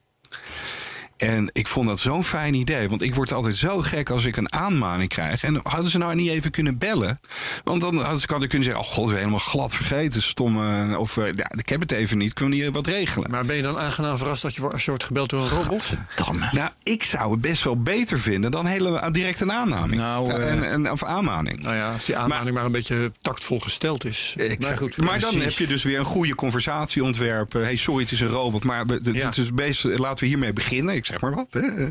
En 1.17 1.51
ik 1.53 1.67
vond 1.67 1.89
dat 1.89 2.01
zo'n 2.01 2.25
fijn 2.25 2.55
idee. 2.55 2.89
Want 2.89 3.03
ik 3.03 3.15
word 3.15 3.33
altijd 3.33 3.57
zo 3.57 3.81
gek 3.81 4.11
als 4.11 4.25
ik 4.25 4.37
een 4.37 4.53
aanmaning 4.53 5.09
krijg. 5.09 5.43
En 5.43 5.61
hadden 5.63 5.91
ze 5.91 5.99
nou 5.99 6.15
niet 6.15 6.31
even 6.31 6.51
kunnen 6.51 6.79
bellen? 6.79 7.21
Want 7.65 7.81
dan 7.81 7.97
had 7.97 8.23
ik 8.23 8.29
kunnen 8.29 8.63
zeggen: 8.63 8.79
Oh 8.79 8.89
god, 8.91 9.11
we 9.11 9.17
helemaal 9.17 9.39
glad 9.39 9.75
vergeten. 9.75 10.23
Stomme. 10.23 10.99
Of 10.99 11.17
eh, 11.17 11.25
ja, 11.35 11.51
ik 11.57 11.69
heb 11.69 11.81
het 11.81 11.93
even 11.93 12.19
niet. 12.19 12.33
Kunnen 12.33 12.59
we 12.59 12.65
niet 12.65 12.69
eh, 12.71 12.77
wat 12.77 12.87
regelen? 12.87 13.31
Maar 13.31 13.45
ben 13.45 13.57
je 13.57 13.63
dan 13.63 13.79
aangenaam 13.79 14.19
verrast 14.19 14.43
dat 14.43 14.55
je, 14.55 14.69
als 14.69 14.85
je 14.85 14.91
wordt 14.91 15.05
gebeld 15.05 15.31
door 15.31 15.43
een 15.43 15.49
robot? 15.49 15.93
Damme. 16.17 16.49
Nou, 16.53 16.71
ik 16.83 17.03
zou 17.03 17.31
het 17.31 17.41
best 17.41 17.65
wel 17.65 17.83
beter 17.83 18.19
vinden 18.19 18.51
dan 18.51 18.67
hele 18.67 19.11
direct 19.11 19.41
een 19.41 19.53
aannaming. 19.53 20.01
Nou, 20.01 20.31
eh, 20.33 20.53
en, 20.53 20.71
en, 20.71 20.91
of 20.91 21.05
aanmaning. 21.05 21.63
Nou 21.63 21.77
ja, 21.77 21.93
als 21.93 22.05
die 22.05 22.17
aanmaning 22.17 22.55
maar, 22.55 22.65
een 22.65 22.73
beetje 22.73 23.13
tactvol 23.21 23.61
gesteld 23.61 24.05
is. 24.05 24.35
Exact. 24.37 24.61
Maar 24.61 24.77
goed, 24.77 24.97
maar 24.97 25.21
dan 25.21 25.41
heb 25.41 25.53
je 25.53 25.67
dus 25.67 25.83
weer 25.83 25.99
een 25.99 26.05
goede 26.05 26.35
conversatie 26.35 27.05
ontwerpen. 27.05 27.63
hey, 27.63 27.77
sorry, 27.77 28.03
het 28.03 28.13
is 28.13 28.21
een 28.21 28.29
robot, 28.29 28.65
maar 28.65 28.85
het 28.87 29.09
Ja. 29.13 29.31
is 29.37 29.55
best, 29.55 29.85
laten 29.85 30.19
we 30.19 30.27
hiermee 30.27 30.53
beginnen. 30.53 30.95
Ik 30.95 31.06
zeg 31.07 31.21
maar 31.21 31.35
wat. 31.35 31.47
hè. 31.51 31.89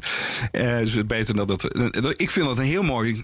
Eh, 0.51 0.77
dus 0.79 1.05
beter 1.05 1.35
dat 1.35 1.47
dat. 1.47 1.63
eh, 1.63 2.11
Ik 2.15 2.29
vind 2.29 2.47
dat 2.47 2.57
een 2.57 2.63
heel 2.63 2.83
mooi. 2.83 3.23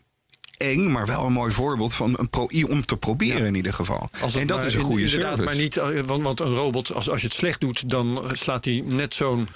Eng, 0.57 0.91
maar 0.91 1.05
wel 1.07 1.25
een 1.25 1.33
mooi 1.33 1.51
voorbeeld 1.53 1.93
van 1.93 2.13
een 2.19 2.29
pro, 2.29 2.47
om 2.69 2.85
te 2.85 2.97
proberen 2.97 3.45
in 3.45 3.55
ieder 3.55 3.73
geval. 3.73 4.09
En 4.35 4.47
dat 4.47 4.63
is 4.63 4.73
een 4.73 4.81
goede 4.81 5.03
inderdaad, 5.03 5.37
service. 5.37 5.43
Maar 5.43 5.55
niet, 5.55 5.77
eh, 5.77 5.99
want, 6.05 6.23
want 6.23 6.39
een 6.39 6.53
robot, 6.53 6.93
als, 6.93 7.09
als 7.09 7.21
je 7.21 7.27
het 7.27 7.35
slecht 7.35 7.59
doet, 7.59 7.89
dan 7.89 8.23
slaat 8.31 8.65
hij 8.65 8.83
net 8.85 9.13
zo'n 9.13 9.47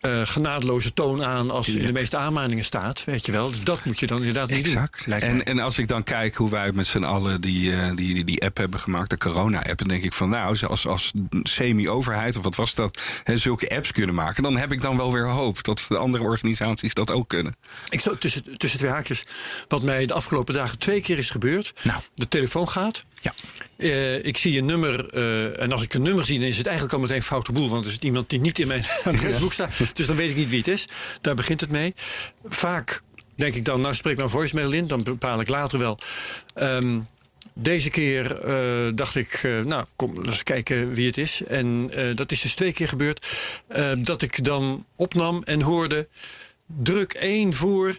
eh 0.00 0.20
genadeloze 0.24 0.92
toon 0.92 1.24
aan 1.24 1.50
als 1.50 1.68
in 1.68 1.86
de 1.86 1.92
meeste 1.92 2.16
aanmaningen 2.16 2.64
staat. 2.64 3.04
Weet 3.04 3.26
je 3.26 3.32
wel. 3.32 3.48
Dus 3.48 3.62
dat 3.62 3.84
moet 3.84 3.98
je 3.98 4.06
dan 4.06 4.18
inderdaad 4.18 4.50
niet 4.50 4.64
doen. 4.64 4.76
Exact. 4.76 5.22
En, 5.22 5.44
en 5.44 5.58
als 5.58 5.78
ik 5.78 5.88
dan 5.88 6.02
kijk 6.02 6.34
hoe 6.34 6.50
wij 6.50 6.72
met 6.72 6.86
z'n 6.86 7.02
allen 7.02 7.40
die, 7.40 7.72
eh, 7.72 7.86
die, 7.94 8.14
die, 8.14 8.24
die 8.24 8.44
app 8.44 8.56
hebben 8.56 8.80
gemaakt, 8.80 9.10
de 9.10 9.18
corona-app, 9.18 9.78
dan 9.78 9.88
denk 9.88 10.02
ik 10.02 10.12
van 10.12 10.28
nou, 10.28 10.56
als, 10.66 10.86
als 10.86 11.12
semi-overheid 11.42 12.36
of 12.36 12.42
wat 12.42 12.54
was 12.54 12.74
dat, 12.74 13.00
hè, 13.24 13.38
zulke 13.38 13.68
apps 13.68 13.92
kunnen 13.92 14.14
maken, 14.14 14.42
dan 14.42 14.56
heb 14.56 14.72
ik 14.72 14.82
dan 14.82 14.96
wel 14.96 15.12
weer 15.12 15.28
hoop 15.28 15.64
dat 15.64 15.84
de 15.88 15.96
andere 15.96 16.24
organisaties 16.24 16.94
dat 16.94 17.10
ook 17.10 17.28
kunnen. 17.28 17.56
Ik 17.88 18.00
zou 18.00 18.18
tussen, 18.18 18.58
tussen 18.58 18.78
twee 18.78 18.90
haakjes. 18.90 19.24
Wat 19.68 19.82
mij 19.82 20.06
de 20.06 20.14
afgelopen 20.14 20.54
dagen 20.54 20.78
twee 20.78 21.00
keer 21.00 21.18
is 21.18 21.30
gebeurd. 21.30 21.72
Nou. 21.82 22.00
De 22.14 22.28
telefoon 22.28 22.68
gaat. 22.68 23.04
Ja. 23.20 23.34
Eh, 23.76 24.24
ik 24.24 24.36
zie 24.36 24.58
een 24.58 24.64
nummer. 24.64 25.08
eh, 25.08 25.62
en 25.62 25.72
als 25.72 25.82
ik 25.82 25.94
een 25.94 26.02
nummer 26.02 26.24
zie, 26.24 26.38
dan 26.38 26.48
is 26.48 26.56
het 26.56 26.66
eigenlijk 26.66 26.96
al 26.96 27.00
meteen 27.02 27.22
foute 27.22 27.52
boel. 27.52 27.68
Want 27.68 27.84
er 27.84 27.90
is 27.90 27.98
iemand 27.98 28.30
die 28.30 28.40
niet 28.40 28.58
in 28.58 28.66
mijn 28.66 28.84
adresboek 29.04 29.52
staat. 29.52 29.96
Dus 29.96 30.06
dan 30.06 30.16
weet 30.16 30.30
ik 30.30 30.36
niet 30.36 30.48
wie 30.48 30.58
het 30.58 30.68
is. 30.68 30.86
Daar 31.20 31.34
begint 31.34 31.60
het 31.60 31.70
mee. 31.70 31.94
Vaak 32.44 33.02
denk 33.34 33.54
ik 33.54 33.64
dan, 33.64 33.80
nou 33.80 33.94
spreek 33.94 34.16
maar 34.16 34.28
voicemail 34.28 34.72
in. 34.72 34.86
Dan 34.86 35.02
bepaal 35.02 35.40
ik 35.40 35.48
later 35.48 35.78
wel. 35.78 35.98
Ehm, 36.54 37.00
deze 37.54 37.90
keer 37.90 38.40
eh, 38.40 38.92
dacht 38.94 39.14
ik, 39.14 39.40
nou, 39.64 39.84
kom 39.96 40.24
eens 40.24 40.42
kijken 40.42 40.92
wie 40.92 41.06
het 41.06 41.18
is. 41.18 41.42
En 41.42 41.90
dat 42.14 42.32
is 42.32 42.40
dus 42.40 42.54
twee 42.54 42.72
keer 42.72 42.88
gebeurd. 42.88 43.26
dat 43.98 44.22
ik 44.22 44.44
dan 44.44 44.86
opnam 44.96 45.42
en 45.42 45.62
hoorde, 45.62 46.08
druk 46.66 47.12
één 47.12 47.54
voor. 47.54 47.98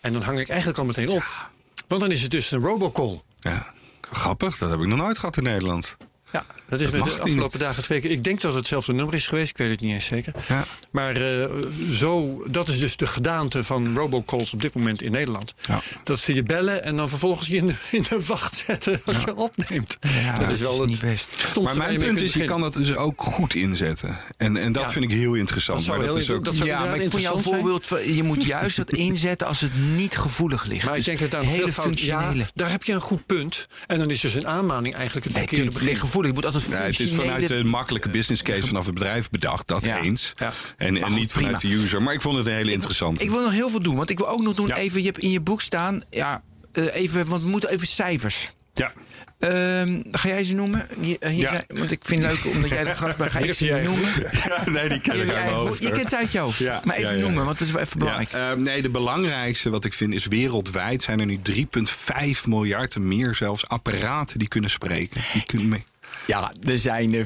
En 0.00 0.12
dan 0.12 0.22
hang 0.22 0.38
ik 0.38 0.48
eigenlijk 0.48 0.78
al 0.78 0.84
meteen 0.84 1.08
op. 1.08 1.50
Want 1.88 2.00
dan 2.00 2.10
is 2.10 2.22
het 2.22 2.30
dus 2.30 2.50
een 2.50 2.62
robocall. 2.62 3.22
Ja, 3.40 3.74
grappig, 4.10 4.58
dat 4.58 4.70
heb 4.70 4.80
ik 4.80 4.86
nog 4.86 4.98
nooit 4.98 5.18
gehad 5.18 5.36
in 5.36 5.42
Nederland. 5.42 5.96
Ja, 6.32 6.44
dat 6.68 6.80
is 6.80 6.84
Dat 6.86 6.92
me 6.94 6.98
mag 6.98 7.08
de 7.08 7.14
niet. 7.14 7.22
afgelopen 7.22 7.58
dagen 7.58 7.82
twee 7.82 8.00
keer. 8.00 8.10
Ik 8.10 8.24
denk 8.24 8.40
dat 8.40 8.50
het 8.50 8.60
hetzelfde 8.60 8.92
nummer 8.92 9.14
is 9.14 9.26
geweest. 9.26 9.50
Ik 9.50 9.56
weet 9.56 9.70
het 9.70 9.80
niet 9.80 9.92
eens 9.92 10.04
zeker. 10.04 10.32
Ja. 10.48 10.64
Maar 10.90 11.16
eh, 11.40 11.48
zo, 11.90 12.42
dat 12.50 12.68
is 12.68 12.78
dus 12.78 12.96
de 12.96 13.06
gedaante 13.06 13.64
van 13.64 13.94
robocalls 13.96 14.52
op 14.52 14.62
dit 14.62 14.74
moment 14.74 15.02
in 15.02 15.10
Nederland. 15.12 15.54
Ja. 15.66 15.80
Dat 16.04 16.18
ze 16.18 16.34
je 16.34 16.42
bellen 16.42 16.82
en 16.84 16.96
dan 16.96 17.08
vervolgens 17.08 17.48
je 17.48 17.56
in 17.56 17.66
de, 17.66 17.74
in 17.90 18.02
de 18.08 18.20
wacht 18.26 18.62
zetten 18.66 19.00
als 19.04 19.22
je 19.24 19.36
opneemt. 19.36 19.96
Ja, 20.00 20.38
dat 20.38 20.50
is 20.50 20.60
wel 20.60 20.80
het 20.80 20.88
niet 20.90 21.00
best. 21.00 21.30
stomste 21.46 21.78
Maar 21.78 21.86
mijn 21.88 21.98
punt 22.00 22.20
is, 22.20 22.32
je 22.32 22.44
kan 22.44 22.60
dat 22.60 22.74
dus 22.74 22.94
ook 22.96 23.22
goed 23.22 23.54
inzetten. 23.54 24.18
En, 24.36 24.56
en 24.56 24.72
dat 24.72 24.82
Ja. 24.82 24.90
vind 24.90 25.04
ik 25.04 25.10
heel 25.10 25.34
interessant. 25.34 25.76
Dat 25.78 25.86
zou 25.86 25.96
maar 25.98 26.06
dat 26.06 26.16
heel 26.16 26.24
is 26.24 26.30
ook, 26.30 26.44
dat 26.44 26.54
zou 26.54 26.68
Ja, 26.68 26.84
maar 26.84 26.96
ik 26.96 27.10
vond 27.10 27.22
jouw 27.22 27.34
interessant 27.34 27.42
zijn. 27.44 27.54
voorbeeld, 27.54 27.86
van- 27.86 28.14
je 28.16 28.22
moet 28.22 28.44
juist 28.44 28.76
dat 28.76 28.90
inzetten 28.90 29.46
als 29.46 29.60
het 29.60 29.72
niet 29.96 30.16
gevoelig 30.18 30.64
ligt. 30.64 30.84
Maar 30.84 30.96
ik 30.96 31.04
denk 31.04 31.18
dat 31.18 31.30
daar 31.30 31.42
hele 31.44 31.72
functionele. 31.72 32.38
Ja, 32.38 32.46
daar 32.54 32.70
heb 32.70 32.82
je 32.84 32.92
een 32.92 33.00
goed 33.00 33.26
punt. 33.26 33.66
En 33.86 33.98
dan 33.98 34.10
is 34.10 34.20
dus 34.20 34.34
een 34.34 34.46
aanmaning 34.46 34.94
eigenlijk 34.94 35.26
het 35.26 35.36
verkeerde 35.36 35.70
begin. 35.70 35.86
Gevoelig. 36.16 36.44
Je 36.44 36.50
moet 36.50 36.68
Nee, 36.68 36.78
het 36.80 37.00
is 37.00 37.12
vanuit 37.14 37.48
de 37.48 37.64
makkelijke 37.64 38.08
business 38.08 38.42
case 38.42 38.66
vanaf 38.66 38.84
het 38.86 38.94
bedrijf 38.94 39.30
bedacht, 39.30 39.66
dat 39.68 39.84
Ja. 39.84 40.00
eens. 40.00 40.32
Ja. 40.34 40.52
En, 40.76 40.96
en 40.96 41.02
goed, 41.02 41.14
niet 41.18 41.32
vanuit 41.32 41.56
prima. 41.56 41.74
de 41.74 41.80
user. 41.82 42.02
Maar 42.02 42.14
ik 42.14 42.20
vond 42.20 42.36
het 42.38 42.46
een 42.46 42.52
hele 42.52 42.72
interessante. 42.72 43.24
Ik 43.24 43.30
wil 43.30 43.40
nog 43.42 43.52
heel 43.52 43.68
veel 43.68 43.82
doen, 43.82 43.96
want 43.96 44.10
ik 44.10 44.18
wil 44.18 44.28
ook 44.28 44.42
nog 44.42 44.54
doen 44.54 44.70
even. 44.72 45.00
Je 45.00 45.06
hebt 45.06 45.18
in 45.18 45.30
je 45.30 45.40
boek 45.40 45.60
staan, 45.60 46.02
ja, 46.10 46.42
eh, 46.72 46.94
even, 46.94 47.26
want 47.26 47.42
we 47.42 47.48
moeten 47.48 47.70
even 47.70 47.86
cijfers. 47.86 48.52
ja. 48.74 48.92
Ehm, 49.38 50.02
ga 50.10 50.28
jij 50.28 50.44
ze 50.44 50.54
noemen? 50.54 50.86
Hier, 51.00 51.16
eh, 51.20 51.30
hier 51.30 51.40
Ja. 51.40 51.50
zijn- 51.52 51.64
want 51.74 51.90
ik 51.90 52.00
vind 52.04 52.22
het 52.22 52.32
leuk 52.44 52.54
omdat 52.54 52.70
jij 52.70 52.84
de 52.84 52.90
gast 53.02 53.16
bent. 53.16 53.30
Ga 53.30 53.38
ik 53.38 53.54
ze 53.54 53.80
noemen? 53.84 54.08
nee, 54.74 54.88
die 54.88 55.00
ken 55.00 55.14
ik 55.20 55.20
uit 55.20 55.44
mijn 55.44 55.48
hoofd. 55.54 55.82
je 55.82 55.90
kent 55.90 56.02
het 56.02 56.14
uit 56.14 56.32
je 56.32 56.38
hoofd. 56.38 56.58
Ja, 56.58 56.80
maar 56.84 56.96
even 56.96 57.18
noemen, 57.18 57.44
want 57.44 57.58
dat 57.58 57.66
is 57.66 57.72
wel 57.72 57.82
even 57.82 57.98
belangrijk. 57.98 58.30
Ja, 58.30 58.50
eh, 58.50 58.56
nee, 58.56 58.82
de 58.82 58.88
belangrijkste 58.88 59.70
wat 59.70 59.84
ik 59.84 59.92
vind 59.92 60.14
is 60.14 60.26
wereldwijd 60.26 61.02
zijn 61.02 61.20
er 61.20 61.26
nu 61.26 61.38
3,5 61.42 62.46
miljard 62.46 62.94
en 62.94 63.08
meer 63.08 63.34
zelfs 63.34 63.68
apparaten 63.68 64.38
die 64.38 64.48
kunnen 64.48 64.70
spreken. 64.70 65.20
Die 65.32 65.44
kunnen 65.46 65.68
mee. 65.68 65.84
Ja, 66.26 66.52
er 66.66 66.78
zijn 66.78 67.14
eh, 67.14 67.24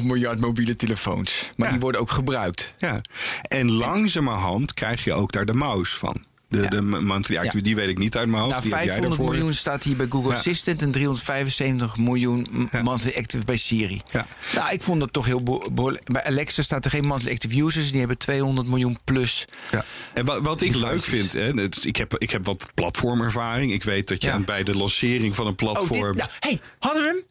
4,5 0.00 0.04
miljard 0.04 0.40
mobiele 0.40 0.74
telefoons. 0.74 1.50
Maar 1.56 1.66
Ja. 1.66 1.72
die 1.72 1.82
worden 1.82 2.00
ook 2.00 2.10
gebruikt. 2.10 2.74
Ja. 2.78 3.00
En 3.42 3.70
langzamerhand 3.70 4.74
krijg 4.74 5.04
je 5.04 5.12
ook 5.14 5.32
daar 5.32 5.44
de 5.46 5.54
mouse 5.54 5.96
van. 5.98 6.26
De, 6.50 6.58
Ja. 6.60 6.68
de 6.68 6.82
monthly 6.82 7.36
active, 7.36 7.56
Ja. 7.56 7.62
die 7.62 7.76
weet 7.76 7.88
ik 7.88 7.98
niet 7.98 8.16
uit 8.16 8.28
mijn 8.28 8.38
hoofd. 8.42 8.50
Nou, 8.54 8.62
die 8.64 8.72
heb 8.74 8.80
jij 8.84 8.88
500 8.92 9.20
ervoor. 9.20 9.34
miljoen 9.34 9.54
staat 9.54 9.82
hier 9.82 9.96
bij 9.96 10.06
Google 10.10 10.30
Ja. 10.30 10.36
Assistant 10.36 10.82
en 10.82 10.90
375 10.90 11.96
miljoen 11.96 12.68
monthly 12.82 13.12
active 13.16 13.44
bij 13.44 13.56
Siri. 13.56 14.00
Ja. 14.12 14.26
Nou, 14.54 14.72
ik 14.72 14.82
vond 14.82 15.00
dat 15.00 15.12
toch 15.12 15.24
heel 15.26 15.42
beho- 15.42 15.70
behoorlijk. 15.72 16.12
Bij 16.12 16.24
Alexa 16.24 16.62
staat 16.62 16.84
er 16.84 16.90
geen 16.90 17.06
monthly 17.06 17.30
active 17.32 17.62
users. 17.64 17.90
Die 17.90 17.98
hebben 17.98 18.18
200 18.18 18.68
miljoen 18.68 18.98
plus. 19.04 19.44
Ja. 19.70 19.84
En 20.14 20.24
wat, 20.24 20.40
wat 20.42 20.60
ik 20.60 20.74
leuk 20.74 21.00
vind, 21.02 21.32
hè, 21.32 21.50
het- 21.52 21.84
ik, 21.84 21.96
heb, 21.96 22.18
ik 22.18 22.30
heb 22.30 22.44
wat 22.46 22.70
platformervaring. 22.74 23.72
Ik 23.72 23.84
weet 23.84 24.08
dat 24.08 24.22
je 24.22 24.38
bij 24.46 24.62
de 24.62 24.76
lancering 24.76 25.34
van 25.34 25.46
een 25.46 25.52
Oh, 25.52 25.56
platform. 25.58 26.12
dit, 26.12 26.16
nou, 26.16 26.30
hey, 26.38 26.60
hadden 26.78 27.02
we 27.02 27.08
hem? 27.08 27.22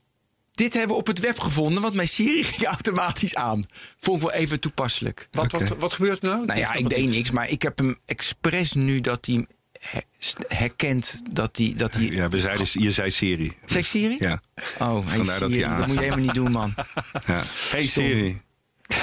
Dit 0.58 0.74
hebben 0.74 0.92
we 0.92 1.02
op 1.02 1.08
het 1.08 1.20
web 1.20 1.40
gevonden, 1.40 1.82
want 1.82 1.94
mijn 1.94 2.08
Siri 2.08 2.44
ging 2.54 2.64
automatisch 2.66 3.36
aan. 3.36 3.64
Vond 3.98 4.18
ik 4.22 4.28
wel 4.28 4.34
even 4.38 4.60
toepasselijk. 4.60 5.28
Wat, 5.32 5.52
wat, 5.52 5.68
wat 5.80 5.94
gebeurt 5.94 6.24
er 6.24 6.30
nou? 6.30 6.46
Nou 6.46 6.60
ja, 6.60 6.74
ik 6.74 6.90
deed 6.90 7.10
niks, 7.10 7.32
maar 7.32 7.50
ik 7.50 7.62
heb 7.62 7.78
hem 7.78 8.00
expres 8.06 8.74
nu 8.74 9.02
dat 9.02 9.26
hij 9.26 9.46
her- 9.80 10.04
herkent 10.48 11.20
dat 11.32 11.58
hij. 11.58 11.74
Dat 11.78 11.94
hij 11.94 12.04
Ja, 12.06 12.30
we 12.30 12.40
zeiden, 12.40 12.68
je 12.72 12.92
zei 12.92 13.12
Siri. 13.12 13.58
Zeg 13.66 13.86
Siri? 13.86 14.16
Ja. 14.20 14.42
Oh, 14.80 15.06
hey, 15.06 15.16
Vandaar 15.16 15.40
dat 15.40 15.50
Siri, 15.52 15.64
hij 15.64 15.72
aan- 15.72 15.78
dat 15.78 15.88
moet 15.88 15.96
je 15.96 16.02
helemaal 16.04 16.26
niet 16.26 16.34
doen, 16.34 16.52
man. 16.52 16.74
ja. 17.28 17.44
Hey 17.72 17.86
Siri. 17.88 18.42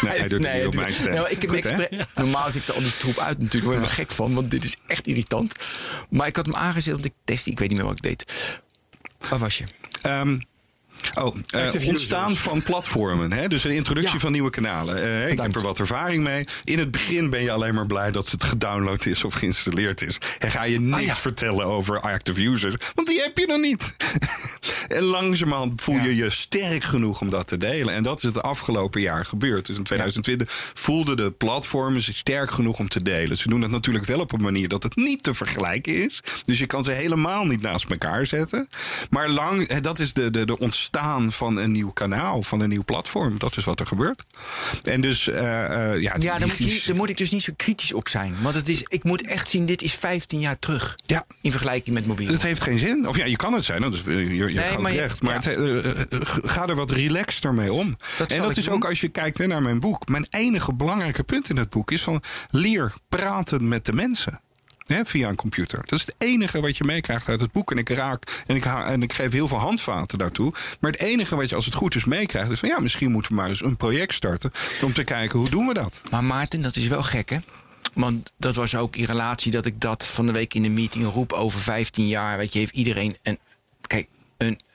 Nee, 0.00 0.18
hij 0.18 0.28
doet 0.28 0.44
het 0.44 0.54
niet 0.56 0.66
op 0.66 0.74
mijn 0.74 0.92
stem. 0.92 1.14
Nou, 1.14 1.28
ik 1.30 1.40
heb 1.42 1.50
hem 1.50 1.62
Goed, 1.62 1.70
hè? 1.70 1.82
expres- 1.84 2.06
Normaal 2.14 2.50
zit 2.50 2.68
er 2.68 2.74
al 2.74 2.80
die 2.80 2.96
troep 2.96 3.18
uit 3.18 3.38
natuurlijk. 3.38 3.72
Daar 3.72 3.80
word 3.80 3.90
ik 3.92 3.96
gek 3.98 4.10
van, 4.10 4.34
want 4.34 4.50
dit 4.50 4.64
is 4.64 4.76
echt 4.86 5.06
irritant. 5.06 5.54
Maar 6.10 6.26
ik 6.26 6.36
had 6.36 6.46
hem 6.46 6.54
aangezet, 6.54 6.92
want 6.92 7.04
ik 7.04 7.12
testte. 7.24 7.50
Ik 7.50 7.58
weet 7.58 7.68
niet 7.68 7.78
meer 7.78 7.86
wat 7.86 7.96
ik 7.96 8.02
deed. 8.02 8.24
Waar 9.28 9.38
was 9.38 9.58
je? 9.58 9.64
Ehm, 10.02 10.38
Oh, 11.14 11.36
Active 11.50 11.86
ontstaan 11.86 12.34
van 12.34 12.62
platformen. 12.62 13.32
Hè? 13.32 13.48
Dus 13.48 13.64
een 13.64 13.74
introductie 13.74 14.14
Ja. 14.14 14.20
van 14.20 14.32
nieuwe 14.32 14.50
kanalen. 14.50 15.02
Eh, 15.02 15.30
ik 15.30 15.40
heb 15.40 15.54
er 15.54 15.62
wat 15.62 15.78
ervaring 15.78 16.22
mee. 16.22 16.44
In 16.64 16.78
het 16.78 16.90
begin 16.90 17.30
ben 17.30 17.42
je 17.42 17.52
alleen 17.52 17.74
maar 17.74 17.86
blij 17.86 18.10
dat 18.10 18.30
het 18.30 18.44
gedownload 18.44 19.06
is 19.06 19.24
of 19.24 19.34
geïnstalleerd 19.34 20.02
is. 20.02 20.18
En 20.38 20.50
ga 20.50 20.62
je 20.64 20.80
niks 20.80 21.04
ja. 21.04 21.14
vertellen 21.14 21.64
over 21.64 22.00
active 22.00 22.42
users, 22.42 22.74
want 22.94 23.08
die 23.08 23.20
heb 23.20 23.38
je 23.38 23.46
nog 23.46 23.60
niet. 23.60 23.94
en 24.88 25.02
langzamerhand 25.02 25.82
voel 25.82 26.00
je 26.00 26.16
je 26.16 26.30
sterk 26.30 26.84
genoeg 26.84 27.20
om 27.20 27.30
dat 27.30 27.46
te 27.46 27.56
delen. 27.56 27.94
En 27.94 28.02
dat 28.02 28.16
is 28.16 28.22
het 28.22 28.42
afgelopen 28.42 29.00
jaar 29.00 29.24
gebeurd. 29.24 29.66
Dus 29.66 29.76
in 29.76 29.82
2020 29.82 30.70
voelden 30.74 31.16
de 31.16 31.30
platformen 31.30 32.00
zich 32.02 32.16
sterk 32.16 32.50
genoeg 32.50 32.78
om 32.78 32.88
te 32.88 33.02
delen. 33.02 33.36
Ze 33.36 33.48
doen 33.48 33.60
dat 33.60 33.70
natuurlijk 33.70 34.04
wel 34.04 34.20
op 34.20 34.32
een 34.32 34.42
manier 34.42 34.68
dat 34.68 34.82
het 34.82 34.96
niet 34.96 35.22
te 35.22 35.34
vergelijken 35.34 36.04
is. 36.04 36.20
Dus 36.42 36.58
je 36.58 36.66
kan 36.66 36.84
ze 36.84 36.90
helemaal 36.90 37.44
niet 37.44 37.60
naast 37.60 37.90
elkaar 37.90 38.26
zetten. 38.26 38.68
Maar 39.10 39.28
lang, 39.28 39.68
eh, 39.68 39.76
dat 39.80 39.98
is 39.98 40.12
de, 40.12 40.30
de, 40.30 40.44
de 40.46 40.58
ontstaan 40.58 40.90
van 41.28 41.56
een 41.58 41.72
nieuw 41.72 41.90
kanaal, 41.90 42.42
van 42.42 42.60
een 42.60 42.68
nieuw 42.68 42.84
platform. 42.84 43.38
Dat 43.38 43.56
is 43.56 43.64
wat 43.64 43.80
er 43.80 43.86
gebeurt. 43.86 44.22
En 44.82 45.00
dus, 45.00 45.28
eh, 45.28 45.64
eh, 45.64 46.00
ja, 46.00 46.16
Ja, 46.18 46.38
daar 46.38 46.46
moet, 46.48 46.58
niet- 46.58 46.86
daar 46.86 46.96
moet 46.96 47.08
ik 47.08 47.16
dus 47.16 47.30
niet 47.30 47.42
zo 47.42 47.52
kritisch 47.56 47.92
op 47.92 48.08
zijn. 48.08 48.34
Want 48.42 48.54
het 48.54 48.68
is, 48.68 48.82
ik 48.88 49.04
moet 49.04 49.26
echt 49.26 49.48
zien, 49.48 49.66
dit 49.66 49.82
is 49.82 49.94
15 49.94 50.40
jaar 50.40 50.58
terug. 50.58 50.94
Ja. 51.06 51.24
In 51.40 51.50
vergelijking 51.50 51.94
met 51.94 52.06
mobiel. 52.06 52.32
Het 52.32 52.42
heeft 52.42 52.62
geen 52.62 52.78
zin. 52.78 53.08
Of 53.08 53.16
ja, 53.16 53.24
je 53.24 53.36
kan 53.36 53.52
het 53.52 53.64
zijn, 53.64 53.80
dat 53.82 53.94
is 53.94 54.02
je, 54.04 54.12
je 54.36 54.44
Nee, 54.44 54.78
maar 54.78 54.92
je- 54.92 54.98
recht. 55.00 55.22
Maar 55.22 55.50
ja. 55.50 55.50
het, 55.50 56.08
eh, 56.12 56.18
ga 56.50 56.66
er 56.66 56.74
wat 56.74 56.90
relaxter 56.90 57.54
mee 57.54 57.72
om. 57.72 57.96
Dat 58.18 58.28
en 58.28 58.42
dat 58.42 58.56
is 58.56 58.64
doen. 58.64 58.74
ook 58.74 58.84
als 58.84 59.00
je 59.00 59.08
kijkt 59.08 59.38
hè, 59.38 59.46
naar 59.46 59.62
mijn 59.62 59.80
boek. 59.80 60.08
Mijn 60.08 60.26
enige 60.30 60.74
belangrijke 60.74 61.22
punt 61.22 61.48
in 61.48 61.56
het 61.56 61.70
boek 61.70 61.90
is 61.90 62.02
van 62.02 62.22
leer 62.50 62.92
praten 63.08 63.68
met 63.68 63.84
de 63.86 63.92
mensen. 63.92 64.40
Via 65.04 65.28
een 65.28 65.36
computer. 65.36 65.78
Dat 65.78 65.98
is 65.98 66.06
het 66.06 66.14
enige 66.18 66.60
wat 66.60 66.76
je 66.76 66.84
meekrijgt 66.84 67.28
uit 67.28 67.40
het 67.40 67.52
boek. 67.52 67.70
En 67.70 67.78
ik 67.78 67.88
raak 67.88 68.42
en 68.46 68.56
ik, 68.56 68.64
en 68.64 69.02
ik 69.02 69.12
geef 69.12 69.32
heel 69.32 69.48
veel 69.48 69.58
handvaten 69.58 70.18
daartoe. 70.18 70.52
Maar 70.80 70.90
het 70.90 71.00
enige 71.00 71.36
wat 71.36 71.48
je 71.48 71.54
als 71.54 71.64
het 71.64 71.74
goed 71.74 71.94
is 71.94 72.04
meekrijgt, 72.04 72.50
is 72.50 72.60
van 72.60 72.68
ja, 72.68 72.80
misschien 72.80 73.10
moeten 73.10 73.32
we 73.32 73.38
maar 73.38 73.48
eens 73.48 73.62
een 73.62 73.76
project 73.76 74.14
starten. 74.14 74.50
Om 74.82 74.92
te 74.92 75.04
kijken 75.04 75.38
hoe 75.38 75.50
doen 75.50 75.66
we 75.66 75.74
dat. 75.74 76.00
Maar 76.10 76.24
Maarten, 76.24 76.62
dat 76.62 76.76
is 76.76 76.86
wel 76.86 77.02
gek, 77.02 77.30
hè? 77.30 77.38
Want 77.94 78.32
dat 78.36 78.54
was 78.54 78.74
ook 78.74 78.96
in 78.96 79.04
relatie 79.04 79.52
dat 79.52 79.66
ik 79.66 79.80
dat 79.80 80.06
van 80.06 80.26
de 80.26 80.32
week 80.32 80.54
in 80.54 80.62
de 80.62 80.68
meeting 80.68 81.12
roep 81.12 81.32
over 81.32 81.60
15 81.60 82.08
jaar. 82.08 82.36
Weet 82.36 82.52
je, 82.52 82.58
heeft 82.58 82.74
iedereen 82.74 83.16
een. 83.22 83.38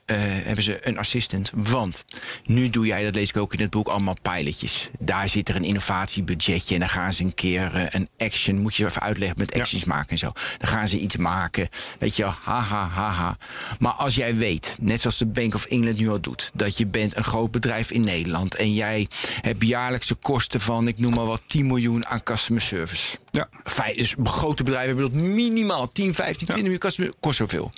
Eh, 0.08 0.18
hebben 0.20 0.64
ze 0.64 0.88
een 0.88 0.98
assistant. 0.98 1.52
Want 1.56 2.06
nu 2.46 2.70
doe 2.70 2.86
jij, 2.86 3.04
dat 3.04 3.16
lees 3.16 3.30
ik 3.30 3.38
ook 3.38 3.54
in 3.54 3.60
het 3.60 3.70
boek, 3.70 3.88
allemaal 3.88 4.18
pilotjes. 4.22 4.90
Daar 5.00 5.30
zit 5.30 5.50
er 5.50 5.56
een 5.56 5.64
innovatiebudgetje 5.64 6.74
en 6.74 6.80
dan 6.80 6.90
gaan 6.90 7.14
ze 7.14 7.24
een 7.24 7.34
keer 7.34 7.76
eh, 7.76 7.86
een 7.90 8.10
action, 8.18 8.58
moet 8.58 8.76
je 8.76 8.86
even 8.86 9.02
uitleggen, 9.02 9.38
met 9.38 9.54
actions 9.54 9.84
maken 9.84 10.10
en 10.10 10.18
zo. 10.18 10.32
Dan 10.58 10.68
gaan 10.68 10.88
ze 10.88 11.00
iets 11.00 11.18
maken, 11.18 11.70
weet 12.00 12.16
je, 12.16 12.24
haha, 12.24 12.88
haha. 12.88 13.38
Maar 13.80 13.92
als 13.92 14.16
jij 14.16 14.36
weet, 14.36 14.78
net 14.82 15.02
zoals 15.02 15.18
de 15.18 15.26
Bank 15.26 15.54
of 15.54 15.66
England 15.66 15.98
nu 15.98 16.10
al 16.10 16.22
doet, 16.22 16.52
dat 16.54 16.78
je 16.78 16.86
bent 16.86 17.18
een 17.18 17.24
groot 17.24 17.52
bedrijf 17.52 17.92
in 17.92 18.02
Nederland 18.02 18.56
en 18.56 18.74
jij 18.74 19.08
hebt 19.42 19.64
jaarlijkse 19.64 20.16
kosten 20.16 20.62
van, 20.62 20.88
ik 20.88 21.00
noem 21.00 21.14
maar 21.14 21.26
wat, 21.26 21.42
10 21.48 21.66
miljoen 21.66 22.06
aan 22.06 22.24
customer 22.24 22.62
service. 22.62 23.18
Ja. 23.32 23.50
Feit, 23.64 23.98
dus 23.98 24.16
grote 24.24 24.64
bedrijven 24.64 24.96
hebben 24.98 25.14
dat 25.14 25.22
minimaal 25.22 25.92
10, 25.92 26.14
15, 26.14 26.38
20 26.38 26.56
miljoen 26.56 26.80
customer 26.80 27.14
kost 27.20 27.38
zoveel. 27.38 27.72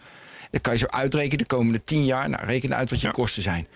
Dan 0.51 0.61
kan 0.61 0.73
je 0.73 0.79
zo 0.79 0.85
uitrekenen 0.85 1.37
de 1.37 1.45
komende 1.45 1.81
10 1.81 2.05
jaar. 2.05 2.29
Nou, 2.29 2.45
reken 2.45 2.75
uit 2.75 2.89
wat 2.89 3.01
je 3.01 3.07
Ja. 3.07 3.13
kosten 3.13 3.41
zijn. 3.43 3.67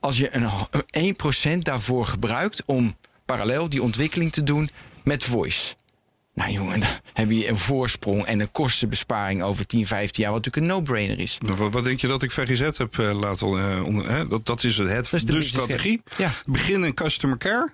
Als 0.00 0.18
je 0.18 0.36
een 0.36 0.48
1% 0.90 1.64
daarvoor 1.64 2.06
gebruikt 2.06 2.62
om 2.66 2.96
parallel 3.24 3.68
die 3.68 3.82
ontwikkeling 3.82 4.32
te 4.32 4.42
doen 4.42 4.68
met 5.04 5.24
voice. 5.24 5.74
Nou 6.36 6.50
jongen, 6.50 6.80
dan 6.80 6.88
heb 7.12 7.30
je 7.30 7.48
een 7.48 7.58
voorsprong 7.58 8.24
en 8.24 8.40
een 8.40 8.50
kostenbesparing 8.52 9.42
over 9.42 9.66
10, 9.66 9.86
15 9.86 10.22
jaar, 10.22 10.32
wat 10.32 10.44
natuurlijk 10.44 10.72
een 10.72 10.78
no-brainer 10.78 11.18
is. 11.18 11.38
Wat, 11.56 11.72
wat 11.72 11.84
denk 11.84 12.00
je 12.00 12.06
dat 12.06 12.22
ik 12.22 12.30
VGZ 12.30 12.60
heb 12.78 12.98
eh, 12.98 13.20
laten 13.20 13.46
eh, 13.46 13.84
onder, 13.84 14.10
hè? 14.10 14.28
Dat, 14.28 14.46
dat 14.46 14.64
is 14.64 14.78
het, 14.78 14.88
het 14.88 15.04
is 15.04 15.10
de 15.10 15.18
de, 15.18 15.24
business 15.24 15.48
strategie. 15.48 16.02
Ja. 16.16 16.30
Begin 16.46 16.84
in 16.84 16.94
customer 16.94 17.38
care. 17.38 17.72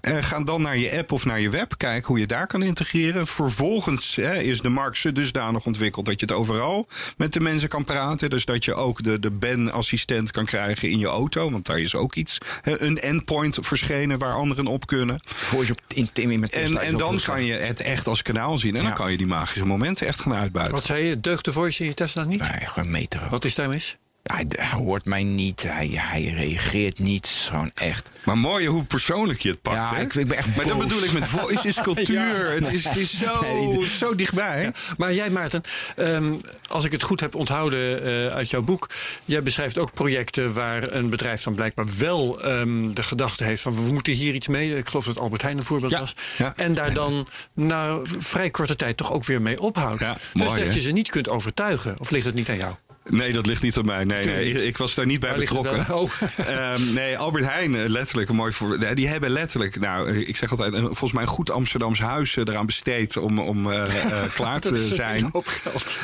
Eh, 0.00 0.16
ga 0.20 0.40
dan 0.40 0.62
naar 0.62 0.76
je 0.76 0.96
app 0.98 1.12
of 1.12 1.24
naar 1.24 1.40
je 1.40 1.50
web. 1.50 1.74
Kijken 1.76 2.06
hoe 2.06 2.18
je 2.18 2.26
daar 2.26 2.46
kan 2.46 2.62
integreren. 2.62 3.26
Vervolgens 3.26 4.16
hè, 4.16 4.40
is 4.40 4.60
de 4.60 4.68
markt 4.68 5.14
dusdanig 5.14 5.66
ontwikkeld 5.66 6.06
dat 6.06 6.20
je 6.20 6.26
het 6.26 6.34
overal 6.34 6.86
met 7.16 7.32
de 7.32 7.40
mensen 7.40 7.68
kan 7.68 7.84
praten. 7.84 8.30
Dus 8.30 8.44
dat 8.44 8.64
je 8.64 8.74
ook 8.74 9.02
de, 9.02 9.18
de 9.18 9.30
Ben-assistent 9.30 10.30
kan 10.30 10.44
krijgen 10.44 10.90
in 10.90 10.98
je 10.98 11.06
auto. 11.06 11.50
Want 11.50 11.66
daar 11.66 11.80
is 11.80 11.94
ook 11.94 12.14
iets. 12.14 12.38
hè, 12.62 12.80
een 12.80 12.98
endpoint 12.98 13.58
verschenen 13.60 14.18
waar 14.18 14.34
anderen 14.34 14.66
op 14.66 14.86
kunnen. 14.86 15.18
Voice 15.26 15.72
op 15.72 15.80
in, 15.88 16.08
in, 16.12 16.40
met 16.40 16.52
En, 16.52 16.96
dan 16.96 17.20
kan 17.24 17.44
je 17.44 17.54
het 17.54 17.80
echt 17.80 18.03
als 18.08 18.22
kanaal 18.22 18.58
zien. 18.58 18.74
En 18.76 18.80
Ja. 18.80 18.86
dan 18.86 18.96
kan 18.96 19.10
je 19.10 19.16
die 19.16 19.26
magische 19.26 19.66
momenten 19.66 20.06
echt 20.06 20.20
gaan 20.20 20.34
uitbuiten. 20.34 20.74
Wat 20.74 20.84
zei 20.84 21.04
je? 21.04 21.20
Deugt 21.20 21.44
de 21.44 21.52
voice 21.52 21.82
in 21.82 21.88
je 21.88 21.94
Tesla 21.94 22.24
niet? 22.24 22.40
Nee, 22.40 22.66
gewoon 22.68 22.90
meteren. 22.90 23.30
Wat 23.30 23.44
is 23.44 23.54
daar 23.54 23.68
mis? 23.68 23.96
Hij, 24.24 24.44
hij 24.48 24.78
hoort 24.78 25.04
mij 25.04 25.22
niet, 25.22 25.62
hij, 25.62 25.90
hij 25.92 26.24
reageert 26.36 26.98
niet. 26.98 27.26
Gewoon 27.26 27.70
echt. 27.74 28.10
Maar 28.24 28.38
mooi 28.38 28.66
hoe 28.66 28.84
persoonlijk 28.84 29.40
je 29.40 29.50
het 29.50 29.62
pakt. 29.62 29.76
Ja, 29.76 29.94
hè? 29.94 30.00
ik- 30.02 30.14
ik 30.14 30.28
ben 30.28 30.36
echt 30.36 30.56
maar 30.56 30.66
dat 30.66 30.78
bedoel 30.78 31.02
ik 31.02 31.12
met 31.12 31.26
voice 31.26 31.68
is 31.68 31.80
cultuur. 31.90 32.50
het, 32.50 32.68
is, 32.72 32.84
het 32.84 32.96
is 32.96 33.18
zo, 33.24 33.40
Nee, 33.40 33.88
zo 33.88 34.14
dichtbij. 34.14 34.72
Maar 34.96 35.14
jij, 35.14 35.30
Maarten, 35.30 35.60
ehm, 35.96 36.32
als 36.68 36.84
ik 36.84 36.92
het 36.92 37.02
goed 37.02 37.20
heb 37.20 37.34
onthouden 37.34 38.02
eh, 38.04 38.34
uit 38.34 38.50
jouw 38.50 38.62
boek. 38.62 38.88
Jij 39.24 39.42
beschrijft 39.42 39.78
ook 39.78 39.94
projecten 39.94 40.52
waar 40.54 40.92
een 40.92 41.10
bedrijf 41.10 41.42
dan 41.42 41.54
blijkbaar 41.54 41.86
wel 41.98 42.42
ehm, 42.42 42.92
de 42.92 43.02
gedachte 43.02 43.44
heeft 43.44 43.62
van 43.62 43.74
we 43.84 43.92
moeten 43.92 44.12
hier 44.12 44.34
iets 44.34 44.48
mee. 44.48 44.76
Ik 44.76 44.88
geloof 44.88 45.04
dat 45.04 45.18
Albert 45.18 45.42
Heijn 45.42 45.58
een 45.58 45.64
voorbeeld 45.64 45.92
Ja, 45.92 45.98
was. 46.00 46.14
ja. 46.38 46.52
En 46.56 46.74
daar 46.74 46.92
dan 46.92 47.26
na 47.52 47.98
vrij 48.18 48.50
korte 48.50 48.76
tijd 48.76 48.96
toch 48.96 49.12
ook 49.12 49.24
weer 49.24 49.42
mee 49.42 49.60
ophoudt. 49.60 50.00
Ja, 50.00 50.12
dus 50.12 50.20
mooi, 50.32 50.58
dat 50.58 50.68
hè? 50.68 50.74
je 50.74 50.80
ze 50.80 50.90
niet 50.90 51.08
kunt 51.10 51.28
overtuigen. 51.28 51.94
Of 52.00 52.10
ligt 52.10 52.26
het 52.26 52.34
niet 52.34 52.48
aan 52.48 52.56
jou? 52.56 52.74
Nee, 53.04 53.32
dat 53.32 53.46
ligt 53.46 53.62
niet 53.62 53.76
aan 53.76 53.84
mij. 53.84 54.04
Nee, 54.04 54.24
nee, 54.24 54.50
ik, 54.50 54.60
ik 54.60 54.76
was 54.76 54.94
daar 54.94 55.06
niet 55.06 55.20
bij 55.20 55.30
Waar 55.30 55.38
betrokken. 55.38 55.94
Oh. 55.94 56.10
Ehm, 56.36 56.92
nee, 56.94 57.18
Albert 57.18 57.44
Heijn, 57.44 57.74
eh, 57.74 57.88
letterlijk 57.88 58.28
een 58.28 58.36
mooi 58.36 58.52
voor. 58.52 58.94
Die 58.94 59.08
hebben 59.08 59.30
letterlijk, 59.30 59.80
nou, 59.80 60.08
eh, 60.08 60.28
ik 60.28 60.36
zeg 60.36 60.50
altijd, 60.50 60.74
volgens 60.74 61.12
mij 61.12 61.22
een 61.22 61.28
goed 61.28 61.50
Amsterdams 61.50 62.00
huis 62.00 62.36
eh, 62.36 62.44
eraan 62.46 62.66
besteed 62.66 63.16
om, 63.16 63.38
om 63.38 63.62
klaar 64.34 64.60
Dat 64.60 64.72
te 64.72 64.78
is 64.78 64.90
een 64.90 64.96
zijn. 64.96 65.28
hoop 65.32 65.46
geld. 65.46 65.96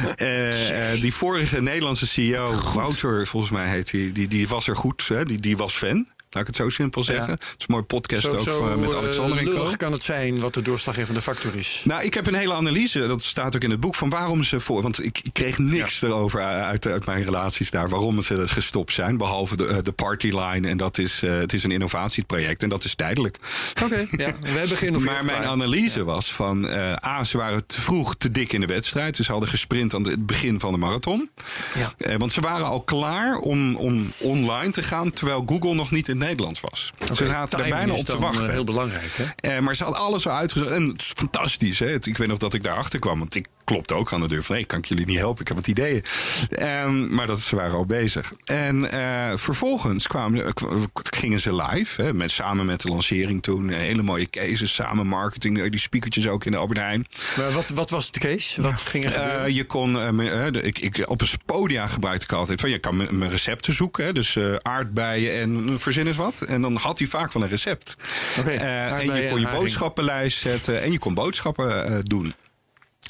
Die 1.00 1.14
vorige 1.14 1.62
Nederlandse 1.62 2.06
CEO, 2.06 2.54
Wouter, 2.74 3.26
volgens 3.26 3.52
mij 3.52 3.68
heet 3.68 3.90
hij, 3.90 4.10
die, 4.12 4.28
die 4.28 4.48
was 4.48 4.68
er 4.68 4.76
goed. 4.76 5.08
Hè? 5.08 5.24
Die, 5.24 5.40
die 5.40 5.56
was 5.56 5.74
fan. 5.74 6.06
Laat 6.32 6.42
ik 6.42 6.48
het 6.48 6.56
zo 6.56 6.68
simpel 6.68 7.04
zeggen. 7.04 7.32
Het 7.32 7.42
is 7.42 7.64
een 7.66 7.66
mooi 7.68 7.82
podcast 7.82 8.22
Zo, 8.22 8.32
ook 8.32 8.40
zo 8.40 8.76
met 8.76 8.90
eh, 8.90 8.96
Alexander 8.96 9.38
en 9.38 9.44
Co. 9.44 9.72
kan 9.76 9.92
het 9.92 10.02
zijn 10.02 10.40
wat 10.40 10.54
de 10.54 10.62
doorslaggevende 10.62 11.20
factor 11.20 11.54
is. 11.54 11.82
Nou, 11.84 12.02
ik 12.02 12.14
heb 12.14 12.26
een 12.26 12.34
hele 12.34 12.54
analyse, 12.54 13.06
dat 13.06 13.22
staat 13.22 13.54
ook 13.56 13.62
in 13.62 13.70
het 13.70 13.80
boek, 13.80 13.94
van 13.94 14.08
waarom 14.08 14.44
ze 14.44 14.60
voor. 14.60 14.82
Want 14.82 15.04
ik, 15.04 15.20
ik 15.22 15.32
kreeg 15.32 15.58
niks 15.58 16.02
erover 16.02 16.42
uit, 16.42 16.86
uit 16.86 17.06
mijn 17.06 17.24
relaties 17.24 17.70
daar, 17.70 17.88
waarom 17.88 18.22
ze 18.22 18.48
gestopt 18.48 18.92
zijn. 18.92 19.16
Behalve 19.16 19.56
de, 19.56 19.66
eh, 19.66 19.76
de 19.82 19.92
partyline. 19.92 20.68
En 20.68 20.76
dat 20.76 20.98
is, 20.98 21.22
eh, 21.22 21.38
het 21.38 21.52
is 21.52 21.64
een 21.64 21.70
innovatieproject 21.70 22.62
en 22.62 22.68
dat 22.68 22.84
is 22.84 22.94
tijdelijk. 22.94 23.38
Oké, 23.84 24.06
ja, 24.10 24.34
we 24.40 24.48
hebben 24.48 24.76
geïnnoveerd. 24.76 25.08
Maar 25.14 25.24
mijn 25.24 25.44
analyse 25.44 26.04
was 26.04 26.32
van 26.32 26.64
A, 27.04 27.24
ze 27.24 27.36
waren 27.36 27.66
te 27.66 27.80
vroeg 27.80 28.14
te 28.16 28.30
dik 28.30 28.52
in 28.52 28.60
de 28.60 28.66
wedstrijd. 28.66 29.16
Dus 29.16 29.26
ze 29.26 29.32
hadden 29.32 29.50
gesprint 29.50 29.94
aan 29.94 30.08
het 30.08 30.26
begin 30.26 30.60
van 30.60 30.72
de 30.72 30.78
marathon. 30.78 31.30
Ja. 31.74 32.16
Want 32.16 32.32
ze 32.32 32.40
waren 32.40 32.66
al 32.66 32.80
klaar 32.80 33.36
om, 33.36 33.76
om 33.76 34.12
online 34.18 34.72
te 34.72 34.82
gaan, 34.82 35.10
terwijl 35.10 35.42
Google 35.46 35.74
nog 35.74 35.90
niet 35.90 36.08
in 36.08 36.18
Nederland 36.20 36.60
was. 36.60 36.92
Ze 37.14 37.26
zaten 37.26 37.58
er 37.64 37.68
bijna 37.70 37.92
op 37.92 38.04
te 38.04 38.18
wachten. 38.18 38.44
eh, 38.46 38.50
heel 38.52 38.64
belangrijk, 38.64 39.12
hè? 39.16 39.54
Eh, 39.56 39.58
maar 39.62 39.76
ze 39.76 39.84
had 39.84 39.94
alles 39.94 40.26
al 40.26 40.36
uitgezocht. 40.36 40.70
En 40.70 40.86
het 40.86 41.00
is 41.00 41.12
fantastisch. 41.16 41.78
Hè? 41.78 41.94
Ik 41.94 42.16
weet 42.16 42.28
nog 42.28 42.38
dat 42.38 42.54
ik 42.54 42.62
daarachter 42.62 42.98
kwam. 42.98 43.18
Want 43.18 43.34
ik 43.34 43.46
klopte 43.70 43.94
ook 43.94 44.12
aan 44.12 44.20
de 44.20 44.28
deur 44.28 44.42
van... 44.42 44.54
nee, 44.54 44.64
kan 44.64 44.78
ik 44.78 44.84
jullie 44.84 45.06
niet 45.06 45.18
helpen? 45.18 45.40
Ik 45.40 45.48
heb 45.48 45.56
wat 45.56 45.66
ideeën. 45.66 46.04
Ehm, 46.50 47.14
maar 47.14 47.26
dat, 47.26 47.40
ze 47.40 47.56
waren 47.56 47.74
al 47.76 47.86
bezig. 47.86 48.32
En 48.44 48.90
eh, 48.90 49.36
vervolgens 49.36 50.06
kwamen, 50.06 50.44
eh, 50.46 50.52
gingen 50.94 51.40
ze 51.40 51.54
live. 51.54 52.02
Hè, 52.02 52.12
met, 52.12 52.30
samen 52.30 52.66
met 52.66 52.80
de 52.80 52.88
lancering 52.88 53.42
toen. 53.42 53.70
Eh, 53.70 53.76
hele 53.76 54.02
mooie 54.02 54.30
cases, 54.30 54.74
samen 54.74 55.06
marketing. 55.06 55.70
Die 55.70 55.80
speakertjes 55.80 56.28
ook 56.28 56.44
in 56.44 56.52
de 56.52 56.58
Albert 56.58 56.78
Heijn. 56.78 57.06
Maar 57.36 57.52
wat, 57.52 57.68
wat 57.68 57.90
was 57.90 58.10
de 58.10 58.20
case? 58.20 58.62
Wat 58.62 58.80
ging 58.80 59.04
er 59.04 59.50
je 59.50 59.64
kon, 59.64 59.92
de- 59.92 60.62
ik, 60.62 60.78
ik, 60.78 61.08
op 61.10 61.20
een 61.20 61.28
podia 61.44 61.86
gebruikte 61.86 62.24
ik 62.24 62.32
altijd 62.32 62.60
van 62.60 62.70
je 62.70 62.78
kan 62.78 62.96
mijn 62.96 63.30
recepten 63.30 63.74
zoeken. 63.74 64.04
Hè, 64.04 64.12
dus 64.12 64.36
aardbeien 64.62 65.40
en 65.40 65.68
eh, 65.68 65.74
verzin 65.78 66.06
eens 66.06 66.16
wat. 66.16 66.40
En 66.40 66.62
dan 66.62 66.76
had 66.76 66.98
hij 66.98 67.08
vaak 67.08 67.32
van 67.32 67.42
een 67.42 67.48
recept. 67.48 67.96
En 68.44 69.04
je 69.04 69.28
kon 69.30 69.40
je 69.40 69.48
boodschappenlijst 69.48 70.38
zetten 70.38 70.82
en 70.82 70.92
je 70.92 70.98
kon 70.98 71.14
boodschappen 71.14 72.04
doen. 72.04 72.34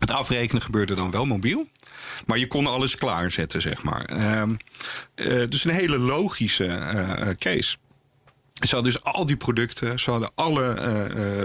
Het 0.00 0.10
afrekenen 0.10 0.62
gebeurde 0.62 0.94
dan 0.94 1.10
wel 1.10 1.26
mobiel. 1.26 1.66
Maar 2.26 2.38
je 2.38 2.46
kon 2.46 2.66
alles 2.66 2.96
klaarzetten, 2.96 3.60
zeg 3.60 3.82
maar. 3.82 4.04
Ehm, 4.04 4.54
eh, 5.14 5.48
dus 5.48 5.64
een 5.64 5.70
hele 5.70 5.98
logische 5.98 6.66
eh, 6.66 7.28
eh, 7.28 7.36
case. 7.38 7.76
Ze 8.66 8.74
hadden 8.74 8.92
dus 8.92 9.02
al 9.02 9.26
die 9.26 9.36
producten, 9.36 9.98
ze 9.98 10.10
hadden 10.10 10.30
alle 10.34 10.74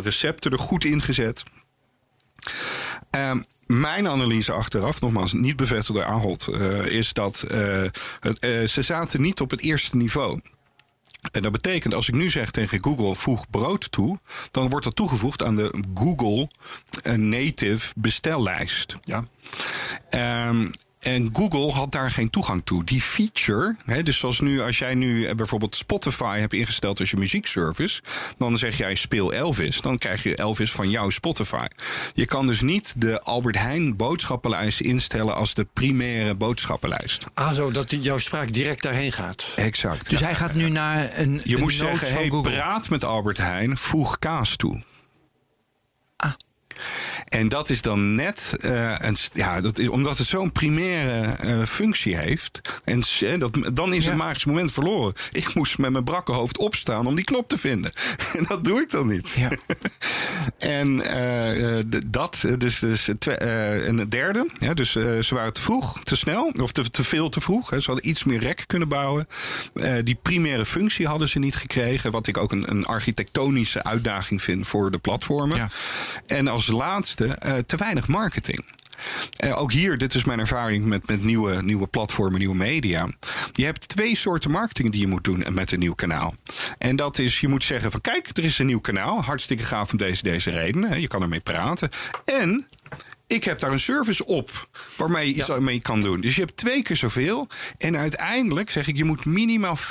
recepten 0.03 0.51
er 0.51 0.59
goed 0.59 0.85
ingezet. 0.85 1.43
Ehm, 3.09 3.41
mijn 3.65 4.07
analyse 4.07 4.51
achteraf, 4.51 5.01
nogmaals 5.01 5.33
niet 5.33 5.55
bevestigd 5.55 5.99
door 5.99 6.07
Ahold, 6.07 6.49
is 6.85 7.13
dat 7.13 7.45
het, 8.19 8.69
ze 8.71 8.81
zaten 8.81 9.21
niet 9.21 9.41
op 9.41 9.49
het 9.49 9.61
eerste 9.61 9.97
niveau. 9.97 10.39
En 11.31 11.41
dat 11.41 11.51
betekent, 11.51 11.93
als 11.93 12.07
ik 12.07 12.13
nu 12.13 12.29
zeg 12.29 12.51
tegen 12.51 12.83
Google 12.83 13.15
voeg 13.15 13.49
brood 13.49 13.91
toe, 13.91 14.19
dan 14.51 14.69
wordt 14.69 14.85
dat 14.85 14.95
toegevoegd 14.95 15.43
aan 15.43 15.55
de 15.55 15.83
Google 15.93 16.49
eh, 17.03 17.13
native 17.13 17.93
bestellijst. 17.95 18.97
Ja. 19.01 19.27
Ehm, 20.09 20.67
En 21.05 21.29
Google 21.33 21.71
had 21.71 21.91
daar 21.91 22.11
geen 22.11 22.29
toegang 22.29 22.61
toe. 22.63 22.83
Die 22.83 23.01
feature, 23.01 23.75
hè, 23.85 24.03
dus 24.03 24.17
zoals 24.17 24.39
nu, 24.39 24.61
als 24.61 24.77
jij 24.77 24.93
nu 24.93 25.25
eh, 25.25 25.35
bijvoorbeeld 25.35 25.75
Spotify 25.75 26.39
hebt 26.39 26.53
ingesteld 26.53 26.99
als 26.99 27.09
je 27.09 27.17
muziekservice, 27.17 28.01
dan 28.37 28.57
zeg 28.57 28.77
jij 28.77 28.95
speel 28.95 29.33
Elvis, 29.33 29.81
dan 29.81 29.97
krijg 29.97 30.23
je 30.23 30.35
Elvis 30.35 30.71
van 30.71 30.89
jouw 30.89 31.09
Spotify. 31.09 31.65
Je 32.13 32.25
kan 32.25 32.47
dus 32.47 32.61
niet 32.61 32.93
de 32.97 33.21
Albert 33.21 33.57
Heijn 33.57 33.95
boodschappenlijst 33.95 34.79
instellen 34.79 35.35
als 35.35 35.53
de 35.53 35.67
primaire 35.73 36.35
boodschappenlijst. 36.35 37.23
Ah, 37.33 37.51
zo, 37.51 37.71
dat 37.71 38.03
jouw 38.03 38.17
spraak 38.17 38.53
direct 38.53 38.81
daarheen 38.81 39.11
gaat. 39.11 39.53
Exact. 39.55 40.09
Dus 40.09 40.19
hij 40.19 40.35
gaat 40.35 40.53
nu 40.53 40.69
naar 40.69 41.19
een. 41.19 41.41
je 41.43 41.55
een 41.55 41.61
moet 41.61 41.77
nood 41.77 41.89
zeggen, 41.89 42.13
hey, 42.13 42.29
Google. 42.29 42.51
praat 42.51 42.89
met 42.89 43.03
Albert 43.03 43.37
Heijn, 43.37 43.77
voeg 43.77 44.19
kaas 44.19 44.55
toe. 44.55 44.83
Ah. 46.17 46.31
En 47.25 47.49
dat 47.49 47.69
is 47.69 47.81
dan 47.81 48.15
net, 48.15 48.53
eh, 48.61 48.95
een, 48.99 49.15
ja, 49.33 49.61
dat 49.61 49.79
is, 49.79 49.87
omdat 49.87 50.17
het 50.17 50.27
zo'n 50.27 50.51
primaire 50.51 51.21
eh, 51.35 51.63
functie 51.63 52.17
heeft. 52.17 52.61
En 52.83 53.03
dat, 53.39 53.57
dan 53.73 53.93
is 53.93 54.03
Ja. 54.03 54.09
het 54.09 54.19
magisch 54.19 54.45
moment 54.45 54.71
verloren. 54.71 55.13
Ik 55.31 55.53
moest 55.53 55.77
met 55.77 55.91
mijn 55.91 56.03
brakke 56.03 56.31
hoofd 56.31 56.57
opstaan 56.57 57.05
om 57.05 57.15
die 57.15 57.25
knop 57.25 57.47
te 57.47 57.57
vinden. 57.57 57.91
En 58.37 58.45
dat 58.47 58.63
doe 58.63 58.81
ik 58.81 58.91
dan 58.91 59.07
niet. 59.07 59.29
Ja. 59.29 59.49
En 60.57 61.01
eh, 61.01 61.83
dat, 62.07 62.43
dus, 62.57 62.79
dus 62.79 63.05
het 63.05 63.19
twe- 63.19 63.31
en 63.85 63.97
het 63.97 64.11
derde, 64.11 64.49
ja, 64.59 64.73
dus 64.73 64.91
ze 64.91 65.27
waren 65.29 65.53
te 65.53 65.61
vroeg, 65.61 66.03
te 66.03 66.15
snel, 66.15 66.51
of 66.61 66.71
te, 66.71 66.89
te 66.89 67.03
veel 67.03 67.29
te 67.29 67.41
vroeg. 67.41 67.69
Hè. 67.69 67.79
Ze 67.79 67.91
hadden 67.91 68.09
iets 68.09 68.23
meer 68.23 68.39
rek 68.39 68.63
kunnen 68.67 68.87
bouwen. 68.87 69.27
Die 70.03 70.17
primaire 70.21 70.65
functie 70.65 71.07
hadden 71.07 71.29
ze 71.29 71.39
niet 71.39 71.55
gekregen, 71.55 72.11
wat 72.11 72.27
ik 72.27 72.37
ook 72.37 72.51
een, 72.51 72.69
een 72.71 72.85
architectonische 72.85 73.83
uitdaging 73.83 74.41
vind 74.41 74.67
voor 74.67 74.91
de 74.91 74.97
platformen. 74.97 75.57
Ja. 75.57 75.69
En 76.27 76.47
als 76.47 76.67
laatste, 76.67 77.14
eh, 77.21 77.57
te 77.57 77.77
weinig 77.77 78.07
marketing. 78.07 78.65
Eh, 79.37 79.61
ook 79.61 79.71
hier, 79.71 79.97
dit 79.97 80.15
is 80.15 80.23
mijn 80.23 80.39
ervaring 80.39 80.85
met, 80.85 81.07
met 81.07 81.23
nieuwe, 81.23 81.61
nieuwe 81.63 81.87
platformen, 81.87 82.39
nieuwe 82.39 82.55
media. 82.55 83.09
Je 83.53 83.65
hebt 83.65 83.87
twee 83.87 84.15
soorten 84.15 84.51
marketing 84.51 84.91
die 84.91 85.01
je 85.01 85.07
moet 85.07 85.23
doen 85.23 85.45
met 85.51 85.71
een 85.71 85.79
nieuw 85.79 85.93
kanaal. 85.93 86.33
En 86.77 86.95
dat 86.95 87.19
is, 87.19 87.39
je 87.39 87.47
moet 87.47 87.63
zeggen 87.63 87.91
van 87.91 88.01
kijk, 88.01 88.37
er 88.37 88.43
is 88.43 88.59
een 88.59 88.65
nieuw 88.65 88.79
kanaal. 88.79 89.23
Hartstikke 89.23 89.63
gaaf 89.63 89.91
om 89.91 89.97
deze, 89.97 90.23
deze 90.23 90.49
redenen. 90.49 91.01
Je 91.01 91.07
kan 91.07 91.21
ermee 91.21 91.39
praten. 91.39 91.89
En 92.25 92.67
ik 93.27 93.43
heb 93.43 93.59
daar 93.59 93.71
een 93.71 93.79
service 93.79 94.25
op 94.25 94.67
waarmee 94.97 95.27
je 95.27 95.33
iets 95.33 95.59
mee 95.59 95.81
kan 95.81 96.01
doen. 96.01 96.21
Dus 96.21 96.35
je 96.35 96.41
hebt 96.41 96.57
twee 96.57 96.81
keer 96.81 96.95
zoveel. 96.95 97.47
En 97.77 97.97
uiteindelijk 97.97 98.71
zeg 98.71 98.87
ik, 98.87 98.97
je 98.97 99.03
moet 99.03 99.25
minimaal 99.25 99.77
50% 99.77 99.81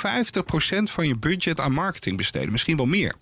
van 0.83 1.07
je 1.07 1.15
budget 1.15 1.59
aan 1.59 1.71
marketing 1.71 2.17
besteden. 2.17 2.51
Misschien 2.51 2.77
wel 2.77 2.85
meer. 2.85 3.15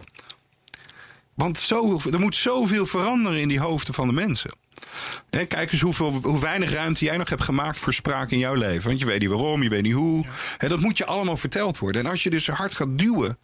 Want 1.36 1.58
zo, 1.58 2.00
er 2.12 2.20
moet 2.20 2.36
zoveel 2.36 2.86
veranderen 2.86 3.40
in 3.40 3.48
die 3.48 3.60
hoofden 3.60 3.94
van 3.94 4.08
de 4.08 4.14
mensen. 4.14 4.52
Kijk 5.30 5.72
eens 5.72 5.82
hoeveel, 5.82 6.12
hoe 6.12 6.40
weinig 6.40 6.72
ruimte 6.72 7.06
jij 7.06 7.18
nog 7.18 7.30
hebt 7.30 7.42
gemaakt 7.42 7.78
voor 7.78 7.94
spraak 7.94 8.32
in 8.32 8.38
jouw 8.38 8.54
leven. 8.54 8.88
Want 8.88 9.00
je 9.00 9.06
weet 9.06 9.20
niet 9.20 9.30
waarom, 9.30 9.64
je 9.64 9.70
weet 9.70 9.82
niet 9.82 9.94
hoe. 9.94 10.26
Dat 10.58 10.80
moet 10.80 10.98
je 10.98 11.06
allemaal 11.06 11.38
verteld 11.38 11.78
worden. 11.78 12.04
En 12.04 12.10
als 12.10 12.24
je 12.24 12.30
dus 12.30 12.48
hard 12.48 12.74
gaat 12.74 12.98
duwen, 12.98 13.38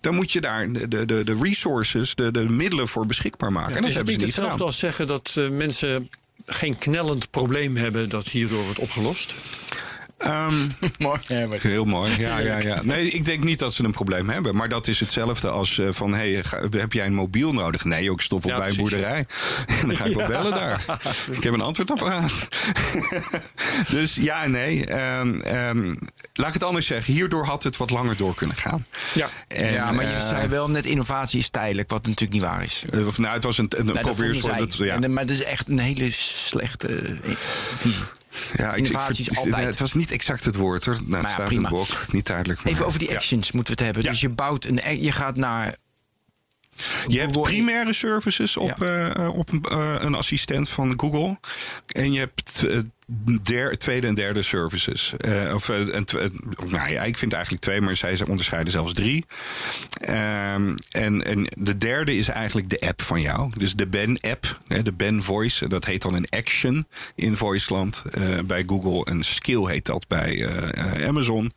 dan 0.00 0.14
moet 0.14 0.32
je 0.32 0.40
daar 0.40 0.72
de, 0.72 0.88
de, 0.88 1.24
de, 1.24 1.38
resources, 1.42 2.14
de, 2.14 2.30
de 2.30 2.48
middelen 2.48 2.88
voor 2.88 3.06
beschikbaar 3.06 3.52
maken. 3.52 3.74
en 3.74 3.80
dat 3.80 3.90
is 3.90 3.96
hebben 3.96 4.12
niet 4.12 4.22
ze 4.22 4.26
niet 4.26 4.36
hetzelfde 4.36 4.52
gedaan. 4.52 4.66
als 4.66 4.78
zeggen 4.78 5.06
dat 5.06 5.34
eh, 5.36 5.58
mensen 5.58 6.08
geen 6.46 6.78
knellend 6.78 7.30
probleem 7.30 7.76
hebben 7.76 8.08
dat 8.08 8.28
hierdoor 8.28 8.64
wordt 8.64 8.78
opgelost? 8.78 9.34
Ehm, 10.18 10.54
Mooi. 10.98 11.20
Herbert. 11.26 11.62
Heel 11.62 11.84
mooi, 11.84 12.12
ja, 12.18 12.38
ja, 12.38 12.58
ja. 12.58 12.80
Nee, 12.82 13.10
ik 13.10 13.24
denk 13.24 13.44
niet 13.44 13.58
dat 13.58 13.74
ze 13.74 13.84
een 13.84 13.90
probleem 13.90 14.28
hebben. 14.28 14.56
Maar 14.56 14.68
dat 14.68 14.86
is 14.86 15.00
hetzelfde 15.00 15.48
als 15.48 15.78
eh, 15.78 15.88
van... 15.90 16.14
Hey, 16.14 16.44
ga- 16.44 16.60
heb 16.70 16.92
jij 16.92 17.06
een 17.06 17.14
mobiel 17.14 17.52
nodig? 17.52 17.84
Nee, 17.84 18.10
ook 18.10 18.20
stop 18.20 18.44
op 18.44 18.50
Ja, 18.50 18.56
bij 18.58 18.68
een 18.68 18.74
precies. 18.74 18.90
boerderij. 18.92 19.24
En 19.80 19.86
dan 19.86 19.96
ga 19.96 20.04
ik 20.04 20.14
wel 20.14 20.26
bellen 20.26 20.50
daar. 20.54 20.84
Ik 21.30 21.42
heb 21.42 21.52
een 21.52 21.60
antwoordapparaat. 21.60 22.32
dus 23.90 24.14
ja 24.14 24.42
en 24.42 24.50
nee. 24.50 24.86
Ehm, 24.86 25.40
ehm, 25.40 25.94
laat 26.34 26.48
ik 26.48 26.54
het 26.54 26.62
anders 26.62 26.86
zeggen. 26.86 27.14
Hierdoor 27.14 27.44
had 27.44 27.62
het 27.62 27.76
wat 27.76 27.90
langer 27.90 28.16
door 28.16 28.34
kunnen 28.34 28.56
gaan. 28.56 28.86
Ja. 29.14 29.28
En, 29.48 29.72
ja, 29.72 29.92
maar 29.92 30.04
je 30.06 30.12
eh, 30.14 30.26
zei 30.28 30.48
wel 30.48 30.70
net 30.70 30.84
innovatie 30.84 31.38
is 31.38 31.48
tijdelijk, 31.50 31.90
wat 31.90 32.02
natuurlijk 32.06 32.32
niet 32.32 32.42
waar 32.42 32.64
is. 32.64 32.82
eh, 32.90 33.06
of, 33.06 33.18
nou, 33.18 33.34
het 33.34 33.44
was 33.44 33.58
een, 33.58 33.72
een 33.76 33.86
Nou, 33.86 34.56
dat 34.56 34.74
ja. 34.76 35.00
En, 35.00 35.12
maar 35.12 35.22
het 35.22 35.32
is 35.32 35.42
echt 35.42 35.68
een 35.68 35.78
hele 35.78 36.10
slechte 36.10 36.88
eh, 36.88 37.30
visie. 37.78 38.02
Ja, 38.54 38.74
ik, 38.74 38.86
ik, 38.86 38.92
het- 39.26 39.36
altijd. 39.36 39.66
Het 39.66 39.78
was 39.78 39.94
niet 39.94 40.10
exact 40.10 40.44
het 40.44 40.56
woord 40.56 40.84
hoor. 40.84 40.94
Nou, 40.94 41.12
het 41.16 41.22
ja, 41.22 41.28
staat 41.28 41.38
in 41.38 41.44
prima. 41.46 41.62
het 41.68 41.88
boek. 41.88 42.12
Niet 42.12 42.26
duidelijk. 42.26 42.62
maar- 42.62 42.72
Even 42.72 42.86
over 42.86 42.98
die 42.98 43.08
Ja. 43.08 43.14
actions 43.16 43.52
moeten 43.52 43.76
we 43.76 43.82
het 43.82 43.94
hebben. 43.94 44.02
Ja. 44.02 44.10
Dus 44.10 44.20
je 44.20 44.28
bouwt 44.34 44.64
een, 44.64 45.02
je 45.02 45.12
gaat 45.12 45.36
naar 45.36 45.76
Je 47.06 47.20
hebt 47.20 47.40
primaire 47.42 47.92
services 47.92 48.56
op, 48.56 48.74
Ja. 48.78 49.08
eh, 49.14 49.36
op 49.38 49.52
een, 49.52 49.62
eh, 49.62 49.94
een 49.98 50.14
assistent 50.14 50.68
van 50.68 50.94
Google. 50.96 51.38
En 51.86 52.12
je 52.12 52.18
hebt 52.18 52.62
eh, 52.68 52.78
der, 53.42 53.78
tweede 53.78 54.06
en 54.06 54.14
derde 54.14 54.42
services. 54.42 55.14
Eh, 55.18 55.54
of, 55.54 55.68
eh, 55.68 55.86
een, 55.86 56.04
twe- 56.04 56.30
nou 56.68 56.90
ja, 56.90 57.02
ik 57.02 57.16
vind 57.18 57.32
eigenlijk 57.32 57.62
twee, 57.62 57.80
maar 57.80 57.96
zij 57.96 58.20
onderscheiden 58.28 58.72
zelfs 58.72 58.92
drie. 58.92 59.24
Ehm, 60.00 60.76
en, 60.90 61.24
en 61.24 61.46
de 61.58 61.78
derde 61.78 62.16
is 62.16 62.28
eigenlijk 62.28 62.68
de 62.68 62.80
app 62.80 63.02
van 63.02 63.20
jou. 63.20 63.50
Dus 63.56 63.74
de 63.74 63.86
Ben-app, 63.86 64.58
de 64.82 64.92
Ben 64.92 65.22
Voice. 65.22 65.68
Dat 65.68 65.84
heet 65.84 66.02
dan 66.02 66.14
een 66.14 66.28
action 66.28 66.86
in 67.14 67.36
Voiceland 67.36 68.02
eh, 68.10 68.38
bij 68.44 68.62
Google. 68.66 69.12
Een 69.12 69.24
skill 69.24 69.64
heet 69.66 69.86
dat 69.86 70.08
bij 70.08 70.44
eh, 70.44 71.00
eh, 71.02 71.08
Amazon. 71.08 71.52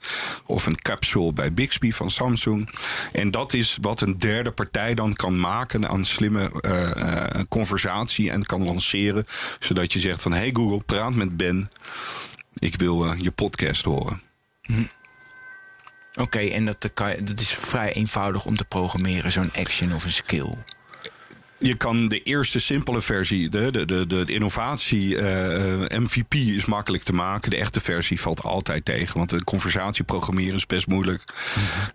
Of 0.45 0.65
een 0.65 0.81
capsule 0.81 1.33
bij 1.33 1.53
Bixby 1.53 1.91
van 1.91 2.11
Samsung. 2.11 2.69
En 3.11 3.31
dat 3.31 3.53
is 3.53 3.77
wat 3.81 4.01
een 4.01 4.17
derde 4.17 4.51
partij 4.51 4.93
dan 4.93 5.13
kan 5.13 5.39
maken 5.39 5.87
aan 5.89 6.05
slimme 6.05 6.51
eh, 6.61 6.91
eh, 6.95 7.41
conversatie 7.49 8.31
en 8.31 8.45
kan 8.45 8.63
lanceren. 8.63 9.25
Zodat 9.59 9.93
je 9.93 9.99
zegt 9.99 10.21
van 10.21 10.33
hey 10.33 10.49
Google, 10.53 10.81
praat 10.85 11.13
met 11.15 11.37
Ben. 11.39 11.69
Ik 12.59 12.75
wil 12.75 13.05
eh, 13.05 13.19
je 13.19 13.31
podcast 13.31 13.83
horen. 13.85 14.21
Oké, 16.15 16.39
en 16.39 16.65
dat, 16.65 16.91
je- 16.95 17.23
dat 17.23 17.39
is 17.39 17.49
vrij 17.53 17.93
eenvoudig 17.93 18.45
om 18.45 18.57
te 18.57 18.65
programmeren, 18.65 19.31
zo'n 19.31 19.51
action 19.55 19.93
of 19.93 20.03
een 20.03 20.11
skill. 20.11 20.53
Je 21.59 21.75
kan 21.75 22.07
de 22.07 22.21
eerste 22.21 22.59
simpele 22.59 23.01
versie, 23.01 23.49
de, 23.49 23.71
de, 23.71 23.85
de, 23.85 24.05
de 24.05 24.33
innovatie 24.33 25.17
eh, 25.17 25.99
MVP 25.99 26.33
is 26.33 26.65
makkelijk 26.65 27.03
te 27.03 27.13
maken. 27.13 27.49
De 27.49 27.57
echte 27.57 27.79
versie 27.79 28.21
valt 28.21 28.43
altijd 28.43 28.85
tegen. 28.85 29.17
Want 29.17 29.29
de 29.29 29.43
conversatie 29.43 30.03
programmeren 30.03 30.55
is 30.55 30.65
best 30.65 30.87
moeilijk. 30.87 31.23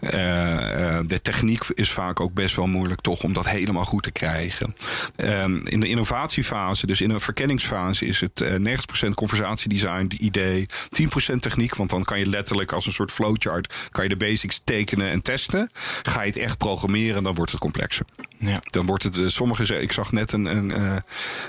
Eh, 0.00 0.98
eh, 0.98 1.04
de 1.06 1.22
techniek 1.22 1.64
is 1.74 1.90
vaak 1.90 2.20
ook 2.20 2.32
best 2.32 2.56
wel 2.56 2.66
moeilijk, 2.66 3.00
toch, 3.00 3.22
om 3.22 3.32
dat 3.32 3.48
helemaal 3.48 3.84
goed 3.84 4.02
te 4.02 4.12
krijgen. 4.12 4.76
Ehm, 5.16 5.60
in 5.64 5.80
de 5.80 5.88
innovatiefase, 5.88 6.86
dus 6.86 7.00
in 7.00 7.10
een 7.10 7.20
verkenningsfase, 7.20 8.06
is 8.06 8.20
het 8.20 8.40
eh 8.40 8.54
90% 8.54 9.14
conversatiedesign, 9.14 10.06
de 10.08 10.18
idee, 10.18 10.66
10% 10.90 11.42
techniek. 11.42 11.74
Want 11.74 11.90
dan 11.90 12.04
kan 12.04 12.18
je 12.18 12.26
letterlijk 12.26 12.72
als 12.72 12.86
een 12.86 12.92
soort 12.92 13.12
flowchart 13.12 13.88
kan 13.90 14.02
je 14.02 14.10
de 14.10 14.16
basics 14.16 14.60
tekenen 14.64 15.10
en 15.10 15.22
testen. 15.22 15.70
Ga 16.02 16.20
je 16.20 16.26
het 16.26 16.36
echt 16.36 16.58
programmeren, 16.58 17.22
dan 17.22 17.34
wordt 17.34 17.50
het 17.50 17.60
complexer. 17.60 18.06
Ja. 18.38 18.60
Dan 18.62 18.86
wordt 18.86 19.02
het, 19.02 19.16
eh, 19.16 19.26
sommigen 19.56 19.82
ik 19.82 19.92
zag 19.92 20.12
net 20.12 20.32
een, 20.32 20.44
een, 20.44 20.70
eh, 20.72 20.96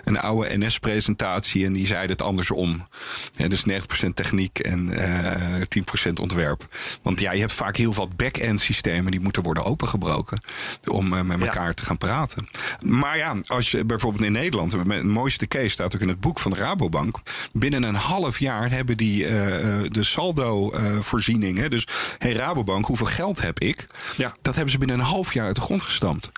een 0.04 0.20
oude 0.20 0.58
NS-presentatie 0.58 1.66
en 1.66 1.74
die 1.74 1.88
zeiden 1.88 2.12
het 2.12 2.22
andersom. 2.22 2.84
Ja, 3.32 3.48
dus 3.48 3.64
90% 3.66 4.16
techniek 4.16 4.60
en 4.60 4.90
eh 4.90 5.62
10% 5.68 6.20
ontwerp. 6.20 6.68
Want 7.02 7.20
ja, 7.20 7.32
je 7.32 7.40
hebt 7.40 7.52
vaak 7.54 7.78
heel 7.78 7.94
veel 7.94 8.10
back-end 8.16 8.62
systemen 8.62 9.12
die 9.12 9.20
moeten 9.20 9.44
worden 9.44 9.66
opengebroken 9.66 10.42
om 10.88 11.14
eh, 11.14 11.22
met 11.22 11.40
Ja. 11.40 11.46
elkaar 11.46 11.74
te 11.74 11.84
gaan 11.84 11.98
praten. 11.98 12.48
Maar 12.82 13.18
ja, 13.18 13.36
als 13.46 13.72
je 13.72 13.86
bijvoorbeeld 13.86 14.24
in 14.24 14.32
Nederland, 14.32 14.72
het 14.72 15.04
mooiste 15.04 15.48
case 15.48 15.70
staat 15.70 15.96
ook 15.96 16.02
in 16.02 16.08
het 16.08 16.20
boek 16.20 16.40
van 16.40 16.52
de 16.52 16.58
Rabobank. 16.58 17.18
Binnen 17.52 17.84
een 17.84 17.96
half 17.96 18.40
jaar 18.40 18.72
hebben 18.72 18.98
die 18.98 19.26
eh, 19.26 19.80
eh, 19.84 19.92
de 19.92 20.04
saldo-voorziening. 20.04 21.58
hè 21.58 21.70
dus 21.70 21.88
hey 22.18 22.34
Rabobank, 22.34 22.86
hoeveel 22.86 23.06
geld 23.06 23.42
heb 23.42 23.60
ik? 23.60 23.88
Ja. 24.18 24.34
Dat 24.42 24.54
hebben 24.56 24.72
ze 24.72 24.78
binnen 24.78 25.00
een 25.00 25.06
half 25.06 25.34
jaar 25.34 25.46
uit 25.46 25.56
de 25.56 25.62
grond 25.62 25.84
gestampt. 25.84 26.32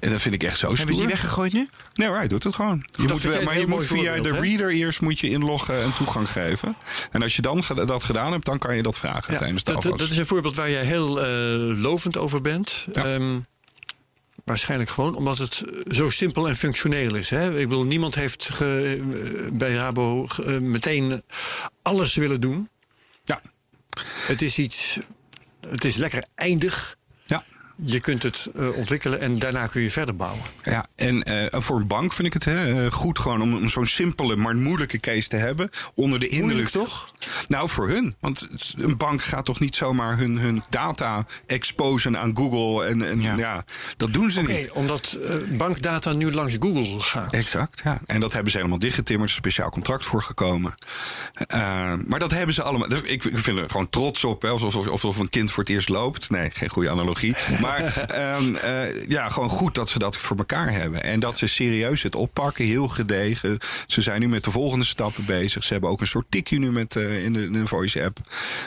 En 0.00 0.10
dat 0.10 0.20
vind 0.22 0.34
ik 0.34 0.42
echt 0.42 0.58
zo 0.58 0.74
Hebben 0.74 0.94
weggegooid 1.06 1.52
nu? 1.52 1.68
Nee, 1.94 2.08
hoor, 2.08 2.16
hij 2.16 2.28
doet 2.28 2.44
het 2.44 2.54
gewoon. 2.54 2.86
Je 2.90 3.02
moet, 3.08 3.20
wel- 3.22 3.42
maar 3.42 3.58
je 3.58 3.66
moet 3.66 3.84
via 3.86 4.20
de 4.20 4.30
reader 4.30 4.70
eerst 4.70 5.00
moet 5.00 5.18
je 5.18 5.30
inloggen 5.30 5.82
en 5.82 5.94
toegang 5.96 6.28
geven. 6.28 6.76
En 7.10 7.22
als 7.22 7.36
je 7.36 7.42
dan 7.42 7.64
ge- 7.64 7.84
dat 7.84 8.02
gedaan 8.04 8.32
hebt, 8.32 8.44
dan 8.44 8.58
kan 8.58 8.76
je 8.76 8.82
dat 8.82 8.98
vragen 8.98 9.36
tijdens 9.36 9.64
de 9.64 9.72
dat, 9.72 9.82
dat 9.82 10.00
is 10.10 10.16
een 10.16 10.26
voorbeeld 10.26 10.56
waar 10.56 10.70
jij 10.70 10.84
heel 10.84 11.20
eh, 11.20 11.26
lovend 11.82 12.18
over 12.18 12.40
bent. 12.40 12.86
Ja. 12.92 13.04
Ehm, 13.14 13.38
waarschijnlijk 14.44 14.90
gewoon 14.90 15.14
omdat 15.14 15.38
het 15.38 15.62
zo 15.90 16.10
simpel 16.10 16.48
en 16.48 16.56
functioneel 16.56 17.14
is. 17.14 17.30
Hè? 17.30 17.58
Ik 17.60 17.68
bedoel, 17.68 17.84
niemand 17.84 18.14
heeft 18.14 18.50
ge- 18.54 19.00
eh, 19.46 19.52
bij 19.52 19.72
Rabo 19.74 20.26
ge- 20.26 20.42
eh, 20.44 20.58
meteen 20.58 21.22
alles 21.82 22.14
willen 22.14 22.40
doen. 22.40 22.68
Ja. 23.24 23.40
Het 24.26 24.42
is 24.42 24.58
iets. 24.58 24.98
Het 25.68 25.84
is 25.84 25.96
lekker 25.96 26.24
eindig. 26.34 26.96
Je 27.76 28.00
kunt 28.00 28.22
het 28.22 28.48
eh, 28.56 28.76
ontwikkelen 28.76 29.20
en 29.20 29.38
daarna 29.38 29.66
kun 29.66 29.82
je 29.82 29.90
verder 29.90 30.16
bouwen. 30.16 30.42
Ja, 30.62 30.84
en 30.96 31.22
eh, 31.22 31.60
voor 31.60 31.76
een 31.76 31.86
bank 31.86 32.12
vind 32.12 32.26
ik 32.26 32.32
het 32.32 32.44
hè, 32.44 32.84
eh, 32.84 32.92
goed 32.92 33.18
gewoon 33.18 33.42
om, 33.42 33.54
om 33.54 33.68
zo'n 33.68 33.86
simpele, 33.86 34.36
maar 34.36 34.56
moeilijke 34.56 35.00
case 35.00 35.28
te 35.28 35.36
hebben. 35.36 35.70
Onder 35.94 36.20
de 36.20 36.28
indruk. 36.28 36.50
Moeilijk 36.50 36.70
toch? 36.70 37.10
Nou, 37.48 37.68
voor 37.68 37.88
hun. 37.88 38.14
Want 38.20 38.48
een 38.76 38.96
bank 38.96 39.22
gaat 39.22 39.44
toch 39.44 39.60
niet 39.60 39.74
zomaar 39.74 40.18
hun, 40.18 40.38
hun 40.38 40.62
data 40.70 41.26
exposen 41.46 42.18
aan 42.18 42.36
Google. 42.36 42.86
En, 42.86 43.08
en 43.08 43.20
ja. 43.20 43.36
Ja. 43.36 43.64
dat 43.96 44.12
doen 44.12 44.30
ze 44.30 44.40
Oké, 44.40 44.52
niet. 44.52 44.72
omdat 44.72 45.18
bankdata 45.48 46.12
nu 46.12 46.32
langs 46.32 46.56
Google 46.60 47.00
gaat. 47.00 47.32
Exact, 47.32 47.80
ja. 47.84 48.00
En 48.06 48.20
dat 48.20 48.32
hebben 48.32 48.50
ze 48.52 48.56
helemaal 48.56 48.78
dichtgetimmerd. 48.78 49.30
Er 49.30 49.36
is 49.36 49.42
een 49.42 49.50
speciaal 49.50 49.70
contract 49.70 50.04
voor 50.04 50.22
gekomen. 50.22 50.74
Maar 52.06 52.18
dat 52.18 52.30
hebben 52.30 52.54
ze 52.54 52.62
allemaal. 52.62 52.92
Ik, 52.92 53.04
ik 53.04 53.38
vind 53.38 53.58
er 53.58 53.70
gewoon 53.70 53.90
trots 53.90 54.24
op. 54.24 54.42
Hè, 54.42 54.48
alsof, 54.48 54.88
alsof 54.88 55.18
een 55.18 55.28
kind 55.28 55.50
voor 55.50 55.62
het 55.62 55.72
eerst 55.72 55.88
loopt. 55.88 56.30
Nee, 56.30 56.50
geen 56.50 56.68
goede 56.68 56.90
analogie. 56.90 57.34
Maar 57.62 58.06
ehm, 58.08 58.54
eh, 58.54 59.08
ja, 59.08 59.28
gewoon 59.28 59.48
goed 59.48 59.74
dat 59.74 59.88
ze 59.88 59.98
dat 59.98 60.16
voor 60.16 60.36
elkaar 60.36 60.72
hebben. 60.72 61.02
En 61.02 61.20
dat 61.20 61.38
ze 61.38 61.46
serieus 61.46 62.02
het 62.02 62.14
oppakken. 62.14 62.64
Heel 62.64 62.88
gedegen. 62.88 63.58
Ze 63.86 64.00
zijn 64.00 64.20
nu 64.20 64.28
met 64.28 64.44
de 64.44 64.50
volgende 64.50 64.84
stappen 64.84 65.24
bezig. 65.24 65.64
Ze 65.64 65.72
hebben 65.72 65.90
ook 65.90 66.00
een 66.00 66.06
soort 66.06 66.26
tikje 66.28 66.58
nu 66.58 66.72
met, 66.72 66.96
eh, 66.96 67.24
in, 67.24 67.32
de, 67.32 67.66
voice 67.66 68.04
app. 68.04 68.18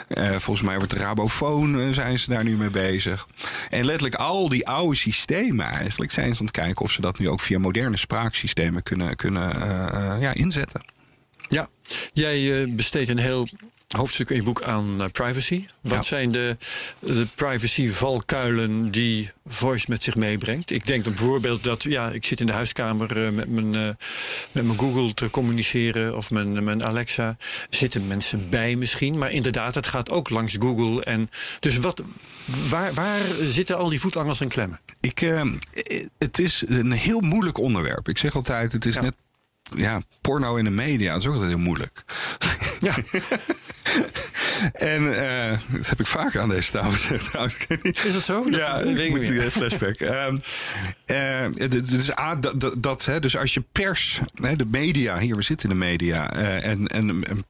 Eh, 0.08 0.30
volgens 0.30 0.62
mij 0.66 0.76
wordt 0.76 0.92
de 0.92 0.98
Rabofoon 0.98 1.94
zijn 1.94 2.18
ze 2.18 2.30
daar 2.30 2.44
nu 2.44 2.56
mee 2.56 2.70
bezig. 2.70 3.26
En 3.68 3.84
letterlijk 3.84 4.14
al 4.14 4.48
die 4.48 4.68
oude 4.68 4.96
systemen 4.96 5.66
eigenlijk 5.66 6.12
zijn 6.12 6.34
ze 6.34 6.40
aan 6.40 6.46
het 6.46 6.54
kijken 6.54 6.84
of 6.84 6.90
ze 6.90 7.00
dat 7.00 7.18
nu 7.18 7.28
ook 7.28 7.40
via 7.40 7.58
moderne 7.58 7.96
spraaksystemen 7.96 8.82
kunnen, 8.82 9.16
kunnen 9.16 9.50
ja, 10.20 10.34
inzetten. 10.34 10.84
Ja, 11.48 11.68
jij 12.12 12.68
besteedt 12.74 13.08
een 13.08 13.18
heel 13.18 13.48
hoofdstuk 13.86 14.30
in 14.30 14.36
je 14.36 14.42
boek 14.42 14.62
aan 14.62 15.00
eh, 15.02 15.06
privacy. 15.12 15.66
Wat 15.80 15.92
Ja. 15.92 16.02
zijn 16.02 16.30
de, 16.32 16.56
de 16.98 17.26
privacy-valkuilen 17.34 18.90
die 18.90 19.30
voice 19.46 19.86
met 19.88 20.02
zich 20.02 20.14
meebrengt? 20.14 20.70
Ik 20.70 20.86
denk 20.86 21.04
dan 21.04 21.12
bijvoorbeeld 21.14 21.64
dat, 21.64 21.82
ja, 21.82 22.10
ik 22.10 22.24
zit 22.24 22.40
in 22.40 22.46
de 22.46 22.52
huiskamer 22.52 23.24
eh, 23.26 23.30
met, 23.32 23.48
mijn, 23.48 23.74
eh, 23.74 23.88
met 24.52 24.64
mijn 24.64 24.78
Google 24.78 25.14
te 25.14 25.30
communiceren 25.30 26.16
of 26.16 26.30
mijn, 26.30 26.64
mijn 26.64 26.84
Alexa. 26.84 27.36
Zitten 27.70 28.06
mensen 28.06 28.48
bij 28.50 28.76
misschien, 28.76 29.18
maar 29.18 29.30
inderdaad, 29.32 29.74
het 29.74 29.86
gaat 29.86 30.10
ook 30.10 30.30
langs 30.30 30.56
Google. 30.58 31.04
En 31.04 31.28
dus 31.60 31.76
wat, 31.76 32.02
waar, 32.68 32.94
waar 32.94 33.20
zitten 33.40 33.76
al 33.76 33.88
die 33.88 34.00
voetangels 34.00 34.40
en 34.40 34.48
klemmen? 34.48 34.80
Ik, 35.00 35.18
het 36.18 36.38
is 36.38 36.62
een 36.66 36.92
heel 36.92 37.20
moeilijk 37.20 37.58
onderwerp. 37.58 38.08
Ik 38.08 38.18
zeg 38.18 38.34
altijd, 38.34 38.72
het 38.72 38.84
is 38.86 38.94
Ja. 38.94 39.00
net 39.00 39.14
ja, 39.76 40.00
porno 40.20 40.56
in 40.56 40.64
de 40.64 40.70
media. 40.70 41.12
Dat 41.12 41.20
is 41.20 41.26
ook 41.26 41.32
altijd 41.32 41.50
heel 41.50 41.58
moeilijk. 41.64 42.04
Ja. 42.80 42.94
en 44.72 45.14
eh, 45.14 45.58
dat 45.70 45.88
heb 45.88 46.00
ik 46.00 46.06
vaker 46.06 46.40
aan 46.40 46.48
deze 46.48 46.70
tafel 46.70 46.90
gezegd 46.90 47.24
trouwens. 47.24 47.56
Is 47.82 48.12
dat 48.12 48.22
zo? 48.22 48.44
Dat 48.44 48.60
ja, 48.60 48.78
ik 48.78 49.10
moet 49.10 49.20
die 49.20 49.50
flashback. 49.50 49.94
Eh, 49.94 51.46
is 51.90 52.18
A, 52.18 52.36
dat, 52.36 52.76
dat, 52.78 53.04
hè, 53.04 53.20
dus 53.20 53.36
als 53.36 53.54
je 53.54 53.64
pers, 53.72 54.20
hè, 54.34 54.56
de 54.56 54.66
media, 54.66 55.18
hier 55.18 55.36
we 55.36 55.42
zitten 55.42 55.70
in 55.70 55.78
de 55.78 55.84
media, 55.84 56.32
en, 56.32 56.86
en, 56.86 57.24
en 57.24 57.44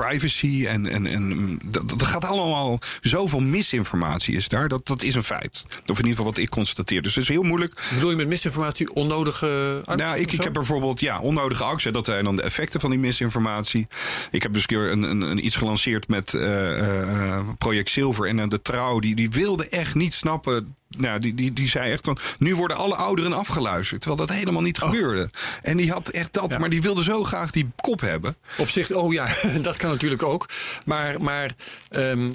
privacy 0.00 0.66
en, 0.66 0.86
en, 0.86 1.06
en 1.06 1.58
dat, 1.64 1.88
dat 1.88 2.02
gaat 2.02 2.24
allemaal 2.24 2.78
zoveel 3.00 3.40
misinformatie 3.40 4.36
is 4.36 4.48
daar. 4.48 4.68
Dat, 4.68 4.86
dat 4.86 5.02
is 5.02 5.14
een 5.14 5.22
feit. 5.22 5.64
Of 5.66 5.98
in 5.98 6.04
ieder 6.06 6.10
geval 6.10 6.24
wat 6.24 6.38
ik 6.38 6.48
constateer. 6.48 7.02
Dus 7.02 7.14
het 7.14 7.22
is 7.22 7.28
heel 7.30 7.42
moeilijk. 7.42 7.88
Bedoel 7.94 8.10
je 8.10 8.16
met 8.16 8.28
misinformatie 8.28 8.94
onnodige 8.94 9.82
angst 9.84 10.04
Nou, 10.04 10.18
ik, 10.18 10.32
ik 10.32 10.42
heb 10.42 10.52
bijvoorbeeld 10.52 11.00
ja, 11.00 11.20
onnodige 11.20 11.64
angst. 11.64 11.92
Dat 11.92 12.04
zijn 12.04 12.24
dan 12.24 12.36
de 12.36 12.42
effecten 12.42 12.80
van 12.80 12.90
die 12.90 12.98
misinformatie. 12.98 13.86
Ik 14.30 14.42
heb 14.42 14.52
dus 14.52 14.62
een 14.62 14.68
keer 14.68 14.90
een, 14.90 15.02
een, 15.02 15.20
een 15.20 15.44
iets 15.44 15.56
gelanceerd 15.56 16.08
met 16.08 16.34
eh, 16.34 17.36
eh, 17.36 17.48
Project 17.58 17.88
Silver. 17.88 18.26
En 18.26 18.40
eh, 18.40 18.48
de 18.48 18.62
trouw, 18.62 18.98
die, 18.98 19.14
die 19.14 19.30
wilde 19.30 19.68
echt 19.68 19.94
niet 19.94 20.12
snappen. 20.12 20.76
Nou, 20.96 21.20
die, 21.20 21.34
die, 21.34 21.52
die 21.52 21.68
zei 21.68 21.92
echt 21.92 22.04
van. 22.04 22.18
Nu 22.38 22.56
worden 22.56 22.76
alle 22.76 22.94
ouderen 22.94 23.32
afgeluisterd. 23.32 24.00
Terwijl 24.00 24.26
dat 24.26 24.36
helemaal 24.36 24.62
niet 24.62 24.78
gebeurde. 24.78 25.30
En 25.62 25.76
die 25.76 25.90
had 25.90 26.08
echt 26.08 26.32
dat. 26.32 26.52
Ja. 26.52 26.58
Maar 26.58 26.70
die 26.70 26.82
wilde 26.82 27.02
zo 27.02 27.24
graag 27.24 27.50
die 27.50 27.70
kop 27.76 28.00
hebben. 28.00 28.36
Op 28.58 28.68
zich, 28.68 28.92
oh 28.92 29.12
ja, 29.12 29.28
dat 29.62 29.76
kan 29.76 29.90
natuurlijk 29.90 30.22
ook. 30.22 30.48
Maar, 30.84 31.22
maar 31.22 31.54
ehm, 31.88 32.30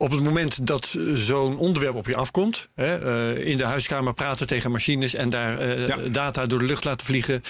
op 0.00 0.10
het 0.10 0.20
moment 0.22 0.66
dat 0.66 0.96
zo'n 1.14 1.56
onderwerp 1.58 1.94
op 1.94 2.06
je 2.06 2.16
afkomt, 2.16 2.68
hè, 2.74 2.96
eh, 3.36 3.46
in 3.46 3.56
de 3.56 3.64
huiskamer 3.64 4.14
praten 4.14 4.46
tegen 4.46 4.70
machines 4.70 5.14
en 5.14 5.30
daar 5.30 5.58
eh, 5.58 5.86
Ja. 5.86 5.96
data 5.96 6.46
door 6.46 6.58
de 6.58 6.64
lucht 6.64 6.84
laten 6.84 7.06
vliegen, 7.06 7.42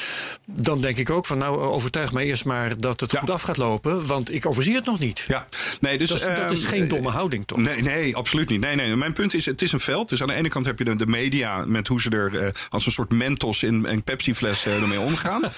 dan 0.46 0.80
denk 0.80 0.96
ik 0.96 1.10
ook 1.10 1.26
van 1.26 1.38
nou 1.38 1.58
overtuig 1.60 2.12
mij 2.12 2.24
eerst 2.24 2.44
maar 2.44 2.78
dat 2.78 3.00
het 3.00 3.10
Ja. 3.12 3.18
goed 3.20 3.30
af 3.30 3.42
gaat 3.42 3.56
lopen, 3.56 4.06
want 4.06 4.34
ik 4.34 4.46
overzie 4.46 4.74
het 4.74 4.84
nog 4.84 4.98
niet. 4.98 5.24
Ja, 5.28 5.46
nee, 5.80 5.98
dus, 5.98 6.08
dat, 6.08 6.18
is, 6.18 6.24
dat 6.24 6.50
is 6.52 6.62
ehm, 6.62 6.68
geen 6.72 6.88
domme 6.88 7.10
houding 7.10 7.46
toch? 7.46 7.58
Nee, 7.58 7.82
nee, 7.82 8.16
absoluut 8.16 8.48
niet. 8.48 8.60
Nee, 8.60 8.74
nee. 8.74 8.96
Mijn 8.96 9.12
punt 9.12 9.34
is, 9.34 9.44
het 9.46 9.62
is 9.62 9.72
een 9.72 9.80
veld. 9.80 10.08
Dus 10.08 10.22
aan 10.22 10.28
de 10.28 10.34
ene 10.34 10.48
kant 10.48 10.66
heb 10.66 10.78
je 10.78 10.84
de, 10.84 10.96
de 10.96 11.06
media 11.06 11.64
met 11.66 11.88
hoe 11.88 12.00
ze 12.00 12.10
er 12.10 12.38
eh, 12.38 12.50
als 12.70 12.86
een 12.86 12.92
soort 12.92 13.10
mentos 13.12 13.62
in 13.62 13.84
een 13.88 14.02
Pepsi-fles 14.02 14.64
eh, 14.66 14.82
ermee 14.82 15.00
omgaan. 15.00 15.42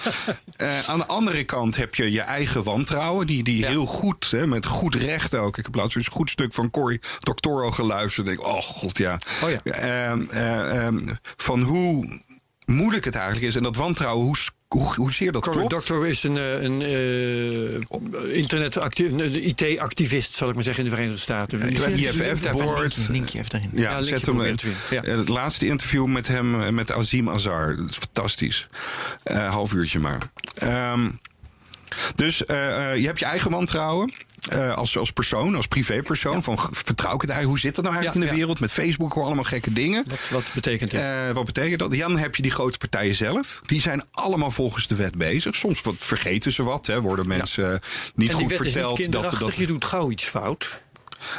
Eh, 0.55 0.89
aan 0.89 0.97
de 0.97 1.05
andere 1.05 1.43
kant 1.43 1.75
heb 1.75 1.95
je 1.95 2.11
je 2.11 2.21
eigen 2.21 2.63
wantrouwen, 2.63 3.27
die, 3.27 3.43
die 3.43 3.57
Ja. 3.57 3.67
heel 3.69 3.85
goed, 3.85 4.31
hè, 4.31 4.47
met 4.47 4.65
goed 4.65 4.95
recht 4.95 5.35
ook. 5.35 5.57
Ik 5.57 5.65
heb 5.65 5.75
laatst 5.75 5.95
een 5.95 6.05
goed 6.11 6.29
stuk 6.29 6.53
van 6.53 6.69
Cory 6.83 6.99
Doctorow 7.19 7.73
geluisterd. 7.73 8.27
En 8.27 8.33
ik, 8.33 8.41
oh 8.45 8.61
god, 8.61 8.97
ja. 8.97 9.19
Oh 9.43 9.49
ja. 9.49 9.71
Ehm, 9.71 10.21
eh, 10.29 10.85
ehm, 10.85 10.99
van 11.35 11.61
hoe 11.61 12.19
moeilijk 12.65 13.05
het 13.05 13.15
eigenlijk 13.15 13.45
is 13.45 13.55
en 13.55 13.63
dat 13.63 13.75
wantrouwen, 13.75 14.25
hoe, 14.25 14.35
hoe, 14.67 14.93
hoezeer 14.95 15.31
dat 15.31 15.41
Cory 15.41 15.57
klopt. 15.57 15.71
Doctor 15.73 16.07
is 16.07 16.23
een, 16.23 16.37
eh, 16.37 16.61
een 16.61 16.81
eh, 16.81 18.37
internetacti- 18.37 19.05
een 19.05 19.47
IT-activist, 19.47 20.33
zal 20.33 20.49
ik 20.49 20.55
maar 20.55 20.63
zeggen, 20.63 20.83
in 20.83 20.89
de 20.89 20.95
Verenigde 20.95 21.21
Staten. 21.21 21.59
IFF 21.69 22.51
board. 22.51 22.95
linkje, 22.97 23.11
linkje 23.11 23.39
even 23.39 23.55
erin. 23.59 23.69
Ja, 23.73 23.81
Ja, 23.81 23.89
linkje 23.95 24.17
zet 24.17 24.25
hem. 24.25 24.73
Ja. 24.89 25.03
eh, 25.03 25.15
Het 25.17 25.29
laatste 25.29 25.65
interview 25.65 26.05
met 26.05 26.27
hem, 26.27 26.73
met 26.73 26.91
Azim 26.91 27.29
Azar. 27.29 27.75
Dat 27.75 27.89
is 27.89 27.97
fantastisch. 27.97 28.67
Eh 29.23 29.49
half 29.49 29.73
uurtje 29.73 29.99
maar. 29.99 30.17
Ehm, 30.55 31.09
dus 32.15 32.45
eh, 32.45 32.91
eh, 32.91 32.97
je 32.97 33.05
hebt 33.05 33.19
je 33.19 33.25
eigen 33.25 33.51
wantrouwen. 33.51 34.13
Eh, 34.49 34.75
als, 34.75 34.97
als 34.97 35.11
persoon, 35.11 35.55
als 35.55 35.67
privépersoon. 35.67 36.43
Van 36.43 36.57
vertrouw 36.71 37.13
ik 37.13 37.21
het 37.21 37.29
eigenlijk? 37.29 37.49
Hoe 37.49 37.59
zit 37.59 37.75
dat 37.75 37.83
nou 37.83 37.95
eigenlijk 37.95 38.25
Ja, 38.25 38.31
in 38.31 38.35
de 38.35 38.41
ja. 38.41 38.45
wereld? 38.45 38.59
Met 38.59 38.71
Facebook 38.71 39.13
hoor 39.13 39.25
allemaal 39.25 39.43
gekke 39.43 39.73
dingen. 39.73 40.03
Wat, 40.07 40.29
wat 40.29 40.51
betekent 40.53 40.91
dit? 40.91 40.99
Eh, 40.99 41.29
wat 41.33 41.45
betekent 41.45 41.79
dat? 41.79 41.91
Dan 41.97 42.17
heb 42.17 42.35
je 42.35 42.41
die 42.41 42.51
grote 42.51 42.77
partijen 42.77 43.15
zelf. 43.15 43.61
Die 43.65 43.81
zijn 43.81 44.03
allemaal 44.11 44.51
volgens 44.51 44.87
de 44.87 44.95
wet 44.95 45.15
bezig. 45.15 45.55
Soms 45.55 45.81
wat, 45.81 45.95
vergeten 45.97 46.53
ze 46.53 46.63
wat. 46.63 46.87
Hè, 46.87 47.01
worden 47.01 47.27
mensen 47.27 47.73
eh, 47.73 47.79
niet 48.15 48.29
en 48.29 48.35
goed 48.35 48.53
verteld. 48.53 49.11
dat, 49.11 49.35
dat, 49.39 49.55
je 49.55 49.67
doet 49.67 49.85
gauw 49.85 50.11
iets 50.11 50.25
fout. 50.25 50.81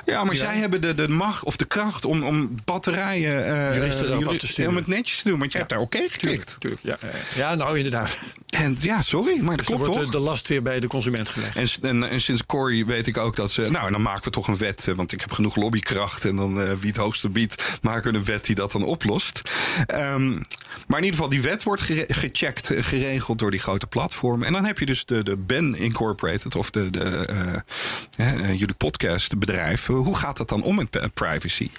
Ja, 0.05 0.25
maar 0.25 0.35
Ja. 0.35 0.45
zij 0.45 0.57
hebben 0.59 0.81
de, 0.81 0.95
de 0.95 1.09
macht 1.09 1.45
of 1.45 1.57
de 1.57 1.65
kracht 1.65 2.05
om, 2.05 2.23
om 2.23 2.57
batterijen. 2.65 3.75
Juristen 3.75 4.07
erop 4.07 4.19
juri- 4.21 4.35
af 4.35 4.37
te 4.41 4.47
sturen. 4.47 4.71
Om 4.71 4.77
het 4.77 4.87
netjes 4.87 5.23
te 5.23 5.29
doen, 5.29 5.39
want 5.39 5.53
je 5.53 5.59
hebt 5.59 5.71
daar 5.71 5.81
oké 5.81 6.07
geklikt. 6.09 6.57
Tuurlijk, 6.59 6.83
ja, 6.85 6.97
ja, 7.35 7.55
nou 7.55 7.77
inderdaad. 7.77 8.19
En 8.51 8.77
ja, 8.81 9.03
sorry, 9.03 9.37
maar 9.41 9.45
dat 9.49 9.57
Dus 9.57 9.67
dan 9.67 9.77
klopt 9.77 9.87
wordt 9.97 10.03
toch? 10.13 10.21
de, 10.21 10.27
last 10.29 10.49
weer 10.49 10.63
bij 10.63 10.81
de 10.81 10.87
consument 10.87 11.29
gelegd. 11.29 11.57
En, 11.57 11.89
en, 11.89 12.11
en 12.11 12.21
sinds 12.21 12.47
Corey 12.47 12.87
weet 12.87 13.07
ik 13.07 13.17
ook 13.17 13.37
dat 13.37 13.51
ze. 13.51 13.71
Nou, 13.71 13.91
dan 13.91 14.03
maken 14.03 14.25
we 14.25 14.31
toch 14.31 14.49
een 14.49 14.57
wet. 14.57 14.89
eh, 14.89 14.95
Want 14.95 15.13
ik 15.13 15.21
heb 15.21 15.33
genoeg 15.33 15.57
lobbykracht. 15.57 16.25
En 16.25 16.37
dan 16.37 16.61
eh, 16.61 16.73
wie 16.81 16.89
het 16.89 16.97
hoogste 16.97 17.29
biedt, 17.29 17.79
maken 17.83 18.13
we 18.13 18.19
een 18.19 18.25
wet 18.25 18.45
die 18.45 18.55
dat 18.55 18.73
dan 18.73 18.83
oplost. 18.83 19.43
Ehm, 19.87 20.29
maar 20.87 20.99
in 20.99 21.05
ieder 21.05 21.11
geval, 21.11 21.29
die 21.29 21.43
wet 21.43 21.63
wordt 21.63 21.83
gere- 21.83 22.05
gecheckt, 22.09 22.71
geregeld 22.75 23.39
door 23.39 23.51
die 23.51 23.61
grote 23.61 23.87
platformen. 23.87 24.47
En 24.47 24.53
dan 24.53 24.65
heb 24.65 24.79
je 24.79 24.87
dus 24.87 25.05
de, 25.05 25.23
de 25.23 25.37
Ben 25.37 25.75
Incorporated, 25.75 26.55
of 26.57 26.71
de, 26.71 26.91
de, 26.91 27.27
eh, 28.17 28.49
jullie 28.49 28.75
podcastbedrijf. 28.75 29.74
Eh, 29.89 29.97
hoe 29.97 30.17
gaat 30.17 30.37
dat 30.37 30.49
dan 30.49 30.63
om 30.63 30.75
met 30.75 31.15
privacy? 31.15 31.71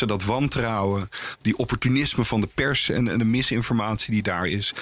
Er 0.00 0.06
dat 0.06 0.24
wantrouwen, 0.24 1.08
die 1.40 1.56
opportunisme 1.56 2.24
van 2.24 2.40
de 2.40 2.48
pers 2.54 2.88
en, 2.88 3.04
de 3.04 3.24
misinformatie 3.24 4.12
die 4.12 4.22
daar 4.22 4.46
is. 4.46 4.74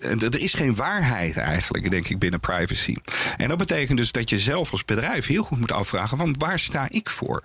Er 0.00 0.40
is 0.40 0.54
geen 0.54 0.74
waarheid 0.74 1.36
eigenlijk, 1.36 1.90
denk 1.90 2.08
ik, 2.08 2.18
binnen 2.18 2.40
privacy. 2.40 2.94
En 3.36 3.48
dat 3.48 3.58
betekent 3.58 3.98
dus 3.98 4.12
dat 4.12 4.30
je 4.30 4.38
zelf 4.38 4.72
als 4.72 4.84
bedrijf 4.84 5.26
heel 5.26 5.42
goed 5.42 5.58
moet 5.58 5.72
afvragen: 5.72 6.18
van 6.18 6.34
waar 6.38 6.58
sta 6.58 6.86
ik 6.90 7.10
voor? 7.10 7.42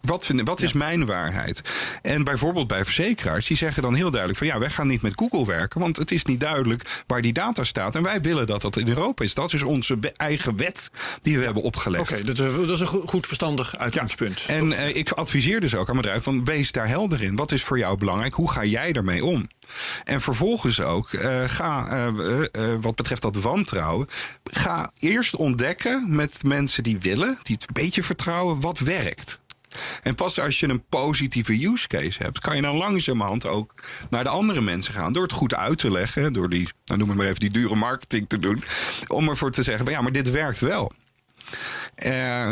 Wat, 0.00 0.26
vind, 0.26 0.40
wat 0.48 0.60
is 0.60 0.72
mijn 0.72 1.06
waarheid? 1.06 1.60
En 2.02 2.24
bijvoorbeeld 2.24 2.66
bij 2.68 2.84
verzekeraars, 2.84 3.46
die 3.46 3.56
zeggen 3.56 3.82
dan 3.82 3.94
heel 3.94 4.10
duidelijk: 4.10 4.38
van 4.38 4.46
ja, 4.48 4.58
wij 4.58 4.70
gaan 4.70 4.86
niet 4.86 5.02
met 5.02 5.12
Google 5.16 5.46
werken, 5.46 5.80
want 5.80 5.96
het 5.96 6.10
is 6.10 6.24
niet 6.24 6.40
duidelijk 6.40 7.02
waar 7.06 7.22
die 7.22 7.32
data 7.32 7.64
staat. 7.64 7.94
En 7.94 8.02
wij 8.02 8.20
willen 8.20 8.46
dat 8.46 8.62
dat 8.62 8.76
in 8.76 8.88
Europa 8.88 9.24
is. 9.24 9.34
Dat 9.34 9.52
is 9.52 9.62
onze 9.62 9.98
eigen 10.16 10.56
wet 10.56 10.90
die 11.22 11.38
we 11.38 11.44
hebben 11.44 11.62
opgelegd. 11.62 12.02
Oké, 12.12 12.24
dat, 12.24 12.38
is- 12.38 12.54
dat 12.56 12.70
is 12.70 12.80
een 12.80 12.86
go- 12.86 13.06
goed 13.06 13.26
verstandig 13.26 13.76
uitgangspunt. 13.76 14.44
En 14.48 14.72
eh, 14.72 14.96
ik 14.96 15.10
adviseer 15.12 15.60
dus 15.60 15.74
ook 15.74 15.88
aan 15.88 15.96
bedrijven 15.96 16.22
van 16.22 16.44
wees 16.44 16.72
daar 16.72 16.88
helder 16.88 17.22
in. 17.22 17.36
Wat 17.36 17.52
is 17.52 17.62
voor 17.62 17.78
jou 17.78 17.98
belangrijk? 17.98 18.34
Hoe 18.34 18.50
ga 18.50 18.64
jij 18.64 18.92
daarmee 18.92 19.24
om? 19.24 19.48
En 20.04 20.20
vervolgens 20.20 20.80
ook, 20.80 21.12
eh, 21.12 21.42
ga 21.46 21.88
eh, 21.88 22.74
wat 22.80 22.94
betreft 22.94 23.22
dat 23.22 23.36
wantrouwen, 23.36 24.06
ga 24.44 24.90
eerst 24.98 25.34
ontdekken 25.36 26.04
met 26.16 26.42
mensen 26.42 26.82
die 26.82 26.98
willen, 26.98 27.38
die 27.42 27.54
het 27.54 27.64
een 27.68 27.82
beetje 27.82 28.02
vertrouwen, 28.02 28.60
wat 28.60 28.78
werkt. 28.78 29.40
En 30.02 30.14
pas 30.14 30.40
als 30.40 30.60
je 30.60 30.68
een 30.68 30.84
positieve 30.88 31.66
use 31.66 31.86
case 31.86 32.22
hebt, 32.22 32.38
kan 32.38 32.56
je 32.56 32.62
dan 32.62 32.76
langzamerhand 32.76 33.46
ook 33.46 33.74
naar 34.10 34.22
de 34.22 34.30
andere 34.30 34.60
mensen 34.60 34.94
gaan. 34.94 35.12
Door 35.12 35.22
het 35.22 35.32
goed 35.32 35.54
uit 35.54 35.78
te 35.78 35.90
leggen, 35.90 36.32
door 36.32 36.48
die, 36.48 36.68
nou 36.84 36.98
noem 36.98 37.08
het 37.08 37.18
maar 37.18 37.26
even, 37.26 37.40
die 37.40 37.50
dure 37.50 37.74
marketing 37.74 38.28
te 38.28 38.38
doen. 38.38 38.62
Om 39.06 39.28
ervoor 39.28 39.50
te 39.50 39.62
zeggen, 39.62 39.84
van, 39.84 39.94
ja, 39.94 40.00
maar 40.00 40.12
dit 40.12 40.30
werkt 40.30 40.60
wel. 40.60 40.92
Eh, 41.94 42.50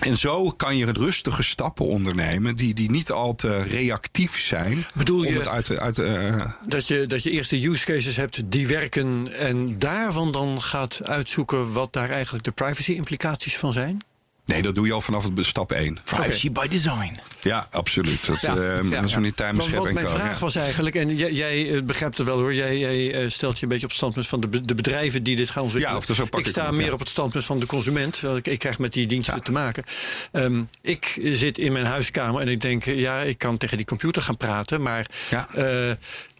En 0.00 0.16
zo 0.16 0.50
kan 0.50 0.76
je 0.76 0.92
rustige 0.92 1.42
stappen 1.42 1.86
ondernemen 1.86 2.56
die, 2.56 2.74
die 2.74 2.90
niet 2.90 3.10
al 3.10 3.34
te 3.34 3.62
reactief 3.62 4.40
zijn. 4.40 4.84
Bedoel 4.94 5.22
je- 5.24 5.32
het 5.32 5.48
uit, 5.48 5.78
uit, 5.78 5.98
eh, 5.98 6.46
Dat 6.66 6.86
je, 6.86 7.06
dat 7.06 7.22
je 7.22 7.30
eerst 7.30 7.50
de 7.50 7.66
use 7.68 7.84
cases 7.84 8.16
hebt 8.16 8.42
die 8.50 8.66
werken 8.66 9.32
en 9.38 9.78
daarvan 9.78 10.32
dan 10.32 10.62
gaat 10.62 11.00
uitzoeken 11.04 11.72
wat 11.72 11.92
daar 11.92 12.10
eigenlijk 12.10 12.44
de 12.44 12.50
privacy 12.52 12.92
implicaties 12.92 13.56
van 13.56 13.72
zijn? 13.72 14.00
Nee, 14.46 14.62
dat 14.62 14.74
doe 14.74 14.86
je 14.86 14.92
al 14.92 15.00
vanaf 15.00 15.24
het 15.24 15.46
stap 15.46 15.72
1. 15.72 15.98
Privacy 16.04 16.52
by 16.52 16.68
design. 16.68 17.18
Ja, 17.40 17.66
absoluut. 17.70 18.26
Dat, 18.26 18.40
Ja, 18.40 18.54
we 18.54 18.88
ja. 18.90 19.18
niet 19.18 19.36
time 19.36 19.58
wat 19.58 19.86
en 19.86 19.94
mijn 19.94 20.08
vraag 20.08 20.32
ja. 20.32 20.38
was 20.38 20.54
eigenlijk, 20.54 20.96
en 20.96 21.16
jij, 21.16 21.32
jij 21.32 21.74
eh, 21.74 21.82
begrijpt 21.82 22.16
het 22.16 22.26
wel 22.26 22.38
hoor, 22.38 22.54
jij, 22.54 22.78
jij 22.78 23.14
eh, 23.14 23.30
stelt 23.30 23.56
je 23.58 23.62
een 23.62 23.68
beetje 23.68 23.84
op 23.84 23.90
het 23.90 23.98
standpunt 23.98 24.26
van 24.26 24.40
de, 24.40 24.60
de 24.60 24.74
bedrijven 24.74 25.22
die 25.22 25.36
dit 25.36 25.50
gaan 25.50 25.62
ontwikkelen. 25.62 26.00
Ja, 26.00 26.06
of 26.10 26.16
zo 26.16 26.24
pak 26.24 26.40
ik 26.40 26.46
ik 26.46 26.52
sta 26.52 26.70
meer 26.70 26.86
ja. 26.86 26.92
op 26.92 26.98
het 26.98 27.08
standpunt 27.08 27.44
van 27.44 27.60
de 27.60 27.66
consument. 27.66 28.22
Ik, 28.22 28.46
ik 28.46 28.58
krijg 28.58 28.78
met 28.78 28.92
die 28.92 29.06
diensten 29.06 29.42
te 29.42 29.52
maken. 29.52 29.84
Ehm, 30.32 30.64
ik 30.80 31.18
zit 31.22 31.58
in 31.58 31.72
mijn 31.72 31.86
huiskamer 31.86 32.40
en 32.40 32.48
ik 32.48 32.60
denk, 32.60 32.84
ja, 32.84 33.20
ik 33.20 33.38
kan 33.38 33.56
tegen 33.56 33.76
die 33.76 33.86
computer 33.86 34.22
gaan 34.22 34.36
praten, 34.36 34.82
maar 34.82 35.06
Ja. 35.30 35.48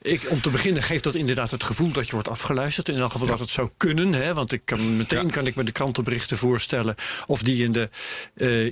Eh, 0.07 0.13
ik, 0.13 0.31
om 0.31 0.41
te 0.41 0.51
beginnen 0.51 0.83
geeft 0.83 1.05
dat 1.05 1.15
inderdaad 1.15 1.51
het 1.51 1.65
gevoel 1.65 1.91
dat 1.93 2.07
je 2.07 2.13
wordt 2.13 2.29
afgeluisterd. 2.29 2.89
In 2.89 2.99
elk 2.99 3.13
geval 3.13 3.27
dat 3.27 3.39
het 3.39 3.49
zou 3.49 3.71
kunnen. 3.77 4.13
Hè, 4.13 4.35
want 4.35 4.53
ik 4.53 4.63
kan, 4.65 4.97
meteen 4.97 5.27
Ja. 5.27 5.31
kan 5.31 5.47
ik 5.47 5.55
me 5.55 5.65
de 5.65 5.73
krantenberichten 5.73 6.37
voorstellen. 6.37 6.95
Of 7.27 7.43
die 7.43 7.65
in 7.65 7.73
de 7.73 7.91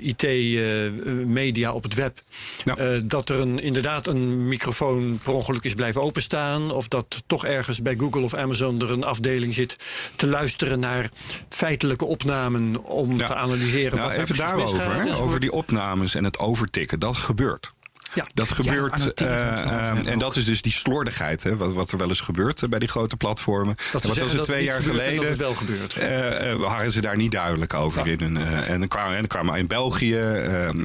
IT-media 0.01 1.73
op 1.73 1.83
het 1.83 1.95
web. 1.95 2.23
Ja. 2.65 2.77
Eh, 2.77 3.01
dat 3.07 3.29
er 3.29 3.41
een, 3.41 3.59
inderdaad 3.59 4.07
een 4.07 4.49
microfoon 4.49 5.19
per 5.25 5.33
ongeluk 5.33 5.65
is 5.65 5.75
blijven 5.75 6.03
openstaan. 6.03 6.71
Of 6.71 6.89
dat 6.89 7.23
toch 7.27 7.45
ergens 7.45 7.83
bij 7.83 7.95
Google 7.97 8.23
of 8.23 8.35
Amazon 8.35 8.81
er 8.81 8.91
een 8.91 9.05
afdeling 9.05 9.55
zit 9.55 9.77
te 10.17 10.27
luisteren 10.27 10.81
naar 10.81 11.11
feitelijke 11.49 12.05
opnamen. 12.05 12.85
Om 12.85 13.19
te 13.19 13.35
analyseren 13.35 13.99
Nou, 13.99 14.11
wat 14.11 14.19
even 14.21 14.37
daarover, 14.37 14.95
hè, 14.95 15.17
over 15.17 15.41
die 15.41 15.53
opnames 15.53 16.15
en 16.15 16.25
het 16.25 16.39
overtikken. 16.39 17.01
Dat 17.01 17.17
gebeurt. 17.17 17.74
Ja. 18.15 18.27
Dat 18.35 18.53
gebeurt. 18.53 19.15
eh, 19.15 20.07
en 20.07 20.19
dat 20.19 20.37
is 20.37 20.45
dus 20.45 20.63
die 20.63 20.73
slordigheid, 20.73 21.43
hè, 21.43 21.57
wat, 21.57 21.73
wat 21.73 21.91
er 21.93 21.99
wel 21.99 22.09
eens 22.09 22.21
gebeurt 22.21 22.63
eh, 22.63 22.69
bij 22.69 22.79
die 22.79 22.89
grote 22.89 23.17
platformen. 23.17 23.75
Dat 23.93 24.03
en 24.03 24.09
wat 24.09 24.19
was 24.19 24.33
dat 24.33 24.45
twee 24.45 24.65
jaar 24.65 24.83
geleden? 24.83 25.17
dat 25.17 25.25
het 25.29 25.39
wel 25.39 25.55
gebeurt. 25.55 25.97
eh, 25.97 26.55
waren 26.55 26.91
ze 26.91 27.01
daar 27.01 27.17
niet 27.17 27.33
duidelijk 27.33 27.75
over 27.75 28.07
in 28.09 28.21
hun. 28.21 28.37
en 28.37 28.79
dan 28.79 28.89
kwamen, 28.89 29.13
en 29.13 29.19
dan 29.19 29.27
kwamen 29.27 29.59
in 29.59 29.67
België. 29.67 30.17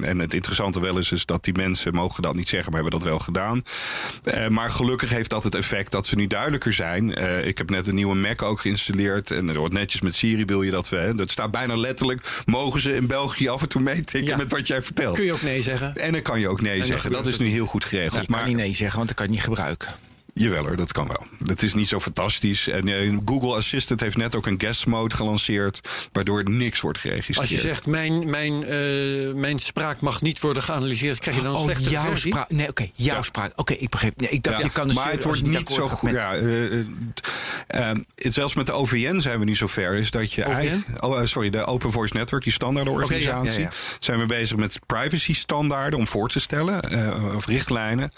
en 0.02 0.20
het 0.20 0.34
interessante 0.34 0.82
wel 0.82 0.98
is, 0.98 1.12
is 1.12 1.26
dat 1.26 1.44
die 1.44 1.54
mensen 1.54 1.94
mogen 1.94 2.22
dat 2.24 2.36
niet 2.36 2.50
zeggen, 2.50 2.72
maar 2.72 2.82
hebben 2.82 3.00
dat 3.00 3.10
wel 3.10 3.20
gedaan. 3.20 3.62
Maar 4.50 4.70
gelukkig 4.70 5.10
heeft 5.10 5.30
dat 5.30 5.44
het 5.44 5.56
effect 5.56 5.92
dat 5.92 6.08
ze 6.08 6.16
nu 6.16 6.28
duidelijker 6.28 6.74
zijn. 6.74 7.10
Ik 7.48 7.58
heb 7.58 7.70
net 7.70 7.88
een 7.88 7.96
nieuwe 7.96 8.16
Mac 8.16 8.42
ook 8.42 8.60
geïnstalleerd. 8.62 9.32
En 9.32 9.50
er 9.50 9.58
wordt 9.58 9.74
netjes 9.74 10.02
met 10.02 10.16
Siri 10.16 10.46
wil 10.46 10.62
je 10.62 10.72
dat 10.72 10.90
we. 10.90 10.98
Hè, 10.98 11.16
dat 11.16 11.32
staat 11.32 11.52
bijna 11.52 11.76
letterlijk. 11.78 12.26
Mogen 12.46 12.82
ze 12.82 12.96
in 12.96 13.08
België 13.08 13.48
af 13.50 13.62
en 13.62 13.70
toe 13.70 13.82
meetikken 13.82 14.24
Ja. 14.30 14.38
met 14.38 14.52
wat 14.52 14.68
jij 14.68 14.82
vertelt? 14.82 15.16
Kun 15.16 15.26
je 15.26 15.34
ook 15.34 15.42
nee 15.42 15.62
zeggen? 15.62 15.96
En 15.96 16.12
dan 16.12 16.22
kan 16.22 16.40
je 16.40 16.48
ook 16.48 16.62
nee 16.62 16.86
zeggen. 16.86 17.12
Dat 17.24 17.28
is 17.28 17.40
nu 17.40 17.48
heel 17.48 17.66
goed 17.66 17.86
geregeld. 17.86 18.26
Kan 18.26 18.38
maar 18.38 18.48
niet 18.48 18.56
nee 18.56 18.76
zeggen, 18.76 18.96
want 18.98 19.08
dan 19.08 19.16
kan 19.16 19.26
het 19.26 19.36
niet 19.36 19.44
gebruiken. 19.44 19.88
Jawel 20.40 20.66
hoor, 20.66 20.76
dat 20.76 20.92
kan 20.92 21.08
wel. 21.08 21.28
Dat 21.40 21.62
is 21.62 21.74
niet 21.74 21.88
zo 21.88 22.00
fantastisch. 22.00 22.68
En 22.68 22.88
eh, 22.88 23.18
Google 23.26 23.56
Assistant 23.56 24.00
heeft 24.00 24.18
net 24.18 24.36
ook 24.36 24.46
een 24.46 24.60
guest 24.60 24.86
mode 24.86 25.16
gelanceerd, 25.16 25.80
waardoor 26.12 26.50
niks 26.50 26.82
wordt 26.82 26.98
geregistreerd. 27.00 27.38
Als 27.40 27.50
je 27.50 27.60
zegt, 27.62 27.86
mijn, 27.86 28.30
mijn, 28.30 28.64
eh, 28.64 29.34
mijn 29.34 29.60
spraak 29.60 30.00
mag 30.02 30.22
niet 30.22 30.40
worden 30.40 30.64
geanalyseerd, 30.64 31.20
krijg 31.20 31.38
je 31.38 31.42
dan 31.44 31.52
een 31.52 31.58
Oh, 31.58 31.64
slechtere 31.64 31.90
jouw 31.90 32.06
versie? 32.06 32.32
spraak. 32.32 32.50
Nee, 32.50 32.68
oké, 32.70 32.90
jouw 32.94 33.16
Ja. 33.16 33.22
spraak. 33.22 33.52
Oké, 33.56 33.74
ik 33.74 33.90
begreep. 33.90 34.20
Nee, 34.20 34.30
ik 34.30 34.44
dacht, 34.44 34.58
Ja, 34.58 34.64
je 34.64 34.70
kan 34.72 34.88
dus 34.88 34.96
maar 34.96 35.12
het 35.12 35.24
wordt 35.24 35.42
niet 35.42 35.70
zo 35.70 35.90
goed. 35.90 36.12
Ja, 36.12 36.34
eh, 37.68 37.92
zelfs 38.16 38.54
met 38.54 38.66
de 38.66 38.72
OVN 38.72 39.20
zijn 39.20 39.40
we 39.40 39.46
nu 39.46 39.56
zover. 39.56 39.94
Is 39.94 40.12
dat 40.12 40.34
je 40.34 40.46
OVN? 40.46 40.52
eigen- 40.54 41.04
oh, 41.04 41.26
sorry, 41.26 41.50
de 41.50 41.66
Open 41.66 41.92
Voice 41.92 42.18
Network, 42.18 42.44
die 42.44 42.54
standaardenorganisatie. 42.54 43.50
Oké, 43.52 43.60
ja, 43.60 43.60
ja, 43.60 43.70
Zijn 44.00 44.20
we 44.20 44.26
bezig 44.26 44.58
met 44.58 44.80
privacy 44.86 45.34
standaarden 45.34 46.00
om 46.00 46.08
voor 46.08 46.30
te 46.30 46.40
stellen, 46.40 46.82
eh, 46.82 47.36
of 47.36 47.46
richtlijnen. 47.46 48.12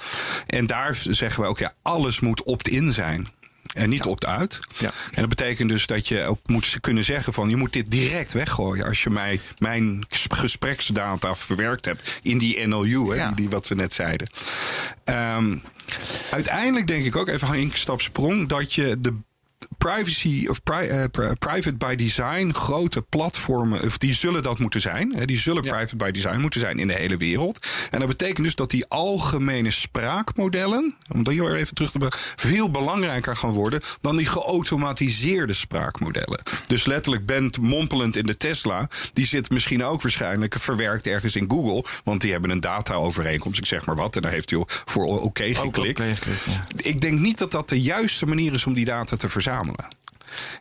En 0.48 0.66
daar 0.66 0.98
zeggen 1.10 1.42
we 1.44 1.48
ook, 1.50 1.60
ja, 1.60 1.74
alles 2.12 2.24
moet 2.24 2.44
opt-in 2.44 2.94
zijn. 2.94 3.28
En 3.74 3.90
niet 3.90 4.04
opt-out. 4.04 4.60
Ja. 4.78 4.92
En 5.12 5.20
dat 5.22 5.30
betekent 5.30 5.70
dus 5.70 5.86
dat 5.86 6.08
je 6.08 6.24
ook 6.24 6.40
moet 6.46 6.78
kunnen 6.82 7.04
zeggen 7.04 7.34
van... 7.34 7.50
je 7.50 7.56
moet 7.56 7.74
dit 7.74 7.92
direct 7.92 8.34
weggooien 8.34 8.86
als 8.86 9.04
je 9.04 9.10
mij, 9.10 9.40
mijn 9.58 10.06
gespreksdata 10.30 11.36
verwerkt 11.36 11.86
hebt... 11.86 12.20
in 12.22 12.38
die 12.38 12.68
NLU, 12.68 13.10
hè, 13.10 13.16
Ja. 13.16 13.28
die, 13.28 13.36
die 13.36 13.50
wat 13.50 13.68
we 13.68 13.76
net 13.76 13.94
zeiden. 13.94 14.28
Ehm, 15.04 15.58
uiteindelijk 16.32 16.88
denk 16.88 17.06
ik 17.06 17.16
ook, 17.16 17.28
even 17.28 17.54
een 17.54 17.72
stapsprong... 17.74 18.48
dat 18.48 18.74
je 18.74 18.96
de 19.00 19.14
privacy 19.78 20.46
of 20.50 20.64
pri- 20.64 20.88
eh, 20.88 21.04
pri- 21.12 21.34
private 21.40 21.74
by 21.74 21.96
design 21.96 22.52
grote 22.52 23.02
platformen, 23.02 23.82
of 23.84 23.98
die 23.98 24.14
zullen 24.14 24.44
dat 24.44 24.60
moeten 24.60 24.82
zijn. 24.82 25.14
Hè, 25.16 25.26
die 25.26 25.38
zullen 25.40 25.62
private 25.62 25.96
by 25.96 26.12
design 26.12 26.40
moeten 26.40 26.60
zijn 26.60 26.80
in 26.80 26.88
de 26.88 26.94
hele 26.94 27.18
wereld. 27.18 27.68
En 27.92 28.00
dat 28.00 28.08
betekent 28.08 28.46
dus 28.46 28.56
dat 28.56 28.70
die 28.70 28.86
algemene 28.88 29.72
spraakmodellen, 29.72 30.96
om 31.12 31.24
dat 31.24 31.34
hier 31.34 31.56
even 31.56 31.76
terug 31.76 31.92
te 31.92 31.98
brengen, 31.98 32.18
veel 32.36 32.70
belangrijker 32.72 33.36
gaan 33.36 33.50
worden 33.52 33.82
dan 34.02 34.16
die 34.16 34.26
geautomatiseerde 34.26 35.54
spraakmodellen. 35.54 36.42
Dus 36.68 36.86
letterlijk 36.86 37.26
bent 37.26 37.58
mompelend 37.58 38.16
in 38.16 38.26
de 38.26 38.38
Tesla, 38.38 38.90
die 39.14 39.26
zit 39.26 39.50
misschien 39.50 39.84
ook 39.84 40.02
waarschijnlijk 40.02 40.56
verwerkt 40.60 41.08
ergens 41.08 41.36
in 41.36 41.50
Google, 41.50 41.86
want 42.04 42.22
die 42.22 42.32
hebben 42.32 42.50
een 42.50 42.60
data-overeenkomst, 42.60 43.60
ik 43.60 43.66
zeg 43.66 43.86
maar 43.86 43.96
wat, 43.96 44.16
en 44.16 44.22
daar 44.22 44.32
heeft 44.32 44.50
hij 44.50 44.64
voor 44.66 45.06
oké 45.22 45.44
geklikt. 45.56 46.02
geklikt, 46.02 46.46
ja. 46.46 46.66
Ik 46.76 47.02
denk 47.02 47.20
niet 47.20 47.38
dat 47.38 47.52
dat 47.52 47.70
de 47.70 47.82
juiste 47.82 48.26
manier 48.26 48.54
is 48.54 48.66
om 48.66 48.74
die 48.74 48.86
data 48.86 49.16
te 49.16 49.30
verzamelen. 49.30 49.51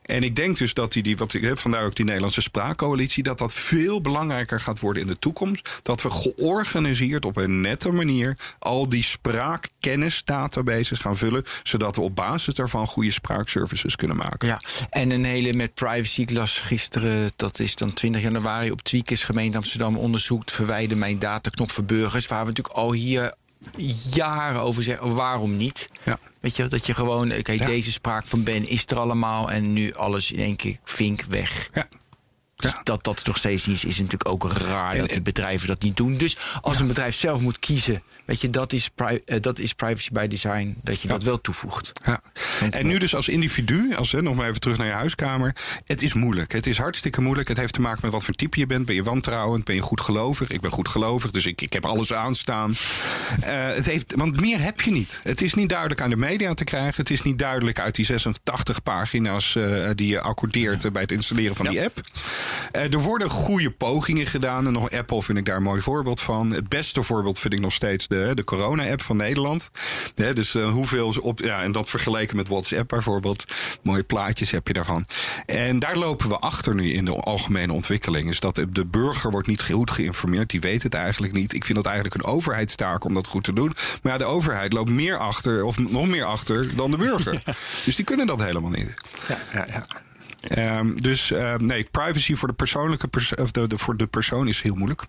En 0.03 0.23
ik 0.23 0.37
denk 0.37 0.59
dus 0.59 0.75
dat 0.75 0.93
die, 0.93 1.03
die 1.03 1.17
wat, 1.17 1.35
ik- 1.35 1.43
hè, 1.43 1.57
vandaar 1.57 1.85
ook 1.85 1.95
die 1.97 2.05
Nederlandse 2.05 2.41
spraakcoalitie, 2.43 3.23
dat 3.23 3.39
dat 3.39 3.53
veel 3.55 4.01
belangrijker 4.01 4.61
gaat 4.61 4.81
worden 4.81 5.03
in 5.03 5.09
de 5.09 5.19
toekomst. 5.19 5.81
Dat 5.83 6.03
we 6.03 6.11
georganiseerd 6.11 7.25
op 7.25 7.37
een 7.37 7.61
nette 7.61 7.91
manier 7.91 8.37
al 8.59 8.89
die 8.89 9.03
spraakkennisdatabases 9.05 10.99
gaan 10.99 11.17
vullen, 11.17 11.45
zodat 11.63 11.97
we 11.97 12.03
op 12.03 12.15
basis 12.17 12.55
daarvan 12.55 12.87
goede 12.87 13.11
spraakservices 13.11 13.97
kunnen 13.97 14.17
maken. 14.17 14.49
Ja, 14.49 14.61
en 14.91 15.11
een 15.11 15.25
hele 15.25 15.53
met 15.53 15.75
privacy. 15.75 16.21
Ik 16.21 16.31
las 16.31 16.59
gisteren, 16.61 17.31
dat 17.37 17.59
is 17.59 17.77
dan 17.77 17.93
20 17.93 18.23
januari 18.23 18.71
op 18.71 18.83
Tweakers 18.83 19.25
gemeente 19.25 19.57
Amsterdam 19.57 19.97
onderzoekt. 19.97 20.51
Verwijder 20.53 20.97
mijn 20.99 21.19
dataknop 21.19 21.71
voor 21.71 21.85
burgers. 21.85 22.27
Waar 22.27 22.41
we 22.41 22.47
natuurlijk 22.49 22.77
al 22.77 22.93
hier 22.93 23.35
jaren 24.13 24.61
over 24.61 24.83
zeggen. 24.83 25.15
Waarom 25.15 25.57
niet? 25.57 25.91
Ja. 26.05 26.19
Weet 26.41 26.57
je, 26.57 26.67
dat 26.69 26.87
je 26.87 26.95
gewoon, 26.95 27.29
Ja. 27.61 27.67
deze 27.67 27.93
spraak 27.93 28.27
van 28.27 28.43
Ben 28.43 28.69
is 28.69 28.85
er 28.87 28.99
allemaal. 28.99 29.51
En 29.51 29.73
nu 29.73 29.95
alles 29.95 30.33
in 30.33 30.39
één 30.39 30.57
keer 30.57 30.79
vink 30.85 31.23
weg. 31.23 31.69
Ja. 31.75 31.89
Dus 32.57 32.75
dat 32.83 33.05
dat 33.05 33.25
nog 33.27 33.37
steeds 33.39 33.69
is, 33.69 33.85
is 33.85 33.97
natuurlijk 33.99 34.29
ook 34.29 34.53
raar 34.53 34.93
En- 34.93 34.99
dat 34.99 35.07
die 35.09 35.17
en- 35.17 35.23
bedrijven 35.23 35.67
dat 35.69 35.83
niet 35.83 35.97
doen. 35.97 36.17
Dus 36.17 36.39
als 36.61 36.81
een 36.81 36.87
bedrijf 36.87 37.15
zelf 37.17 37.41
moet 37.41 37.59
kiezen, 37.59 38.03
weet 38.31 38.41
je, 38.41 38.51
dat 38.51 38.73
is, 38.73 38.89
pri- 38.89 39.21
eh, 39.25 39.41
dat 39.41 39.59
is 39.59 39.73
privacy 39.73 40.09
by 40.13 40.27
design, 40.27 40.77
dat 40.83 41.01
je 41.01 41.09
dat 41.09 41.23
wel 41.23 41.41
toevoegt. 41.41 41.93
Ja. 42.05 42.21
En 42.71 42.87
nu 42.87 42.99
dus 42.99 43.15
als 43.15 43.29
individu, 43.29 43.95
als, 43.95 44.13
hè, 44.13 44.23
nog 44.23 44.35
maar 44.35 44.49
even 44.49 44.61
terug 44.61 44.79
naar 44.79 44.87
je 44.87 44.93
huiskamer. 44.93 45.57
Het 45.87 46.03
is 46.03 46.13
moeilijk. 46.13 46.53
Het 46.53 46.67
is 46.67 46.79
hartstikke 46.79 47.21
moeilijk. 47.21 47.49
Het 47.49 47.57
heeft 47.57 47.73
te 47.73 47.81
maken 47.81 48.01
met 48.03 48.13
wat 48.13 48.25
voor 48.25 48.35
type 48.35 48.59
je 48.59 48.67
bent. 48.67 48.87
Ben 48.87 48.95
je 48.95 49.03
wantrouwend? 49.03 49.65
Ben 49.65 49.75
je 49.75 49.81
goed 49.81 50.01
gelovig? 50.01 50.51
Ik 50.51 50.61
ben 50.61 50.71
goed 50.71 50.89
gelovig, 50.89 51.31
dus 51.31 51.47
ik, 51.47 51.61
ik 51.61 51.73
heb 51.73 51.85
alles 51.87 52.13
aanstaan. 52.13 52.75
Eh, 53.41 53.67
het 53.75 53.87
heeft, 53.87 54.15
want 54.17 54.41
meer 54.41 54.61
heb 54.61 54.81
je 54.81 54.91
niet. 54.91 55.21
Het 55.23 55.41
is 55.41 55.55
niet 55.55 55.69
duidelijk 55.69 56.01
aan 56.01 56.11
de 56.11 56.17
media 56.17 56.55
te 56.55 56.65
krijgen. 56.65 56.95
Het 56.97 57.11
is 57.11 57.23
niet 57.23 57.39
duidelijk 57.39 57.81
uit 57.81 57.95
die 57.95 58.05
86 58.05 58.83
pagina's 58.83 59.57
eh, 59.57 59.89
die 59.95 60.09
je 60.09 60.21
accordeert 60.21 60.93
bij 60.93 61.03
het 61.03 61.13
installeren 61.13 61.57
van 61.57 61.67
die 61.67 61.83
app. 61.83 62.01
Er 62.73 62.99
worden 62.99 63.31
goede 63.31 63.71
pogingen 63.71 64.27
gedaan. 64.27 64.67
En 64.67 64.73
nog 64.73 64.91
Apple 64.91 65.23
vind 65.23 65.39
ik 65.39 65.45
daar 65.45 65.57
een 65.57 65.63
mooi 65.63 65.81
voorbeeld 65.81 66.21
van. 66.21 66.51
Het 66.51 66.69
beste 66.69 67.03
voorbeeld 67.03 67.39
vind 67.39 67.55
ik 67.55 67.61
nog 67.61 67.73
steeds 67.73 68.09
de, 68.09 68.20
de 68.35 68.45
corona-app 68.45 69.03
van 69.03 69.17
Nederland. 69.17 69.71
Dus 70.15 70.55
eh, 70.55 70.71
hoeveel 70.71 71.13
ze 71.13 71.23
op. 71.23 71.39
Ja, 71.39 71.63
en 71.63 71.73
dat 71.73 71.89
vergeleken 71.91 72.37
met 72.37 72.49
WhatsApp 72.49 72.89
bijvoorbeeld. 72.89 73.45
Mooie 73.83 74.03
plaatjes 74.05 74.51
heb 74.51 74.67
je 74.67 74.73
daarvan. 74.73 75.07
En 75.47 75.79
daar 75.79 75.97
lopen 75.97 76.29
we 76.29 76.39
achter 76.39 76.75
nu 76.75 76.93
in 76.93 77.05
de 77.05 77.15
algemene 77.15 77.73
ontwikkeling. 77.73 78.29
Is 78.29 78.41
dat 78.41 78.55
de 78.71 78.87
burger 78.87 79.31
wordt 79.31 79.47
niet 79.47 79.63
goed 79.63 79.91
geïnformeerd. 79.91 80.51
Die 80.51 80.61
weet 80.61 80.83
het 80.83 80.95
eigenlijk 80.95 81.33
niet. 81.33 81.53
Ik 81.55 81.65
vind 81.65 81.77
dat 81.77 81.87
eigenlijk 81.93 82.15
een 82.25 82.31
overheidstaak 82.31 83.05
om 83.05 83.15
dat 83.15 83.27
goed 83.27 83.45
te 83.45 83.53
doen. 83.53 83.73
Maar 84.03 84.13
ja, 84.13 84.19
de 84.19 84.25
overheid 84.25 84.73
loopt 84.73 84.91
meer 84.91 85.17
achter, 85.19 85.65
of 85.65 85.79
nog 85.79 86.07
meer 86.07 86.25
achter, 86.25 86.77
dan 86.77 86.91
de 86.91 86.97
burger. 86.97 87.43
Dus 87.85 87.97
die 87.97 88.05
kunnen 88.05 88.27
dat 88.27 88.43
helemaal 88.43 88.71
niet. 88.71 88.95
Ja, 89.29 89.39
ja, 89.53 89.67
ja. 89.71 89.85
Ehm, 90.41 90.95
dus 90.95 91.31
ehm, 91.31 91.65
nee, 91.65 91.87
privacy 91.91 92.35
voor 92.35 92.49
de 92.49 92.55
persoonlijke 92.55 93.09
pers 93.09 93.35
of 93.35 93.51
de, 93.51 93.67
de- 93.67 93.79
voor 93.79 93.97
de 93.97 94.07
persoon 94.07 94.49
is 94.49 94.63
heel 94.63 94.75
moeilijk. 94.75 95.03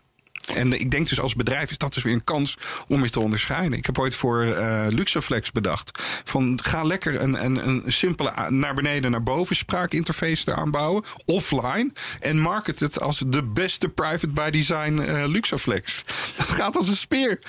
En 0.55 0.73
ik 0.79 0.91
denk 0.91 1.09
dus 1.09 1.19
als 1.19 1.35
bedrijf 1.35 1.71
is 1.71 1.77
dat 1.77 1.93
dus 1.93 2.03
weer 2.03 2.13
een 2.13 2.23
kans 2.23 2.57
om 2.87 3.03
je 3.03 3.09
te 3.09 3.19
onderscheiden. 3.19 3.77
Ik 3.77 3.85
heb 3.85 3.99
ooit 3.99 4.15
voor 4.15 4.43
eh, 4.43 4.85
Luxaflex 4.89 5.51
bedacht. 5.51 6.03
Van 6.23 6.59
ga 6.63 6.83
lekker 6.83 7.21
een, 7.21 7.45
een, 7.45 7.67
een 7.67 7.83
simpele 7.87 8.33
naar 8.49 8.73
beneden 8.73 9.11
naar 9.11 9.23
boven 9.23 9.55
spraakinterface 9.55 10.51
eraan 10.51 10.71
bouwen. 10.71 11.03
Offline. 11.25 11.91
En 12.19 12.39
market 12.39 12.79
het 12.79 13.01
als 13.01 13.23
de 13.27 13.43
beste 13.43 13.89
private 13.89 14.29
by 14.29 14.49
design 14.49 14.99
eh 14.99 15.27
Luxaflex. 15.27 16.05
Dat 16.37 16.47
gaat 16.47 16.75
als 16.75 16.87
een 16.87 16.95
speer. 16.95 17.39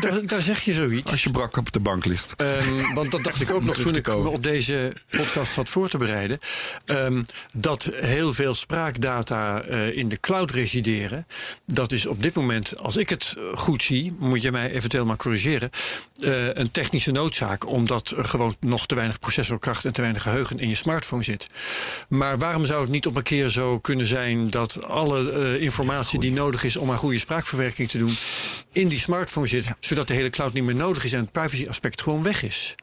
Daar, 0.00 0.26
daar 0.26 0.40
zeg 0.40 0.60
je 0.60 0.74
zoiets. 0.74 1.10
Als 1.10 1.22
je 1.22 1.30
brak 1.30 1.56
op 1.56 1.72
de 1.72 1.80
bank 1.80 2.04
ligt. 2.04 2.34
Ehm, 2.36 2.94
want 2.94 3.10
dat 3.10 3.24
dacht 3.24 3.40
ik 3.40 3.50
ook 3.50 3.64
nog 3.70 3.76
toen 3.76 3.96
ik 3.96 4.06
me 4.06 4.28
op 4.28 4.42
deze 4.42 4.92
podcast 5.10 5.52
zat 5.52 5.70
voor 5.70 5.88
te 5.88 5.98
bereiden. 5.98 6.38
Ehm, 6.84 7.22
dat 7.54 7.88
heel 7.94 8.32
veel 8.32 8.54
spraakdata 8.54 9.62
eh, 9.62 9.96
in 9.96 10.08
de 10.08 10.20
cloud 10.20 10.50
resideren. 10.50 11.26
Dat 11.66 11.92
is 11.92 12.06
op 12.06 12.22
dit 12.22 12.33
moment, 12.34 12.78
als 12.78 12.96
ik 12.96 13.08
het 13.08 13.34
eh, 13.36 13.58
goed 13.58 13.82
zie, 13.82 14.14
moet 14.18 14.42
je 14.42 14.52
mij 14.52 14.70
eventueel 14.70 15.04
maar 15.04 15.16
corrigeren. 15.16 15.70
eh, 16.20 16.54
een 16.54 16.70
technische 16.70 17.10
noodzaak, 17.10 17.66
omdat 17.68 18.10
er 18.16 18.24
gewoon 18.24 18.56
nog 18.60 18.86
te 18.86 18.94
weinig 18.94 19.18
processorkracht 19.18 19.84
en 19.84 19.92
te 19.92 20.00
weinig 20.00 20.22
geheugen 20.22 20.58
in 20.58 20.68
je 20.68 20.74
smartphone 20.74 21.22
zit. 21.22 21.46
Maar 22.08 22.38
waarom 22.38 22.64
zou 22.66 22.80
het 22.80 22.90
niet 22.90 23.06
op 23.06 23.16
een 23.16 23.22
keer 23.22 23.48
zo 23.48 23.78
kunnen 23.78 24.06
zijn 24.06 24.50
dat 24.50 24.84
alle 24.84 25.30
eh, 25.30 25.62
informatie 25.62 26.20
die 26.20 26.32
nodig 26.32 26.64
is 26.64 26.76
om 26.76 26.90
aan 26.90 26.96
goede 26.96 27.18
spraakverwerking 27.18 27.88
te 27.90 27.98
doen, 27.98 28.16
in 28.72 28.88
die 28.88 28.98
smartphone 28.98 29.46
zit, 29.46 29.70
zodat 29.80 30.06
de 30.08 30.14
hele 30.14 30.30
cloud 30.30 30.52
niet 30.52 30.64
meer 30.64 30.74
nodig 30.74 31.04
is 31.04 31.12
en 31.12 31.20
het 31.20 31.32
privacy 31.32 31.66
aspect 31.68 32.02
gewoon 32.02 32.22
weg 32.22 32.42
is? 32.42 32.74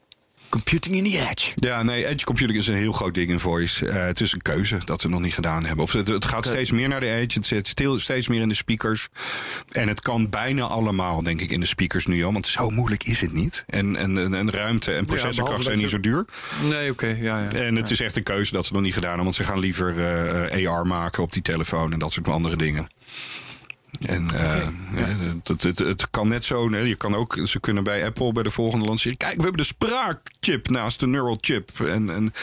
Computing 0.51 0.95
in 0.95 1.03
the 1.03 1.29
edge. 1.29 1.51
Ja, 1.55 1.83
nee, 1.83 2.07
edge 2.07 2.25
computing 2.25 2.59
is 2.59 2.67
een 2.67 2.75
heel 2.75 2.91
groot 2.91 3.13
ding 3.13 3.29
in 3.29 3.39
voice. 3.39 3.89
Eh, 3.89 4.05
het 4.05 4.21
is 4.21 4.33
een 4.33 4.41
keuze 4.41 4.79
dat 4.85 5.01
we 5.01 5.09
nog 5.09 5.21
niet 5.21 5.33
gedaan 5.33 5.65
hebben. 5.65 5.83
Of 5.83 5.91
het, 5.91 6.07
het 6.07 6.25
gaat 6.25 6.45
steeds 6.45 6.71
meer 6.71 6.87
naar 6.87 6.99
de 6.99 7.09
edge. 7.09 7.37
Het 7.37 7.47
zit 7.47 7.67
stil, 7.67 7.99
steeds 7.99 8.27
meer 8.27 8.41
in 8.41 8.47
de 8.47 8.55
speakers. 8.55 9.07
En 9.71 9.87
het 9.87 10.01
kan 10.01 10.29
bijna 10.29 10.63
allemaal, 10.63 11.23
denk 11.23 11.41
ik, 11.41 11.51
in 11.51 11.59
de 11.59 11.65
speakers 11.65 12.05
nu 12.05 12.23
al. 12.23 12.33
Want 12.33 12.47
zo 12.47 12.69
moeilijk 12.69 13.03
is 13.03 13.21
het 13.21 13.33
niet. 13.33 13.63
En, 13.67 13.95
en, 13.95 14.17
en, 14.17 14.33
en 14.33 14.51
ruimte 14.51 14.93
en 14.93 15.05
processorkracht 15.05 15.63
zijn 15.63 15.77
niet 15.77 15.89
zo 15.89 15.99
duur. 15.99 16.25
Nee, 16.69 16.91
oké, 16.91 17.07
ja, 17.07 17.39
ja. 17.39 17.49
En 17.49 17.75
het 17.75 17.89
is 17.89 17.99
echt 17.99 18.15
een 18.15 18.23
keuze 18.23 18.53
dat 18.53 18.65
ze 18.65 18.73
nog 18.73 18.81
niet 18.81 18.93
gedaan 18.93 19.09
hebben. 19.09 19.25
Want 19.25 19.35
ze 19.35 19.43
gaan 19.43 19.59
liever 19.59 19.99
eh, 20.51 20.69
AR 20.69 20.87
maken 20.87 21.23
op 21.23 21.31
die 21.31 21.41
telefoon 21.41 21.93
en 21.93 21.99
dat 21.99 22.11
soort 22.11 22.27
andere 22.27 22.55
dingen. 22.55 22.87
En 23.99 24.31
eh, 24.35 24.67
het, 25.33 25.47
het, 25.47 25.63
het, 25.63 25.79
het 25.79 26.09
kan 26.09 26.27
net 26.27 26.43
zo. 26.43 26.75
Je 26.75 26.95
kan 26.95 27.15
ook, 27.15 27.39
ze 27.43 27.59
kunnen 27.59 27.83
bij 27.83 28.05
Apple 28.05 28.31
bij 28.31 28.43
de 28.43 28.49
volgende 28.49 28.85
lancering. 28.85 29.17
Kijk, 29.17 29.35
we 29.35 29.41
hebben 29.43 29.61
de 29.61 29.67
spraakchip 29.67 30.69
naast 30.69 30.99
de 30.99 31.07
neural 31.07 31.37
chip. 31.41 31.79
En, 31.79 32.09
en 32.09 32.33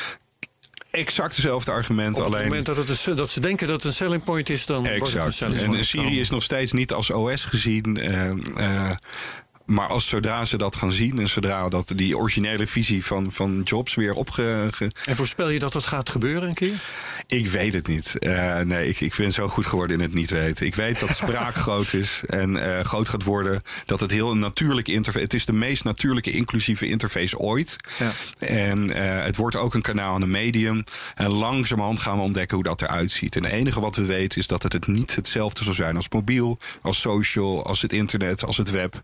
exact 0.91 1.37
dezelfde 1.37 1.71
argumenten. 1.71 2.17
Op 2.17 2.29
het 2.29 2.35
alleen 2.35 2.49
moment 2.49 2.67
dat, 2.67 2.77
het 2.77 3.17
dat 3.17 3.31
ze 3.31 3.41
denken 3.41 3.67
dat 3.67 3.77
het 3.77 3.85
een 3.85 3.93
selling 3.93 4.25
point 4.25 4.49
is, 4.49 4.67
dan 4.67 4.77
wordt 4.77 4.93
het 4.93 5.03
een 5.03 5.07
Exact. 5.09 5.35
selling 5.35 5.59
point. 5.65 5.77
En 5.77 5.85
Siri 5.85 6.21
is 6.21 6.31
nog 6.31 6.43
steeds 6.43 6.73
niet 6.73 6.93
als 6.93 7.11
OS 7.11 7.45
gezien. 7.45 7.97
eh, 7.97 8.91
maar 9.69 9.87
als 9.89 10.07
zodra 10.09 10.45
ze 10.45 10.57
dat 10.57 10.77
gaan 10.77 10.93
zien 10.93 11.19
en 11.19 11.29
zodra 11.29 11.69
dat 11.69 11.93
die 11.95 12.17
originele 12.17 12.67
visie 12.67 13.05
van, 13.05 13.33
van 13.33 13.61
Jobs 13.65 13.95
weer 13.95 14.13
opge. 14.15 14.69
ge- 14.71 14.91
En 15.05 15.17
voorspel 15.17 15.49
je 15.51 15.59
dat 15.59 15.73
dat 15.73 15.87
gaat 15.87 16.11
gebeuren 16.11 16.49
een 16.49 16.55
keer? 16.55 16.83
ik 17.27 17.47
weet 17.47 17.73
het 17.73 17.87
niet. 17.87 18.19
Eh, 18.19 18.61
nee, 18.61 18.89
ik, 18.89 19.01
ik 19.01 19.15
ben 19.17 19.33
zo 19.33 19.49
goed 19.49 19.67
geworden 19.67 19.97
in 19.97 20.03
het 20.03 20.15
niet 20.15 20.31
weten. 20.31 20.67
Ik 20.67 20.75
weet 20.75 21.01
dat 21.01 21.17
spraak 21.17 21.55
groot 21.65 21.93
is 21.93 22.21
en 22.27 22.77
eh, 22.77 22.85
groot 22.85 23.09
gaat 23.09 23.23
worden. 23.25 23.63
Dat 23.87 24.01
het 24.01 24.11
heel 24.11 24.31
een 24.31 24.39
natuurlijke 24.39 24.93
interface. 24.93 25.25
Het 25.25 25.35
is 25.35 25.45
de 25.45 25.53
meest 25.53 25.85
natuurlijke 25.85 26.31
inclusieve 26.31 26.87
interface 26.89 27.39
ooit. 27.39 27.77
Ja. 27.99 28.11
En 28.39 28.91
eh, 28.91 29.25
het 29.25 29.37
wordt 29.37 29.57
ook 29.57 29.75
een 29.75 29.83
kanaal 29.83 30.15
en 30.15 30.23
een 30.23 30.31
medium. 30.31 30.85
En 31.15 31.29
langzamerhand 31.29 32.01
gaan 32.01 32.17
we 32.17 32.23
ontdekken 32.23 32.55
hoe 32.57 32.65
dat 32.65 32.83
eruit 32.83 33.11
ziet. 33.11 33.37
En 33.37 33.45
het 33.45 33.53
enige 33.53 33.81
wat 33.81 33.97
we 33.97 34.05
weten 34.05 34.39
is 34.39 34.47
dat 34.47 34.63
het, 34.63 34.73
het 34.73 34.87
niet 34.87 35.15
hetzelfde 35.15 35.65
zal 35.65 35.75
zijn 35.75 35.97
als 35.97 36.09
mobiel, 36.09 36.59
als 36.83 37.01
social, 37.01 37.67
als 37.67 37.83
het 37.83 37.93
internet, 37.93 38.45
als 38.45 38.57
het 38.57 38.71
web. 38.71 39.03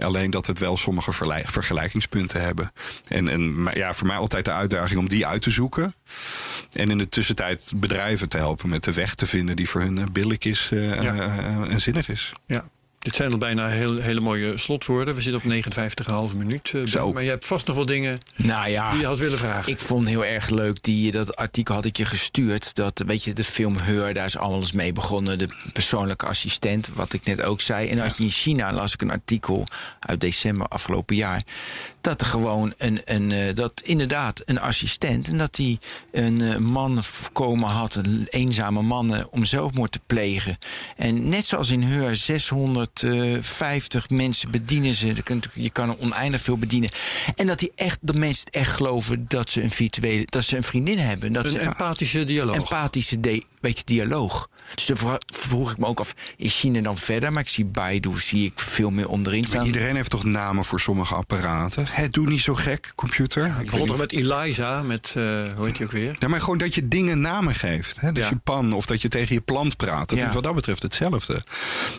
Alleen 0.00 0.30
dat 0.30 0.46
het 0.46 0.58
wel 0.58 0.76
sommige 0.76 1.12
vergelijkingspunten 1.44 2.40
hebben. 2.40 2.70
En, 3.08 3.28
en 3.28 3.62
maar 3.62 3.76
ja, 3.78 3.94
voor 3.94 4.06
mij 4.06 4.16
altijd 4.16 4.44
de 4.44 4.52
uitdaging 4.52 4.98
om 4.98 5.08
die 5.08 5.26
uit 5.26 5.42
te 5.42 5.50
zoeken. 5.50 5.94
En 6.72 6.90
in 6.90 6.98
de 6.98 7.08
tussentijd 7.08 7.72
bedrijven 7.76 8.28
te 8.28 8.36
helpen 8.36 8.68
met 8.68 8.84
de 8.84 8.92
weg 8.92 9.14
te 9.14 9.26
vinden 9.26 9.56
die 9.56 9.68
voor 9.68 9.80
hun 9.80 9.98
eh, 9.98 10.04
billig 10.12 10.38
is 10.38 10.68
eh, 10.72 11.02
Ja. 11.02 11.14
eh, 11.14 11.72
en 11.72 11.80
zinnig 11.80 12.08
is. 12.08 12.32
Ja. 12.46 12.64
Dit 13.04 13.14
zijn 13.14 13.32
al 13.32 13.38
bijna 13.38 13.68
heel, 13.68 13.96
hele 13.96 14.20
mooie 14.20 14.58
slotwoorden. 14.58 15.14
We 15.14 15.20
zitten 15.20 15.42
op 15.44 15.50
59,5 16.30 16.36
minuut. 16.36 16.70
eh, 16.74 16.82
Zo. 16.82 17.12
Maar 17.12 17.22
je 17.22 17.28
hebt 17.28 17.46
vast 17.46 17.66
nog 17.66 17.76
wel 17.76 17.86
dingen 17.86 18.18
Nou 18.36 18.68
ja. 18.68 18.90
die 18.90 19.00
je 19.00 19.06
had 19.06 19.18
willen 19.18 19.38
vragen. 19.38 19.72
Ik 19.72 19.78
vond 19.78 20.08
heel 20.08 20.24
erg 20.24 20.48
leuk, 20.48 20.82
die, 20.82 21.12
dat 21.12 21.36
artikel 21.36 21.74
had 21.74 21.84
ik 21.84 21.96
je 21.96 22.04
gestuurd. 22.04 22.74
Dat, 22.74 23.02
weet 23.06 23.24
je, 23.24 23.32
de 23.32 23.44
film 23.44 23.76
Heur, 23.76 24.14
daar 24.14 24.24
is 24.24 24.36
alles 24.36 24.72
mee 24.72 24.92
begonnen. 24.92 25.38
De 25.38 25.48
persoonlijke 25.72 26.26
assistent, 26.26 26.90
wat 26.94 27.12
ik 27.12 27.24
net 27.24 27.42
ook 27.42 27.60
zei. 27.60 27.88
En 27.88 28.00
als 28.00 28.16
je 28.16 28.22
in 28.24 28.30
China 28.30 28.72
las 28.72 28.92
ik 28.94 29.02
een 29.02 29.10
artikel 29.10 29.66
uit 30.00 30.20
december 30.20 30.66
afgelopen 30.68 31.16
jaar. 31.16 31.42
Dat 32.00 32.20
er 32.20 32.26
gewoon 32.26 32.74
een, 32.76 33.00
een 33.04 33.32
eh, 33.32 33.54
dat 33.54 33.80
inderdaad 33.84 34.42
een 34.44 34.60
assistent. 34.60 35.28
En 35.28 35.38
dat 35.38 35.54
die 35.54 35.78
een 36.12 36.40
eh, 36.40 36.56
man 36.56 37.04
voorkomen 37.04 37.68
had, 37.68 37.94
een 37.94 38.26
eenzame 38.30 38.82
man, 38.82 39.14
eh, 39.14 39.24
om 39.30 39.44
zelfmoord 39.44 39.92
te 39.92 40.00
plegen. 40.06 40.58
En 40.96 41.28
net 41.28 41.46
zoals 41.46 41.70
in 41.70 41.82
Heur, 41.82 42.16
650 42.94 44.10
mensen 44.10 44.50
bedienen 44.50 44.94
ze. 44.94 45.14
Je 45.54 45.70
kan 45.70 45.88
er 45.88 45.98
oneindig 45.98 46.40
veel 46.40 46.58
bedienen. 46.58 46.90
En 47.34 47.46
dat 47.46 47.58
die 47.58 47.72
echt, 47.74 47.98
dat 48.00 48.16
mensen 48.16 48.50
echt 48.50 48.72
geloven 48.72 49.24
dat 49.28 49.50
ze 49.50 49.62
een 49.62 49.70
virtuele, 49.70 50.24
dat 50.28 50.44
ze 50.44 50.56
een 50.56 50.62
vriendin 50.62 50.98
hebben. 50.98 51.32
Dat 51.32 51.44
een 51.44 51.50
ze 51.50 51.58
empathische 51.58 52.24
dialoog. 52.24 52.56
empathische 52.56 53.20
de, 53.20 53.44
beetje 53.60 53.84
dialoog. 53.84 54.48
Dus 54.74 54.86
dan 54.86 54.96
vro- 54.96 55.18
vroeg 55.26 55.70
ik 55.70 55.78
me 55.78 55.86
ook 55.86 55.98
af, 56.00 56.14
is 56.36 56.58
China 56.58 56.80
dan 56.80 56.98
verder? 56.98 57.32
Maar 57.32 57.42
ik 57.42 57.48
zie 57.48 57.64
Baidu, 57.64 58.20
zie 58.20 58.44
ik 58.46 58.58
veel 58.60 58.90
meer 58.90 59.08
onderin 59.08 59.40
Maar 59.40 59.48
staan. 59.48 59.64
iedereen 59.66 59.94
heeft 59.96 60.10
toch 60.10 60.24
namen 60.24 60.64
voor 60.64 60.80
sommige 60.80 61.14
apparaten? 61.14 61.86
Hè, 61.90 62.08
doe 62.08 62.26
niet 62.28 62.40
zo 62.40 62.54
gek, 62.54 62.92
computer. 62.94 63.46
ik 63.60 63.70
begon 63.70 63.86
toch 63.86 63.98
met 63.98 64.12
Eliza, 64.12 64.82
met, 64.82 65.12
eh, 65.16 65.22
hoe 65.56 65.66
heet 65.66 65.76
die 65.76 65.86
ook 65.86 65.92
weer? 65.92 66.16
Ja, 66.18 66.28
maar 66.28 66.40
gewoon 66.40 66.58
dat 66.58 66.74
je 66.74 66.88
dingen 66.88 67.20
namen 67.20 67.54
geeft. 67.54 68.00
Hè? 68.00 68.12
Dus 68.12 68.22
Ja. 68.24 68.28
je 68.30 68.36
pan 68.44 68.72
of 68.72 68.86
dat 68.86 69.02
je 69.02 69.08
tegen 69.08 69.34
je 69.34 69.40
plant 69.40 69.76
praat. 69.76 70.08
Dat 70.08 70.18
Ja. 70.18 70.26
is 70.28 70.34
wat 70.34 70.42
dat 70.42 70.54
betreft 70.54 70.82
hetzelfde. 70.82 71.42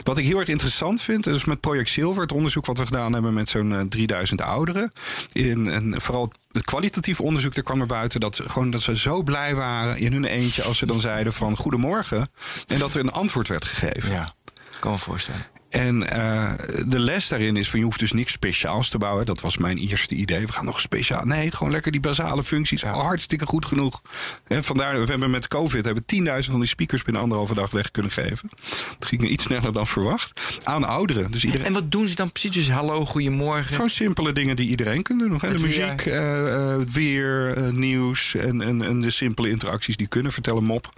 Wat 0.03 0.17
ik 0.17 0.25
heel 0.25 0.39
erg 0.39 0.47
interessant 0.47 1.01
vind, 1.01 1.27
is 1.27 1.45
met 1.45 1.59
Project 1.59 1.89
Silver, 1.89 2.21
het 2.21 2.31
onderzoek 2.31 2.65
wat 2.65 2.77
we 2.77 2.85
gedaan 2.85 3.13
hebben 3.13 3.33
met 3.33 3.49
zo'n 3.49 3.73
eh, 3.73 3.81
3000 3.89 4.41
ouderen. 4.41 4.91
In, 5.31 5.67
en 5.71 6.01
vooral 6.01 6.31
het 6.55 6.65
kwalitatief 6.65 7.21
onderzoek, 7.21 7.53
daar 7.53 7.63
kwam 7.63 7.81
er 7.81 7.87
buiten 7.87 8.19
dat, 8.19 8.41
gewoon, 8.45 8.69
dat 8.69 8.81
ze 8.81 8.97
zo 8.97 9.23
blij 9.23 9.55
waren 9.55 9.97
in 9.97 10.13
hun 10.13 10.25
eentje 10.25 10.63
als 10.63 10.77
ze 10.77 10.85
dan 10.85 10.99
zeiden 10.99 11.33
van 11.33 11.55
goedemorgen. 11.55 12.29
En 12.67 12.79
dat 12.79 12.93
er 12.93 12.99
een 12.99 13.11
antwoord 13.11 13.47
werd 13.47 13.65
gegeven. 13.65 14.11
Ja, 14.11 14.33
kan 14.79 14.91
me 14.91 14.97
voorstellen. 14.97 15.54
En 15.75 16.09
eh, 16.09 16.53
de 16.87 16.99
les 16.99 17.27
daarin 17.27 17.57
is 17.57 17.69
van 17.69 17.79
je 17.79 17.85
hoeft 17.85 17.99
dus 17.99 18.11
niks 18.11 18.31
speciaals 18.31 18.89
te 18.89 18.97
bouwen. 18.97 19.25
Dat 19.25 19.41
was 19.41 19.57
mijn 19.57 19.77
eerste 19.77 20.15
idee. 20.15 20.45
We 20.45 20.51
gaan 20.51 20.65
nog 20.65 20.79
speciaal. 20.79 21.25
Nee, 21.25 21.51
gewoon 21.51 21.71
lekker 21.71 21.91
die 21.91 22.01
basale 22.01 22.43
functies. 22.43 22.81
Hartstikke 22.81 23.45
goed 23.45 23.65
genoeg. 23.65 24.01
En 24.47 24.63
vandaar, 24.63 24.99
we 24.99 25.05
hebben 25.05 25.29
met 25.31 25.47
COVID 25.47 25.85
hebben 25.85 26.03
we 26.07 26.43
10.000 26.43 26.49
van 26.51 26.59
die 26.59 26.69
speakers 26.69 27.03
binnen 27.03 27.21
anderhalve 27.21 27.53
dag 27.53 27.71
weg 27.71 27.91
kunnen 27.91 28.11
geven. 28.11 28.49
Het 28.95 29.05
ging 29.05 29.29
iets 29.29 29.43
sneller 29.43 29.73
dan 29.73 29.87
verwacht. 29.87 30.59
Aan 30.63 30.83
ouderen. 30.83 31.31
Dus 31.31 31.43
iedereen. 31.45 31.65
En 31.65 31.73
wat 31.73 31.91
doen 31.91 32.07
ze 32.07 32.15
dan 32.15 32.31
precies? 32.31 32.51
Dus 32.51 32.69
hallo, 32.69 33.05
goedemorgen. 33.05 33.75
Gewoon 33.75 33.89
simpele 33.89 34.31
dingen 34.31 34.55
die 34.55 34.69
iedereen 34.69 35.03
kan 35.03 35.17
doen. 35.17 35.37
hè. 35.41 35.53
De 35.53 35.61
muziek, 35.61 36.01
eh, 36.05 36.73
eh, 36.73 36.79
weer, 36.79 37.57
nieuws 37.73 38.35
en, 38.35 38.61
en, 38.61 38.81
en 38.81 39.01
de 39.01 39.11
simpele 39.11 39.49
interacties 39.49 39.97
die 39.97 40.07
kunnen. 40.07 40.31
Vertel 40.31 40.57
een 40.57 40.63
mop. 40.63 40.89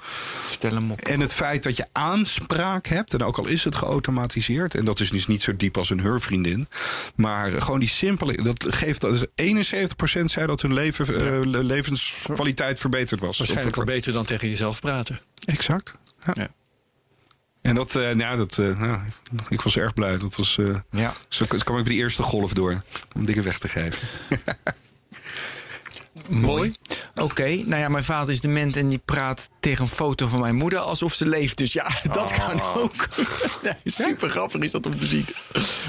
Vertel 0.41 0.73
hem 0.73 0.91
op. 0.91 0.99
En 1.01 1.19
het 1.19 1.34
feit 1.34 1.63
dat 1.63 1.78
je 1.78 1.86
aanspraak 1.91 2.88
hebt, 2.88 3.13
en 3.13 3.23
ook 3.23 3.38
al 3.38 3.47
is 3.47 3.63
het 3.63 3.75
geautomatiseerd, 3.75 4.66
en 4.76 4.86
dat 4.86 4.99
is 4.99 5.09
dus 5.11 5.28
niet 5.28 5.41
zo 5.41 5.55
diep 5.55 5.78
als 5.78 5.89
een 5.89 5.99
heurvriendin, 6.01 6.68
maar 7.15 7.51
gewoon 7.51 7.80
die 7.80 7.89
simpele, 7.89 8.41
dat 8.43 8.65
geeft 8.70 9.01
dat 9.01 9.13
is 9.13 9.26
71% 9.36 10.32
zei 10.32 10.45
dat 10.47 10.61
hun 10.61 10.74
leven, 10.74 11.07
eh, 11.07 11.45
le- 11.45 11.63
levenskwaliteit 11.63 12.80
verbeterd 12.80 13.20
was. 13.20 13.38
Waarschijnlijk 13.38 13.78
Of- 13.78 13.84
beter 13.86 14.11
dan 14.13 14.26
tegen 14.26 14.49
jezelf 14.49 14.80
praten. 14.80 15.20
Exact. 15.45 15.93
Ja. 16.26 16.34
Ja. 16.36 16.47
En 17.61 17.76
dat, 17.76 17.95
eh, 17.95 18.13
ja, 18.15 18.36
dat, 18.36 18.57
eh, 18.57 18.78
nou, 18.78 18.99
ik 19.49 19.61
was 19.61 19.78
erg 19.78 19.93
blij. 19.93 20.18
Dat 20.18 20.36
was, 20.36 20.57
Ja. 20.91 21.13
zo 21.30 21.45
kwam 21.45 21.78
ik 21.78 21.84
bij 21.84 21.93
de 21.93 21.99
eerste 21.99 22.24
golf 22.24 22.53
door 22.53 22.82
om 23.13 23.26
dingen 23.26 23.43
weg 23.43 23.57
te 23.57 23.68
geven. 23.68 24.07
Mooi. 26.30 26.73
Oké, 27.15 27.47
nou 27.47 27.82
ja, 27.82 27.88
mijn 27.89 28.03
vader 28.03 28.34
is 28.34 28.41
dement 28.41 28.78
en 28.78 28.89
die 28.89 29.01
praat 29.05 29.49
tegen 29.59 29.82
een 29.82 29.89
foto 29.89 30.28
van 30.28 30.39
mijn 30.39 30.55
moeder 30.55 30.80
alsof 30.80 31.13
ze 31.13 31.25
leeft. 31.28 31.57
Dus 31.57 31.73
ja, 31.73 31.88
dat 32.11 32.32
kan 32.32 32.61
ook. 32.61 33.07
Nee, 33.63 33.73
super 33.86 34.30
grappig 34.30 34.61
is 34.61 34.71
dat 34.71 34.86
om 34.86 34.99
te 34.99 35.05
zien. 35.07 35.25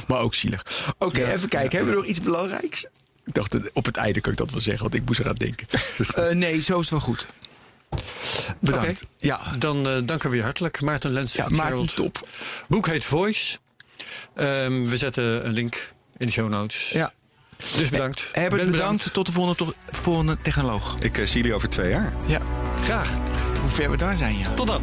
Maar 0.06 0.20
ook 0.20 0.34
zielig. 0.34 0.64
Oké, 0.98 1.24
even 1.32 1.48
kijken. 1.48 1.76
Hebben 1.76 1.94
we 1.94 2.00
nog 2.00 2.08
iets 2.10 2.20
belangrijks? 2.20 2.84
Ik 3.24 3.34
dacht, 3.34 3.72
op 3.72 3.84
het 3.84 3.96
einde 3.96 4.20
kan 4.20 4.32
ik 4.32 4.38
dat 4.38 4.50
wel 4.50 4.60
zeggen, 4.60 4.82
want 4.82 4.94
ik 4.94 5.04
moest 5.04 5.18
eraan 5.20 5.34
denken. 5.34 5.66
Eh, 6.14 6.28
nee, 6.34 6.62
zo 6.62 6.74
is 6.74 6.80
het 6.80 6.90
wel 6.90 7.00
goed. 7.00 7.26
Bedankt. 8.60 9.04
Ja, 9.16 9.40
Dan 9.58 9.88
eh 9.88 9.98
danken 10.04 10.30
we 10.30 10.36
je 10.36 10.42
hartelijk. 10.42 10.80
Maarten 10.80 11.10
Lens 11.10 11.32
Ja. 11.32 11.48
Maarten, 11.48 11.86
top. 11.86 12.28
Boek 12.68 12.86
heet 12.86 13.04
Voice. 13.04 13.58
Ehm, 14.34 14.84
we 14.84 14.96
zetten 14.96 15.46
een 15.46 15.52
link 15.52 15.92
in 16.16 16.26
de 16.26 16.32
show 16.32 16.48
notes. 16.48 16.90
ja. 16.90 17.12
Dus 17.76 17.88
bedankt. 17.88 18.28
Herbert, 18.32 18.62
Ben 18.62 18.70
bedankt. 18.70 19.12
Tot 19.12 19.26
de 19.26 19.32
volgende, 19.32 19.56
to- 19.58 19.72
volgende 19.90 20.36
technoloog. 20.42 20.96
Ik 21.00 21.18
eh, 21.18 21.24
zie 21.26 21.36
jullie 21.36 21.54
over 21.54 21.68
twee 21.68 21.90
jaar. 21.90 22.12
Ja. 22.26 22.40
Graag. 22.84 23.10
Hoe 23.60 23.70
ver 23.70 23.90
we 23.90 23.96
daar 23.96 24.18
zijn, 24.18 24.38
ja. 24.38 24.54
Tot 24.54 24.66
dan. 24.66 24.82